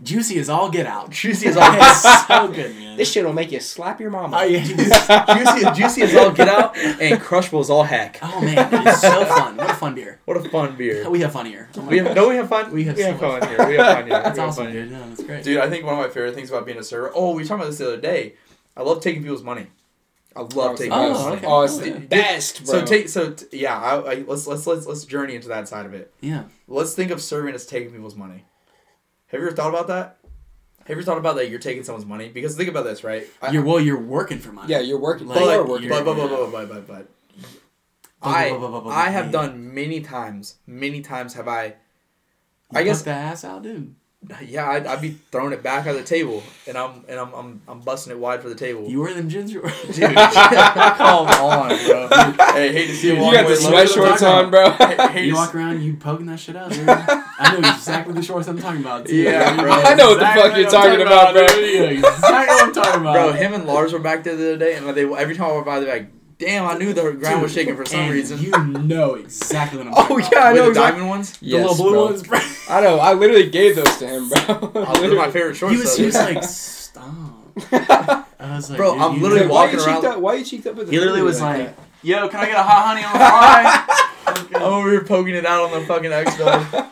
[0.02, 1.10] Juicy is all get out.
[1.10, 2.96] Juicy as all It's so good, man.
[2.96, 4.38] This shit will make you slap your mama.
[4.40, 4.62] Oh yeah.
[4.64, 8.18] juicy, juicy as all get out, and crushable as all heck.
[8.22, 9.56] Oh man, it's so fun.
[9.56, 10.20] What a fun beer.
[10.24, 11.08] What a fun beer.
[11.10, 11.68] We have fun here.
[11.76, 12.16] Oh We have God.
[12.16, 12.72] no, we have fun.
[12.72, 13.66] We have so fun much here.
[13.68, 14.22] We have fun here.
[14.22, 14.90] That's We awesome, fun dude.
[14.92, 15.44] No, that's great.
[15.44, 17.12] Dude, I think one of my favorite things about being a server.
[17.14, 18.34] Oh, we were talking about this the other day.
[18.76, 19.66] I love taking people's money.
[20.34, 21.36] I love taking Oh, people's money.
[21.38, 21.46] okay.
[21.46, 22.80] Oh, it's Oh, the best, bro.
[22.80, 23.78] So take so t- yeah.
[23.78, 26.12] I, I let's let's let's let's journey into that side of it.
[26.20, 26.44] Yeah.
[26.68, 28.44] Let's think of serving as taking people's money.
[29.30, 30.16] Have you ever thought about that?
[30.80, 31.48] Have you ever thought about that?
[31.50, 33.26] You're taking someone's money because think about this, right?
[33.40, 33.78] I, You're well.
[33.80, 34.72] You're working for money.
[34.72, 35.26] yeah, you're working.
[35.28, 35.88] Like, you but, but, working.
[35.88, 37.08] but, but, you're- but, but, but, but,
[38.22, 38.50] But, I
[39.06, 40.56] I have done many times.
[40.66, 41.64] Many times have I.
[41.66, 41.72] You
[42.74, 43.94] I guess put the ass out, dude.
[44.46, 44.68] Yeah.
[44.68, 47.80] I'd, I'd be throwing it back at the table, and I'm and I'm I'm, I'm
[47.80, 48.88] busting it wide for the table.
[48.88, 49.60] You wear them ginger.
[49.60, 52.08] Dude, come on, bro.
[52.52, 54.70] Hey, hate to see Dude, you you got the sweatshorts on, bro.
[55.08, 56.88] Hey, you walk around, you poking that shit out, dude.
[56.88, 59.06] I know exactly the shorts I'm talking about.
[59.06, 59.16] Too.
[59.16, 59.72] Yeah, bro.
[59.72, 61.46] I know what the fuck you're talking about, bro.
[61.46, 61.74] dude.
[61.74, 63.14] Yeah, exactly what I'm talking about.
[63.14, 65.52] Bro, him and Lars were back there the other day, and they every time I
[65.52, 68.40] walk by, they're like, "Damn, I knew the ground was shaking for some and reason."
[68.40, 68.50] You
[68.82, 70.16] know exactly what I'm talking about.
[70.16, 70.32] oh about.
[70.32, 70.74] yeah, I Wait, know the exactly.
[70.74, 71.38] diamond diamond ones.
[71.38, 72.04] The little blue bro.
[72.06, 72.38] ones, bro.
[72.70, 72.98] I know.
[72.98, 74.40] I literally gave those to him, bro.
[74.74, 75.74] Oh, those are my favorite shorts.
[75.74, 77.02] He was, though, he was dude.
[77.02, 78.26] like, oh.
[78.40, 80.20] I was like, Bro, dude, I'm you literally know- why walking you around- cheeked up?
[80.20, 80.86] Why you cheeked up with?
[80.86, 81.78] the He literally was like, that?
[82.02, 85.44] "Yo, can I get a hot honey on the fry?" I'm over here poking it
[85.46, 86.86] out on the fucking X dog.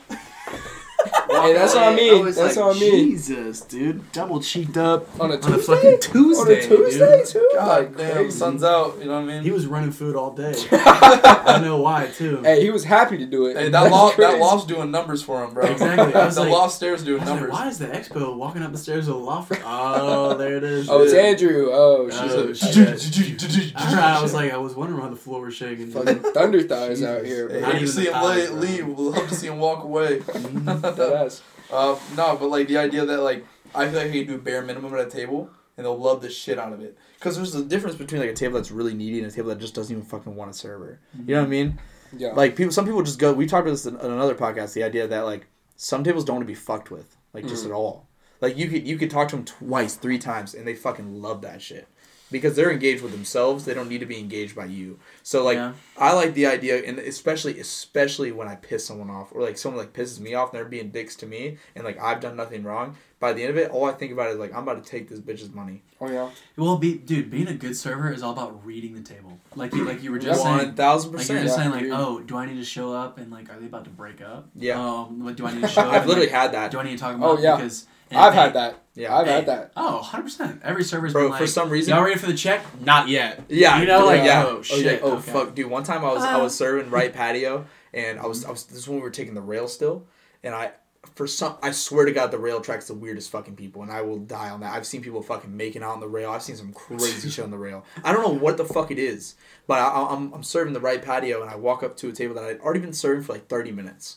[1.31, 2.23] Hey, that's on me.
[2.23, 2.91] That's like, on me.
[2.91, 5.75] Jesus, dude, double cheeked up on a on a Tuesday.
[5.75, 6.41] fucking Tuesday.
[6.43, 7.27] on a Tuesday dude.
[7.27, 7.51] too.
[7.55, 8.31] God Like, damn, crazy.
[8.39, 8.99] sun's out.
[8.99, 9.43] You know what I mean?
[9.43, 10.55] He was running food all day.
[10.73, 12.43] I know why too.
[12.43, 13.57] Hey, he was happy to do it.
[13.57, 15.67] Hey, that loft, that loft's doing numbers for him, bro.
[15.67, 16.15] Exactly.
[16.15, 17.53] I was the like- loft stairs doing I was like, numbers.
[17.53, 19.53] why is the expo walking up the stairs with a loft?
[19.65, 20.89] Oh, there it is.
[20.99, 21.21] Oh, it's Yeah.
[21.21, 21.69] Andrew.
[21.73, 23.73] Oh, she's Oh.
[23.77, 25.91] I was like, I was wondering why the floor was shaking.
[25.91, 27.69] fucking thunder thighs out here, Hey, bro.
[27.69, 28.89] Not hate to see him thighs, lay, bro.
[28.89, 28.99] leave.
[28.99, 30.19] Love to see him walk away.
[30.19, 30.69] Mm-hmm.
[31.11, 31.43] That ass.
[31.71, 33.45] Uh, no, but like the idea that like
[33.75, 36.59] I feel like you do bare minimum at a table and they'll love the shit
[36.59, 36.97] out of it.
[37.19, 39.59] Because there's a difference between like a table that's really needy and a table that
[39.61, 41.01] just doesn't even fucking want a server.
[41.27, 41.79] You know what I mean?
[42.17, 42.33] Yeah.
[42.33, 43.33] Like people, some people just go.
[43.33, 44.73] We talked about this in, in another podcast.
[44.73, 45.47] The idea that like
[45.77, 47.69] some tables don't want to be fucked with, like just Mhm.
[47.69, 48.09] at all.
[48.41, 51.43] Like you could you could talk to them twice, three times, and they fucking love
[51.43, 51.87] that shit
[52.31, 53.65] because they're engaged with themselves.
[53.65, 54.99] They don't need to be engaged by you.
[55.23, 55.73] So like Yeah.
[55.97, 59.79] I like the idea, and especially especially when I piss someone off or like someone
[59.85, 62.63] like pisses me off and they're being dicks to me, and like I've done nothing
[62.65, 62.97] wrong.
[63.21, 65.09] By the end of it, all I think about is like I'm about to take
[65.09, 65.83] this bitch's money.
[66.01, 66.31] oh yeah.
[66.57, 69.39] Well, be, dude, being a good server is all about reading the table.
[69.57, 70.75] Like you, like you were just One saying.
[70.75, 71.45] thousand Like you were percent.
[71.47, 71.93] just Yeah, saying, like, dude.
[71.95, 74.49] oh, do I need to show up and like, are they about to break up?
[74.55, 74.79] Yeah.
[74.81, 75.93] Um, what do I need to show up?
[75.95, 76.71] I've literally like, had that.
[76.71, 77.27] Do I need to talk about?
[77.29, 77.43] Oh, about?
[77.43, 77.57] yeah.
[77.57, 78.79] Because and- I've had that.
[78.95, 79.17] Yeah.
[79.17, 79.33] I've Hey.
[79.35, 79.73] had that.
[79.77, 80.61] Oh, 100 percent.
[80.65, 82.63] Every server's Bro, been like, for some reason, y'all ready for the check?
[82.81, 83.43] Not yet.
[83.49, 84.45] Yeah, You know, like, yeah.
[84.47, 85.31] oh, shit, Oh, okay.
[85.33, 85.71] fuck, dude.
[85.71, 86.43] One time I was I Uh.
[86.43, 89.35] was serving right patio, and I was I was this is when we were taking
[89.35, 90.07] the rail still,
[90.43, 90.73] and I
[91.15, 94.03] for some I swear to God the rail tracks the weirdest fucking people, and I
[94.03, 94.75] will die on that.
[94.75, 96.33] I've seen people fucking making out on the rail.
[96.33, 97.85] I've seen some crazy shit on the rail.
[98.03, 99.37] I don't know what the fuck it is,
[99.69, 102.35] but I, I'm I'm serving the right patio, and I walk up to a table
[102.35, 104.17] that I'd already been serving for like thirty minutes.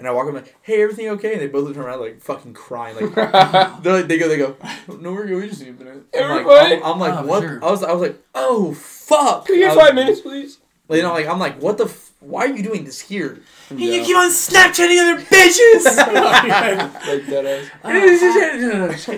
[0.00, 1.34] And I walk up and like, hey, everything okay?
[1.34, 3.14] And they both turn around like fucking crying, like
[3.82, 4.56] they're like, they go, they go,
[4.88, 5.42] no, we're good.
[5.42, 6.04] We just need a minute.
[6.18, 7.42] I'm like, I'm, I'm like, Oh, what?
[7.42, 7.62] sure.
[7.62, 9.46] I was, I was like, oh fuck.
[9.46, 10.58] Can you I get five minutes, please?
[10.88, 11.84] Like, you know, like I'm like, what the?
[11.84, 13.40] F- why are you doing this here?
[13.70, 15.84] and You keep on Snapchatting other bitches.
[17.10, 17.70] Like that ass.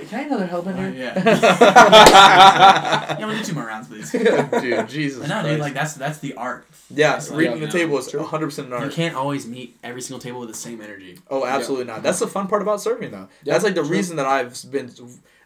[0.09, 1.13] Can I another help in Uh, here?
[1.15, 1.23] yeah.
[3.19, 4.11] yeah, we need two more rounds, please.
[4.11, 5.21] dude, Jesus.
[5.21, 5.49] But no, Christ.
[5.49, 6.67] dude, like that's that's the art.
[6.91, 8.85] yeah, it's reading you the know, table is 100 percent an art.
[8.85, 11.19] You can't always meet every single table with the same energy.
[11.31, 12.03] Oh, absolutely not.
[12.03, 13.29] That's the fun part about serving, though.
[13.45, 13.91] Yeah, That's like the true.
[13.91, 14.91] reason that I've been,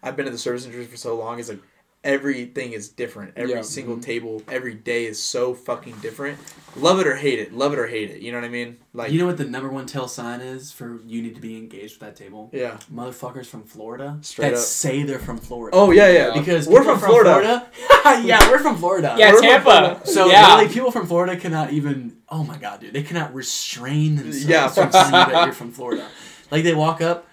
[0.03, 1.39] I've been in the service industry for so long.
[1.39, 1.61] Is like
[2.07, 3.33] everything is different.
[3.37, 3.63] Every Yeah.
[3.63, 4.03] single Mhm.
[4.03, 6.39] table, every day is so fucking different.
[6.77, 7.53] Love it or hate it.
[7.53, 8.21] Love it or hate it.
[8.21, 8.77] You know what I mean?
[8.95, 11.57] Like, you know what the number one tell sign is for you need to be
[11.57, 12.51] engaged with that table?
[12.53, 12.77] yeah.
[12.95, 14.61] Motherfuckers from Florida Straight that up.
[14.61, 15.77] say they're from Florida.
[15.77, 16.33] Oh yeah, yeah.
[16.39, 17.67] because we're people from Florida.
[18.25, 19.15] yeah, we're from Florida.
[19.19, 19.65] Yeah, We're Tampa.
[19.65, 20.01] Florida.
[20.05, 20.57] So yeah.
[20.57, 22.19] really, people from Florida cannot even.
[22.29, 24.69] Oh my god, dude, they cannot restrain themselves Yeah.
[24.69, 26.05] from saying that you're from Florida.
[26.51, 27.26] Like they walk up,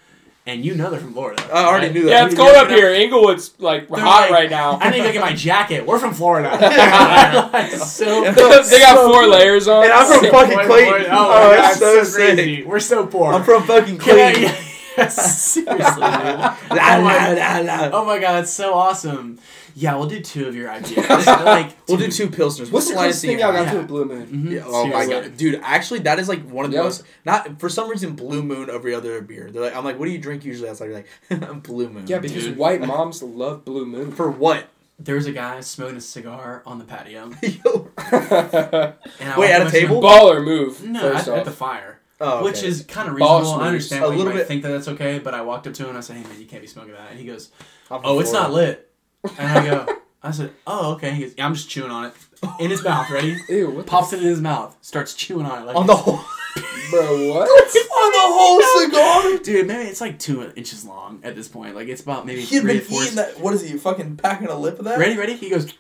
[0.46, 1.42] and you know they're from Florida.
[1.54, 1.94] I already right?
[1.96, 2.10] knew that.
[2.10, 2.90] Yeah, it's You cold know, up here.
[2.92, 4.78] Inglewood's like They're hot like, right now.
[4.82, 5.86] I need to go get my jacket.
[5.86, 6.50] We're from Florida.
[7.84, 8.34] So they
[8.80, 9.84] got so- four layers on.
[9.86, 10.32] And I'm from Sick.
[10.32, 10.92] fucking Boy, Clayton.
[11.04, 12.36] boy, Oh, oh my that's God, so it's sick.
[12.36, 12.64] crazy.
[12.64, 13.34] We're so poor.
[13.34, 15.10] I'm from fucking Can I- Clayton.
[15.10, 15.80] Seriously, dude.
[15.80, 17.90] La, oh, la, my, la, la.
[17.94, 19.40] oh my god, that's so awesome.
[19.76, 21.08] Yeah, we'll do two of your ideas.
[21.28, 22.72] like, We'll do two pilsners.
[22.72, 23.72] What's the closest thing y'all got Yeah.
[23.74, 24.28] to a blue moon?
[24.28, 25.60] Mhm, Yeah, oh my god, dude!
[25.64, 26.84] Actually, that is like one of the Yeah.
[26.84, 27.04] most.
[27.26, 29.50] Not for some reason, Blue Moon every other beer.
[29.52, 30.68] They're like, I'm like, what do you drink usually?
[30.68, 30.92] I was like,
[31.30, 32.06] like Blue Moon.
[32.08, 32.58] Yeah, because Dude.
[32.58, 34.12] white moms love blue moon.
[34.12, 34.68] for what?
[35.00, 37.32] There was a guy smoking a cigar on the patio.
[37.42, 37.90] Yo.
[37.98, 38.94] I
[39.38, 40.02] Wait, at a up to him- table?
[40.02, 40.84] Baller move.
[40.84, 42.00] No, first at, at the fire.
[42.22, 42.44] Oh, okay.
[42.46, 43.64] Which is kind of Boss reasonable.
[43.64, 43.92] I moves.
[43.92, 45.74] understand A why you little might bit- think that that's okay, but I walked up
[45.74, 47.50] to him and I said, "Hey man, you can't be smoking that." And he goes,
[47.92, 48.90] "Oh, it's not lit."
[49.38, 52.14] And I go, "I said, oh okay." He goes, "Yeah, I'm just chewing on it
[52.60, 53.10] in his mouth.
[53.10, 53.38] Ready?
[53.50, 56.18] Ew, what Pops it in his mouth, starts chewing on it like on the whole
[56.92, 57.50] bro, what?
[57.50, 59.44] on the whole cigar.
[59.44, 61.76] Dude, maybe it's like two inches long at this point.
[61.76, 63.04] Like it's about maybe He'd three been to four.
[63.04, 63.40] eating that.
[63.40, 65.00] What is he fucking packing a lip of that?
[65.00, 65.36] Ready, ready?
[65.36, 65.72] He goes.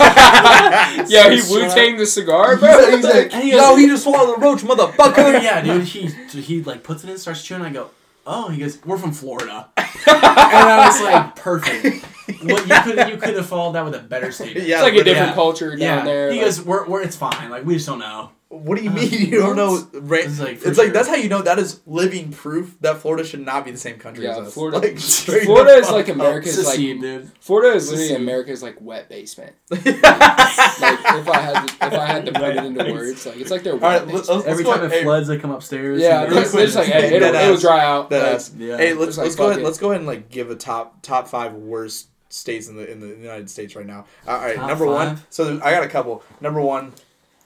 [0.00, 2.70] yeah, he So Wu Tang the cigar, He's bro.
[2.70, 5.42] like, he's like, And he yo, goes- he just swallowed the roach, motherfucker.
[5.42, 5.84] yeah, dude.
[5.84, 6.06] He
[6.40, 7.62] he like puts it in, starts chewing.
[7.62, 7.90] I go,
[8.26, 8.48] oh.
[8.48, 12.04] He goes, we're from Florida, and I was like, perfect.
[12.28, 14.66] Well, you could you could have followed that with a better statement.
[14.66, 15.34] Yeah, it's like a different yeah.
[15.34, 16.30] culture down Yeah, there.
[16.32, 17.50] he like- goes, we're, we're it's fine.
[17.50, 18.30] Like we just don't know.
[18.48, 19.88] What do you Uh, mean you don't know?
[19.94, 20.92] Ra- It's like, for it's like sure.
[20.92, 23.98] that's how you know that is living proof that Florida should not be the same
[23.98, 24.52] country Yeah, as us.
[24.54, 26.20] Florida- Like, Florida is like fuck up.
[26.20, 27.30] America's like Secede, dude.
[27.40, 28.20] Florida is literally Secede.
[28.22, 29.54] America's like wet basement.
[29.70, 33.50] Like if I had to, if I had to put it into words, like it's
[33.50, 36.00] like their All wet right, let's, let's Every time ahead- it floods, they come upstairs.
[36.00, 38.10] Yeah, and they're, they're they're just like, hey, it'll, it'll dry out.
[38.10, 38.52] Dead like, ass.
[38.56, 38.76] Yeah.
[38.76, 39.62] Hey, let's let's go ahead.
[39.62, 43.00] Let's go ahead and like give a top top five worst states in the in
[43.00, 44.06] the United States right now.
[44.26, 45.20] All right, Top number one.
[45.30, 46.22] So I got a couple.
[46.40, 46.92] Number one,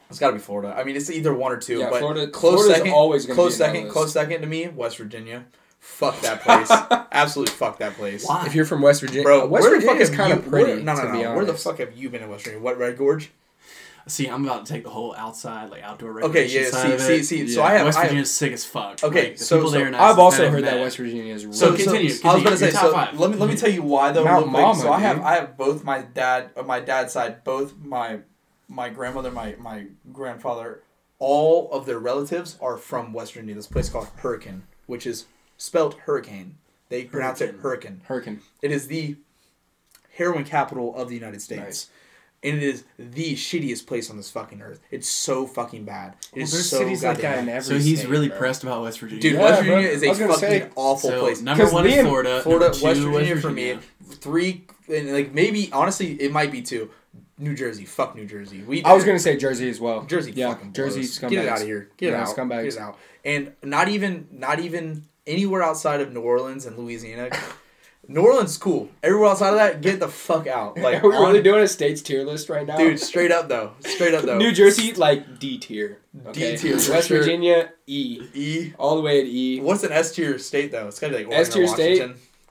[0.08, 0.74] it's got to be Florida.
[0.76, 1.78] I mean, it's either one or two.
[1.80, 2.92] Yeah, but Florida- close Florida's second.
[2.92, 3.88] always gonna close be second.
[3.90, 5.44] Close second to me, West Virginia.
[5.80, 6.70] fuck that place.
[7.12, 8.24] Absolutely fuck that place.
[8.26, 8.46] Why?
[8.46, 10.72] If you're from West Virginia, Bro, West Virginia is kind of pretty.
[10.74, 11.18] Where, no, no, to no.
[11.18, 12.62] be Where the fuck have you been in West Virginia?
[12.62, 13.30] What Red Gorge?
[14.08, 16.70] See, I'm about to take the whole outside, like outdoor Okay, recreation yeah.
[16.70, 17.24] side See, of see, it.
[17.24, 17.48] see.
[17.48, 17.66] So Yeah.
[17.66, 17.86] I have.
[17.86, 19.02] West I have Virginia's sick as fuck.
[19.02, 20.78] Okay, like, the so- people so there are nice I've also I've heard that.
[20.80, 21.42] West Virginia is.
[21.58, 22.70] So really- continue, I was gonna say.
[22.70, 23.18] So five.
[23.18, 24.24] let me let me tell you why though.
[24.24, 24.46] Mount.
[24.48, 25.20] Mama, so I have.
[25.22, 28.20] I have both my dad on my dad's side, both my
[28.68, 30.82] my grandmother, my my grandfather,
[31.18, 33.56] all of their relatives are from West Virginia.
[33.56, 35.26] This place called Hurricane, which is
[35.56, 36.58] spelled hurricane.
[36.90, 38.02] They pronounce it hurricane.
[38.04, 38.40] Hurricane.
[38.62, 39.16] It is the
[40.16, 41.60] heroin capital of the United States.
[41.62, 41.90] Nice.
[42.42, 44.78] And it is the shittiest place on this fucking earth.
[44.90, 46.14] It's so fucking bad.
[46.32, 47.56] It Well, is there's so cities like that in bad.
[47.56, 48.38] every So he's state, really bro.
[48.38, 49.22] pressed about West Virginia.
[49.22, 49.74] Dude, Yeah, West bro.
[49.74, 51.40] Virginia is I a was gonna fucking say- awful so place.
[51.40, 52.42] number 'Cause one is Florida.
[52.42, 53.78] Florida, number two, West Virginia for me.
[54.20, 56.90] Three, and like maybe honestly, it might be two.
[57.38, 58.62] New Jersey, fuck New Jersey.
[58.66, 60.02] We I was gonna say Jersey as well.
[60.04, 61.18] Jersey, yeah, fucking Jersey blows.
[61.18, 61.30] scumbags.
[61.30, 61.88] Get it out of here.
[61.96, 62.36] Get Yeah, it out.
[62.36, 62.64] scumbags.
[62.74, 62.98] Get out.
[63.24, 67.30] And not even, not even anywhere outside of New Orleans and Louisiana.
[68.08, 68.88] New Orleans is cool.
[69.02, 70.76] Everywhere outside of that, get the fuck out.
[70.86, 73.48] Like, Are we really on- doing a states tier list right now, dude, straight up
[73.48, 74.38] though, straight up though.
[74.38, 75.98] New Jersey, like D tier.
[76.28, 76.52] Okay?
[76.52, 77.18] D tier, West sure.
[77.18, 78.20] Virginia, E.
[78.34, 78.72] E.
[78.78, 79.60] All the way at E.
[79.60, 80.86] What's an S tier state though?
[80.88, 82.02] It's gotta be like Oregon S tier state?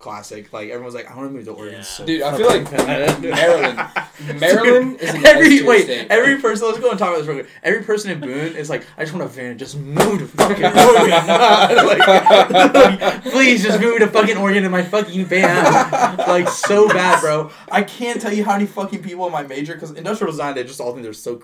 [0.06, 0.44] Washington.
[0.45, 0.53] Classic.
[0.53, 1.80] Like everyone's like, I want to move to Oregon.
[1.80, 1.84] Yeah.
[1.84, 4.40] So Dude, I feel like fucking- Maryland.
[4.40, 6.07] Maryland is an every wait, state.
[6.10, 6.68] every person.
[6.68, 7.49] Let's go and talk about this real quick.
[7.64, 10.64] Every person in Boone is like, I just want a van, just move to fucking
[10.65, 11.27] Oregon.
[11.27, 16.18] like, please, just move to fucking Oregon in my fucking van.
[16.18, 17.52] Like so bad, bro.
[17.72, 20.64] I can't tell you how many fucking people in my major because industrial design, they
[20.64, 21.41] just all think they're so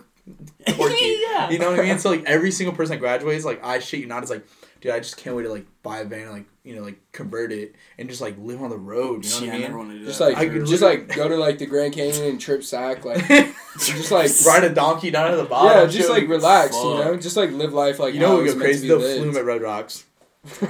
[0.75, 1.17] quirky.
[1.29, 1.49] yeah.
[1.49, 1.99] You know what I mean?
[1.99, 4.45] So like every single person that graduates, like I shit you not, is like,
[4.81, 6.99] dude, I just can't wait to like buy a van, and, like you know, like
[7.11, 9.23] convert it and just like live on the road.
[9.25, 9.77] You know Yeah, what I I never mean?
[9.77, 10.25] wanted to do Just that.
[10.25, 13.25] like, I could just like go to like the Grand Canyon and trip sack, like
[13.79, 15.81] just like Ride a donkey down to the bottom.
[15.81, 18.45] yeah, just like relax, you know, just like live life like you know how what
[18.45, 18.81] it's would go crazy?
[18.83, 19.21] be The lived.
[19.21, 20.05] flume at Red Rocks.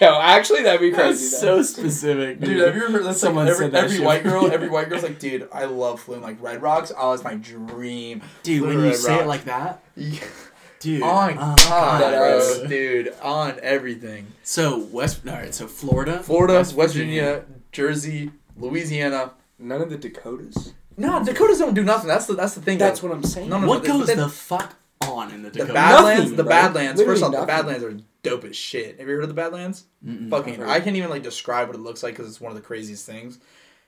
[0.00, 1.24] Yo, actually, that'd be crazy.
[1.28, 2.48] That's so specific, dude.
[2.50, 4.06] Dude, have you ever heard that's Someone like every, said that every shit.
[4.06, 6.22] white girl, every white girl's like, dude, I love Flume.
[6.22, 8.22] Like Red Rocks, oh, it's my dream.
[8.42, 9.22] Dude, when you Red say Rocks.
[9.22, 10.20] it like that, Yeah.
[10.80, 11.02] dude.
[11.02, 12.18] on oh, God, That
[12.60, 14.28] bro, dude, on everything.
[14.42, 15.54] So West, all right.
[15.54, 19.32] So Florida, Florida, West, Virginia, Jersey, Louisiana.
[19.58, 20.72] None of the Dakotas.
[20.96, 22.08] No, Dakotas don't do nothing.
[22.08, 22.78] That's the that's the thing.
[22.78, 23.08] That's though.
[23.08, 23.48] what I'm saying.
[23.50, 26.42] No, no, What but goes then- the fuck on in the the Badlands, Nothing, the
[26.44, 26.50] bro.
[26.50, 27.02] Badlands.
[27.02, 27.46] First Literally off, the.
[27.46, 28.98] Badlands are dope as shit.
[28.98, 29.84] Have you heard of the Badlands?
[30.04, 30.30] Mm-mm.
[30.30, 30.68] Fucking, I've heard.
[30.68, 33.06] I can't even like describe what it looks like because it's one of the craziest
[33.06, 33.38] things.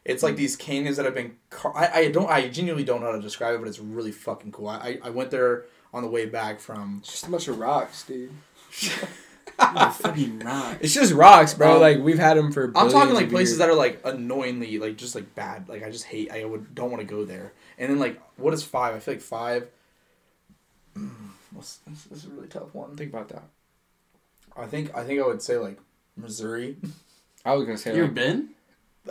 [0.05, 1.37] It's like these canyons that have been.
[1.51, 2.31] Car- I, I don't.
[2.31, 4.69] I genuinely don't know how to describe it, but it's really fucking cool.
[4.69, 6.99] I, I, I went there on the way back from.
[7.01, 8.31] It's just a bunch of rocks, dude.
[9.59, 10.79] Fucking rock.
[10.81, 11.75] It's just rocks, bro.
[11.75, 12.73] Um, like we've had them for.
[12.75, 13.59] I'm talking like of places years.
[13.59, 15.69] that are like annoyingly like just like bad.
[15.69, 16.31] Like I just hate.
[16.31, 17.53] I would don't want to go there.
[17.79, 18.95] And then like what is five?
[18.95, 19.69] I feel like five.
[20.97, 21.11] Mm,
[21.53, 22.97] what's, this, this is a really tough one.
[22.97, 23.45] Think about that.
[24.57, 25.79] I think I think I would say like
[26.17, 26.77] Missouri.
[27.45, 27.95] I was gonna say.
[27.97, 28.49] You've Like, been?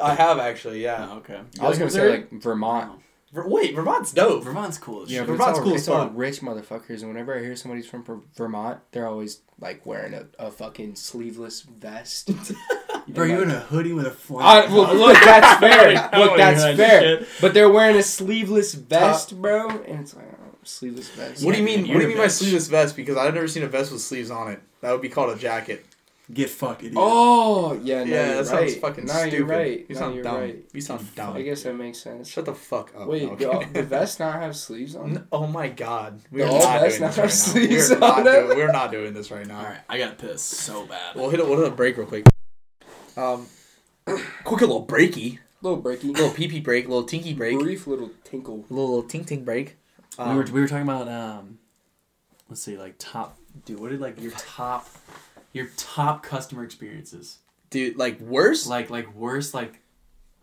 [0.02, 1.08] I have actually, yeah.
[1.12, 1.36] Oh, okay.
[1.60, 2.90] I was like gonna say like Vermont.
[2.92, 2.96] Wow.
[3.32, 4.44] Ver- wait, Vermont's dope.
[4.44, 6.12] Vermont's cool Yeah, Vermont's it's all, cool it's all fuck.
[6.16, 10.26] rich motherfuckers, and whenever I hear somebody's from Ver- Vermont, they're always like wearing a,
[10.40, 12.32] a fucking sleeveless vest.
[13.08, 14.70] Bro, you in a hoodie with a flag.
[14.70, 15.94] I, well, look, that's fair.
[16.20, 17.02] Look, that's fair.
[17.20, 17.28] shit.
[17.42, 21.44] But they're wearing a sleeveless vest, bro, and it's like oh, sleeveless vest.
[21.46, 21.86] What do you mean?
[21.86, 22.32] you're What do you mean by bitch.
[22.40, 22.96] sleeveless vest?
[22.96, 24.62] Because I've never seen a vest with sleeves on it.
[24.82, 25.86] That would be called a jacket.
[26.32, 26.94] Get fucked, idiot.
[26.96, 29.34] Oh, yeah, no, yeah, you're that sounds fucking no, stupid.
[29.34, 29.80] you're right.
[29.90, 30.36] You no, sound you're dumb.
[30.42, 30.64] right.
[30.74, 31.36] You sound dumb.
[31.36, 32.30] I guess that makes sense.
[32.30, 33.08] Shut the fuck up.
[33.08, 33.66] Wait, No, do okay.
[33.66, 35.10] all, the vest not have sleeves on?
[35.18, 36.22] N- Oh my god.
[36.32, 37.98] The We're all not vest doing not this have right now.
[37.98, 38.32] We're not, on it?
[38.46, 39.58] doing, we're not doing this right now.
[39.58, 41.16] All right, I gotta piss so bad.
[41.16, 42.26] We'll hit a, we'll hit a break real quick.
[43.18, 43.48] Um,
[44.44, 48.66] quick little breaky, Little breaky, little pee pee break, little tinky break, brief little tinkle.
[48.70, 49.78] Little, little tink tink break.
[50.20, 51.60] We Um, were we were talking about um,
[52.50, 53.38] let's see, like top.
[53.66, 54.88] Dude, what did like your top,
[55.54, 57.40] your top customer experiences?
[57.72, 58.68] dude, like worse.
[58.68, 59.80] Like like worst like,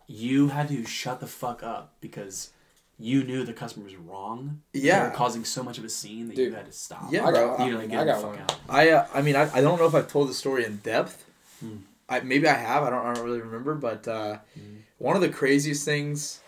[0.07, 2.51] you had to shut the fuck up because
[2.99, 4.61] you knew the customer was wrong.
[4.73, 5.03] They Yeah.
[5.09, 7.09] were causing so much of a scene that you had to stop.
[7.11, 7.57] Yeah, I bro.
[7.57, 8.39] got, You like I get the got fuck one.
[8.39, 8.55] out.
[8.69, 11.25] I uh, I mean I, I don't know if I've told the story in depth.
[11.59, 11.77] Hmm.
[12.09, 12.83] I maybe I have.
[12.83, 13.75] I don't I don't really remember.
[13.75, 14.77] But uh, Hmm.
[14.97, 16.39] one of the craziest things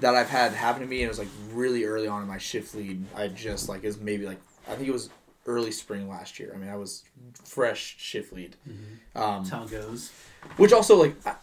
[0.00, 2.38] that I've had happen to me, and it was like really early on in my
[2.38, 3.04] shift lead.
[3.16, 5.10] I just like is maybe like I think it was
[5.46, 6.52] early spring last year.
[6.54, 7.04] I mean I was
[7.44, 8.56] fresh shift lead.
[9.14, 10.12] Um, That's how it goes.
[10.56, 11.36] which also like I-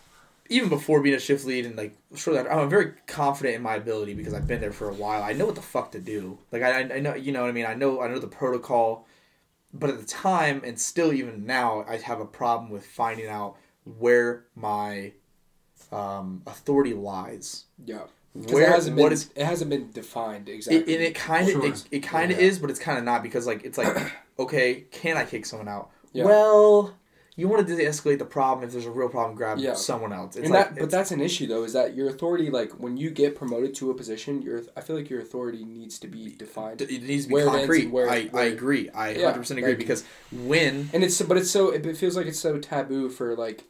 [0.47, 3.75] even before being a shift lead and like sure that I'm very confident in my
[3.75, 5.23] ability because I've been there for a while.
[5.23, 6.37] I know what the fuck to do.
[6.51, 7.65] Like I, I know you know what I mean.
[7.65, 9.07] I know I know the protocol,
[9.73, 13.55] but at the time and still even now I have a problem with finding out
[13.85, 15.13] where my
[15.91, 17.65] um, authority lies.
[17.83, 18.03] Yeah.
[18.35, 20.81] Because Where it hasn't been is it hasn't been defined exactly.
[20.93, 21.65] it, and it kind of Sure.
[21.67, 22.45] it, it kind of Yeah.
[22.47, 23.95] is, but it's kind of not because like it's like
[24.39, 25.89] okay, can I kick someone out?
[26.11, 26.25] Yeah.
[26.25, 26.95] Well,
[27.37, 28.65] you want to de-escalate the problem.
[28.65, 29.73] If there's a real problem, grab Yeah.
[29.73, 30.35] someone else.
[30.37, 31.63] It's and like, that, but that's an issue though.
[31.63, 32.49] Is that your authority?
[32.49, 35.97] Like when you get promoted to a position, your I feel like your authority needs
[35.99, 36.81] to be defined.
[36.81, 37.83] it needs to be where it concrete.
[37.83, 38.89] and where- I, I agree.
[38.89, 42.25] I Yeah, 100% agree like- because when And it's but it's so it feels like
[42.27, 43.63] it's so taboo for like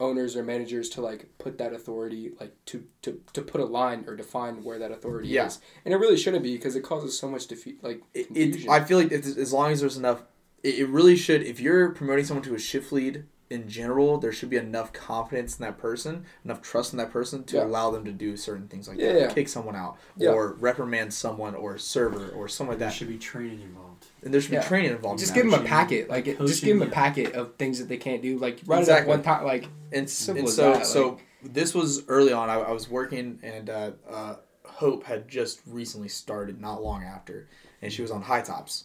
[0.00, 4.04] owners or managers to like put that authority like to to, to put a line
[4.08, 5.46] or define where that authority Yeah.
[5.46, 5.60] is.
[5.84, 8.62] And it really shouldn't be because it causes so much defeat like it, confusion.
[8.62, 10.22] it I feel like it's, as long as there's enough,
[10.62, 11.42] it, it really should.
[11.42, 15.58] If you're promoting someone to a shift lead in general, there should be enough confidence
[15.58, 17.64] in that person, enough trust in that person to Yeah.
[17.64, 19.32] allow them to do certain things like Yeah, that, yeah.
[19.32, 20.30] kick someone out, Yeah.
[20.30, 22.94] or reprimand someone, or server, or something like There that.
[22.94, 24.06] should be training involved.
[24.22, 24.62] And there should be Yeah.
[24.68, 25.18] training involved.
[25.20, 25.56] just in give that.
[25.58, 28.22] them a packet, like it, just give them a packet of things that they can't
[28.22, 28.38] do.
[28.38, 29.10] Like write Exactly.
[29.12, 29.44] it up one time.
[29.44, 30.32] Like and, and so
[30.72, 32.50] that, so this was early on.
[32.50, 37.48] I, I was working, and uh, uh, Hope had just recently started, not long after,
[37.82, 38.84] and she was on high tops.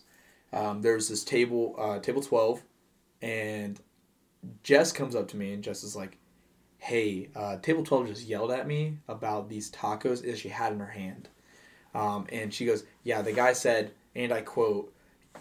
[0.53, 2.63] Um, there was this table, uh, table twelve,
[3.21, 3.79] and
[4.63, 6.17] Jess comes up to me, and Jess is like,
[6.77, 10.79] "Hey, uh, table twelve just yelled at me about these tacos that she had in
[10.79, 11.27] her hand,"
[11.93, 14.93] um, and she goes, "Yeah, the guy said, and I quote."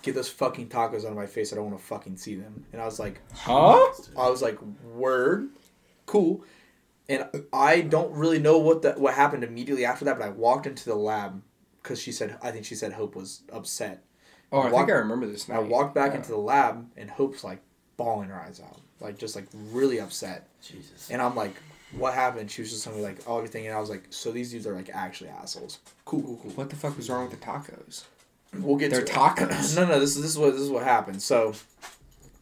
[0.02, 1.52] Get those fucking tacos out of my face.
[1.52, 2.66] I don't want to fucking see them.
[2.72, 3.78] And I was like, huh?
[4.18, 5.48] I was like, word,
[6.06, 6.44] cool.
[7.08, 10.66] And I don't really know what that what happened immediately after that, but I walked
[10.66, 11.42] into the lab
[11.82, 14.02] because she said I think she said Hope was upset.
[14.52, 15.48] Oh, I Walk- think I remember this.
[15.48, 15.56] Now.
[15.56, 16.18] I walked back Yeah.
[16.18, 17.60] into the lab and Hope's like
[17.96, 20.48] bawling her eyes out, like just like really upset.
[20.62, 21.10] Jesus.
[21.10, 21.54] And I'm like,
[21.92, 22.50] what happened?
[22.50, 24.66] She was just telling me like oh everything, and I was like, so these dudes
[24.66, 25.80] are like actually assholes.
[26.06, 26.50] Cool, cool, cool.
[26.52, 28.04] What the fuck was wrong with the tacos?
[28.58, 29.76] We'll get They're to tacos.
[29.76, 31.22] No, no, this is this is what this is what happened.
[31.22, 31.54] So,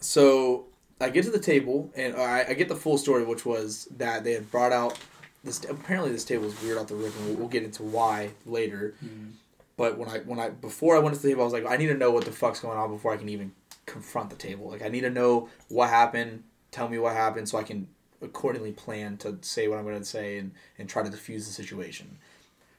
[0.01, 0.67] so
[1.01, 3.89] I get to the table and uh, I, I get the full story, which was
[3.97, 4.99] that they had brought out
[5.45, 5.65] this.
[5.65, 8.95] Apparently, this table was weird off the rip, and we'll, we'll get into why later.
[9.05, 9.31] Mm-hmm.
[9.77, 11.77] But when I when I before I went to the table, I was like, I
[11.77, 13.53] need to know what the fuck's going on before I can even
[13.87, 14.71] confront the table.
[14.71, 16.45] Like, I need to know what happened.
[16.71, 17.89] Tell me what happened, so I can
[18.21, 21.53] accordingly plan to say what I'm going to say and and try to diffuse the
[21.53, 22.19] situation.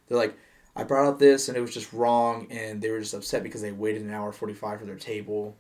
[0.08, 0.38] They're like,
[0.76, 3.62] I brought up this and it was just wrong, and they were just upset because
[3.62, 5.56] they waited an hour forty five for their table,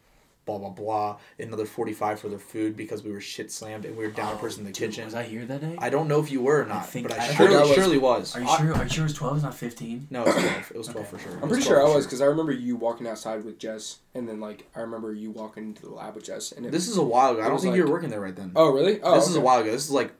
[0.47, 1.17] blah blah blah.
[1.37, 4.33] Another forty five for their food because we were shit slammed and we were down
[4.33, 5.05] a person in the Oh, Dude, kitchen.
[5.05, 5.75] Was I here that day?
[5.77, 7.55] I don't know if you were or I not, think- but I I, think surely,
[7.55, 7.73] I was.
[7.75, 8.35] surely was.
[8.35, 8.73] Are you sure?
[8.75, 9.35] Are you sure it was twelve?
[9.35, 10.07] It's not fifteen.
[10.09, 10.71] No, it was twelve.
[10.71, 11.17] It was twelve Okay.
[11.23, 11.39] for sure.
[11.43, 14.39] I'm pretty sure I was because I remember you walking outside with Jess, and then
[14.39, 17.03] like I remember you walking into the lab with Jess, and it, This is a
[17.03, 17.41] while ago.
[17.43, 18.51] I don't think like- you were working there right then.
[18.55, 18.99] oh really?
[19.03, 19.69] Oh, this is a while ago.
[19.71, 20.13] This is like s-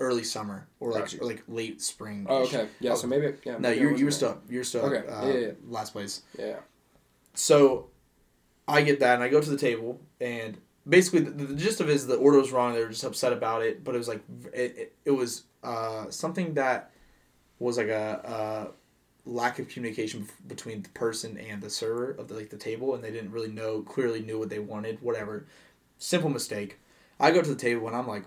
[0.00, 1.20] early summer or like Gotcha.
[1.20, 2.26] or like late spring.
[2.28, 2.94] Oh okay, yeah.
[2.94, 3.52] So maybe yeah.
[3.54, 5.06] No, maybe I you you were still you were still Okay.
[5.08, 5.52] uh, Yeah, yeah, yeah.
[5.68, 6.22] last place.
[6.38, 6.56] Yeah.
[7.34, 7.90] So
[8.68, 11.88] I get that and I go to the table and basically the, the gist of
[11.88, 12.74] it is the order was wrong.
[12.74, 14.22] They were just upset about it, but it was like
[14.52, 16.90] it, it, it was uh, something that
[17.58, 18.72] was like a,
[19.26, 22.94] a lack of communication between the person and the server of the, like the table,
[22.94, 25.00] and they didn't really know clearly knew what they wanted.
[25.02, 25.46] Whatever,
[25.98, 26.78] simple mistake.
[27.18, 28.24] I go to the table and I'm like,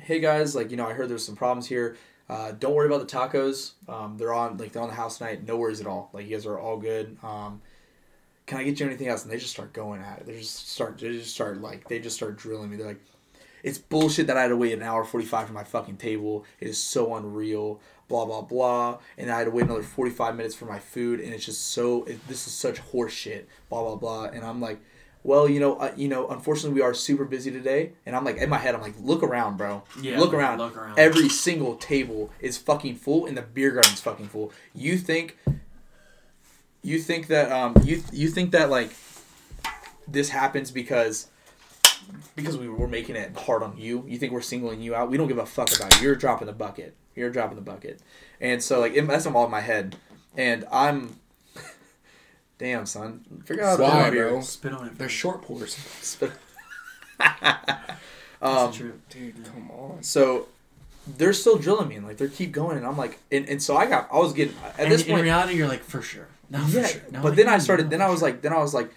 [0.00, 1.96] "Hey guys, like you know I heard there's some problems here.
[2.28, 3.72] Uh, don't worry about the tacos.
[3.88, 5.46] Um, they're on like they're on the house tonight.
[5.46, 6.10] No worries at all.
[6.12, 7.16] Like you guys are all good.
[7.22, 7.62] Um,
[8.46, 9.22] can I get you anything else?
[9.22, 10.26] And they just start going at it.
[10.26, 10.98] They just start.
[10.98, 12.76] They just start like they just start drilling me.
[12.76, 13.00] They're like,
[13.62, 16.44] it's bullshit that I had to wait an hour forty five for my fucking table.
[16.60, 17.80] It is so unreal.
[18.08, 18.98] Blah blah blah.
[19.16, 21.20] And I had to wait another forty five minutes for my food.
[21.20, 22.04] And it's just so.
[22.04, 23.44] It, this is such horseshit.
[23.68, 24.24] Blah blah blah.
[24.24, 24.80] And I'm like,
[25.22, 27.92] well, you know, uh, you know, unfortunately, we are super busy today.
[28.06, 29.82] And I'm like, in my head, I'm like, look around, bro.
[30.00, 30.58] Yeah, look around.
[30.58, 30.98] look around.
[30.98, 34.52] Every single table is fucking full, and the beer garden's fucking full.
[34.74, 35.36] You think
[36.82, 38.94] you think that um you you think that like
[40.06, 41.28] this happens because
[42.34, 45.16] because we were making it hard on you you think we're singling you out we
[45.16, 48.00] don't give a fuck about you you're dropping the bucket you're dropping the bucket
[48.40, 49.96] and so like it, that's all in my head
[50.36, 51.18] and i'm
[52.58, 54.38] damn son figure out Why, how to do bro?
[54.38, 54.42] it.
[54.44, 54.98] Spit on it.
[54.98, 55.76] They're short pours.
[57.18, 57.92] That's
[58.42, 58.94] um, the truth.
[59.10, 60.02] Dude, come on.
[60.02, 60.46] so
[61.16, 63.76] they're still drilling me and like they keep going and i'm like and, and so
[63.78, 66.28] i got i was getting at And this in point reality, you're like for sure.
[66.50, 67.02] No, yeah, for sure.
[67.10, 67.84] No, but then I started.
[67.84, 68.90] no, Then I was like, then I was like,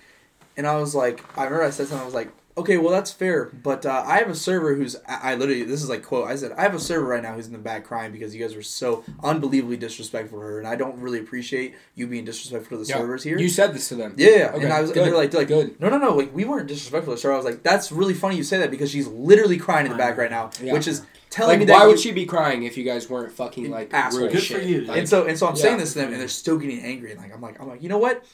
[0.57, 2.01] and I was like, I remember I said something.
[2.01, 4.95] I was like, okay, well that's fair, but uh, I have a server who's.
[5.07, 6.27] I, I literally, this is like quote.
[6.27, 8.41] I said, I have a server right now who's in the back crying because you
[8.41, 12.77] guys were so unbelievably disrespectful to her, and I don't really appreciate you being disrespectful
[12.77, 12.97] to the Yeah.
[12.97, 13.37] servers here.
[13.37, 14.15] You said this to them.
[14.17, 14.51] yeah, yeah.
[14.53, 15.79] Okay, and I was, they're like, they're like, good.
[15.79, 17.33] no, no, no, like we weren't disrespectful to her.
[17.33, 19.97] I was like, that's really funny you say that because she's literally crying in the
[19.97, 20.73] back right now, Yeah.
[20.73, 23.31] which is telling me Like, that why would she be crying if you guys weren't
[23.31, 24.21] fucking like Assholes.
[24.23, 24.63] rude Good as for shit?
[24.65, 25.61] you, Like, and so and so I'm Yeah.
[25.61, 27.11] saying this to them, and they're still getting angry.
[27.11, 28.25] And like I'm like I'm like you know what?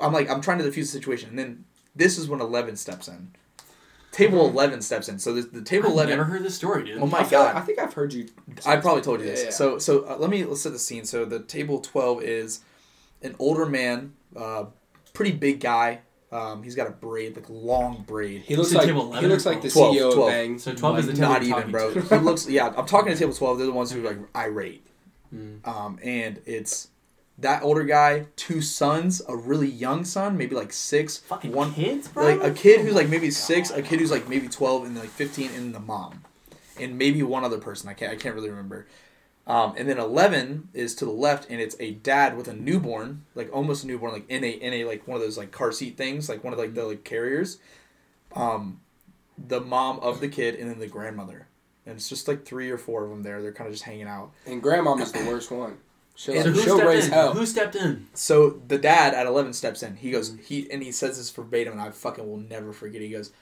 [0.00, 1.64] I'm like I'm trying to diffuse the situation, and then
[1.94, 3.28] this is when Eleven steps in.
[4.12, 5.18] Table Eleven steps in.
[5.18, 6.10] So the, the table I've Eleven.
[6.18, 6.98] never heard this story, dude.
[7.00, 7.56] Oh my I feel god!
[7.56, 8.28] I think I've heard you.
[8.66, 9.40] I probably told you this.
[9.40, 9.50] Yeah, yeah.
[9.52, 11.04] So so uh, let me let's set the scene.
[11.04, 12.60] So the table twelve is
[13.22, 14.64] an older man, uh,
[15.12, 16.00] pretty big guy,
[16.32, 18.42] Um, he's got a braid, like long braid.
[18.42, 19.94] He looks like table he looks like the 12?
[19.94, 20.18] CEO 12.
[20.18, 20.58] of Bang.
[20.58, 21.92] So 12 is the table Not even, bro.
[21.92, 22.48] he looks.
[22.48, 23.58] Yeah, I'm talking to table twelve.
[23.58, 24.86] They're the ones who are like irate.
[25.32, 25.64] Mm.
[25.64, 26.88] Um, and it's
[27.40, 32.08] that older guy, two sons, a really young son, maybe like six, Fucking one kids,
[32.08, 32.24] bro.
[32.36, 34.84] like a kid who's Oh like my maybe six, a kid who's like maybe twelve,
[34.84, 36.24] and like fifteen, and the mom,
[36.78, 37.88] and maybe one other person.
[37.88, 38.86] I can't I can't really remember.
[39.46, 43.24] Um, and then eleven is to the left, and it's a dad with a newborn,
[43.34, 45.72] like almost a newborn, like in a in a like one of those like car
[45.72, 47.58] seat things, like one of like the like carriers.
[48.36, 48.80] Um,
[49.38, 51.48] the mom of the kid, and then the grandmother,
[51.86, 53.40] and it's just like three or four of them there.
[53.42, 54.30] They're kind of just hanging out.
[54.46, 55.78] And grandmama's the worst one.
[56.20, 57.12] She'll, And So who she'll stepped raise in?
[57.12, 57.32] hell.
[57.32, 58.06] Who stepped in?
[58.12, 59.96] So the dad at eleven steps in.
[59.96, 63.00] He goes, he and he says this verbatim, and I fucking will never forget.
[63.00, 63.32] He goes,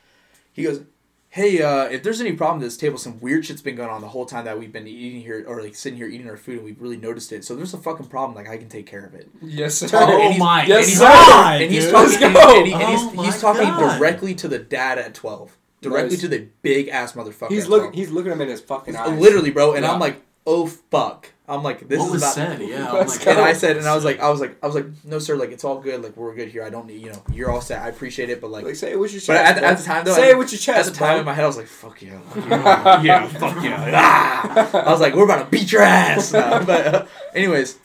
[0.53, 0.83] he goes,
[1.31, 4.01] hey, uh, if there's any problem at this table, some weird shit's been going on
[4.01, 6.59] the whole time that we've been eating here, or like sitting here eating our food,
[6.59, 7.45] and we've really noticed it.
[7.45, 9.29] So there's a fucking problem, like I can take care of it.
[9.43, 9.89] Yes, sir.
[9.93, 11.05] Oh And my yes, and he's, sir.
[11.05, 11.93] God, and he's dude.
[11.93, 12.59] talking, Let's and, go.
[12.59, 13.99] and he- and he's, Oh he's my talking God.
[13.99, 16.21] directly to the dad at twelve, directly Nice.
[16.21, 17.49] to the big ass motherfucker.
[17.51, 17.93] He's looking.
[17.93, 19.19] He's looking him in his fucking eyes.
[19.19, 19.93] literally, bro, and Yeah.
[19.93, 21.33] I'm like, oh fuck.
[21.49, 22.35] I'm like, this what is was about.
[22.35, 22.61] said?
[22.69, 22.91] Yeah.
[22.93, 23.27] Oh Let's.
[23.27, 25.35] And I said, and I was like, I was like, I was like, no, sir,
[25.37, 26.63] like it's all good, like we're good here.
[26.63, 27.81] I don't need, you know, you're all set.
[27.83, 29.29] I appreciate it, but like, Like say it with your chest.
[29.29, 30.89] but at, the- at the time though, say at, it with your chest.
[30.89, 31.21] at the time bro.
[31.21, 33.91] in my head, I was like, fuck yeah, yeah, yeah, fuck yeah.
[33.95, 34.87] Ah!
[34.87, 36.33] I was like, we're about to beat your ass.
[36.33, 37.79] No, but uh, anyways,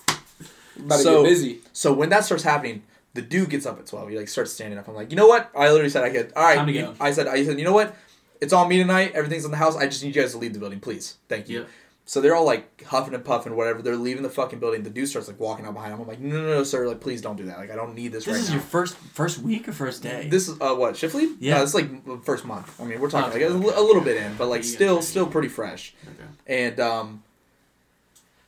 [0.77, 1.59] About to so- get busy.
[1.71, 2.83] so when that starts happening,
[3.13, 4.09] the dude gets up at twelve.
[4.09, 4.87] He like starts standing up.
[4.87, 5.49] I'm like, you know what?
[5.55, 6.33] I literally said I could.
[6.35, 6.95] All right, Time to you- go.
[6.99, 7.95] I said, I said, you know what?
[8.41, 9.13] It's on me tonight.
[9.15, 9.77] Everything's in the house.
[9.77, 11.15] I just need you guys to leave the building, please.
[11.29, 11.59] Thank you.
[11.59, 11.69] Yep.
[12.05, 13.81] So they're all like huffing and puffing, whatever.
[13.81, 14.83] They're leaving the fucking building.
[14.83, 16.01] The dude starts like walking out behind him.
[16.01, 16.85] I'm like, no, no, no, sir.
[16.85, 17.57] Like, please don't do that.
[17.57, 18.55] Like, I don't need this, right." This right is now.
[18.55, 20.27] your first first week or first day?
[20.29, 21.29] This is uh what shift lead?
[21.39, 21.57] Yeah.
[21.57, 22.79] no, it's like first month.
[22.81, 23.67] I mean, we're talking Okay, like a, okay.
[23.67, 25.93] li- a little bit in, but like still, still pretty fresh.
[26.05, 26.29] Okay.
[26.45, 27.23] And um,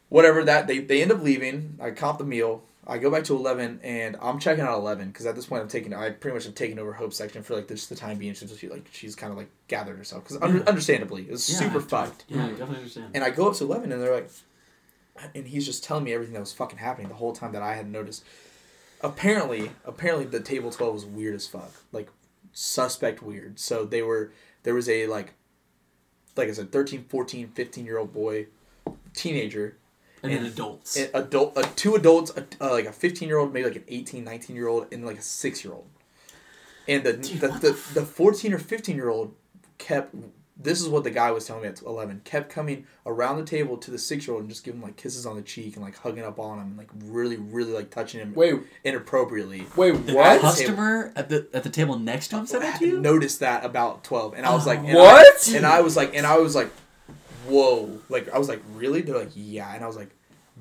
[0.10, 1.78] whatever that they they end up leaving.
[1.82, 2.62] I comp the meal.
[2.88, 5.68] I go back to eleven, and I'm checking out eleven because at this point I'm
[5.68, 5.94] taking.
[5.94, 8.36] I pretty much have taken over Hope's section for like just the time being.
[8.36, 10.64] Since she like she's kind of like gathered herself because under, Yeah.
[10.68, 12.26] understandably it's Yeah, super I- fucked.
[12.28, 13.12] Yeah, I definitely understand.
[13.16, 14.30] And I go up to eleven, and they're like,
[15.34, 17.74] and he's just telling me everything that was fucking happening the whole time that I
[17.76, 18.24] hadn't noticed.
[19.02, 22.10] Apparently, apparently the table twelve was weird as fuck, like
[22.54, 23.60] suspect weird.
[23.60, 24.32] So they were
[24.64, 25.34] there was a like,
[26.36, 28.48] like I said, 13, 14, 15 year old boy,
[29.14, 29.78] teenager,
[30.32, 30.96] and then adults.
[30.98, 33.84] an adult, uh, two adults, a, uh, like a fifteen year old, maybe like an
[33.88, 35.88] 18, 19 year old, and like a six year old.
[36.88, 39.34] And the Dude, the, what the, the the fourteen or fifteen year old
[39.78, 40.14] kept.
[40.58, 42.22] This is what the guy was telling me at eleven.
[42.24, 45.26] Kept coming around the table to the six year old and just giving like kisses
[45.26, 48.22] on the cheek and like hugging up on him and like really really like touching
[48.22, 49.66] him Wait, inappropriately.
[49.76, 50.40] wait, the what?
[50.40, 53.02] customer at the at the table next to him said that to you.
[53.02, 55.50] noticed that about twelve, and I was like, and What?
[55.50, 56.70] I, and I was like, and I was like,
[57.48, 58.00] whoa!
[58.10, 59.02] Like I was like, really?
[59.02, 60.10] They're like, yeah, and I was like,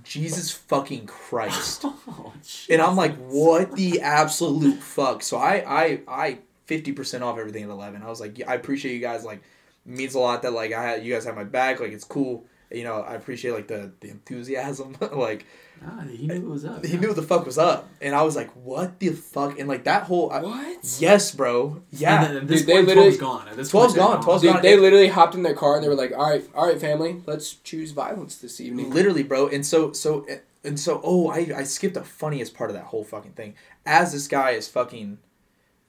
[0.03, 1.85] Jesus fucking Christ!
[2.07, 2.33] Oh,
[2.69, 5.23] And I'm like, what the absolute fuck?
[5.23, 8.03] So I I I fifty percent off everything at eleven.
[8.03, 9.25] I was like, yeah, I appreciate you guys.
[9.25, 11.81] Like, it means a lot that like I had you guys have my back.
[11.81, 12.45] Like it's cool.
[12.71, 14.97] You know, I appreciate like the the enthusiasm.
[15.13, 15.47] like
[15.87, 16.85] Ah, he knew it was up.
[16.85, 19.59] he knew what the fuck was up, and I was like, what the fuck?
[19.59, 20.97] And like that whole I, What?
[20.99, 22.25] yes, bro, yeah.
[22.25, 23.49] And then at this Dude, they point, literally- 12's gone.
[23.49, 24.63] At this 12's point, they're gone, 12's Dude, gone.
[24.63, 27.23] they literally hopped in their car and they were like, "All right, all right, family,
[27.27, 29.49] let's choose violence this evening." Literally, bro.
[29.49, 30.27] And so, so,
[30.63, 33.55] and so, oh, I, I skipped the funniest part of that whole fucking thing.
[33.85, 35.19] As this guy is fucking,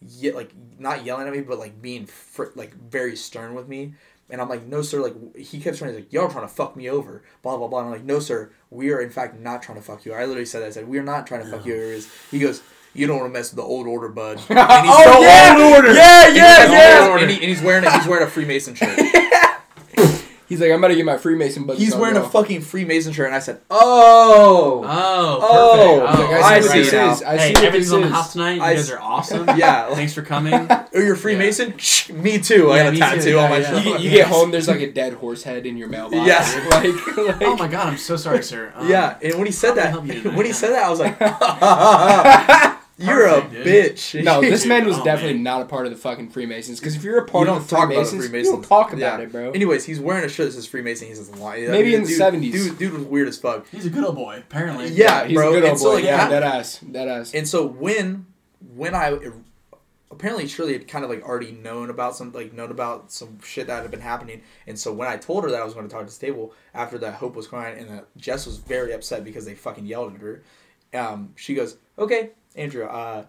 [0.02, 3.94] ye- like, not yelling at me, but like being, fr- like, very stern with me.
[4.30, 5.02] And I'm like, no, sir.
[5.02, 7.24] Like, he kept trying to, like, y'all trying to fuck me over.
[7.44, 7.80] Blah, blah, blah.
[7.80, 8.52] And I'm like, no, sir.
[8.72, 10.14] We are, in fact, not trying to fuck you.
[10.14, 10.68] I literally said that.
[10.68, 12.06] I said, we are not trying to fuck you over.
[12.32, 12.62] He goes,
[12.96, 14.38] you don't want to mess with the old order, bud.
[14.50, 15.94] And he's oh yeah, old order.
[15.94, 17.18] yeah, And yeah, he's- yeah.
[17.20, 18.98] And, he, and he's wearing a, he's wearing a Freemason shirt.
[20.48, 23.14] He's like, "I'm about to get my Freemason buddies." He's on, wearing a fucking Freemason
[23.14, 26.32] shirt, and I said, "Oh, Oh, Oh, perfect.
[26.32, 27.12] Like, I I see what see this now.
[27.14, 27.24] is.
[27.24, 28.14] I hey, see what everything's this on the is.
[28.14, 28.54] house tonight.
[28.54, 29.48] You I guys are awesome.
[29.58, 30.54] yeah." Thanks for coming.
[30.70, 31.78] Oh, you're a Freemason?
[31.78, 32.72] Shh, me too.
[32.72, 33.40] I got a tattoo too.
[33.40, 33.78] on Yeah, my yeah.
[33.78, 36.28] You, get- you get home, there's like a dead horse head in your mailbox.
[36.28, 36.68] Yeah.
[36.72, 38.72] like, like Oh my god, I'm so sorry, sir.
[38.76, 40.38] Um, yeah, and when he said how can I that, help you tonight?
[40.38, 41.20] when he said that, I was like,
[42.98, 43.68] "You're Perfect, a dude.
[43.96, 45.44] bitch." No, this man was Oh, definitely man.
[45.44, 46.80] not a part of the fucking Freemasons.
[46.80, 48.64] Because if you're a part You of don't the talk about the Freemasons, you don't
[48.64, 49.26] talk about Yeah.
[49.26, 49.52] it, bro.
[49.52, 51.08] Anyways, he's wearing a shirt that says Freemason.
[51.08, 52.52] He says, "Why?" I Maybe mean, in the 70s.
[52.52, 53.68] Dude, dude was weird as fuck.
[53.70, 54.90] He's a good old boy, apparently.
[54.90, 55.50] Yeah, he's bro.
[55.50, 55.94] a good and old so, boy.
[55.96, 57.34] like, yeah, that- dead ass, dead ass.
[57.34, 58.26] And so when
[58.76, 59.18] when I
[60.12, 63.68] apparently Shirley had kind of like already known about some like known about some shit
[63.68, 65.92] that had been happening, and so when I told her that I was going to
[65.92, 69.24] talk to this table after that Hope was crying and that Jess was very upset
[69.24, 70.44] because they fucking yelled at her,
[70.94, 73.26] um, she goes, "Okay, Andrew, uh,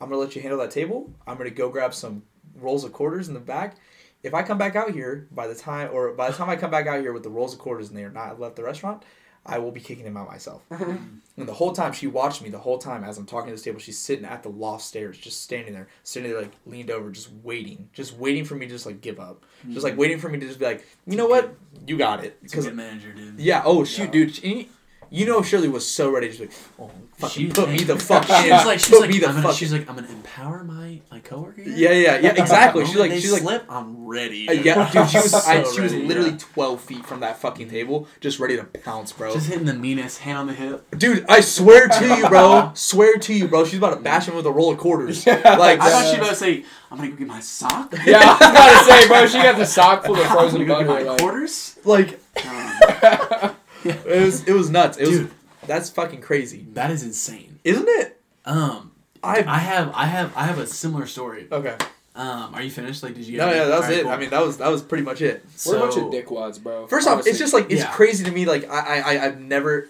[0.00, 1.12] I'm gonna let you handle that table.
[1.26, 2.22] I'm gonna go grab some
[2.56, 3.76] rolls of quarters in the back."
[4.22, 6.70] If I come back out here by the time, or by the time I come
[6.70, 9.02] back out here with the rolls of quarters and they are not left the restaurant,
[9.46, 10.62] I will be kicking him out myself.
[10.70, 13.62] and the whole time she watched me, the whole time as I'm talking to this
[13.62, 17.10] table, she's sitting at the loft stairs, just standing there, sitting there like leaned over,
[17.10, 20.28] just waiting, just waiting for me to just like give up, just like waiting for
[20.28, 21.54] me to just be like, you know what,
[21.86, 22.36] you got it.
[22.42, 23.38] It's a 'Cause- good manager, dude.
[23.40, 23.62] yeah.
[23.64, 24.10] Oh shoot, Yeah.
[24.10, 24.34] dude.
[24.34, 24.68] She,
[25.10, 26.30] you know Shirley was so ready.
[26.30, 28.42] She's like, oh, fucking She- put me the fuck in.
[28.44, 29.56] She was like, she's put like, me the I'm gonna, fuck.
[29.56, 31.62] she's like, I'm gonna empower my my coworker.
[31.62, 31.74] here.
[31.76, 32.34] yeah, yeah, yeah.
[32.40, 32.82] Exactly.
[32.82, 34.48] The She's moment like, they she's like, slip, I'm ready.
[34.48, 35.08] uh, yeah, dude.
[35.10, 36.36] She was, I, So she was ready, literally yeah.
[36.38, 39.32] twelve feet from that fucking table, just ready to pounce, bro.
[39.32, 40.86] just hitting the meanest hand on the hip.
[40.96, 42.70] Dude, I swear to you, bro.
[42.74, 43.64] swear to you, bro.
[43.64, 45.26] She's about to bash him with a roll of quarters.
[45.26, 45.44] Like,
[45.80, 47.94] I thought she was about to say, I'm gonna go get my sock.
[48.04, 50.66] Yeah, I was about to say, bro, she got the sock full of I'm frozen
[50.66, 51.76] gonna go get my Like, quarters.
[51.84, 54.98] like Um, it was, it was nuts.
[54.98, 55.30] It was, Dude.
[55.66, 57.58] that's fucking crazy, that is insane.
[57.64, 58.20] isn't it?
[58.44, 58.92] Um,
[59.22, 59.42] I.
[59.46, 61.46] I have, I have, I have a similar story.
[61.50, 61.76] Okay.
[62.16, 63.02] Um, are you finished?
[63.02, 63.38] Like, did you?
[63.38, 64.02] No, yeah, that was it.
[64.02, 64.10] cool.
[64.10, 65.44] I mean, that was that was pretty much it.
[65.66, 66.86] we're a bunch of dickwads, bro.
[66.88, 67.30] First off, Honestly.
[67.30, 67.90] it's just like it's Yeah.
[67.92, 68.46] crazy to me.
[68.46, 69.88] Like I, I, I- I've never.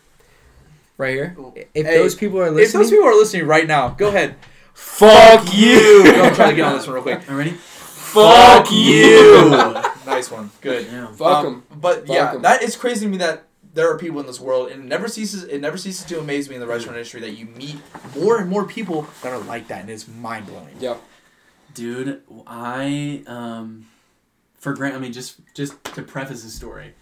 [0.99, 1.35] right here.
[1.75, 4.09] If Hey, those people are listening, If listening, those people are listening right now, go
[4.15, 4.37] ahead.
[4.75, 7.27] fuck you I'm trying to get on this one real quick.
[7.27, 7.51] Are you ready?
[7.53, 9.51] Fuck you.
[10.07, 10.51] nice one.
[10.61, 10.87] Good.
[10.87, 11.07] Yeah.
[11.13, 11.63] Fuck Um, them.
[11.81, 12.43] But Fuck yeah, 'em.
[12.43, 15.09] that is crazy to me that there are people in this world, and it never
[15.09, 15.45] ceases.
[15.45, 17.77] It never ceases to amaze me in the restaurant industry that you meet
[18.17, 20.75] more and more people that are like that, and it's mind blowing.
[20.81, 20.97] Yeah.
[21.75, 23.87] Dude, I um,
[24.59, 24.97] for grant.
[24.97, 26.95] I mean, just just to preface the story,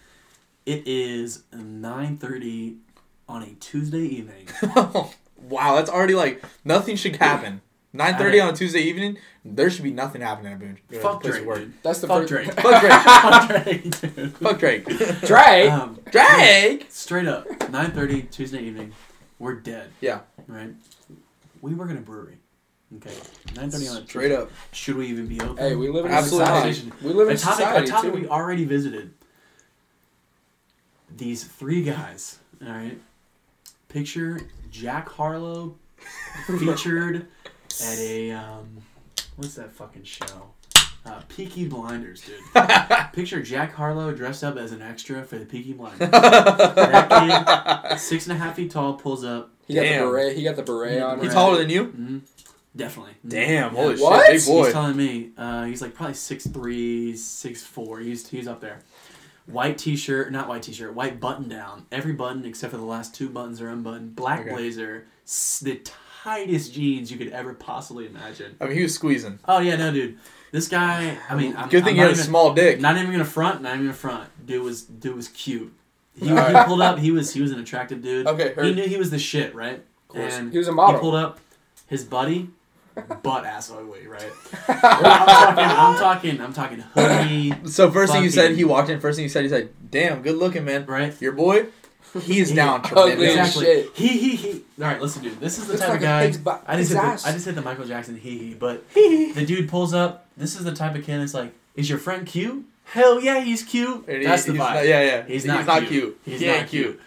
[0.65, 2.77] it is nine thirty
[3.27, 4.47] on a Tuesday evening.
[5.37, 7.61] wow, that's already like nothing should happen.
[7.91, 10.77] Nine thirty on a Tuesday evening, there should be nothing happening at Boone.
[10.93, 11.67] uh, Fuck place of Drake, work.
[11.81, 12.29] That's the Fuck first.
[12.29, 12.53] Drake.
[12.61, 12.93] Fuck Drake.
[13.03, 14.37] Fuck Drake, dude.
[14.37, 14.85] Fuck Drake.
[15.21, 15.71] Drake.
[15.71, 16.85] Um, Drake.
[16.89, 18.91] straight up, nine thirty Tuesday evening,
[19.39, 19.89] we're dead.
[20.01, 20.19] Yeah.
[20.47, 20.69] Right.
[21.61, 22.37] We work in a brewery.
[22.97, 23.11] Okay.
[23.55, 24.51] Nine thirty on a Straight up.
[24.71, 25.57] Should we even be open?
[25.57, 26.91] Hey, we live in Absolutely a society.
[27.01, 28.19] We live in a a topic, society a topic too.
[28.21, 29.13] we already visited.
[31.17, 32.99] These three guys, all right.
[33.89, 35.75] Picture Jack Harlow
[36.59, 37.25] featured
[37.81, 38.77] at a um,
[39.35, 40.51] what's that fucking show?
[41.05, 42.39] Uh, Peaky Blinders, dude.
[43.13, 46.09] Picture Jack Harlow dressed up as an extra for the Peaky Blinders.
[46.09, 49.51] that kid, six and a half feet tall, pulls up.
[49.67, 50.01] He got Damn.
[50.05, 50.35] the beret.
[50.37, 51.19] He got the beret on.
[51.19, 51.33] He's right?
[51.33, 51.85] taller than you.
[51.85, 52.17] hmm
[52.75, 53.13] Definitely.
[53.25, 53.29] Mhm.
[53.29, 53.81] Damn, Yeah.
[53.81, 54.25] holy What?
[54.27, 54.63] shit, big boy.
[54.65, 57.99] He's telling me uh, he's like probably six three, six four.
[57.99, 58.79] He's he's up there.
[59.47, 61.87] White t-shirt, not white t-shirt, white button down.
[61.91, 64.15] Every button except for the last two buttons are unbuttoned.
[64.15, 64.51] Black Okay.
[64.51, 65.81] blazer, s- the
[66.23, 68.55] tightest jeans you could ever possibly imagine.
[68.59, 69.39] I mean, he was squeezing.
[69.47, 70.17] Oh yeah, no, dude.
[70.51, 72.79] This guy, I mean, I'm, Good thing I'm he had a small dick.
[72.79, 74.29] Not even gonna front, not even gonna front.
[74.45, 75.73] Dude was dude was cute.
[76.15, 76.35] He, he
[76.65, 76.99] pulled up.
[76.99, 78.27] He was he was an attractive dude.
[78.27, 79.83] Okay, He knew he was the shit, right?
[80.13, 80.95] And He was a model.
[80.95, 81.39] he pulled up.
[81.87, 82.49] His buddy,
[83.23, 84.31] butt ass ugly, right?
[84.67, 84.75] I'm
[85.55, 85.63] talking.
[85.63, 86.41] I'm talking.
[86.41, 88.99] I'm talking hoodie, So first thing you said, he walked in.
[88.99, 90.85] First thing you said, he said, "Damn, good looking man.
[90.85, 91.19] right?
[91.21, 91.67] Your boy,
[92.23, 93.65] he is down Ugly tremendous." as Exactly.
[93.65, 93.89] shit.
[93.95, 94.51] He he he.
[94.51, 95.39] All right, listen, dude.
[95.39, 96.25] This is the Looks type like of guy.
[96.25, 97.27] pig's butt- I just pig's hit the.
[97.29, 100.25] I just hit the Michael Jackson hee hee, but the dude pulls up.
[100.37, 102.65] This is the type of kid that's like, is your friend cute?
[102.85, 104.05] Hell yeah, he's cute.
[104.07, 104.73] And he- That's the he's vibe.
[104.75, 105.23] not- yeah, yeah.
[105.25, 106.19] He's not cute.
[106.25, 106.99] He's he not ain't cute.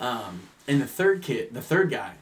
[0.00, 2.12] Um, and the third kid, the third guy,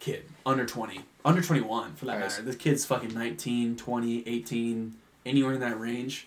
[0.00, 2.32] kid, under 20, under 21 for that Nice.
[2.32, 2.42] matter.
[2.44, 4.94] This kid's fucking 19, 20, 18,
[5.26, 6.26] anywhere in that range.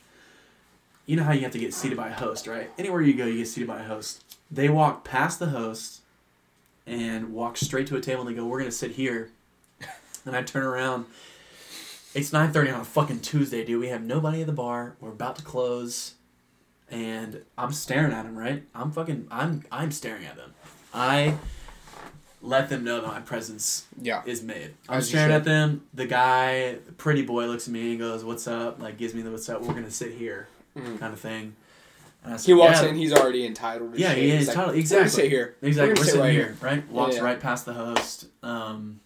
[1.05, 2.69] You know how you have to get seated by a host, right?
[2.77, 4.23] Anywhere you go, you get seated by a host.
[4.49, 6.01] They walk past the host
[6.87, 9.29] and walk straight to a table and they go, We're going to sit here.
[10.25, 11.05] And I turn around.
[12.15, 13.81] It's 9.30 on a fucking Tuesday, dude.
[13.81, 14.95] We have nobody at the bar.
[15.01, 16.13] We're about to close.
[16.89, 18.63] And I'm staring at him, right?
[18.73, 20.53] I'm fucking, I'm, I'm staring at them.
[20.93, 21.35] I
[22.41, 24.21] let them know that my presence Yeah.
[24.25, 24.75] is made.
[24.87, 25.81] I'm As staring at them.
[25.93, 29.23] The guy, the pretty boy, looks at me and goes, "What's up?" Like gives me
[29.23, 30.47] the "What's up?" We're gonna sit here,
[30.77, 30.99] Mhm.
[30.99, 31.55] kind of thing.
[32.23, 32.95] And I said, He walks "Yeah." in.
[32.95, 33.93] He's already entitled.
[33.93, 34.17] To Yeah, shit.
[34.23, 35.55] he is like, totally- We're sit here.
[35.61, 35.93] Exactly.
[35.93, 36.89] We're We're, sitting right here, right?
[36.89, 37.21] Walks yeah.
[37.21, 38.27] right past the host.
[38.41, 38.99] Um,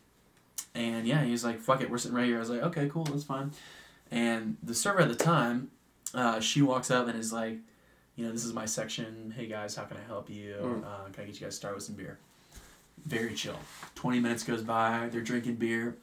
[0.75, 3.05] and yeah, he's like, "Fuck it, we're sitting right here." I was like, "Okay, cool,
[3.05, 3.51] that's fine."
[4.11, 5.71] And the server at the time,
[6.13, 7.57] uh, she walks up and is like,
[8.15, 9.33] "You know, this is my section.
[9.35, 10.55] Hey guys, how can I help you?
[10.61, 10.83] Mm.
[10.85, 12.19] Uh, can I get you guys started with some beer?"
[13.05, 13.57] Very chill.
[13.95, 15.09] Twenty minutes goes by.
[15.11, 15.95] They're drinking beer.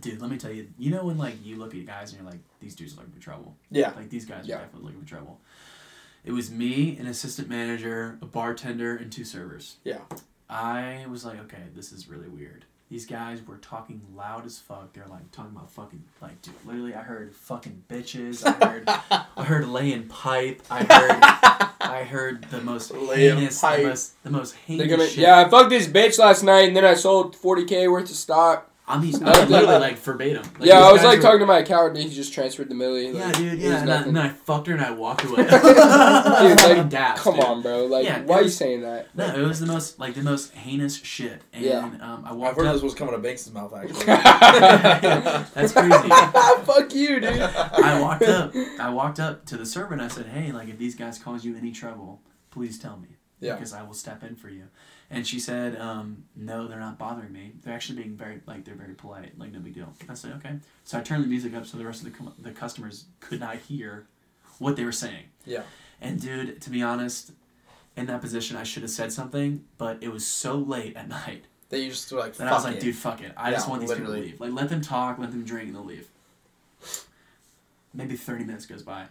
[0.00, 0.68] Dude, let me tell you.
[0.78, 3.12] You know when like you look at guys and you're like, "These dudes are looking
[3.14, 3.92] for trouble." Yeah.
[3.96, 4.56] Like these guys Yeah.
[4.56, 5.40] are definitely looking for trouble.
[6.24, 9.76] It was me, an assistant manager, a bartender, and two servers.
[9.84, 10.00] Yeah.
[10.50, 12.64] I was like, okay, this is really weird.
[12.90, 14.92] These guys were talking loud as fuck.
[14.94, 18.44] They're like talking about fucking like dude, literally I heard fucking bitches.
[18.46, 18.88] I heard
[19.36, 20.62] I heard laying pipe.
[20.70, 23.82] I heard I heard the most Laying heinous pipe.
[23.82, 25.18] the most, the most heinous gonna, shit.
[25.18, 28.70] yeah, I fucked this bitch last night, and then I sold 40k worth of stock.
[28.88, 30.42] I mean, That- I literally that- like verbatim.
[30.58, 31.98] Like, yeah, I was like were- talking to my accountant.
[31.98, 33.10] And he just transferred the millie.
[33.10, 33.58] Yeah, dude.
[33.58, 35.36] Yeah, and, I, and then I fucked her and I walked away.
[35.42, 37.44] Dude, like, daps, come dude.
[37.44, 37.86] on, bro.
[37.86, 39.14] Like, Yeah, why it are you saying that?
[39.14, 41.42] No, it was the most like the most heinous shit.
[41.52, 41.78] And Yeah.
[42.00, 42.74] um, I I've walked heard up.
[42.74, 44.04] this was coming to Banks' mouth actually.
[45.54, 46.08] That's crazy.
[46.64, 47.40] Fuck you, dude.
[47.40, 48.52] I walked up.
[48.80, 51.44] I walked up to the server and I said, "Hey, like if these guys cause
[51.44, 52.20] you any trouble,
[52.50, 53.08] please tell me,
[53.40, 53.54] Yeah.
[53.54, 54.64] because I will step in for you."
[55.10, 57.52] And she said, um, "No, they're not bothering me.
[57.62, 60.58] They're actually being very like they're very polite, like no big deal." I said, "Okay."
[60.84, 63.40] So I turned the music up so the rest of the com- the customers could
[63.40, 64.06] not hear
[64.58, 65.24] what they were saying.
[65.46, 65.62] Yeah.
[66.00, 67.32] And dude, to be honest,
[67.96, 71.44] in that position, I should have said something, but it was so late at night
[71.70, 72.80] That you just were like, that fuck I was like, it.
[72.80, 73.32] dude, fuck it.
[73.36, 74.40] I just want these people to leave.
[74.40, 76.08] Like, let them talk, let them drink, and they'll leave.
[77.94, 79.06] Maybe 30 minutes goes by.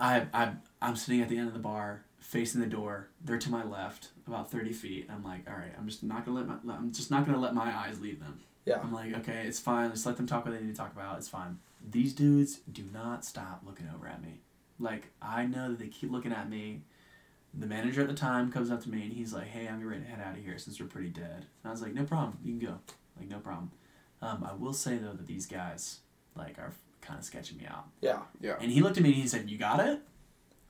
[0.00, 3.08] I, I, I'm sitting at the end of the bar, facing the door.
[3.24, 5.08] They're to my left, about 30 feet.
[5.10, 7.54] I'm like, all right, I'm just not gonna let my, I'm just not gonna let
[7.54, 8.40] my eyes leave them.
[8.66, 8.80] Yeah.
[8.82, 9.90] I'm like, okay, it's fine.
[9.90, 11.16] Just let them talk what they need to talk about.
[11.16, 11.58] It's fine.
[11.90, 14.40] These dudes do not stop looking over at me.
[14.78, 16.82] Like, I know that they keep looking at me.
[17.54, 20.02] The manager at the time comes up to me and he's like, hey, I'm ready
[20.02, 21.46] to head out of here since we're pretty dead.
[21.62, 22.36] And I was like, no problem.
[22.44, 22.78] You can go.
[23.18, 23.70] Like, no problem.
[24.20, 26.00] Um, I will say, though, that these guys,
[26.36, 27.86] like, are kind of sketching me out.
[28.02, 28.56] Yeah.
[28.60, 30.00] And he looked at me and he said, you got it?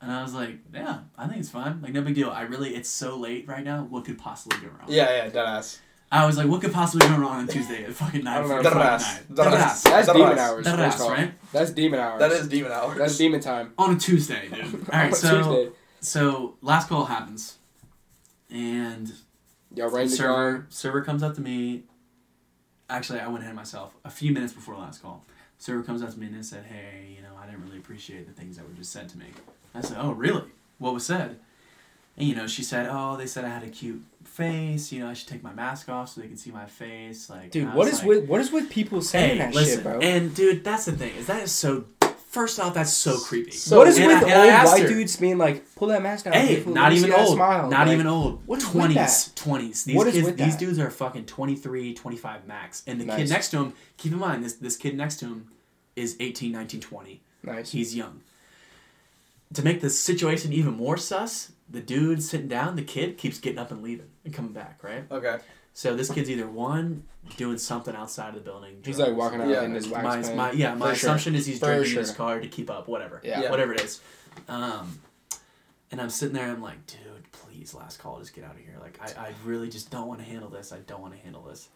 [0.01, 1.83] And I was like, yeah, I think it's fine.
[1.83, 2.31] Like, no big deal.
[2.31, 3.83] I really, it's so late right now.
[3.91, 4.87] What could possibly go wrong?
[4.89, 5.81] Yeah, yeah, dead ass.
[6.11, 8.63] I was like, what could possibly go wrong on Tuesday at fucking I don't 9
[8.63, 8.63] know.
[8.71, 9.23] Friday Dead night?
[9.29, 9.63] Dead Dead ass.
[9.63, 9.83] ass.
[9.83, 10.65] That's That demon hours.
[10.65, 11.13] that first was, off.
[11.19, 11.33] right?
[11.53, 12.19] That's demon hours.
[12.21, 12.99] That is demon hours.
[12.99, 13.73] That's demon time.
[13.77, 14.75] On a Tuesday, dude.
[14.93, 15.77] All right, so Tuesday.
[16.01, 17.59] so last call happens,
[18.51, 19.13] and
[19.75, 21.83] Yo, the right the server server comes up to me.
[22.89, 23.95] Actually, I went ahead of myself.
[24.05, 25.25] A few minutes before last call,
[25.59, 28.33] server comes up to me and said, "Hey, you know, I didn't really appreciate the
[28.33, 29.27] things that were just said to me."
[29.79, 30.45] I said, "Oh, really?
[30.79, 31.39] What was said?"
[32.17, 34.91] And you know, she said, "Oh, they said I had a cute face.
[34.93, 37.51] You know, I should take my mask off so they can see my face." Like,
[37.51, 39.99] Dude, what is like, with what is with people saying Hey, that listen, shit, bro?
[40.01, 41.85] and dude, that's the thing is that is so.
[42.29, 43.53] First off, that's so creepy.
[43.53, 44.21] So- what is with I-
[44.61, 46.35] old white her, dudes being like, pull that mask down?
[46.35, 47.37] Hey, not even old.
[47.37, 47.71] Smile.
[47.71, 48.43] Not Like, even old.
[48.45, 48.95] what's with 20s.
[48.95, 49.33] that?
[49.35, 49.85] 20s.
[49.85, 52.83] These What is kids these dudes are fucking 23, 25 max.
[52.87, 55.47] And the kid next to him, keep in mind this this kid next to him
[55.97, 57.23] is 18, 19, 20.
[57.45, 57.71] Nice.
[57.71, 58.21] He's young.
[59.55, 63.59] To make the situation even more sus, the dude sitting down, the kid keeps getting
[63.59, 65.05] up and leaving and coming back, right?
[65.11, 65.39] Okay.
[65.73, 67.05] So this kid's either one
[67.37, 68.83] doing something outside of the building.
[68.85, 69.63] He's like walking out Yeah.
[69.63, 70.37] in his wax my, pen.
[70.37, 71.09] my yeah, my For sure.
[71.11, 73.21] assumption is he's For drinking in his car to keep up, whatever.
[73.23, 73.43] Yeah.
[73.43, 73.51] Yeah.
[73.51, 74.01] Whatever it is.
[74.49, 74.99] Um,
[75.91, 78.77] and I'm sitting there, I'm like, dude, please, last call, just get out of here.
[78.81, 80.73] Like, I, I really just don't want to handle this.
[80.73, 81.69] I don't want to handle this.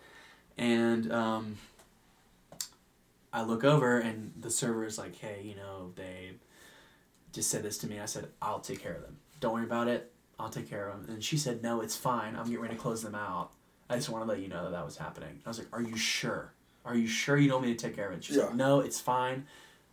[0.58, 1.56] And um,
[3.32, 6.32] I look over, and the server is like, hey, you know, they
[7.32, 7.98] just said this to me.
[8.00, 9.16] I said, I'll take care of them.
[9.40, 10.12] Don't worry about it.
[10.38, 11.14] I'll take care of them.
[11.16, 12.36] And she said, no, it's fine.
[12.36, 13.52] I'm getting ready to close them out.
[13.88, 15.40] I just want to let you know that that was happening.
[15.44, 16.52] I was like, are you sure?
[16.84, 18.24] Are you sure you don't want me to take care of it?
[18.24, 18.44] She's Yeah.
[18.46, 19.46] like, no, it's fine.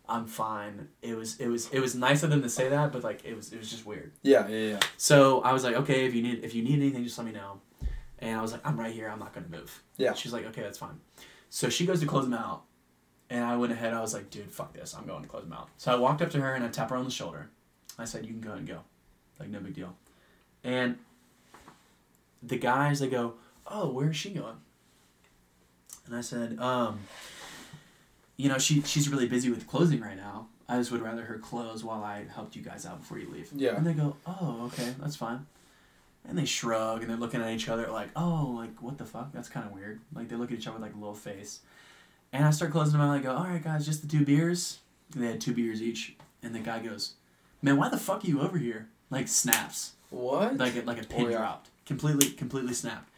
[0.08, 0.88] I'm fine.
[1.04, 3.36] It was it was it was nice of them to say that, but like it
[3.36, 4.12] was it was just weird.
[4.24, 4.80] Yeah, yeah, yeah.
[4.98, 7.32] So I was like, okay, if you need if you need anything, just let me
[7.34, 7.62] know.
[8.18, 9.08] And I was like, I'm right here.
[9.08, 9.84] I'm not gonna move.
[9.98, 10.14] Yeah.
[10.14, 11.00] She's like, okay, that's fine.
[11.52, 12.64] So she goes to close them out,
[13.30, 13.94] and I went ahead.
[13.94, 14.96] I was like, dude, fuck this.
[14.96, 15.70] I'm going to close them out.
[15.78, 17.50] So I walked up to her and I tapped her on the shoulder.
[17.98, 18.80] I said, you can go and go,
[19.40, 19.96] like no big deal.
[20.64, 20.98] And
[22.42, 23.36] the guys they go,
[23.68, 24.56] oh, where is she going?
[26.06, 27.00] And I said, um,
[28.36, 30.48] you know, she she's really busy with closing right now.
[30.68, 33.50] I just would rather her close while I helped you guys out before you leave.
[33.56, 33.76] Yeah.
[33.76, 35.46] And they go, oh, okay, that's fine.
[36.28, 39.32] And they shrug and they're looking at each other like, oh, like what the fuck?
[39.34, 40.00] That's kind of weird.
[40.14, 41.60] Like they look at each other with like a little face.
[42.32, 43.16] And I start closing them out.
[43.16, 44.80] I go, all right, guys, just the two beers.
[45.14, 46.16] And they had two beers each.
[46.44, 47.14] And the guy goes,
[47.62, 48.88] man, why the fuck are you over here?
[49.10, 50.58] Like snaps, What?
[50.58, 51.38] like a, like a pin Oh, yeah.
[51.38, 53.10] dropped, completely completely snapped.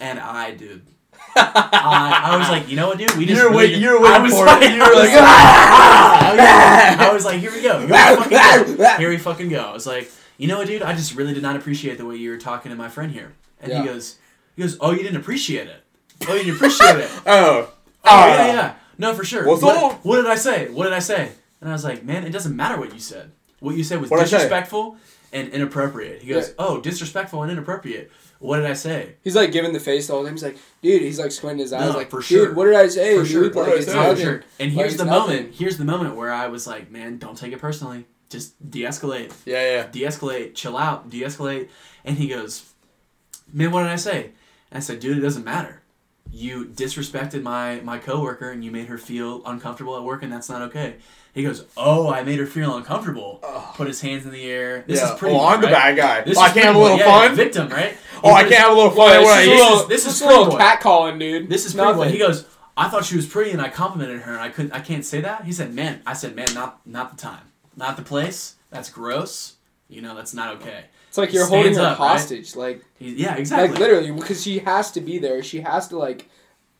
[0.00, 0.82] And I, dude,
[1.36, 3.14] I, I was like, you know what, dude?
[3.16, 4.72] We just You're really wait- you're waiting for like, it.
[4.72, 7.78] You I were was like, "Ah!" I was like, here we go.
[7.80, 8.96] Here we fucking go.
[8.96, 9.60] Here we fucking go.
[9.60, 10.82] I was like, you know what, dude?
[10.82, 13.32] I just really did not appreciate the way you were talking to my friend here.
[13.60, 13.82] And Yeah.
[13.82, 14.16] he goes,
[14.56, 15.82] he goes, oh, you didn't appreciate it.
[16.28, 17.10] Oh, you didn't appreciate it.
[17.26, 17.70] Oh.
[18.10, 18.74] Oh, oh yeah, yeah.
[18.98, 19.46] No, for sure.
[19.46, 20.04] What's what, up?
[20.04, 20.68] what did I say?
[20.68, 21.30] What did I say?
[21.60, 23.32] And I was like, man, it doesn't matter what you said.
[23.60, 24.36] What you said was What'd I say?
[24.36, 24.96] disrespectful
[25.32, 26.22] and inappropriate.
[26.22, 26.54] He goes, Yeah.
[26.58, 28.10] oh, disrespectful and inappropriate.
[28.38, 29.16] What did I say?
[29.24, 30.32] He's like giving the face the whole time.
[30.34, 32.54] He's like, dude, he's like squinting his eyes, No, like, for dude, sure.
[32.54, 33.30] what did I say, For dude?
[33.32, 33.44] sure.
[33.46, 33.92] Like, What did I it's say?
[33.94, 34.24] No, for nothing.
[34.24, 34.34] sure.
[34.60, 35.36] And Like, here's it's the nothing.
[35.36, 35.54] moment.
[35.56, 38.06] Here's the moment where I was like, man, don't take it personally.
[38.30, 39.32] Just de-escalate.
[39.44, 39.86] Yeah, yeah.
[39.88, 40.54] De-escalate.
[40.54, 41.10] Chill out.
[41.10, 41.68] De-escalate.
[42.04, 42.62] And he goes,
[43.52, 44.24] man, what did I say?
[44.70, 45.82] And I said, dude, it doesn't matter.
[46.30, 50.48] You disrespected my my coworker and you made her feel uncomfortable at work, and that's
[50.48, 50.96] not okay.
[51.34, 53.38] He goes, oh, I made her feel uncomfortable.
[53.42, 53.74] Ugh.
[53.74, 54.82] Put his hands in the air.
[54.86, 55.12] This yeah.
[55.12, 55.36] is pretty.
[55.36, 56.22] oh, I'm the bad guy.
[56.22, 57.36] This oh, I is can't have a little yeah, fun.
[57.36, 57.96] Victim, right?
[58.24, 59.22] Oh, I can't have a little fun.
[59.22, 60.80] Well, when this is a This little, is- this this is is a little cat
[60.80, 61.48] calling, dude.
[61.48, 62.08] This is pretty boy.
[62.08, 62.44] He goes,
[62.76, 65.20] I thought she was pretty and I complimented her and I couldn't I can't say
[65.20, 65.44] that.
[65.44, 67.52] He said, Man, I said, Man, not not the time.
[67.76, 68.56] Not the place.
[68.70, 69.56] That's gross.
[69.88, 70.84] You know, that's not okay.
[71.08, 72.08] It's like you're holding her up, right?
[72.12, 73.70] hostage, like He, yeah, exactly.
[73.70, 75.42] like literally, because she has to be there.
[75.42, 76.28] She has to like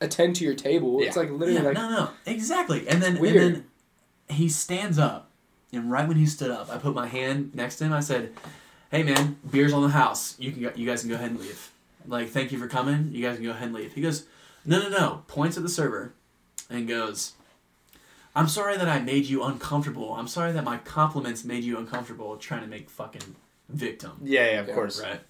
[0.00, 1.00] attend to your table.
[1.00, 2.86] It's like literally yeah, like no, no, exactly.
[2.88, 3.36] And then Weird.
[3.36, 3.64] and then
[4.28, 5.30] he stands up,
[5.72, 7.92] and right when he stood up, I put my hand next to him.
[7.92, 8.32] I said,
[8.90, 10.36] "Hey, man, beer's on the house.
[10.38, 11.70] You can go, you guys can go ahead and leave.
[12.06, 13.08] Like, thank you for coming.
[13.12, 14.26] You guys can go ahead and leave." He goes,
[14.64, 16.12] "No, no, no." Points at the server,
[16.68, 17.32] and goes,
[18.36, 20.12] "I'm sorry that I made you uncomfortable.
[20.14, 22.36] I'm sorry that my compliments made you uncomfortable.
[22.36, 23.34] Trying to make fucking
[23.68, 24.74] victim, Yeah, yeah, of Yeah.
[24.74, 25.02] course.
[25.02, 25.20] right?"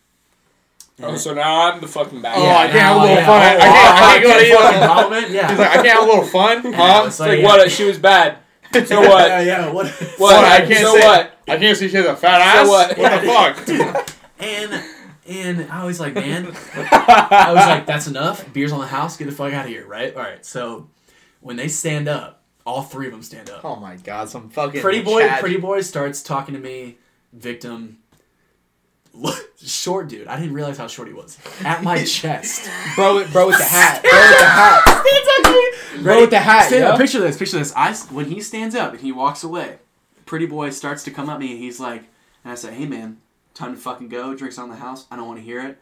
[1.02, 2.36] oh, so now I'm the fucking bad.
[2.38, 2.48] Oh.
[2.48, 3.26] I can't have a little yeah.
[3.26, 3.42] fun.
[3.42, 5.48] I Oh, can't- I can't go to fucking Yeah.
[5.50, 7.02] He's like, I can't have a little fun, huh?
[7.06, 7.70] it's It's like what?
[7.70, 8.38] She was bad.
[8.86, 9.28] So what?
[9.28, 9.70] Yeah, yeah.
[9.70, 9.86] What?
[10.18, 10.44] What?
[10.44, 11.32] I can't so say- what?
[11.48, 12.66] I can't see she has a fat ass.
[12.66, 12.98] So what?
[12.98, 14.08] What the fuck?
[14.40, 14.84] And
[15.28, 18.50] and I was like, man, I was like, that's enough.
[18.52, 19.16] Beer's on the house.
[19.16, 20.14] Get the fuck out of here, right?
[20.14, 20.44] All right.
[20.46, 20.88] So
[21.40, 23.64] when they stand up, all three of them stand up.
[23.64, 26.98] oh my god, some fucking Pretty boy, Chad- pretty boy starts talking to me.
[27.32, 27.98] Victim,
[29.64, 30.26] short dude.
[30.28, 31.38] I didn't realize how short he was.
[31.64, 32.68] At my chest.
[32.94, 34.02] Bro, with- bro with the hat.
[34.02, 34.84] Bro with the hat.
[36.02, 36.66] Bro with the hat.
[36.68, 36.90] Stand yo.
[36.90, 36.98] up.
[37.00, 37.36] Picture this.
[37.36, 37.72] Picture this.
[37.74, 39.78] I when he stands up and he walks away,
[40.26, 42.04] pretty boy starts to come at me and he's like,
[42.44, 43.16] and I say, "Hey man,
[43.54, 44.34] time to fucking go.
[44.34, 45.06] Drinks on the house.
[45.10, 45.78] I don't want to hear it."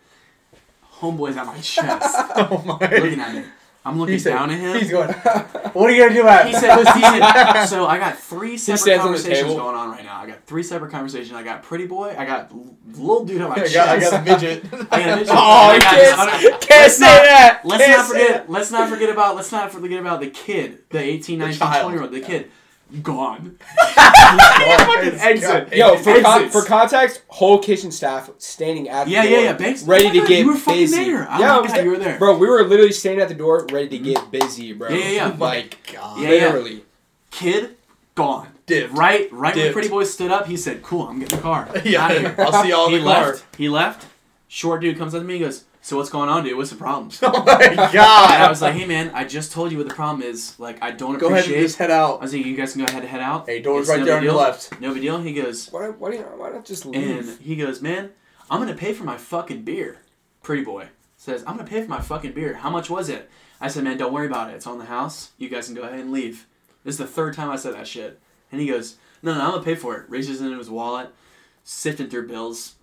[1.01, 2.79] Homeboy's at my chest, Oh my.
[2.79, 3.45] looking at me.
[3.87, 4.79] I'm looking He said- down at him.
[4.79, 5.15] He's going.
[5.77, 6.55] What are you gonna do about it?
[6.55, 10.03] He said, he said, so I got three separate stands on conversations going on right
[10.03, 10.17] now.
[10.23, 11.33] I got three separate conversations.
[11.37, 12.15] I got pretty boy.
[12.17, 12.51] I got
[12.97, 13.75] little dude on my I chest.
[13.75, 14.65] got, I got a midget.
[14.73, 15.29] I got a midget.
[15.31, 17.61] Oh, I you got can't, this can't Let's say not- that.
[17.65, 18.51] Let's Can't not say forget.
[18.51, 19.37] Let's not forget about.
[19.37, 21.83] Let's not forget about the kid, the 18, 19, child.
[21.83, 22.51] 20 year old, the kid,
[23.03, 23.59] gone.
[23.61, 25.75] fucking exit.
[25.75, 29.53] Yo, for con- for context, whole kitchen staff standing at the Yeah, door, yeah, yeah.
[29.55, 31.05] Banks, ready oh to God, get You were fucking busy.
[31.05, 31.27] there.
[31.31, 31.85] Oh yeah, my I was God, there.
[31.85, 32.19] you were there.
[32.19, 34.89] Bro, we were literally standing at the door, ready to get busy, bro.
[34.91, 35.37] Yeah, yeah, yeah.
[35.39, 36.21] Like, God.
[36.21, 36.47] Yeah, yeah.
[36.47, 36.85] literally.
[37.31, 37.77] Kid,
[38.15, 38.49] gone.
[38.67, 38.93] Dipped.
[38.95, 39.73] Right, right when Dipped.
[39.75, 42.87] Pretty Boy stood up, he said, "Cool, I'm getting the car." Yeah, I'll see y'all
[42.87, 43.27] in he the car.
[43.31, 43.57] left.
[43.57, 44.07] He left.
[44.49, 45.35] Short dude comes up to me.
[45.35, 46.57] He goes, "So what's going on, dude?
[46.57, 49.79] What's the problems?" Oh my And I was like, "Hey, man, I just told you
[49.79, 50.59] what the problem is.
[50.59, 52.19] Like, I don't Go ahead appreciate." and just head out.
[52.19, 54.01] I was like, "You guys can go ahead and head out." Hey, door's It's right
[54.01, 54.81] no there on your left.
[54.81, 55.21] No big deal.
[55.21, 57.29] He goes, Why, why, do you, why not just leave?
[57.29, 58.11] and he goes, "Man,
[58.51, 59.99] I'm gonna pay for my fucking beer."
[60.43, 62.55] Pretty boy says, "I'm gonna pay for my fucking beer.
[62.55, 63.31] How much was it?"
[63.61, 64.55] I said, "Man, don't worry about it.
[64.55, 65.31] It's on the house.
[65.39, 66.47] You guys can go ahead and leave."
[66.83, 68.19] This is the third time I said that shit,
[68.51, 71.11] and he goes, "No, no, I'm gonna pay for it." Reaches into his wallet,
[71.63, 72.75] sifting through bills,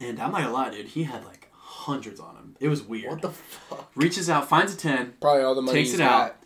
[0.00, 0.86] and I'm not gonna lie, dude.
[0.86, 1.37] He had like
[1.88, 2.56] hundreds on him.
[2.60, 3.10] It was weird.
[3.10, 3.90] What the fuck?
[3.96, 6.22] Reaches out, finds a ten, Probably all the money Takes it got.
[6.32, 6.36] out.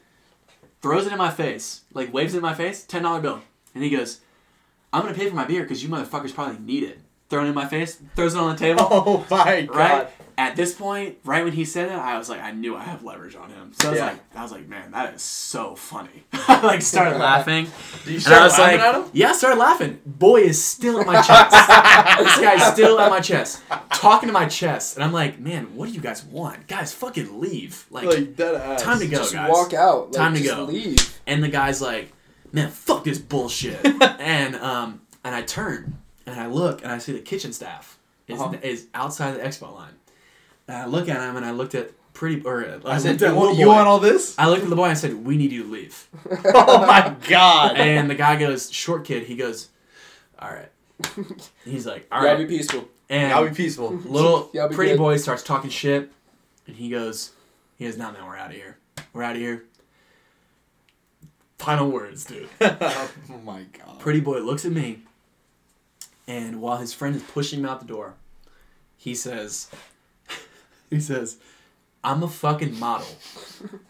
[0.80, 3.42] throws it in my face, like waves it in my face, ten dollar bill,
[3.74, 4.20] and he goes,
[4.92, 6.98] "I'm gonna pay for my beer because you motherfuckers probably need it."
[7.28, 8.86] Thrown in my face, throws it on the table.
[8.90, 9.76] Oh my god.
[9.76, 12.82] Right at this point, right when he said it, I was like, I knew I
[12.82, 13.72] have leverage on him.
[13.72, 14.06] So I was Yeah.
[14.06, 16.24] like, I was like, man, that is so funny.
[16.32, 17.66] I like started laughing,
[18.04, 19.10] Did you and I start was laughing like, at him?
[19.12, 20.00] yeah, I started laughing.
[20.06, 21.50] Boy is still at my chest.
[22.18, 25.88] this guy's still at my chest, talking to my chest, and I'm like, man, what
[25.88, 26.66] do you guys want?
[26.68, 27.86] Guys, fucking leave.
[27.90, 28.82] Like, Like dead ass.
[28.82, 29.50] time to go, Just guys.
[29.50, 30.06] walk out.
[30.06, 30.64] Like, Time to just go.
[30.64, 31.18] leave.
[31.26, 32.12] And the guy's like,
[32.52, 33.78] "Man, fuck this bullshit."
[34.20, 37.98] and um, and I turn and I look and I see the kitchen staff
[38.28, 38.56] is, Uh-huh.
[38.62, 39.92] is outside the expo line.
[40.68, 43.20] And I look at him and I looked at pretty or uh, I, I said,
[43.20, 44.38] looked you want, you want all this?
[44.38, 46.08] I looked at the boy and I said, "We need you to leave."
[46.54, 47.76] oh my god.
[47.76, 49.68] and the guy goes, "Short kid." He goes,
[50.38, 50.68] "All right."
[51.64, 52.88] He's like, "All Y'all right." be peaceful.
[53.08, 53.90] And I'll be peaceful.
[54.04, 54.98] little Y'all be pretty good.
[54.98, 56.10] boy starts talking shit,
[56.66, 57.32] and he goes,
[57.76, 58.78] "He goes, no, man, we're out of here.
[59.12, 59.64] We're out of here."
[61.58, 62.48] Final words, dude.
[62.60, 63.10] oh
[63.44, 64.00] my god.
[64.00, 65.00] Pretty boy looks at me,
[66.26, 68.14] and while his friend is pushing him out the door,
[68.96, 69.68] he says,
[70.92, 71.36] "He says,
[72.04, 73.06] I'm a fucking model.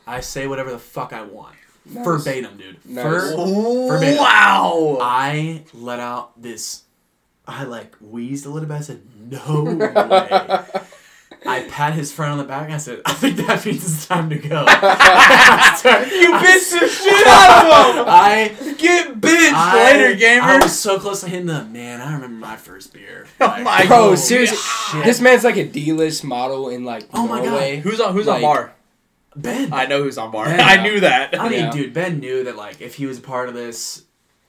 [0.07, 1.57] I say whatever the fuck I want,
[1.87, 2.05] Nice.
[2.05, 2.77] verbatim, dude.
[2.85, 3.05] Nice.
[3.05, 4.19] Ver- Oh, Verbatim.
[4.19, 4.99] wow.
[5.01, 6.83] I let out this.
[7.47, 8.75] I like wheezed a little bit.
[8.77, 10.85] I said, "No way."
[11.45, 12.67] I pat his friend on the back.
[12.67, 14.65] and I said, "I think that means it's time to go." you
[16.39, 18.05] bitched the shit out of him.
[18.09, 20.43] I Get bitched I, later, gamer.
[20.43, 22.01] I was so close to hitting the man.
[22.01, 23.27] I remember my first beer.
[23.41, 24.19] Oh Like, my Bro, God.
[24.19, 25.05] seriously, shit.
[25.05, 27.79] this man's like a D-list model in like Oh my God.
[27.81, 28.13] Who's on?
[28.13, 28.73] Who's on bar?
[29.35, 29.73] Ben.
[29.73, 30.49] I know who's on bar.
[30.49, 30.63] Yeah.
[30.65, 31.39] I knew that.
[31.39, 31.71] I mean, Yeah.
[31.71, 34.05] dude, Ben knew that like if he was a part of this,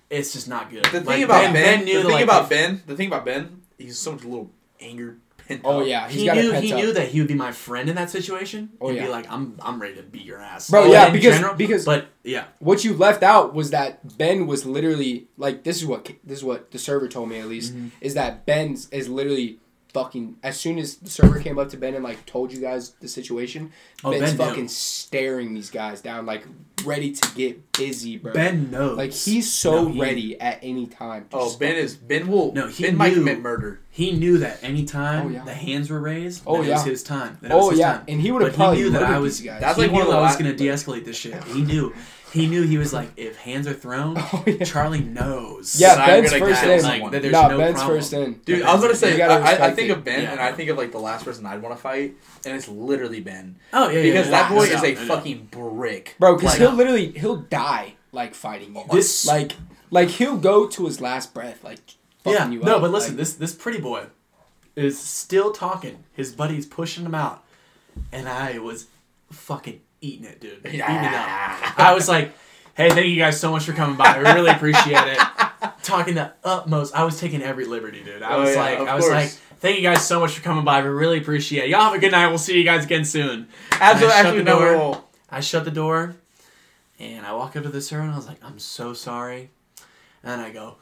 [0.10, 0.84] it's just not good.
[0.86, 3.08] The thing Like, about Ben, knew the that, thing like, about if- Ben, the thing
[3.08, 4.52] about Ben, he's so much a little
[4.82, 5.18] anger
[5.48, 5.88] pent Oh up.
[5.88, 6.80] yeah, he's he got knew it pent he up.
[6.80, 8.70] knew that he would be my friend in that situation.
[8.82, 9.04] Oh, and yeah.
[9.06, 10.70] be like, I'm I'm ready to beat your ass.
[10.70, 14.48] Bro, But yeah, in because- because- but yeah, what you left out was that Ben
[14.48, 17.76] was literally like this is what this is what the server told me at least
[17.76, 17.92] Mhm.
[18.02, 19.60] is that Ben is literally
[19.94, 22.92] fucking as soon as the server came up to Ben and like told you guys
[23.00, 23.72] the situation,
[24.04, 24.46] Oh, Ben's Ben knew.
[24.46, 26.46] fucking staring these guys down, like
[26.84, 28.34] ready to get busy, bro.
[28.34, 28.98] Ben knows.
[28.98, 31.28] like he's so No, he- ready at any time.
[31.32, 32.52] Oh, just Ben is Ben will.
[32.54, 33.80] No, he ben might knew- commit murder.
[33.90, 35.44] He knew that anytime Oh, yeah.
[35.46, 37.38] the hands were raised, Oh, that it was his time.
[37.42, 38.06] That it oh, was Oh his yeah, time.
[38.08, 39.38] and he would But have he probably knew that I was.
[39.38, 39.62] these guys.
[39.62, 41.42] That's he like one knew of the I was going to de-escalate this shit.
[41.54, 41.94] He knew.
[42.34, 44.64] He knew he was like, if hands are thrown, Oh, yeah.
[44.66, 45.80] Charlie knows.
[45.80, 46.80] Yeah, that I'm Ben's first kill in.
[46.82, 47.12] someone.
[47.12, 47.98] that there's nah, no Ben's problem.
[48.00, 48.34] first in.
[48.46, 49.98] Dude, Yeah, I was gonna say, you gotta I, I think it.
[49.98, 50.32] of Ben, Yeah.
[50.32, 52.16] and I think of like the last person I'd want to fight,
[52.46, 55.06] and it's literally Ben Oh yeah, yeah, because yeah, that boy No is a no
[55.16, 56.36] fucking brick, bro.
[56.36, 58.84] Because Like, he'll literally he'll die like fighting you.
[58.92, 59.54] This- like
[59.92, 61.80] like he'll go to his last breath like
[62.24, 64.08] fucking Yeah, you no, up, but listen, like- this this pretty boy
[64.76, 66.04] is still talking.
[66.14, 67.44] His buddy's pushing him out,
[68.12, 68.88] and I was
[69.32, 70.60] fucking eating it, dude.
[70.66, 71.80] Eating it up.
[71.80, 72.34] I was like,
[72.76, 74.06] "Hey, thank you guys so much for coming by.
[74.06, 75.20] I really appreciate it."
[75.84, 78.22] Talking the utmost, I was taking every liberty, dude.
[78.22, 79.14] I Oh, was yeah, like, I was course.
[79.14, 80.82] like, "Thank you guys so much for coming by.
[80.82, 81.70] We really appreciate it.
[81.70, 82.28] Y'all have a good night.
[82.28, 85.04] We'll see you guys again soon." Absolutely, I shut actually, the door.
[85.30, 86.16] I shut the door,
[87.00, 89.50] and I walk up to the server, and I was like, "I'm so sorry,"
[90.24, 90.78] and I go,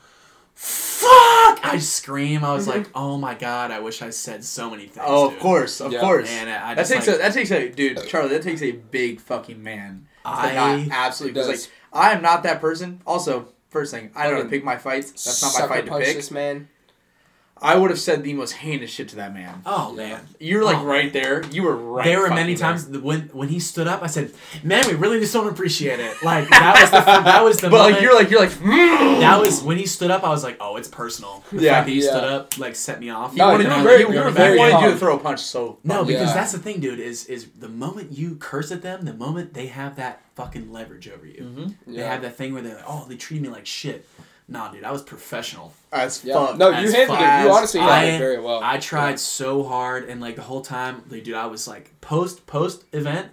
[0.62, 2.44] "Fuck!" I scream.
[2.44, 2.80] I was mm-hmm.
[2.80, 3.72] like, "Oh my god!
[3.72, 6.02] I wish I said so many things." Oh, of course, of Yeah.
[6.02, 6.30] course.
[6.30, 8.30] And I that just, takes like, a that takes a dude, Charlie.
[8.30, 10.08] That takes a big fucking man.
[10.24, 11.68] I- absolutely because does.
[11.68, 13.02] like I am not that person.
[13.08, 15.12] Also, first thing, I don't know to pick my fights.
[15.12, 16.16] That's not my fight to pick.
[16.16, 16.70] This man.
[17.64, 19.62] I would have said the most heinous shit to that man.
[19.68, 20.22] Oh man.
[20.40, 20.86] You're like Oh.
[20.86, 21.44] right there.
[21.52, 22.04] You were right.
[22.04, 22.68] there were many there.
[22.70, 24.32] times when when he stood up, I said,
[24.64, 27.78] "Man, we really just don't appreciate it." Like that was the that was the But
[27.78, 27.94] moment.
[27.94, 30.24] like you're like you're like "Mm." that was when he stood up.
[30.24, 31.74] I was like, "Oh, it's personal." The Yeah.
[31.76, 32.10] fact that he Yeah.
[32.10, 33.34] stood up like set me off.
[33.34, 35.42] He No, wanted, you're you, very- you, you're very wanted you to throw a punch
[35.42, 36.34] so No, because Yeah.
[36.34, 37.00] that's the thing, dude.
[37.00, 41.08] Is is the moment you curse at them, the moment they have that fucking leverage
[41.10, 41.44] over you.
[41.44, 41.94] mm-hmm.
[41.96, 44.08] They have that thing where they're like, "Oh, they treat me like shit."
[44.48, 45.74] Nah, dude, I was professional.
[45.94, 46.34] as Yeah.
[46.34, 46.58] fuck.
[46.58, 47.44] No, you As handled it.
[47.44, 48.60] You honestly handled I- it very well.
[48.64, 52.46] I tried so hard, and like the whole time, like, dude, I was like post
[52.48, 53.30] post event,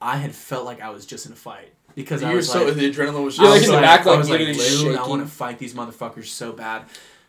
[0.00, 2.64] I had felt like I was just in a fight because I You're was so
[2.66, 4.30] like, the adrenaline was You're I like was in the like, back, like, I was
[4.30, 6.84] like, literally dude, I want to fight these motherfuckers so bad.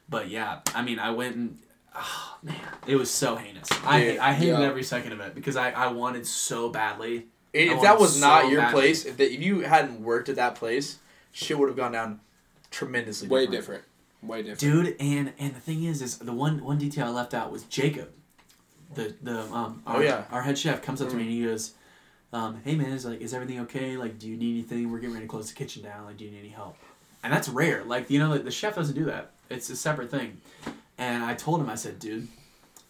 [0.09, 1.57] But yeah, I mean, I went and,
[1.95, 2.55] oh man,
[2.87, 3.67] it was so heinous.
[3.85, 4.65] I Dude, I hated yeah.
[4.65, 7.27] every second of it because I, I wanted so badly.
[7.53, 8.73] If that wanted was not your badly.
[8.81, 10.97] place, if, that if you hadn't worked at that place,
[11.31, 12.19] shit would have gone down
[12.73, 13.29] tremendously.
[13.29, 13.83] Way different.
[14.21, 14.59] Way different.
[14.59, 17.63] dude and and the thing is is the one one detail i left out was
[17.63, 18.09] jacob.
[18.95, 20.23] The the um Oh, our, yeah.
[20.31, 21.73] our head chef comes up to me and he goes
[22.31, 23.95] um hey man is like is everything okay?
[23.97, 24.91] Like do you need anything?
[24.91, 26.05] We're getting ready to close the kitchen down.
[26.05, 26.75] Like do you need any help?
[27.23, 27.83] And that's rare.
[27.83, 29.31] Like you know the, the chef doesn't do that.
[29.49, 30.41] It's a separate thing.
[30.97, 32.27] And i told him i said dude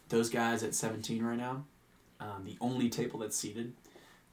[0.09, 1.63] those guys at 17 right now
[2.19, 3.73] um, the only table that's seated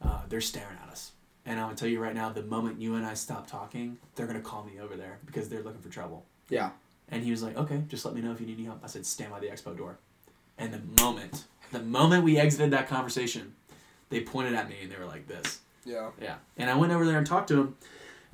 [0.02, 1.12] uh, they're staring at us
[1.51, 4.27] and i'm gonna tell you right now the moment you and i stop talking they're
[4.27, 6.70] gonna call me over there because they're looking for trouble Yeah.
[7.10, 8.81] and he was like, okay, just let me know if you need any help.
[8.85, 9.98] I said, stand by the expo door.
[10.59, 13.55] And the moment, the moment we exited that conversation,
[14.10, 15.60] they pointed at me and they were like this.
[15.85, 16.10] Yeah.
[16.20, 16.36] Yeah.
[16.56, 17.77] And I went over there and talked to him.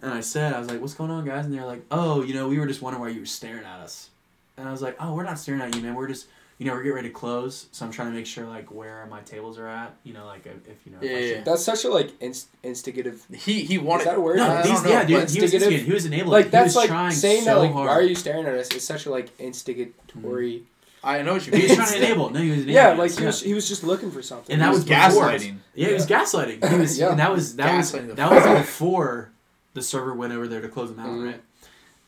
[0.02, 1.44] And I said, I was like, what's going on, guys?
[1.47, 3.80] And they're like, oh, you know, we were just wondering why you were staring at
[3.80, 4.10] us.
[4.59, 5.94] And I was like, oh, we're not staring at you, man.
[5.94, 6.26] We're just,
[6.58, 7.66] you know, we're getting ready to close.
[7.72, 9.94] So I'm trying to make sure, like, where my tables are at.
[10.04, 10.98] You know, like, if, if you know.
[11.02, 11.40] Yeah, yeah.
[11.42, 13.26] That's such a like inst- instigative.
[13.32, 14.00] He he wanted.
[14.02, 14.36] Is that a word?
[14.38, 15.20] No, I these, don't know, yeah, dude.
[15.20, 16.32] but He was, instigative- he was enabling.
[16.32, 17.88] Like he that's was like trying saying so that like hard.
[17.88, 18.70] why are you staring at us?
[18.70, 20.62] It's such a like instigatory.
[21.04, 22.30] I know what you He was trying to enable.
[22.30, 22.74] No, he was enabling.
[22.74, 23.26] Yeah, like he yeah.
[23.26, 24.52] was he was just looking for something.
[24.52, 25.56] And that He was was gaslighting.
[25.74, 26.68] Yeah, he was gaslighting.
[26.68, 27.10] He was, Yeah.
[27.10, 29.30] and that was that was that was before
[29.74, 31.26] the server went over there to close them out, Mhm.
[31.26, 31.40] right?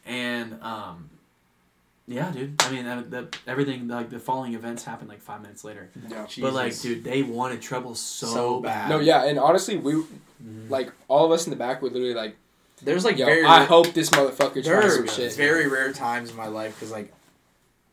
[0.07, 1.11] And um,
[2.09, 2.61] yeah, dude.
[2.63, 5.91] I mean, uh, the, everything like the following events happened like five minutes later.
[6.09, 6.27] Yeah.
[6.41, 8.89] But like, dude, they wanted trouble so, So bad.
[8.89, 9.93] No, yeah, and honestly, we
[10.43, 10.71] Mhm.
[10.71, 12.37] like all of us in the back were literally like,
[12.83, 13.45] There's like "Yo, very.
[13.45, 17.13] I hope this motherfucker tries some shit." very rare times in my life because like,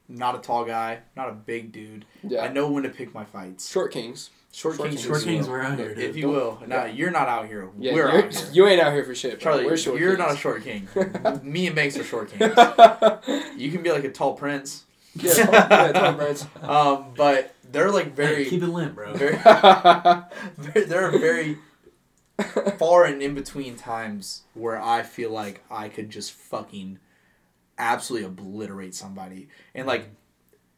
[0.07, 2.05] not a tall guy, not a big dude.
[2.23, 3.69] Yeah, I know when to pick my fights.
[3.69, 4.29] short kings.
[4.55, 5.05] Short, Short kings, kings.
[5.07, 6.03] Short if Kings we're out here, dude.
[6.05, 6.85] If you will, no, yeah.
[6.85, 7.67] you're not out here.
[7.77, 8.47] Yeah, We're you're, out here.
[8.53, 9.51] you ain't out here for shit, bro.
[9.51, 10.19] Charlie, We're short you're kings.
[10.27, 10.87] not a short king.
[11.43, 12.53] Me and Banks are short kings.
[13.57, 14.85] You can be like a tall prince.
[15.13, 16.47] yeah, tall- yeah, tall birds.
[16.61, 19.13] Um, but they're like Hey, very, keep it limp, bro.
[19.13, 21.57] very, very, they're very
[22.79, 26.99] far and in between times where I feel like I could just fucking
[27.77, 30.07] absolutely obliterate somebody, and like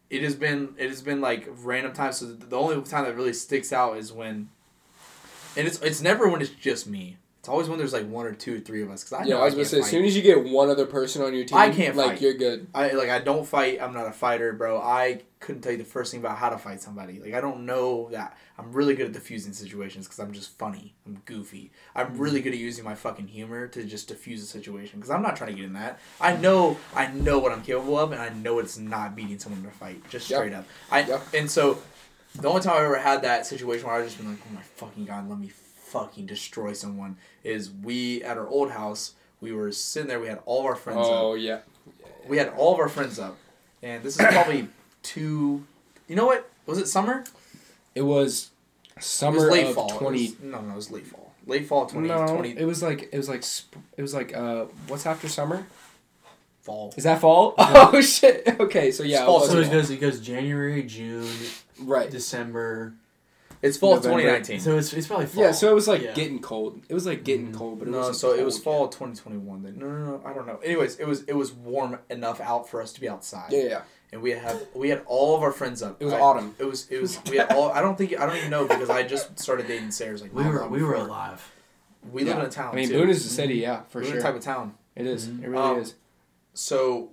[0.09, 2.17] it has been it has been like random times.
[2.17, 4.49] So the only time that really sticks out is when,
[5.55, 7.17] and it's it's never when it's just me.
[7.39, 9.03] It's always when there's like one or two or three of us.
[9.03, 10.69] Because I yeah, know I was I gonna say, as soon as you get one
[10.69, 12.21] other person on your team, I can't like fight.
[12.21, 12.67] you're good.
[12.73, 13.81] I like I don't fight.
[13.81, 14.79] I'm not a fighter, bro.
[14.81, 17.19] I couldn't tell you the first thing about how to fight somebody.
[17.19, 18.38] Like I don't know that.
[18.57, 20.95] I'm really good at diffusing situations because I'm just funny.
[21.05, 21.72] I'm goofy.
[21.95, 25.22] I'm really good at using my fucking humor to just diffuse a situation because I'm
[25.22, 25.99] not trying to get in that.
[26.19, 29.61] I know I know what I'm capable of and I know it's not beating someone
[29.61, 30.07] in a fight.
[30.09, 30.38] Just Yep.
[30.39, 30.65] straight up.
[30.91, 31.22] I Yep.
[31.34, 31.80] and so
[32.35, 34.61] the only time I ever had that situation where I just been like, oh my
[34.61, 39.14] fucking god, let me fucking destroy someone is we at our old house.
[39.39, 40.19] We were sitting there.
[40.19, 41.59] We had all of our friends oh, up Oh yeah.
[42.27, 43.38] we had all of our friends up,
[43.84, 44.68] and this is probably
[45.03, 45.65] two.
[46.07, 46.49] You know what?
[46.65, 47.23] Was it summer?
[47.95, 48.51] It was
[48.95, 49.89] It was late of fall.
[49.89, 50.27] Twenty.
[50.27, 51.33] was- no, no, it was late fall.
[51.45, 54.35] Late fall 20, no, 20 it was like it was like sp- it was like
[54.35, 55.65] uh what's after summer?
[56.61, 56.93] fall.
[56.97, 57.53] Is that fall?
[57.57, 58.45] Oh shit.
[58.59, 61.25] Okay, so yeah, It's fall, was So it goes it goes January, June,
[61.79, 62.11] right.
[62.11, 62.93] December.
[63.61, 64.17] It's fall November.
[64.21, 64.59] 2019.
[64.59, 65.43] So it's it's probably fall.
[65.43, 66.13] Yeah, so it was like Yeah.
[66.13, 66.81] getting cold.
[66.89, 67.57] It was like getting Mhm.
[67.57, 69.63] cold, but it no, wasn't so it was cold fall 2021.
[69.63, 70.57] Then no, no, no, I don't know.
[70.57, 73.81] Anyways, it was it was warm enough out for us to be outside, Yeah, yeah.
[74.11, 76.01] And we had we had all of our friends up.
[76.01, 76.55] It was I- autumn.
[76.59, 77.71] It was it was we had all.
[77.71, 80.43] I don't think I don't even know because I just started dating Sarah's like we
[80.43, 81.51] were long we were alive.
[82.11, 82.71] We live in a town.
[82.73, 82.99] I mean, too.
[82.99, 84.21] Boone is a city, yeah, for Boone sure.
[84.21, 84.75] type of town.
[84.95, 85.27] It is.
[85.27, 85.43] Mhm.
[85.43, 85.95] It really Um, is.
[86.53, 87.09] So,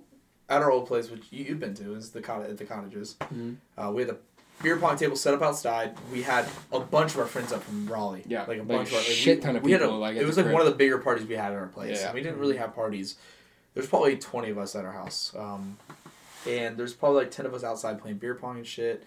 [0.49, 3.15] at our old place, which you, you've been to, is the cottage at the cottages.
[3.19, 3.55] Mhm.
[3.77, 4.17] Uh, we had a
[4.63, 5.97] beer pong table set up outside.
[6.13, 8.23] We had a bunch of our friends up from Raleigh.
[8.25, 9.91] Yeah, like a like bunch of our, like, shit we- ton of we had a-
[9.91, 10.53] like, it was like crib.
[10.53, 11.99] one of the bigger parties we had at our place.
[12.01, 12.13] Yeah.
[12.13, 13.17] We didn't really have parties.
[13.73, 15.77] There's probably twenty of us at our house, um,
[16.47, 19.03] and there's probably like ten of us outside playing beer pong and shit.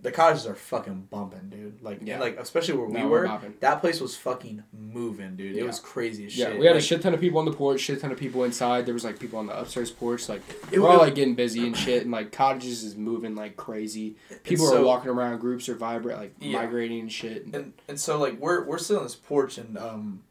[0.00, 1.80] The cottages are fucking bumping, dude.
[1.80, 2.18] Like, Yeah.
[2.20, 3.40] like especially where we No, we're were.
[3.60, 5.52] That place was fucking moving, dude.
[5.56, 5.64] It Yeah.
[5.66, 6.58] was crazy as Yeah, shit.
[6.58, 8.44] we had Like, a shit ton of people on the porch, shit ton of people
[8.44, 8.84] inside.
[8.84, 10.28] There was like people on the upstairs porch.
[10.28, 13.56] Like It we're all like getting busy and shit, and like cottages is moving like
[13.56, 14.16] crazy.
[14.42, 16.58] People so- are walking around, groups are vibrate, like Yeah.
[16.58, 17.46] migrating and shit.
[17.54, 20.22] and and so like we're we're sitting on this porch and um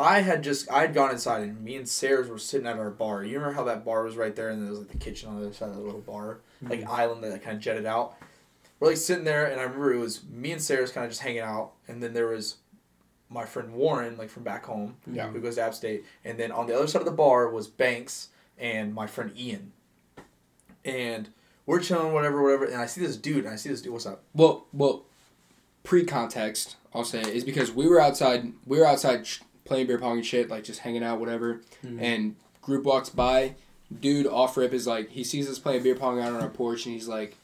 [0.00, 2.90] I had just I had gone inside and me and Sarah's were sitting at our
[2.90, 3.22] bar.
[3.22, 5.38] You remember how that bar was right there and there was like the kitchen on
[5.38, 6.90] the other side of the little bar, like mm-hmm.
[6.90, 8.16] island that kind of jetted out.
[8.78, 11.20] We're like sitting there and I remember it was me and Sarah's kind of just
[11.20, 12.56] hanging out and then there was
[13.28, 15.28] my friend Warren like from back home Yeah.
[15.28, 17.68] who goes to App State and then on the other side of the bar was
[17.68, 19.72] Banks and my friend Ian.
[20.82, 21.28] And
[21.66, 24.06] we're chilling whatever whatever and I see this dude and I see this dude what's
[24.06, 24.22] up?
[24.34, 25.04] Well, well,
[25.84, 28.52] pre-context, I'll say is because we were outside.
[28.66, 29.26] We were outside
[29.70, 31.60] playing beer pong and shit, like just hanging out, whatever.
[31.86, 32.02] Mhm.
[32.02, 33.54] And group walks by.
[34.00, 36.86] Dude off rip is like he sees us playing beer pong out on our porch,
[36.86, 37.36] and he's like,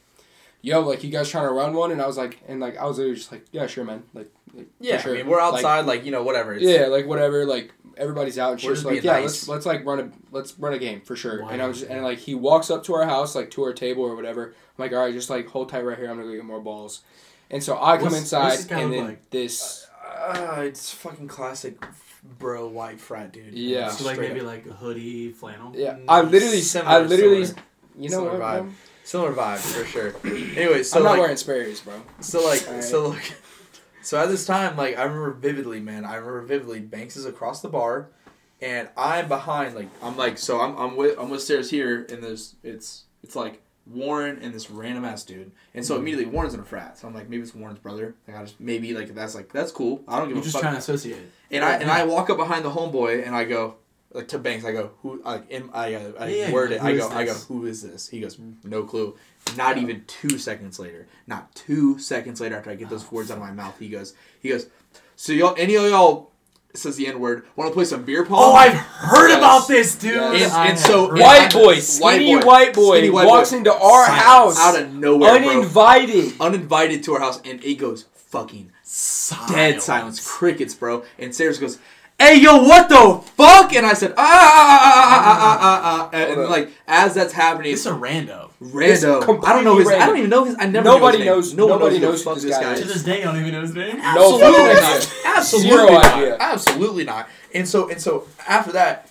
[0.61, 2.85] "Yo, like you guys trying to run one?" And I was like, and like I
[2.85, 5.13] was literally just like, "Yeah, sure, man." Like, like Yeah, sure.
[5.13, 6.53] I mean we're outside like, you know whatever.
[6.53, 8.77] It's, yeah, like whatever, like everybody's out and.
[8.77, 9.23] So, like, yeah, nice.
[9.23, 11.49] let's let's like run a let's run a game for sure.
[11.49, 13.73] And I was just, and like he walks up to our house, like to our
[13.73, 14.47] table or whatever.
[14.47, 16.09] I'm like, all right, just like hold tight right here.
[16.09, 17.01] I'm gonna go get more balls.
[17.49, 19.29] And so I come inside, what's this guy and then like?
[19.29, 19.87] this.
[20.05, 21.83] Uh, it's fucking classic,
[22.39, 22.67] bro.
[22.67, 23.53] White frat dude.
[23.53, 23.89] Yeah.
[23.89, 24.45] So like maybe up.
[24.45, 25.73] like a hoodie, flannel.
[25.75, 27.63] Yeah, Mm, I literally, similar, I literally, similar.
[27.97, 28.41] you know Similar what?
[28.41, 28.61] vibe.
[28.63, 28.71] bro?
[29.03, 30.13] similar vibe for sure.
[30.57, 32.01] Anyway, so I'm not like, wearing Sperry's, bro.
[32.19, 32.83] so like, Alright.
[32.83, 33.21] so look,
[34.01, 36.05] so at this time, like I remember vividly, man.
[36.05, 36.79] I remember vividly.
[36.81, 38.09] Banks is across the bar,
[38.61, 39.75] and I'm behind.
[39.75, 43.35] Like I'm like, so I'm I'm with I'm with stairs here, and there's it's it's
[43.35, 46.97] like Warren and this random ass dude, and so immediately Warren's in a frat.
[46.97, 48.15] So I'm like, maybe it's Warren's brother.
[48.27, 50.03] Like I just maybe like that's like that's cool.
[50.07, 50.61] I don't give You're a just fuck.
[50.63, 51.19] trying to associate.
[51.49, 51.55] It.
[51.57, 53.75] And I and I walk up behind the homeboy and I go
[54.13, 54.65] like to Banks.
[54.65, 56.81] I go who like in, I uh, I Yeah, word it.
[56.83, 58.07] I is go I go who is this?
[58.09, 59.15] He goes no clue.
[59.55, 61.07] Not even two seconds later.
[61.25, 64.13] Not two seconds later after I get those words out of my mouth, he goes
[64.41, 64.67] he goes.
[65.15, 66.31] So y'all any of y'all
[66.73, 68.37] says the n word want to play some beer pong?
[68.39, 69.37] Oh, I've heard Yes.
[69.39, 70.13] about this, dude.
[70.15, 70.53] Yes.
[70.53, 72.47] And- and so- White about boy, skinny White boy.
[72.47, 73.57] white boy, Skinny white walks boy.
[73.57, 74.21] into our Silence.
[74.23, 75.49] house out of nowhere, bro.
[75.49, 76.33] uninvited.
[76.39, 79.51] Uninvited to our house, and it goes fucking Silence.
[79.51, 81.03] dead silence, crickets, bro.
[81.19, 81.77] And Sarah goes,
[82.19, 85.81] "Hey, yo, what the fuck?" And I said, "Ah, ah, ah, ah, ah, ah, ah,
[85.83, 86.49] ah," and Hold up.
[86.51, 88.49] like as that's happening, It's a rando.
[88.61, 89.43] rando.
[89.45, 89.87] I don't know his.
[89.87, 90.07] I random.
[90.07, 90.55] don't even know his.
[90.59, 90.85] I never.
[90.85, 91.57] Nobody knew his knows- Name.
[91.57, 93.03] No one nobody knows, knows who this guy this To this is.
[93.03, 93.99] day, I don't even know his name.
[94.01, 95.11] Absolutely not.
[95.25, 96.05] Absolutely Zero not.
[96.05, 96.37] idea.
[96.39, 97.29] Absolutely not.
[97.53, 99.09] And so and so after that,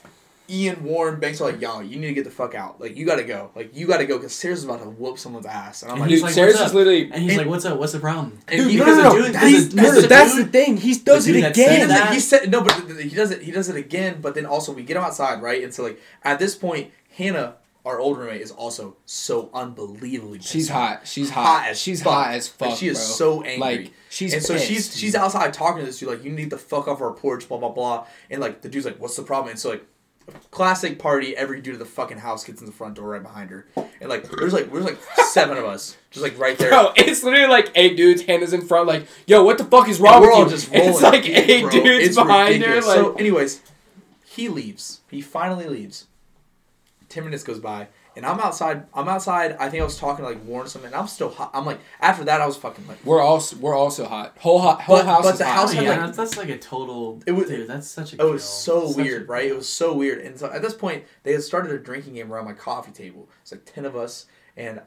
[0.49, 2.81] Ian Warren Banks are like, "Yo, you need to get the fuck out.
[2.81, 3.51] Like you got to go.
[3.55, 6.03] Like you got to go because Sarah's about to whoop someone's ass." And I'm And
[6.03, 7.11] like, he's Dude, like, Sarah's "What's is literally.
[7.13, 7.79] And he's And- like, "What's up?
[7.79, 10.01] What's the problem?" and Dude, he- no, no, no, dude- that because is- no, no,
[10.03, 10.77] that's dude- the thing.
[10.77, 11.89] He does the it dude said again.
[11.89, 13.43] that- he said no, but he does it.
[13.43, 14.19] He does it again.
[14.21, 15.63] But then also we get him outside, right?
[15.65, 20.39] And so like at this point, Hannah, our old roommate, is also so unbelievably.
[20.39, 21.07] pissed She's hot.
[21.07, 21.45] She's hot.
[21.45, 22.13] Hot as she's fuck.
[22.13, 22.69] hot as fuck.
[22.71, 23.05] Like, she is bro.
[23.05, 23.59] so angry.
[23.85, 24.67] Like she's and so pissed.
[24.67, 27.49] she's she's outside talking to this dude like you need the fuck off our porch
[27.49, 29.85] blah blah blah and like the dude's like what's the problem and so like
[30.51, 33.51] classic party every dude at the fucking house gets in the front door right behind
[33.51, 33.67] her
[34.01, 34.99] and like there's like there's like
[35.29, 38.63] seven of us just like right there Bro, it's literally like eight dudes, Hannah's in
[38.67, 40.51] front, like, yo, what the fuck is wrong we're with all you?
[40.51, 41.71] just rolling it's like deep, eight bro.
[41.71, 42.85] dudes It's behind ridiculous.
[42.87, 42.91] her.
[42.91, 43.61] Like, so anyways
[44.25, 46.07] he leaves he finally leaves
[47.09, 47.87] 10 minutes goes by
[48.17, 48.87] and I'm outside.
[48.95, 49.57] I'm outside.
[49.61, 50.87] I think I was talking to like Warren or something.
[50.93, 51.51] And I'm still hot.
[51.55, 54.37] I'm like after that I was fucking like We're also we're also hot.
[54.39, 55.55] Whole hot whole But- house but is the hot.
[55.55, 57.23] house had, yeah, like- that's, that's like a total.
[57.27, 58.21] It was- dude, that's such a.
[58.21, 59.45] it was so Such weird, right?
[59.47, 60.19] It was so weird.
[60.21, 63.29] And so at this point they had started a drinking game around my coffee table.
[63.43, 64.27] It's like ten of us,
[64.57, 64.81] and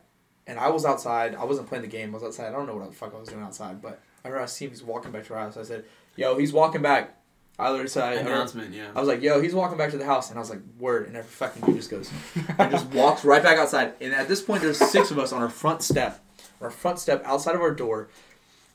[0.48, 1.36] and I was outside.
[1.36, 2.10] I wasn't playing the game.
[2.10, 2.48] I was outside.
[2.48, 4.66] I don't know what the fuck I was doing outside, but I remember I see
[4.66, 4.72] him.
[4.72, 5.56] He's walking back to our house.
[5.58, 5.86] I said,
[6.16, 7.16] "Yo, he's walking back."
[7.60, 8.74] I literally said, I, I, announcement.
[8.74, 8.88] Yeah.
[8.96, 11.08] I was like, "Yo, he's walking back to the house," and I was like, "Word!"
[11.08, 12.10] And every fucking dude just goes
[12.58, 13.94] and just walks right back outside.
[14.00, 16.24] And at this point, there's six of us on our front step,
[16.62, 18.10] our front step outside of our door,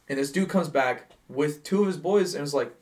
[0.08, 2.74] and this dude comes back with two of his boys and was like,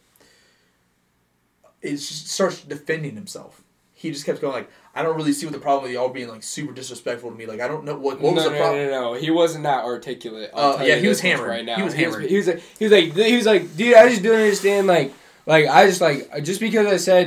[1.80, 3.62] it just starts defending himself.
[3.94, 6.26] He just kept going like, "I don't really see what the problem with y'all being
[6.26, 7.46] like super disrespectful to me.
[7.46, 9.62] Like, I don't know what what was no, the no, problem." no, no, He wasn't
[9.62, 10.50] that articulate.
[10.52, 11.48] I'll Uh, yeah, he was this much hammered.
[11.48, 11.76] Right now.
[11.76, 12.24] He was hammered.
[12.24, 14.88] He was, like, he was like, he was like, dude, I just don't understand.
[14.88, 15.14] Like,
[15.46, 17.26] like I just like just because I said,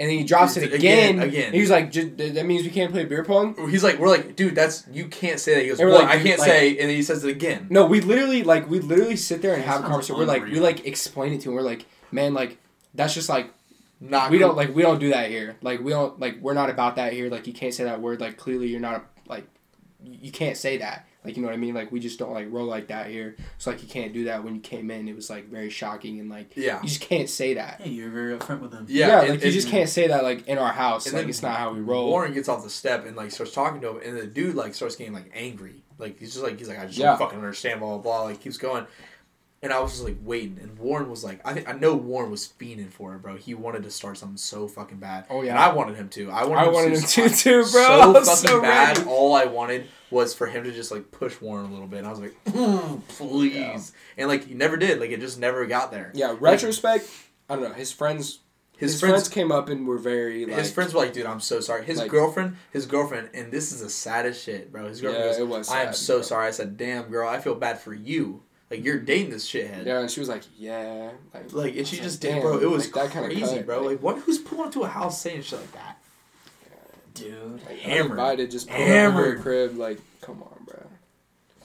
[0.00, 1.28] and then he drops it Again, again.
[1.28, 1.52] again.
[1.52, 3.68] He was like, "Ju- that means we can't play beer pong.
[3.68, 6.22] He's like, "We're like, dude, that's you can't say that." He goes, "Well, like, I
[6.22, 7.66] can't like- say," and then he says it again.
[7.70, 10.16] No, we literally like we literally sit there and have a conversation.
[10.18, 11.56] We're like we like explain it to him.
[11.56, 12.58] We're like, man, like
[12.94, 13.50] that's just like
[14.00, 15.56] Not we don't like we don't do that here.
[15.62, 17.28] Like we don't like we're not about that here.
[17.28, 18.20] Like you can't say that word.
[18.20, 19.46] Like clearly you're not like
[20.04, 21.07] you can't say that.
[21.24, 21.74] Like you know what I mean?
[21.74, 23.36] Like we just don't like roll like that here.
[23.58, 25.08] So like you can't do that when you came in.
[25.08, 26.80] It was like very shocking and like Yeah.
[26.80, 27.80] you just can't say that.
[27.80, 28.86] Hey, you're very upfront with them.
[28.88, 31.06] Yeah, Yeah, and- like you just can't say that like in our house.
[31.06, 32.08] And like then it's not how we roll.
[32.08, 34.74] Warren gets off the step and like starts talking to him, and the dude like
[34.74, 35.82] starts getting like angry.
[35.98, 37.06] Like he's just like he's like I just Yeah.
[37.06, 38.22] don't fucking understand blah blah blah.
[38.22, 38.86] Like keeps going,
[39.62, 40.58] and I was just like waiting.
[40.62, 43.36] And Warren was like I think I know Warren was fiending for it, bro.
[43.36, 45.26] He wanted to start something so fucking bad.
[45.30, 45.50] Oh, yeah.
[45.50, 46.30] and I wanted him to.
[46.30, 46.60] I wanted.
[46.60, 47.86] I him wanted to him to too, bro.
[47.86, 48.98] So fucking so bad.
[48.98, 49.10] ready.
[49.10, 51.98] All I wanted was for him to just like push Warren a little bit.
[51.98, 53.78] And I was like, "Mm, please, Yeah.
[54.16, 55.00] and like he never did.
[55.00, 56.10] Like it just never got there.
[56.14, 57.08] Yeah, retrospect.
[57.50, 57.72] I don't know.
[57.72, 58.40] His friends.
[58.76, 60.56] His, His, friends friends, came up and were very like.
[60.56, 61.84] his friends were like, dude, I'm so sorry.
[61.84, 64.86] His Like- girlfriend, his girlfriend, and this is the saddest shit, bro.
[64.86, 65.68] His girlfriend Yeah, goes.
[65.68, 66.22] I am so bro.
[66.22, 66.46] sorry.
[66.46, 68.44] I said, damn, girl, I feel bad for you.
[68.70, 69.86] Like, you're dating this shithead.
[69.86, 72.42] Yeah, and she was like, "Yeah." Like, Like, and she I was just like, did,
[72.42, 72.58] bro.
[72.58, 73.78] It was like, that kinda crazy, cut, bro.
[73.80, 74.18] like- Like, what?
[74.18, 75.98] Who's pulling up to a house saying shit like that?
[77.14, 77.60] Dude.
[77.66, 78.12] like Hammered.
[78.12, 79.24] uninvited, just put Hammered.
[79.24, 79.40] Hammered.
[79.42, 79.76] crib.
[79.76, 80.76] Like, come on, bro.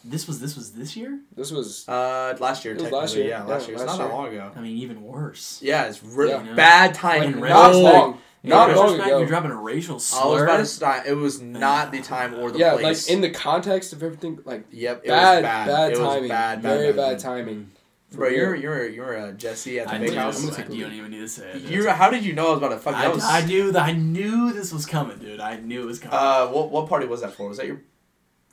[0.03, 1.19] This was this was this year.
[1.35, 2.91] This was Uh, last year, It was technically.
[2.99, 3.27] last year.
[3.27, 3.75] Yeah, last Yeah, year.
[3.75, 4.51] It's last not that long ago.
[4.55, 5.59] I mean, even worse.
[5.61, 6.53] Yeah, it's really Yeah.
[6.55, 7.39] bad timing.
[7.39, 8.17] Like, not racial- long.
[8.44, 9.20] In Not long ago.
[9.20, 10.44] You're dropping a racial I was slur.
[10.44, 11.07] about to start.
[11.07, 13.07] It was not the time or the yeah, place.
[13.07, 15.68] like in the context of everything, like yep, it bad, was bad.
[15.68, 17.20] bad, it was timing, bad, bad, very bad, bad, bad.
[17.20, 17.72] timing.
[18.11, 20.40] Bro, you're you're you're uh, Jesse at the I big knew, house.
[20.40, 21.61] I'm gonna take a you don't even need to say it.
[21.61, 22.95] You how did you know I was about to fuck?
[22.95, 23.82] I, was, I knew that.
[23.82, 25.40] I knew this was coming, dude.
[25.40, 26.20] I knew it was coming.
[26.20, 27.48] Uh, what what party was that for?
[27.48, 27.82] Was that your?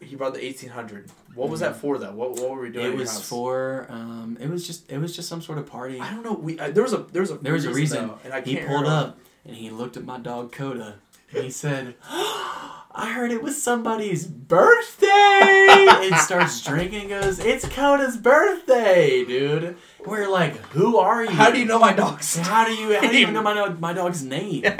[0.00, 1.10] He brought the eighteen hundred.
[1.34, 2.12] What was that for though?
[2.12, 2.86] What what were we doing?
[2.86, 3.28] it at was house?
[3.28, 3.86] for.
[3.90, 4.90] Um, it was just.
[4.90, 5.98] It was just some sort of party.
[6.00, 6.32] I don't know.
[6.34, 8.06] We uh, there was a there was a There was a reason.
[8.06, 9.08] though, and I he can't pulled remember.
[9.08, 10.96] up and he looked at my dog Coda
[11.32, 17.12] and he said, "I heard it was somebody's birthday." and starts drinking.
[17.12, 21.30] and Goes, "It's Coda's birthday, dude." We're like, "Who are you?
[21.30, 22.36] How do you know my dogs?
[22.36, 22.94] How do you?
[22.94, 24.64] How do you even know my dog, my dog's name?"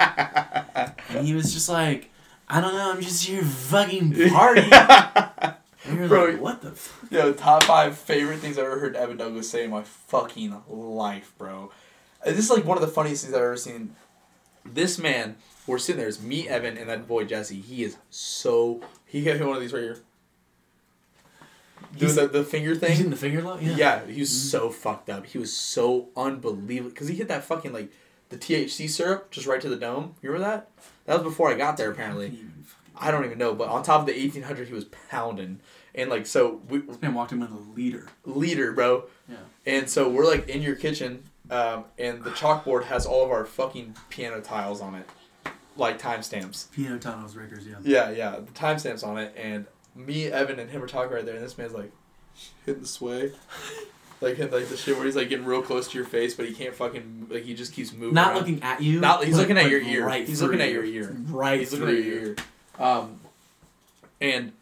[1.11, 2.11] And he was just like,
[2.49, 2.93] "I don't know.
[2.93, 4.69] I'm just here fucking party."
[5.82, 7.07] And you're Bro, like, "What the?" F-?
[7.11, 11.32] Yo, top five favorite things I've ever heard Evan Douglas say in my fucking life,
[11.39, 11.73] bro.
[12.24, 13.97] This is like one of the funniest things I've ever seen.
[14.72, 15.36] This man,
[15.66, 17.60] we're sitting there, it's me, Evan, and that boy Jesse.
[17.60, 18.80] He is so.
[19.06, 19.98] He got hit one of these right here.
[21.97, 23.10] Doing the, the finger He's in thing.
[23.10, 23.60] the finger lock.
[23.60, 23.76] Yeah.
[23.76, 24.06] Yeah.
[24.06, 24.48] he was mm-hmm.
[24.48, 25.26] so fucked up.
[25.26, 26.90] He was so unbelievable.
[26.90, 27.90] Because he hit that fucking, like,
[28.28, 30.14] the THC syrup just right to the dome.
[30.22, 30.70] You remember that?
[31.06, 32.38] That was before I got there, apparently.
[32.97, 35.60] I don't even know, but on top of the 1800, he was pounding.
[35.94, 38.06] And, like, so we, This man walked him in with a leader.
[38.24, 39.05] leader, bro.
[39.28, 39.36] Yeah.
[39.66, 43.44] And so we're like in your kitchen, um, and the chalkboard has all of our
[43.44, 45.09] fucking piano tiles on it,
[45.77, 46.70] like timestamps.
[46.72, 47.66] Pino Tunnels Rickers.
[47.66, 47.77] Yeah.
[47.82, 51.35] Yeah, yeah, the timestamps on it, and me, Evan, and him are talking right there,
[51.36, 51.93] and this man's like
[52.64, 53.32] hitting the sway,
[54.20, 56.52] like like the shit where he's like getting real close to your face, but he
[56.55, 58.14] can't fucking like he just keeps moving.
[58.14, 58.36] Not around.
[58.39, 59.01] looking at you.
[59.01, 60.06] Not- he's but- looking at your ear.
[60.06, 61.16] Right He's looking at your ear.
[61.28, 62.36] Right He's looking at your ear.
[62.78, 63.20] Um,
[64.20, 64.52] and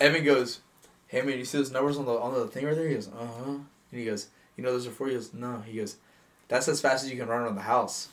[0.00, 0.60] Evan goes,
[1.08, 3.08] "Hey man, you see those numbers on the on the thing right there?" He goes,
[3.08, 3.64] "Uh huh." And
[4.00, 5.96] he goes, "You know those are for you?" He goes, "No." He goes,
[6.50, 8.08] "That's as fast as you can run around the house."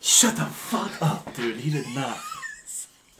[0.00, 1.58] Shut the fuck up, dude.
[1.58, 2.18] He did not.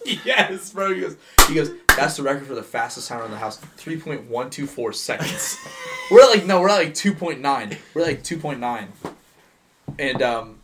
[0.24, 0.94] yes, bro.
[0.94, 1.16] He goes,
[1.48, 4.50] he goes, "That's the record for the fastest time around the house, three point one
[4.50, 5.58] two four seconds."
[6.10, 7.76] we're like, no, we're at like two point nine.
[7.94, 8.92] We're like two point nine,
[9.98, 10.58] and um,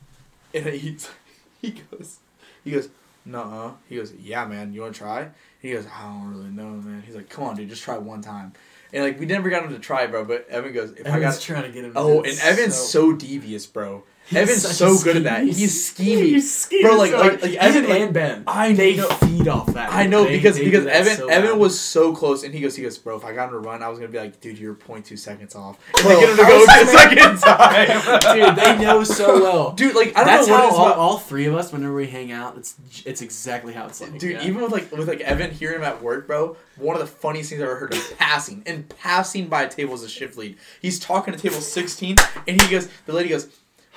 [0.54, 0.96] and he
[1.62, 2.18] he goes,
[2.64, 2.88] he goes,
[3.24, 4.72] "Nuh-uh." He goes, "Yeah, man.
[4.72, 5.28] You want to try?"
[5.60, 8.22] He goes, "I don't really know, man." He's like, "Come on, dude, just try one
[8.22, 8.52] time."
[8.92, 10.24] And like we never got him to try, bro.
[10.24, 11.92] But Evan goes, "If I got trying to get him.
[11.92, 14.04] to oh, and Evan's so- so devious, bro.
[14.34, 15.44] Evan's so good at that.
[15.44, 16.24] he's- scheming.
[16.24, 18.42] He's scheming Bro, like- so like- like Evan like- and Ben.
[18.46, 19.92] I they know- feed off that.
[19.92, 21.58] I know They- because they because Evan so Evan bad.
[21.58, 23.16] was so close, and he goes he goes, bro.
[23.16, 25.54] If I got him to run, I was gonna be like, dude, you're 0.2 seconds
[25.54, 25.78] off.
[25.94, 28.56] And Bro, they get him to go the second time, dude.
[28.56, 29.72] They know so well.
[29.72, 30.98] Dude, like I don't That's know what how all, about.
[30.98, 32.74] all three of us, whenever we hang out, it's
[33.06, 34.18] it's exactly how it's like.
[34.18, 34.42] Dude, yeah.
[34.44, 37.50] even with like with like Evan hearing him at work, bro, one of the funniest
[37.50, 38.62] things I ever heard is passing.
[38.66, 40.56] And passing by a table as a shift lead.
[40.82, 43.48] He's talking to table sixteen and he goes the lady goes,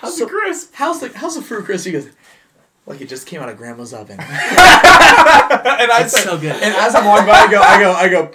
[0.02, 0.74] how's so- the crisp?
[0.74, 1.86] How's the how's the fruit crisp?
[1.86, 2.10] He goes,
[2.86, 4.20] like it just came out of grandma's oven.
[4.20, 6.52] and I It's said, so good.
[6.56, 8.32] and as I'm walking by, I go, I go, I go,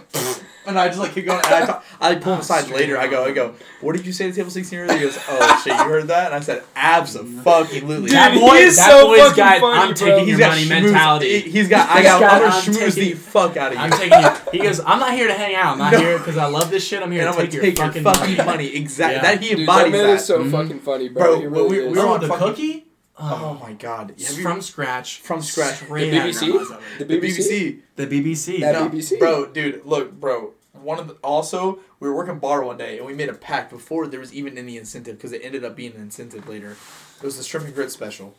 [0.66, 1.38] and I just like keep going.
[1.44, 2.98] And I, talk, I pull him aside later.
[2.98, 4.98] I go, I go, what did you say to table sixteen earlier?
[4.98, 6.26] He goes, oh shit, you heard that?
[6.26, 8.01] And I said, absolutely.
[8.02, 9.60] Dude, that he boy, is that so boy's fucking got.
[9.60, 9.94] funny, I'm bro.
[9.94, 11.40] taking He's your money schmooze- mentality.
[11.40, 11.88] he- He's got.
[11.90, 12.20] I got.
[12.20, 12.40] got- I'm
[12.72, 13.84] gonna I'm the fuck out of you.
[13.84, 14.28] I'm taking you.
[14.52, 15.72] He goes, I'm not here to hang out.
[15.72, 15.98] I'm not No.
[16.01, 17.02] here because I love this shit.
[17.02, 18.51] I'm here and I'm to gonna take, take your your fucking, fucking money.
[18.68, 18.76] money.
[18.76, 19.16] Exactly.
[19.16, 19.22] Yeah.
[19.22, 20.14] That he embodies Dude, that embodies man that.
[20.14, 20.51] is so Mhm.
[20.51, 21.22] fucking funny, bro.
[21.40, 21.93] Bro, really we- is.
[21.93, 22.82] we were Oh, on the fucking- cookie?
[23.18, 24.10] Oh my god.
[24.10, 25.20] Have It's you- from scratch.
[25.20, 25.76] From scratch.
[25.76, 26.78] Straight The out of BBC?
[26.98, 27.38] The the BBC?
[27.38, 27.78] BBC.
[27.97, 28.60] The BBC.
[28.60, 29.18] That No, BBC?
[29.18, 30.52] Bro, dude, look, bro.
[30.86, 33.70] One of the also we were working bar one day and we made a pact
[33.70, 36.76] before there was even any incentive because it ended up being an incentive later.
[37.18, 38.34] It was the shrimp and grits special,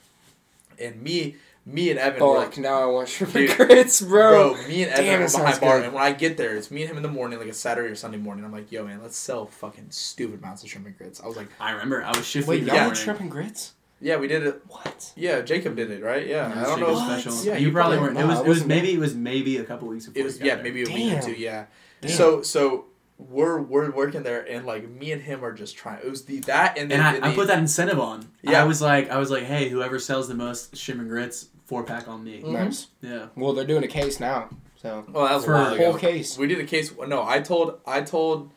[0.80, 3.58] and me, me and Evan Oh, were like like, now I want shrimp Dude, and
[3.68, 4.54] grits, bro.
[4.54, 5.86] bro, me and Evan Damn, were behind bar, good.
[5.86, 7.90] and when I get there, it's me and him in the morning, like a Saturday
[7.90, 8.46] or Sunday morning.
[8.46, 11.20] I'm like, yo, man, let's sell fucking stupid amounts of shrimp and grits.
[11.22, 12.04] I was like, I remember.
[12.04, 12.50] I was shifting.
[12.50, 12.88] Wait, y'all the yeah.
[12.88, 12.94] yeah.
[12.94, 13.74] shrimp and grits?
[14.00, 14.62] yeah, we did it.
[14.68, 15.12] What?
[15.16, 16.26] Yeah, Jacob did it, right?
[16.28, 16.94] Yeah, Yeah, I don't know.
[16.94, 17.20] What?
[17.20, 17.44] Special.
[17.44, 18.32] Yeah, you you probably probably- weren't.
[18.32, 18.40] It was.
[18.46, 18.94] It was maybe.
[18.94, 20.22] It was maybe a couple weeks before.
[20.22, 20.64] It was yeah, there.
[20.64, 21.34] maybe a week or two.
[21.34, 21.66] Yeah.
[22.02, 22.12] Damn.
[22.12, 22.86] So so
[23.18, 26.00] we're we're working there, and like me and him are just trying.
[26.04, 28.28] It was the that and then And I, and I put that incentive on.
[28.44, 28.62] Yeah.
[28.62, 31.84] I was like, I was like, hey, whoever sells the most shrimp and grits, four
[31.84, 32.42] pack on me.
[32.44, 32.52] Mhm.
[32.52, 32.88] Nice.
[33.02, 33.28] Yeah.
[33.36, 34.50] Well, they're doing a case now,
[34.82, 35.92] so Well, that was For a a while ago.
[35.92, 36.38] whole case.
[36.38, 36.94] We did a case.
[37.08, 38.52] No, I told I told.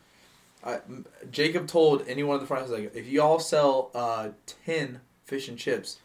[0.62, 0.80] I,
[1.30, 2.60] Jacob told anyone in the front.
[2.66, 4.28] I was like, if you all sell uh,
[4.66, 6.00] ten fish and chips,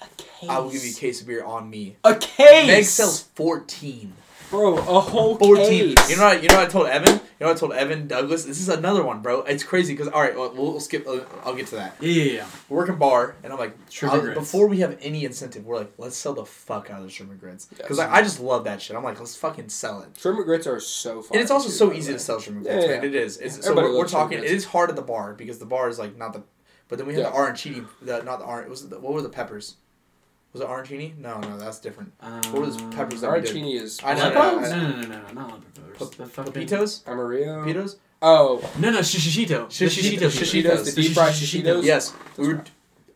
[0.00, 0.48] A case.
[0.48, 1.96] I will give you a case of beer on me.
[2.04, 2.68] a case.
[2.68, 4.12] Meg sells fourteen.
[4.54, 5.66] Bro a whole 14.
[5.96, 6.10] case.
[6.10, 6.42] You know what?
[6.42, 7.14] You know what I told Evan?
[7.14, 8.44] You know what I told Evan Douglas?
[8.44, 9.42] This is another one, bro.
[9.42, 11.06] It's crazy because all right, well, we'll, we'll skip.
[11.06, 11.96] Uh, I'll get to that.
[12.00, 12.46] Yeah, yeah, yeah.
[12.68, 14.40] We're working bar, and I'm like, Shrimp I'll- and grits.
[14.40, 17.32] before we have any incentive, we're like, let's sell the fuck out of the shrimp
[17.32, 18.08] and grits because Yes.
[18.08, 18.96] I, I just love that shit.
[18.96, 20.10] I'm like, let's fucking sell it.
[20.18, 21.36] Shrimp and grits are so fun.
[21.36, 23.02] And it's also so easy to sell shrimp and grits, Yeah, man.
[23.02, 23.08] yeah.
[23.08, 23.38] It is.
[23.38, 24.36] It's, so Everybody we're, we're talking.
[24.38, 24.64] and It grits.
[24.64, 26.42] is hard at the bar because the bar is like not the.
[26.88, 27.30] But then we have Yeah.
[27.30, 27.86] the arancini.
[28.02, 28.68] The not the orange.
[28.70, 29.76] Was it the, what were the peppers?
[30.54, 31.18] Was it arancini?
[31.18, 32.12] No, no, that's different.
[32.20, 33.50] What were those um, peppers that we did?
[33.54, 34.00] Arancini is.
[34.02, 36.08] I know, No, I no, know, no, no, no, no, not peppers.
[36.10, 37.06] P- The fucking- Pepitos?
[37.06, 37.64] Amarillo.
[37.64, 37.96] Pepitos?
[38.22, 39.68] Oh, No, no, shishito.
[39.68, 40.28] The Shishito.
[40.28, 40.62] shishito.
[40.62, 41.62] Shishitos, the The deep fried shishito.
[41.64, 41.82] Shishitos.
[41.84, 42.14] Yes.
[42.38, 42.64] We were.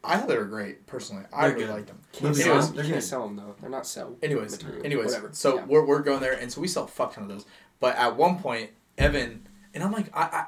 [0.05, 1.25] I thought they were great personally.
[1.33, 1.75] I They're really good.
[1.75, 1.99] liked them.
[2.13, 3.55] can't They're sell Anyways, they're You can't sell them though.
[3.61, 4.17] They're not sell.
[4.23, 4.85] Anyways, material.
[4.85, 5.29] anyways, whatever.
[5.33, 5.65] so Yeah.
[5.67, 7.47] we're, we're going there, and so we sell a fuck ton of those.
[7.81, 10.47] But at one point, Evan and I'm like, I,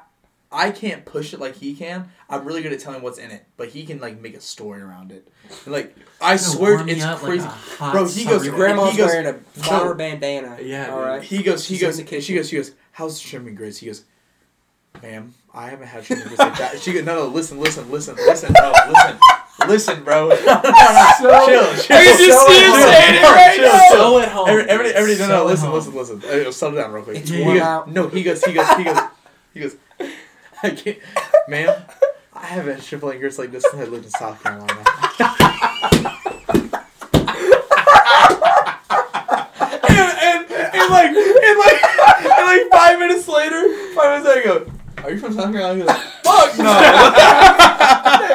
[0.51, 2.09] I I can't push it like he can.
[2.29, 4.81] I'm really good at telling what's in it, but he can like make a story
[4.81, 5.27] around it.
[5.65, 7.47] And, like I swear, it's up like crazy.
[7.79, 10.57] Bro, he goes- summer Your He grandma's goes- wearing a flower bandana.
[10.61, 11.07] Yeah, All dude.
[11.07, 11.23] right.
[11.23, 12.71] he goes, he She's in goes, she goes, she goes.
[12.91, 13.77] How's the shrimp and grits?
[13.77, 14.03] He goes,
[15.01, 16.79] ma'am, I haven't had shrimp and grits like that.
[16.79, 19.19] She goes, no, no, listen, listen, listen, listen, no, listen,
[19.67, 20.27] listen, bro.
[20.29, 21.97] No, no, no, So- chill, chill.
[21.97, 23.79] I can just see him chill, saying it chill, right chill, now.
[23.89, 23.97] chill.
[23.97, 24.49] So at home.
[24.49, 25.75] Every, every, every, no, So no, at listen, home.
[25.75, 26.47] listen, listen.
[26.47, 27.17] Uh, settle down real quick.
[27.17, 27.89] It's he warm goes, out.
[27.91, 28.97] no, he goes, he goes, he goes,
[29.53, 29.75] he goes.
[30.63, 30.99] I can't,
[31.47, 31.83] ma'am.
[32.33, 34.67] I haven't had and grits like this since I lived in South Carolina.
[39.89, 41.83] and, and, and like, and like,
[42.25, 44.71] and like five minutes later, five minutes later, I go,
[45.03, 46.63] "Are you from South Carolina?" He goes, "Fuck no."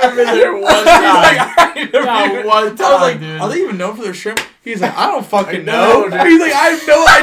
[0.03, 1.39] Never been there one He's like.
[1.59, 3.41] I ain't never Not even- one I was like, dude.
[3.41, 4.41] are they even known for their shrimp?
[4.63, 6.19] He's like, I don't fucking I know, know.
[6.19, 6.27] dude.
[6.27, 7.07] He's like, I have no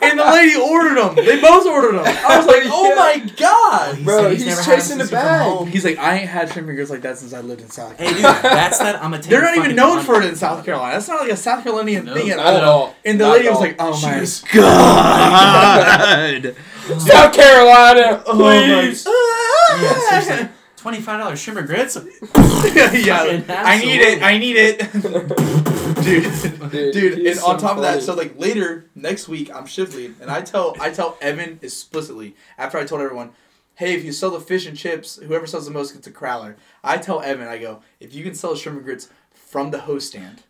[0.00, 0.08] idea.
[0.10, 1.14] and the lady ordered them.
[1.24, 2.04] They both ordered them.
[2.06, 4.02] I was like, oh my god.
[4.04, 5.42] Bro, said he's never had chasing them the since he come bag.
[5.58, 5.68] home.
[5.68, 7.96] He's like, I ain't had shrimp and grits like that since I lived in South
[7.98, 8.34] Hey, Carolina.
[8.42, 8.96] dude, that's that.
[8.96, 10.94] I'm gonna They're not even known for it in South Carolina.
[10.94, 12.56] That's not like a South Carolinian No, thing at Not all.
[12.56, 12.96] at all.
[13.04, 13.62] And the Not lady at was all.
[13.62, 16.56] like, oh my was- god.
[16.98, 19.06] South Carolina, Oh my- please.
[19.06, 20.48] Yeah, seriously.
[20.76, 21.96] Twenty-five dollars shrimp and grits.
[22.36, 24.22] yeah, I need it.
[24.22, 24.78] I need it,
[26.02, 26.70] dude.
[26.70, 29.66] Dude, Dude, he's and on so top of that, so like later next week, I'm
[29.66, 33.32] shift lead, and I tell I tell Evan explicitly after I told everyone,
[33.74, 36.54] hey, if you sell the fish and chips, whoever sells the most gets a crowler.
[36.84, 40.08] I tell Evan, I go, if you can sell shrimp and grits from the host
[40.08, 40.44] stand,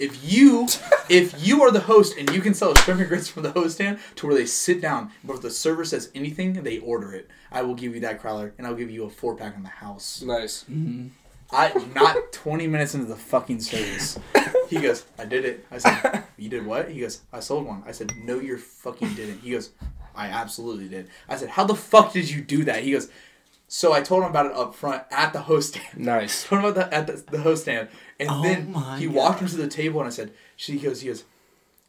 [0.00, 0.66] if you
[1.08, 3.74] if you are the host and you can sell shrimp and grits from the host
[3.76, 7.28] stand to where they sit down, but if the server says anything, they order it.
[7.52, 9.68] I will give you that crowler, and I'll give you a four pack in the
[9.68, 10.22] house.
[10.22, 10.64] Nice.
[10.70, 11.08] Mm-hmm.
[11.52, 14.18] I not twenty minutes into the fucking service.
[14.70, 15.66] He goes, I did it.
[15.72, 16.90] I said, You did what?
[16.90, 17.82] He goes, I sold one.
[17.84, 19.40] I said, No, you fucking didn't.
[19.40, 19.70] He goes,
[20.14, 21.08] I absolutely did.
[21.28, 22.84] I said, How the fuck did you do that?
[22.84, 23.10] He goes,
[23.66, 26.06] So I told him about it up front at the host stand.
[26.06, 26.44] Nice.
[26.48, 27.88] told him about that at the, the host stand,
[28.20, 28.66] and Oh then
[28.98, 29.14] he God.
[29.14, 31.24] walked into the table and I said, "She goes, he goes,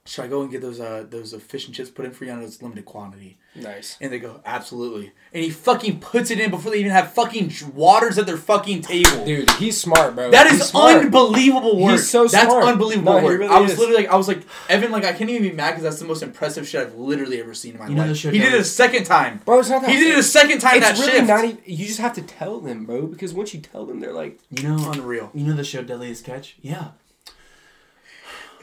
[0.06, 2.26] should I go and get those uh those uh, fish and chips put in for
[2.26, 2.32] you?
[2.32, 3.98] on know it's limited quantity." Nice.
[4.00, 7.52] And they go, "Absolutely." And he fucking puts it in before they even have fucking
[7.76, 9.26] waters at their fucking table.
[9.26, 10.32] Dude, he's smart, bro.
[10.32, 10.96] That He's is smart.
[11.04, 11.92] unbelievable work.
[11.92, 12.64] He's so That's smart.
[12.64, 13.40] unbelievable No, work.
[13.40, 13.78] really I was is.
[13.80, 16.06] literally like, I was like, Evan, like I can't even be mad because that's the
[16.08, 18.18] most impressive shit I've literally ever seen in my You know life.
[18.18, 19.42] shit he did it a second time.
[19.46, 21.28] Bro, it's not that He did it a second time It's that really shift.
[21.28, 21.60] not even.
[21.66, 23.06] You just have to tell them, bro.
[23.06, 25.30] Because once you tell them, they're like, You know, Unreal.
[25.34, 26.56] you know the show Deadliest Catch?
[26.62, 26.92] Yeah,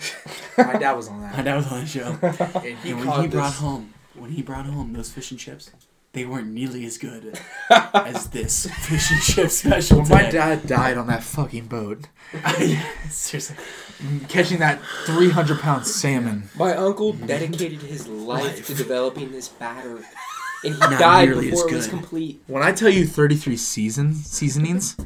[0.59, 1.37] My dad was on that.
[1.37, 2.19] my dad was on the show.
[2.23, 5.39] and he and when caught he brought home, when he brought home those fish and
[5.39, 5.70] chips,
[6.12, 7.39] they weren't nearly as good
[7.95, 10.01] as this fish and chip special.
[10.01, 12.09] When my dad died on that fucking boat,
[13.09, 13.57] Seriously,
[14.29, 16.49] catching that three hundred pound salmon.
[16.57, 17.27] my uncle mm-hmm.
[17.27, 19.97] dedicated his life to developing this batter,
[20.65, 21.91] and he Not died before it was good.
[21.91, 22.43] complete.
[22.47, 24.97] When I tell you thirty three season seasonings,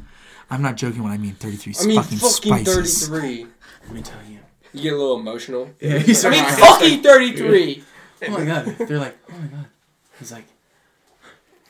[0.50, 3.08] I'm not joking when I mean thirty three I mean, fucking, fucking spices.
[3.08, 3.46] thirty-three.
[3.86, 4.38] let me tell you.
[4.72, 5.70] You get a little emotional.
[5.80, 7.84] Yeah, he's I mean, like- fucking thirty-three.
[8.26, 9.66] Oh my god, they're like, oh my god.
[10.18, 10.44] He's like,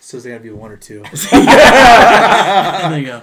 [0.01, 1.03] So is it gotta be one or two?
[1.33, 3.23] and they go,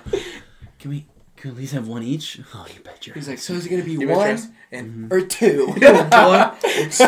[0.79, 2.39] can we, can we at least have one each?
[2.53, 3.13] Oh, you bet your.
[3.13, 4.47] He's like, so is it gonna be Give me a one chance.
[4.71, 5.13] And mm-hmm.
[5.13, 5.67] or two?
[5.67, 7.03] one or two.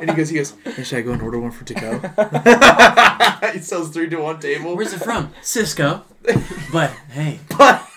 [0.00, 3.50] And he goes, he goes, hey, should I go and order one for to go?
[3.52, 4.76] he sells three to one table.
[4.76, 5.32] Where's it from?
[5.42, 6.02] Sysco.
[6.72, 7.89] But hey, but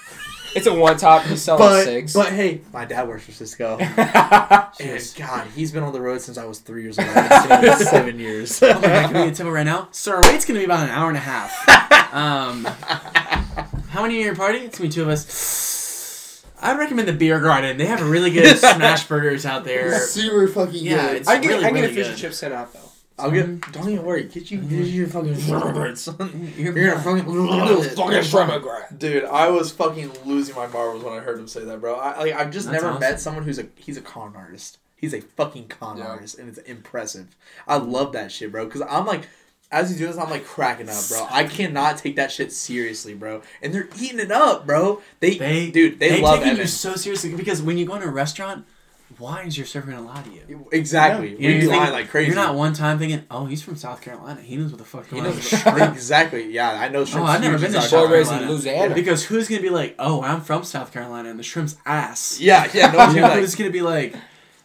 [0.56, 1.24] It's a one top.
[1.24, 2.14] He's selling but six.
[2.14, 3.80] but hey, my dad works for Sysco.
[3.82, 5.14] and Cheers.
[5.16, 7.08] God, he's been on the road since I was three years old.
[7.10, 8.62] I've been him seven years.
[8.62, 9.88] oh my god, can we get a table right now?
[9.92, 12.14] Sir, our wait's gonna be about an hour and a half.
[12.14, 12.66] Um,
[13.90, 14.60] how many are your party?
[14.60, 16.44] It's gonna be two of us.
[16.62, 17.78] I'd recommend the Beer Garden.
[17.78, 20.00] They have really good smash burgers out there.
[20.00, 21.16] Super fucking Yeah, good.
[21.18, 22.12] it's I get really, I get really a fish good.
[22.12, 22.80] and chip sent out though.
[23.20, 23.72] I'll get.
[23.72, 24.24] Don't even worry.
[24.24, 24.60] Get you.
[24.60, 25.74] Get you fucking mm-hmm.
[25.74, 26.54] shrimp, son.
[26.58, 27.30] You're, You're gonna fucking.
[27.30, 31.64] lose Fucking shrimp Dude, I was fucking losing my marbles when I heard him say
[31.64, 31.96] that, bro.
[31.96, 33.00] I like, I've just That's never awesome.
[33.00, 34.80] met someone who's a he's a con artist.
[34.96, 36.08] He's a fucking con Yeah.
[36.08, 37.36] artist, and it's impressive.
[37.68, 38.66] I love that shit, bro.
[38.66, 39.28] Because I'm like,
[39.70, 41.28] as he's doing this, I'm like cracking up, bro.
[41.30, 43.42] I cannot take that shit seriously, bro.
[43.62, 45.02] And they're eating it up, bro.
[45.20, 46.62] They, They, dude, they, love taking Evan.
[46.62, 48.66] you so seriously because when you go in a restaurant,
[49.20, 50.68] why is your server gonna lie to you?
[50.72, 51.30] Exactly.
[51.30, 52.28] You know, we you're thinking- lying like crazy.
[52.28, 54.42] You're not one time thinking, "Oh, he's from South Carolina.
[54.42, 55.78] He knows what the fuck He going on." knows shrimp.
[55.94, 56.52] exactly.
[56.52, 57.26] Yeah, I know shrimp.
[57.26, 58.52] Oh, I've never been to South South raised in Carolina.
[58.52, 58.96] Louisiana.
[58.96, 62.40] Because who's gonna be like, "Oh, I'm from South Carolina," and the shrimp's ass?
[62.40, 62.92] Yeah, yeah.
[62.92, 64.16] No one's You gonna be who's like, gonna be like,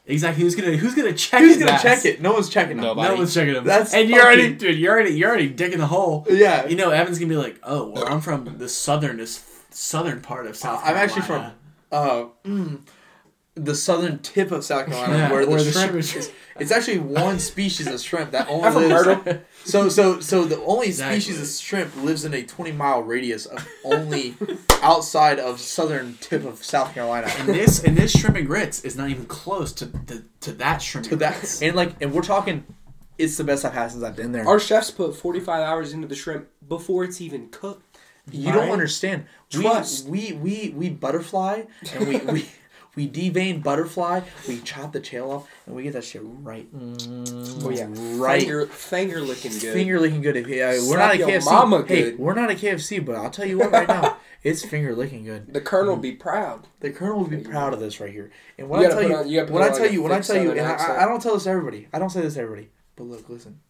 [0.06, 0.42] exactly?
[0.44, 1.40] Who's gonna who's gonna check?
[1.40, 1.82] who's his gonna ass?
[1.82, 2.20] check it?
[2.22, 2.86] No one's checking them.
[2.86, 3.08] Nobody.
[3.08, 3.64] No one's checking him.
[3.64, 4.76] That's and you're already, dude.
[4.78, 6.26] You're already, you're already digging the hole.
[6.30, 6.66] Yeah.
[6.66, 9.42] You know, Evan's gonna be like, "Oh, well, I'm from the southernest,
[9.74, 10.98] southern part of South." Carolina.
[11.00, 11.52] I'm actually from
[11.90, 12.80] uh, mm,
[13.64, 16.14] the southern tip of South Carolina, Yeah, where the where the shrimp shrimp is.
[16.16, 19.39] is- It's actually one species of shrimp that only I'm from lives.
[19.64, 21.20] So so so the only Exactly.
[21.20, 24.35] species of shrimp lives in a 20 mile radius of only
[24.82, 27.28] outside of southern tip of South Carolina.
[27.39, 30.78] And this and this shrimp and grits is not even close to the, to that
[30.82, 31.62] shrimp To and that grits.
[31.62, 32.64] and like and we're talking,
[33.18, 34.47] it's the best I've had since I've been there.
[34.48, 37.85] Our chefs put 45 hours into the shrimp before it's even cooked.
[38.30, 39.24] You don't understand.
[39.51, 40.06] Trust.
[40.06, 41.62] We, we we we butterfly
[41.94, 42.48] and we we
[42.98, 44.22] we devein butterfly.
[44.48, 46.66] We chop the tail off and we get that shit right.
[46.74, 47.64] Mm.
[47.64, 47.86] Oh yeah,
[48.20, 48.40] right.
[48.40, 49.72] Finger, finger licking good.
[49.72, 50.34] Finger licking good.
[50.34, 51.44] If yeah, we're not a KFC.
[51.44, 52.18] mama hey, good.
[52.18, 55.54] we're not a KFC, but I'll tell you what right now, it's finger licking good.
[55.54, 56.02] The colonel mm.
[56.02, 56.66] be proud.
[56.80, 58.32] The colonel will be proud of this right here.
[58.58, 60.50] And when I tell you, on- you when I tell you, when I tell you,
[60.50, 60.60] and.
[60.60, 61.86] I, I don't tell this to everybody.
[61.92, 62.70] I don't say this to everybody.
[62.96, 63.60] But look, listen.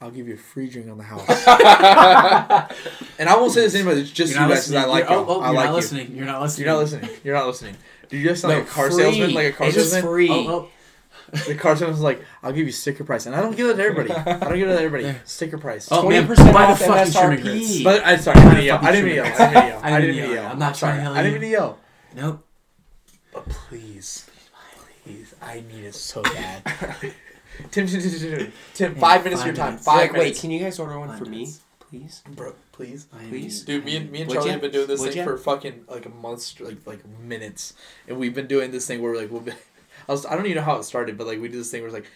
[0.00, 1.28] I'll give you a free drink on the house.
[3.18, 4.02] and I won't say this to anybody.
[4.02, 4.74] It's just You're guys because.
[4.74, 5.74] I like You're- oh, oh, I you're like not you.
[5.76, 6.14] listening.
[6.14, 6.66] You're not listening.
[6.66, 7.10] You're not listening.
[7.24, 7.76] You're not listening.
[8.08, 9.02] Did you just sound No, like a car free.
[9.02, 9.34] salesman?
[9.34, 10.10] Like a car It's just salesman?
[10.12, 10.28] free.
[10.30, 10.68] Oh, oh.
[11.48, 13.82] The car salesman's like, I'll give you sticker price, and I don't give it to
[13.82, 14.12] everybody.
[14.12, 15.18] I don't give it to everybody.
[15.26, 15.88] Sticker price.
[15.90, 17.42] Oh, man, 20% buy the off fucking shrimp and MSRP.
[17.42, 17.82] grits.
[17.82, 18.78] But I sorry, I didn't mean to yell.
[18.80, 19.26] I didn't mean to yell.
[19.26, 19.80] I didn't mean to yell.
[19.82, 20.42] I I didn't didn't mean to yell.
[20.44, 20.52] yell.
[20.52, 21.40] I'm not trying to yell I didn't you.
[21.40, 21.78] mean to yell.
[22.16, 22.46] Nope.
[23.34, 24.30] But please,
[25.04, 26.62] please, I need it so bad.
[27.70, 29.78] Tim, Tim, Tim, Tim, Tim, Tim, Yeah, five minutes of your time.
[29.78, 31.48] Five like, wait, can you guys order one Five for me,
[31.80, 32.22] please?
[32.28, 33.06] Bro, please.
[33.28, 33.62] Please.
[33.62, 34.52] Dude, me and me and Charlie ya?
[34.52, 35.24] have been doing this Would thing ya?
[35.24, 37.74] for fucking like a month, like like minutes,
[38.06, 39.52] and we've been doing this thing where like we'll be,
[40.08, 41.80] I was I don't even know how it started, but like we did this thing
[41.82, 42.06] where it's like,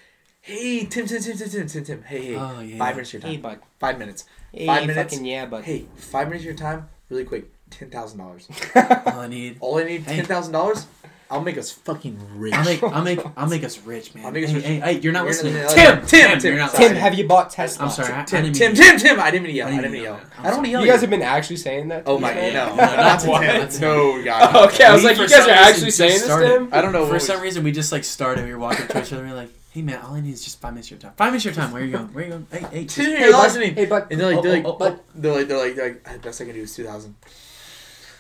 [0.41, 2.79] hey Tim Tim Tim Tim Tim Tim Tim, hey hey, Oh, yeah.
[2.79, 3.59] five minutes of your Hey, time, bud.
[3.81, 5.13] five minutes, Hey, Five minutes?
[5.15, 5.65] fucking yeah, bud.
[5.65, 8.49] hey five minutes of your time, really quick, ten thousand dollars.
[8.77, 9.57] All I need.
[9.61, 10.87] All I need ten thousand dollars.
[11.33, 12.53] I'll make us fucking rich.
[12.55, 12.83] I'll make.
[12.83, 13.21] I'll make.
[13.37, 14.27] I'll make us rich, man.
[14.27, 14.65] I'll make us hey, rich.
[14.67, 15.55] Hey, hey, you're not You're listening.
[15.55, 16.89] not- Tim, Tim, Tim, you're not sorry.
[16.89, 17.87] Tim, have you bought Tesla?
[17.87, 18.13] I'm sorry.
[18.13, 19.21] I, I Tim, didn't Tim, mean- Tim, Tim.
[19.21, 19.67] I didn't mean to yell.
[19.69, 20.31] I I didn't didn't mean to mean yell.
[20.39, 20.81] I don't want to yell.
[20.83, 22.03] You guys have been actually saying that?
[22.07, 23.49] Oh my this no, No, not to what- Tim.
[23.49, 24.57] that's- No, God.
[24.73, 26.25] Okay, I was We, like, for you guys some are reason, actually just saying this
[26.25, 26.69] started- to him?
[26.73, 27.07] I don't know.
[27.07, 28.45] For what some we- reason, we just like started.
[28.45, 29.23] We were walking to each other.
[29.23, 31.01] And we were like, Hey man, all I need is just five minutes of your
[31.01, 31.13] time.
[31.17, 31.73] Five minutes of your time.
[31.73, 32.09] Where are you going?
[32.13, 32.47] Where are you going?
[32.53, 32.85] Hey, hey.
[32.85, 33.43] just- Hey, Hey, bud.
[33.43, 33.75] listening.
[33.75, 34.07] Hey, bud.
[34.11, 36.13] And they're like, they're like, Oh, oh, oh, they're like, they're like, they're like, "Ah,
[36.13, 37.15] the best I can do is two thousand.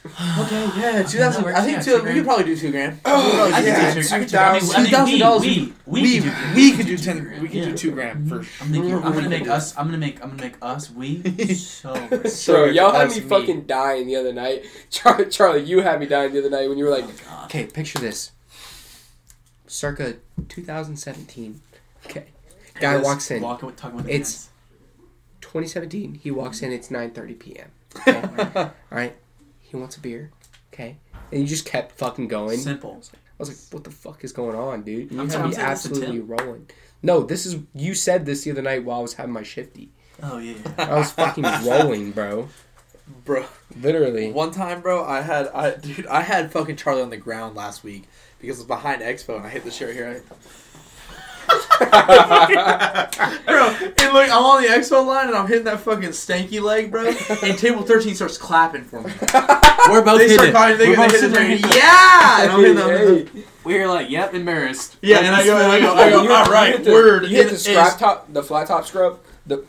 [0.04, 1.44] Okay, Yeah, two thousand.
[1.46, 1.90] I think works, two.
[1.92, 3.00] yeah, we could probably do two grand.
[3.04, 4.14] Oh, We could I probably do do two two.
[4.14, 4.32] I can do.
[4.32, 4.64] grand.
[4.74, 6.86] I mean, I mean, $2,000 we, we- we, we, we- could do, we could could
[6.86, 7.42] do two 10 grand.
[7.42, 9.76] we could do two grand for I'm, making, I'm gonna make us.
[9.78, 10.22] I'm gonna make.
[10.22, 10.90] I'm gonna make us.
[10.90, 11.22] We
[11.54, 12.46] so rich.
[12.46, 14.64] Bro, y'all had That's me fucking dying the other night.
[14.90, 17.66] Charlie, Charlie, you had me dying the other night when you were like, Oh, okay,
[17.66, 18.32] picture this.
[19.66, 20.16] Circa
[20.48, 21.60] 2017.
[22.06, 22.24] Okay.
[22.80, 23.42] Guy Let's walks in.
[23.42, 24.48] Walk, talking with the It's-
[25.40, 26.14] 2017.
[26.22, 26.72] He walks in.
[26.72, 27.70] It's 9:30 p.m.
[28.08, 28.52] Okay?
[28.56, 29.14] All right.
[29.72, 30.30] He wants a beer.
[30.72, 30.98] Okay.
[31.32, 32.58] And you just kept fucking going.
[32.58, 32.92] simple.
[32.92, 35.10] I was like, what the fuck is going on, dude?
[35.12, 36.70] I'm you sorry, had me saying this to absolutely rolling.
[37.02, 39.90] No, this is you said this the other night while I was having my shifty.
[40.22, 40.58] Oh yeah.
[40.76, 42.48] I was fucking rolling, bro.
[43.24, 43.46] bro.
[43.80, 44.30] Literally.
[44.30, 47.82] One time, bro, I had, I dude, I had fucking Charlie on the ground last
[47.82, 48.04] week
[48.40, 50.22] because it's behind Expo, and I hit the shit right here.
[53.46, 56.90] Bro, and look, I'm on the Expo line, and I'm hitting that fucking stanky leg,
[56.90, 57.06] bro.
[57.42, 59.12] And table 13 starts clapping for me.
[59.90, 60.38] We're both they hitting.
[60.38, 60.52] start it.
[60.52, 61.70] calling, they, We're they both hit sitting there hitting.
[61.70, 63.44] yeah, and I'm hitting them.
[63.64, 64.96] We're like, yep, embarrassed.
[65.02, 66.92] Yeah, and I go, and I go, I go, you- all you right, hit the-
[66.92, 67.24] word.
[67.24, 69.18] You hit the scrap top, the flat top scrub.
[69.46, 69.64] The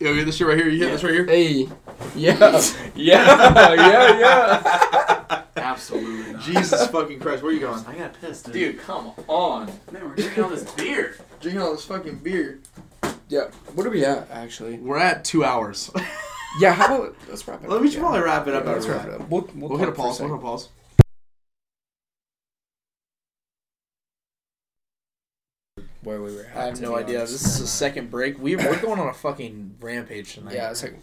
[0.00, 0.68] Yo, get this shit right here.
[0.68, 1.24] You hit this right here.
[1.26, 1.68] hey,
[2.16, 2.36] yeah,
[2.96, 5.42] yeah, yeah, yeah.
[5.56, 6.42] Absolutely not.
[6.42, 7.84] Jesus fucking Christ, where are you going?
[7.86, 8.54] I got pissed, dude.
[8.74, 9.66] Dude, come on.
[9.92, 11.16] Man, we're drinking all this beer.
[11.40, 12.60] Drinking all this fucking beer.
[13.28, 13.50] Yeah.
[13.74, 14.78] What are we at actually?
[14.78, 15.90] We're at two hours.
[16.58, 16.72] Yeah.
[16.72, 17.82] How about let's wrap it Well, up.
[17.82, 18.02] we should yeah.
[18.02, 18.66] probably wrap it Yeah, up.
[18.66, 19.28] let's after wrap it up.
[19.28, 20.20] We'll, we'll, We'll hit a talk for pause.
[20.20, 20.68] We'll hit a pause.
[26.04, 26.56] Where we were at.
[26.56, 27.18] I have no idea.
[27.18, 27.32] honest.
[27.32, 28.38] This is a second break.
[28.38, 30.54] We, we're going on a fucking rampage tonight.
[30.54, 30.98] Yeah, it's like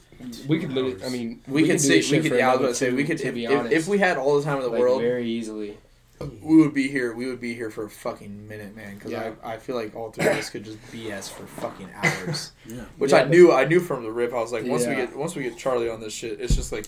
[0.47, 1.03] we could literally.
[1.03, 2.37] I mean, we, could do say we could.
[2.37, 3.17] Yeah, I was another gonna say we could.
[3.19, 5.27] To If, be honest, if we had all the time in the like, world, very
[5.27, 5.77] easily.
[6.41, 7.13] we would be here.
[7.13, 8.95] We would be here for a fucking minute, man.
[8.95, 9.31] Because Yeah.
[9.43, 12.51] I, I feel like all three of us could just BS for fucking hours.
[12.67, 12.83] Yeah.
[12.97, 13.51] Which Yeah, I knew.
[13.51, 14.31] I knew from the rip.
[14.33, 16.71] I was like, once we get once we get Charlie on this shit, it's just
[16.71, 16.85] like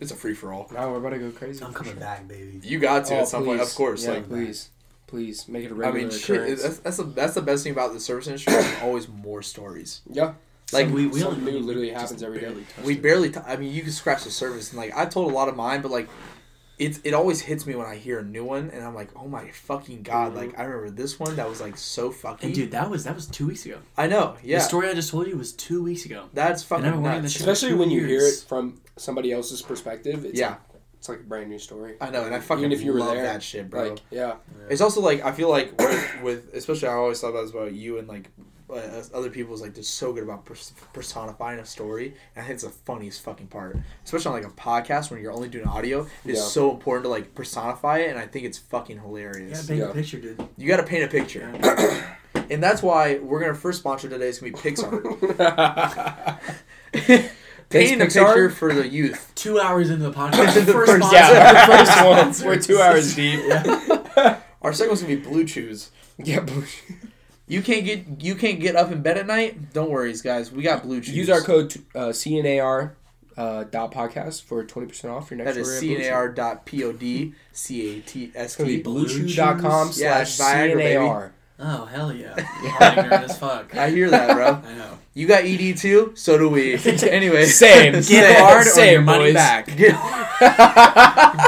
[0.00, 0.68] it's a free for all.
[0.72, 1.62] Now we're about to go crazy.
[1.64, 2.00] I'm coming sure.
[2.00, 2.60] back, baby.
[2.62, 4.04] You got to Oh, at some point, of course.
[4.04, 4.70] Yeah, like please,
[5.14, 6.58] please make it a regular I mean, shit.
[6.60, 8.52] That's that's the that's the best thing about the service industry.
[8.52, 10.00] There's always more stories.
[10.10, 10.34] yeah.
[10.72, 12.52] Like we, we something only new literally happens every day.
[12.84, 13.02] we it.
[13.02, 13.30] barely.
[13.30, 15.56] T- I mean, you can scratch the surface, and like I told a lot of
[15.56, 16.08] mine, but like.
[16.76, 19.28] It, it always hits me when I hear a new one, and I'm like, oh
[19.28, 20.32] my fucking god!
[20.32, 20.36] Mhm.
[20.36, 22.46] Like I remember this one that was like so fucking.
[22.48, 23.78] And dude, that was that was two weeks ago.
[23.96, 26.24] I know, yeah, The story I just told you was two weeks ago.
[26.32, 27.36] that's fucking And I've been wanting nuts.
[27.36, 30.24] Especially two when you hear it from somebody else's perspective.
[30.24, 30.48] It's Yeah.
[30.72, 30.73] like,
[31.04, 31.96] it's like a brand new story.
[32.00, 33.90] I know, and I fucking Even if you were love there, that shit, bro.
[33.90, 34.36] Like, yeah,
[34.70, 37.98] It's also like I feel like with, with especially I always thought about about you
[37.98, 38.30] and like
[38.70, 42.54] uh, other people's like they're so good about pers- personifying a story, and I think
[42.54, 46.06] it's the funniest fucking part, especially on like a podcast when you're only doing audio.
[46.24, 46.44] It's Yeah.
[46.46, 49.36] so important to like personify it, and I think it's fucking hilarious.
[49.36, 49.66] You hilarious.
[49.66, 49.90] gotta paint Yeah.
[49.90, 50.48] a picture, dude.
[50.56, 52.16] You got to paint a picture,
[52.50, 56.40] and that's why we're gonna first sponsor today is gonna be Pixar.
[57.70, 58.26] Painting a Pixar?
[58.26, 59.32] picture for the youth.
[59.34, 60.54] Two hours into the podcast.
[60.66, 61.76] The first first- yeah, our
[62.32, 62.48] first one.
[62.48, 63.40] We're two hours deep.
[64.62, 65.90] Our second one's gonna be Blue Chews.
[66.18, 66.54] Yeah, but
[67.46, 69.72] You can't get you can't get up in bed at night.
[69.72, 70.50] Don't worry, guys.
[70.52, 71.14] We got Blue Chews.
[71.16, 72.92] use our code uh, CNAR
[73.36, 76.10] uh, dot podcast for twenty percent off your next That is order at Blue Chew.
[76.10, 78.34] CNAR dot POD CATST.
[78.34, 80.00] It's gonna be Blue bluechew.com Chews?
[80.00, 80.94] Yeah, slash Viagra, baby.
[81.00, 81.30] CNAR.
[81.58, 82.34] Oh hell yeah!
[82.80, 83.76] I'm ignorant as fuck.
[83.76, 84.60] I hear that, bro.
[84.68, 84.98] I know.
[85.14, 86.12] You got ED too?
[86.16, 86.74] So do we.
[87.08, 87.44] anyway.
[87.46, 87.92] Same.
[87.92, 88.36] Get Same.
[88.44, 89.34] hard or your money boys.
[89.34, 89.66] back.
[89.66, 89.94] Get,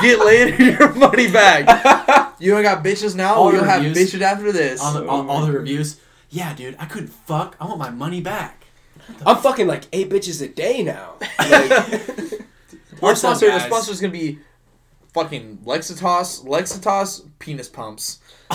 [0.00, 2.34] get laid or your money back.
[2.38, 3.34] You don't got bitches now?
[3.34, 4.14] All we don't the have reviews.
[4.14, 4.80] bitches after this.
[4.80, 6.00] All the, all, all the reviews.
[6.30, 7.56] Yeah, dude, I couldn't fuck.
[7.60, 8.66] I want my money back.
[9.24, 11.14] I'm fucking like eight bitches a day now.
[11.38, 13.62] Like, Our What's sponsor, the guys?
[13.64, 14.38] sponsor is gonna be
[15.14, 18.18] fucking Lexitas, Lexitas penis pumps.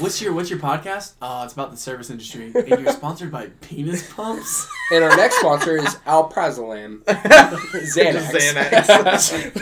[0.00, 1.14] What's your What's your podcast?
[1.20, 4.68] Uh, it's about the service industry, and you're sponsored by Penis Pumps.
[4.92, 7.02] and our next sponsor is Alprazolam.
[7.04, 8.54] Xanax.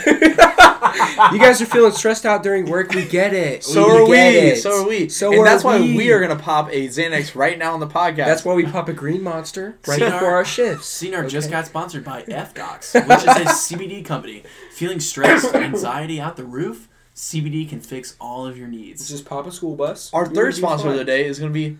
[1.33, 2.91] you guys are feeling stressed out during work.
[2.93, 3.65] We get it.
[3.65, 4.17] So we are we.
[4.17, 4.59] get it.
[4.63, 5.09] So are we.
[5.09, 5.97] So and are that's why we.
[5.97, 8.17] we are gonna pop a Xanax right now on the podcast.
[8.27, 11.03] That's why we pop a green monster right See, before our- our shifts.
[11.03, 14.43] CNR just got sponsored by F-Docs, which is a CBD company.
[14.73, 16.89] Feeling stressed, anxiety out the roof?
[17.17, 19.09] CBD can fix all of your needs.
[19.09, 20.13] Just pop a school bus.
[20.13, 21.79] Our third sponsor of the day is gonna be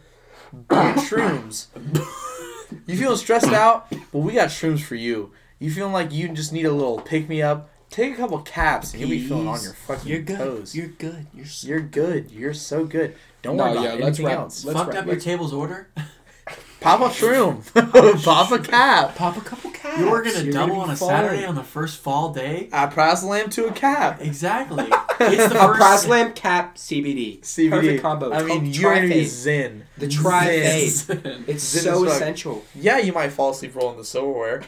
[0.71, 1.67] shrooms.
[2.87, 3.87] you feeling stressed out?
[4.13, 5.33] Well, we got shrooms for you.
[5.59, 7.71] You feeling like you just need a little pick me up?
[7.91, 10.39] Take a couple caps and you'll be feeling on your fucking You're good.
[10.39, 10.75] toes.
[10.75, 11.27] You're good.
[11.33, 12.31] You're so You're good.
[12.31, 13.15] You're so good.
[13.43, 14.65] Don't No, worry about yeah, let's anything else.
[14.65, 15.89] let's fucked wrap- up your let's- table's order.
[16.81, 17.63] Pop a shroom.
[18.25, 19.17] Pop a cap.
[19.17, 19.99] Pop a couple caps.
[19.99, 21.09] You're gonna You're double be on a fine.
[21.09, 22.69] Saturday on the first fall day.
[22.73, 24.21] I press lamb to a cap.
[24.21, 24.87] Exactly.
[25.21, 27.41] It's the a first- brass lamp cap CBD.
[27.41, 27.71] CBD.
[27.71, 28.33] Perfect combo.
[28.33, 29.85] I mean, Tri- you're gonna be zen.
[29.99, 30.91] The tri-fade.
[30.91, 31.45] Zen.
[31.47, 32.65] It's Zen so essential.
[32.75, 34.63] Yeah, you might fall asleep rolling the silverware,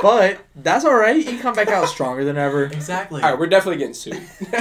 [0.00, 1.24] but that's all right.
[1.24, 2.64] You come back out stronger than ever.
[2.64, 3.22] exactly.
[3.22, 4.14] All right, we're definitely getting sued.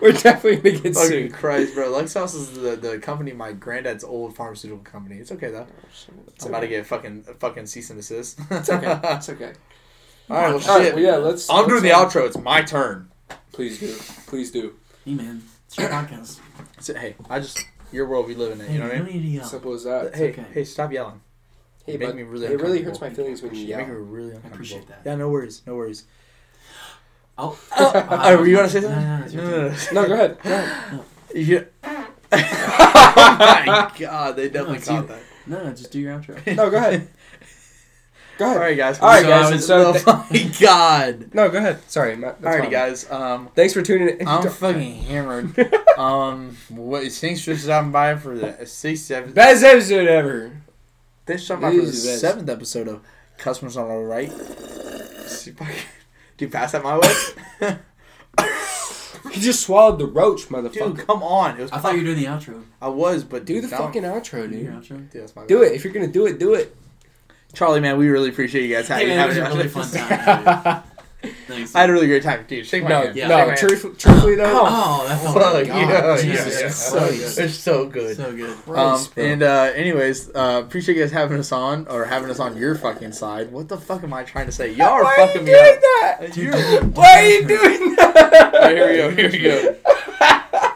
[0.00, 1.32] we're definitely gonna get Fucking sued.
[1.34, 1.90] Christ, bro.
[1.92, 5.16] Lexos is the, the company, my granddad's old pharmaceutical company.
[5.16, 5.66] It's okay though.
[6.42, 8.40] I'm about to get fucking fucking cease and desist.
[8.50, 9.00] It's okay.
[9.04, 9.52] It's okay.
[10.30, 10.94] All right, well, All right, shit.
[10.94, 11.50] well, yeah, let's.
[11.50, 12.26] I'm doing the let's, outro.
[12.26, 13.10] It's my turn.
[13.52, 13.92] Please do.
[14.26, 14.74] Please do.
[15.04, 16.40] Hey man, it's your podcast.
[16.80, 18.70] So, hey, I just your world we live in it.
[18.70, 19.06] You know what I mean?
[19.16, 19.44] need to yell.
[19.46, 20.14] Simple as that.
[20.14, 20.44] Hey, okay.
[20.52, 21.20] hey, stop yelling.
[21.86, 23.88] Hey, You make but me really it really hurts my feelings when you You make
[23.88, 24.02] me yell.
[24.02, 24.54] really uncomfortable.
[24.54, 25.00] appreciate that.
[25.04, 26.04] Yeah, no worries, no worries.
[27.38, 29.00] Oh, Oh, oh uh, were you gonna say something?
[29.02, 29.94] no, no, it's your No, turn.
[29.94, 30.38] no, No, go ahead.
[30.42, 31.00] Go ahead.
[31.34, 31.62] Yeah.
[32.32, 35.08] oh my god, they oh definitely it's caught you.
[35.08, 35.22] that.
[35.46, 36.56] No, no, just do your outro.
[36.56, 37.08] No, go ahead.
[38.40, 38.60] Go ahead.
[38.60, 38.98] right, guys.
[39.00, 39.46] All right, So guys.
[39.46, 41.34] I was- so th- oh my god.
[41.34, 41.78] no, go ahead.
[41.90, 42.40] Sorry, Matt.
[42.40, 43.10] that's guys.
[43.10, 44.26] Um, Thanks for tuning in.
[44.28, 45.56] I'm fucking hammered.
[45.98, 47.06] um, what?
[47.12, 49.34] Thanks for stopping by for the sixth, seventh.
[49.34, 50.52] Best episode ever.
[51.26, 52.20] Thanks for stopping by for the is the best.
[52.22, 53.02] seventh episode of
[53.38, 54.30] Customers on the Right.
[55.28, 55.74] See if I can-
[56.38, 57.78] Do you pass that my way?
[59.32, 60.72] He just swallowed the roach, motherfucker.
[60.72, 61.06] Dude, motherfucker.
[61.06, 61.58] come on.
[61.58, 61.72] It was.
[61.72, 62.64] I thought you were doing the outro.
[62.80, 63.76] I was, but Do the no.
[63.76, 64.82] fucking outro, Do your dude.
[64.82, 65.10] outro.
[65.10, 65.72] Dude, that's my Do it.
[65.72, 66.74] If you're gonna do it, do it.
[67.52, 69.72] Charlie, man, we really appreciate you guys Hey having man, it was a really us.
[69.72, 70.82] fun time.
[71.48, 71.74] Thanks.
[71.74, 72.64] I had a really great time, dude.
[72.66, 73.16] Shake my No, hand.
[73.16, 73.28] Yeah.
[73.28, 73.36] no.
[73.36, 73.80] Shake my hand.
[73.82, 76.60] Truth, truthfully though, Oh, that felt Fuck, like yeah, God, yeah, Jesus yeah.
[76.62, 76.88] Christ.
[76.88, 77.28] So good.
[77.36, 78.16] They're so good.
[78.16, 78.50] So good.
[78.50, 79.24] Um, Christ, bro.
[79.24, 82.74] and uh, anyways, uh, appreciate you guys having us on or having us on your
[82.76, 83.52] fucking side.
[83.52, 84.72] What the fuck am I trying to say?
[84.72, 85.80] Y'all are Why are you fucking me doing up.
[86.20, 86.36] that?
[86.36, 88.54] You're- Why are you doing that?
[88.54, 89.10] Alright, here we go.
[89.10, 89.76] Here we go.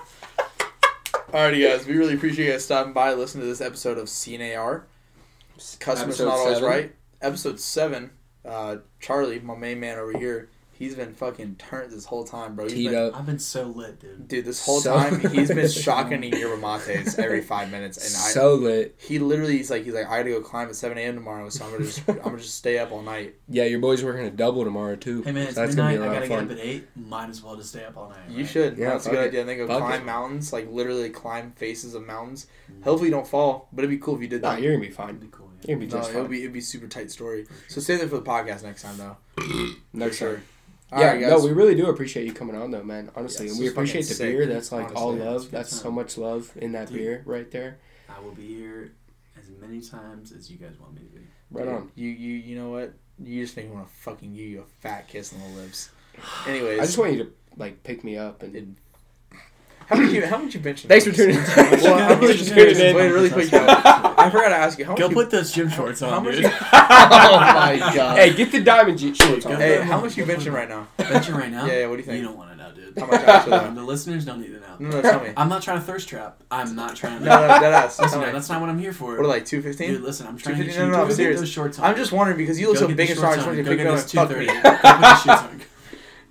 [1.33, 1.87] Alrighty, guys.
[1.87, 4.83] We really appreciate you guys stopping by, listening to this episode of CNAR.
[5.81, 6.69] Customers Episode not always seven.
[6.71, 6.95] right.
[7.21, 8.11] Episode seven.
[8.45, 12.65] Uh, Charlie, my main man over here, he's been fucking turned this whole time, bro.
[12.67, 13.17] He's Teed been, up.
[13.19, 14.29] I've been so lit, dude.
[14.29, 18.29] dude, this whole So- time he's been shotgunning yerba mates every five minutes, and I.
[18.35, 18.95] so lit.
[18.99, 21.15] He literally, he's like, he's like, I gotta go climb at seven a.m.
[21.15, 23.37] tomorrow, so I'm gonna just, I'm gonna just stay up all night.
[23.49, 25.23] Yeah, your boy's working a double tomorrow too.
[25.23, 25.93] Hey man, So it's that's gonna midnight.
[25.93, 26.45] be a I lot gotta of get fun.
[26.45, 26.89] up at eight.
[27.09, 28.19] Might as well just stay up all night.
[28.29, 28.47] You right?
[28.47, 28.77] should.
[28.77, 29.29] Yeah, that's a fuck good it.
[29.29, 29.41] idea.
[29.41, 30.05] And then go Fuck climb it.
[30.05, 32.47] mountains, like literally climb faces of mountains.
[32.83, 34.61] Hopefully, you don't fall, but it'd be cool if you did Nah, that.
[34.61, 35.17] you're gonna be That'd fine.
[35.17, 35.44] be cool.
[35.67, 37.47] You're gonna be No, just it'll be it'd be a super tight story.
[37.69, 39.17] So stay there for the podcast next time, though.
[39.93, 40.45] Next For time.
[40.93, 43.11] All yeah, right, no, we really do appreciate you coming on though, man.
[43.17, 44.47] Honestly, Yes, and we appreciate the sick, beer.
[44.47, 45.37] That's like all love.
[45.37, 46.99] It's a good That's so much love in that Dude.
[46.99, 47.79] beer right there.
[48.09, 48.93] I will be here
[49.37, 51.27] as many times as you guys want me to be.
[51.51, 51.91] Right on.
[51.97, 52.93] You you you know what?
[53.19, 55.91] You just make me want to fucking give you a fat kiss on the lips.
[56.47, 58.55] Anyways, I just want you to like pick me up and.
[58.55, 58.69] It-
[59.89, 60.87] how much you how much you benching?
[60.89, 61.43] Thanks for tuning in.
[61.83, 62.97] Well, how much you Tuning in.
[62.97, 63.51] Wait, really quick.
[63.51, 63.67] though.
[63.67, 64.85] I forgot to ask you.
[64.85, 66.45] How much Go you, put those gym shorts how on, much dude.
[66.45, 68.19] you, Oh my god.
[68.19, 69.57] Hey, get the diamond G shorts on.
[69.57, 70.89] Hey, how much you benching right now?
[70.97, 71.67] Bet you right now.
[71.67, 71.87] Yeah, yeah.
[71.87, 72.19] What do you think?
[72.19, 72.99] You don't want to know, dude.
[72.99, 73.53] How much actually?
[73.55, 74.77] Um, the listeners don't need to know.
[74.79, 75.33] No, no, tell me.
[75.37, 76.43] I'm not trying to thirst trap.
[76.51, 77.25] I'm not trying to.
[77.25, 77.99] No, no, that ass.
[78.05, 79.17] Listen, no, that's not what I'm here for.
[79.17, 80.79] What are like two Dude, listen, I'm trying to get 250?
[80.79, 81.41] No, no, I'm serious.
[81.41, 81.85] those shorts on.
[81.87, 83.33] I'm just wondering because you look so big and strong.
[83.33, 85.65] I shorts just wanted you Go to pick get up those and fuck me.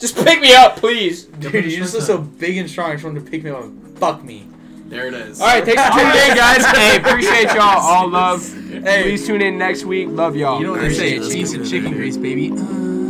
[0.03, 1.23] Just pick me up, please.
[1.39, 2.89] Dude, the you just look so big and strong.
[2.89, 4.45] I just wanted to pick me up and fuck me.
[4.87, 5.39] There it is.
[5.39, 6.65] All right, thanks for tuning in, guys.
[6.65, 7.79] Hey, appreciate y'all.
[7.79, 8.45] All love.
[8.69, 9.03] Hey.
[9.03, 10.09] Please tune in next week.
[10.09, 10.59] Love y'all.
[10.59, 11.19] You know what they say?
[11.19, 12.51] Cheese and chicken grease, baby.
[12.51, 13.02] Uh,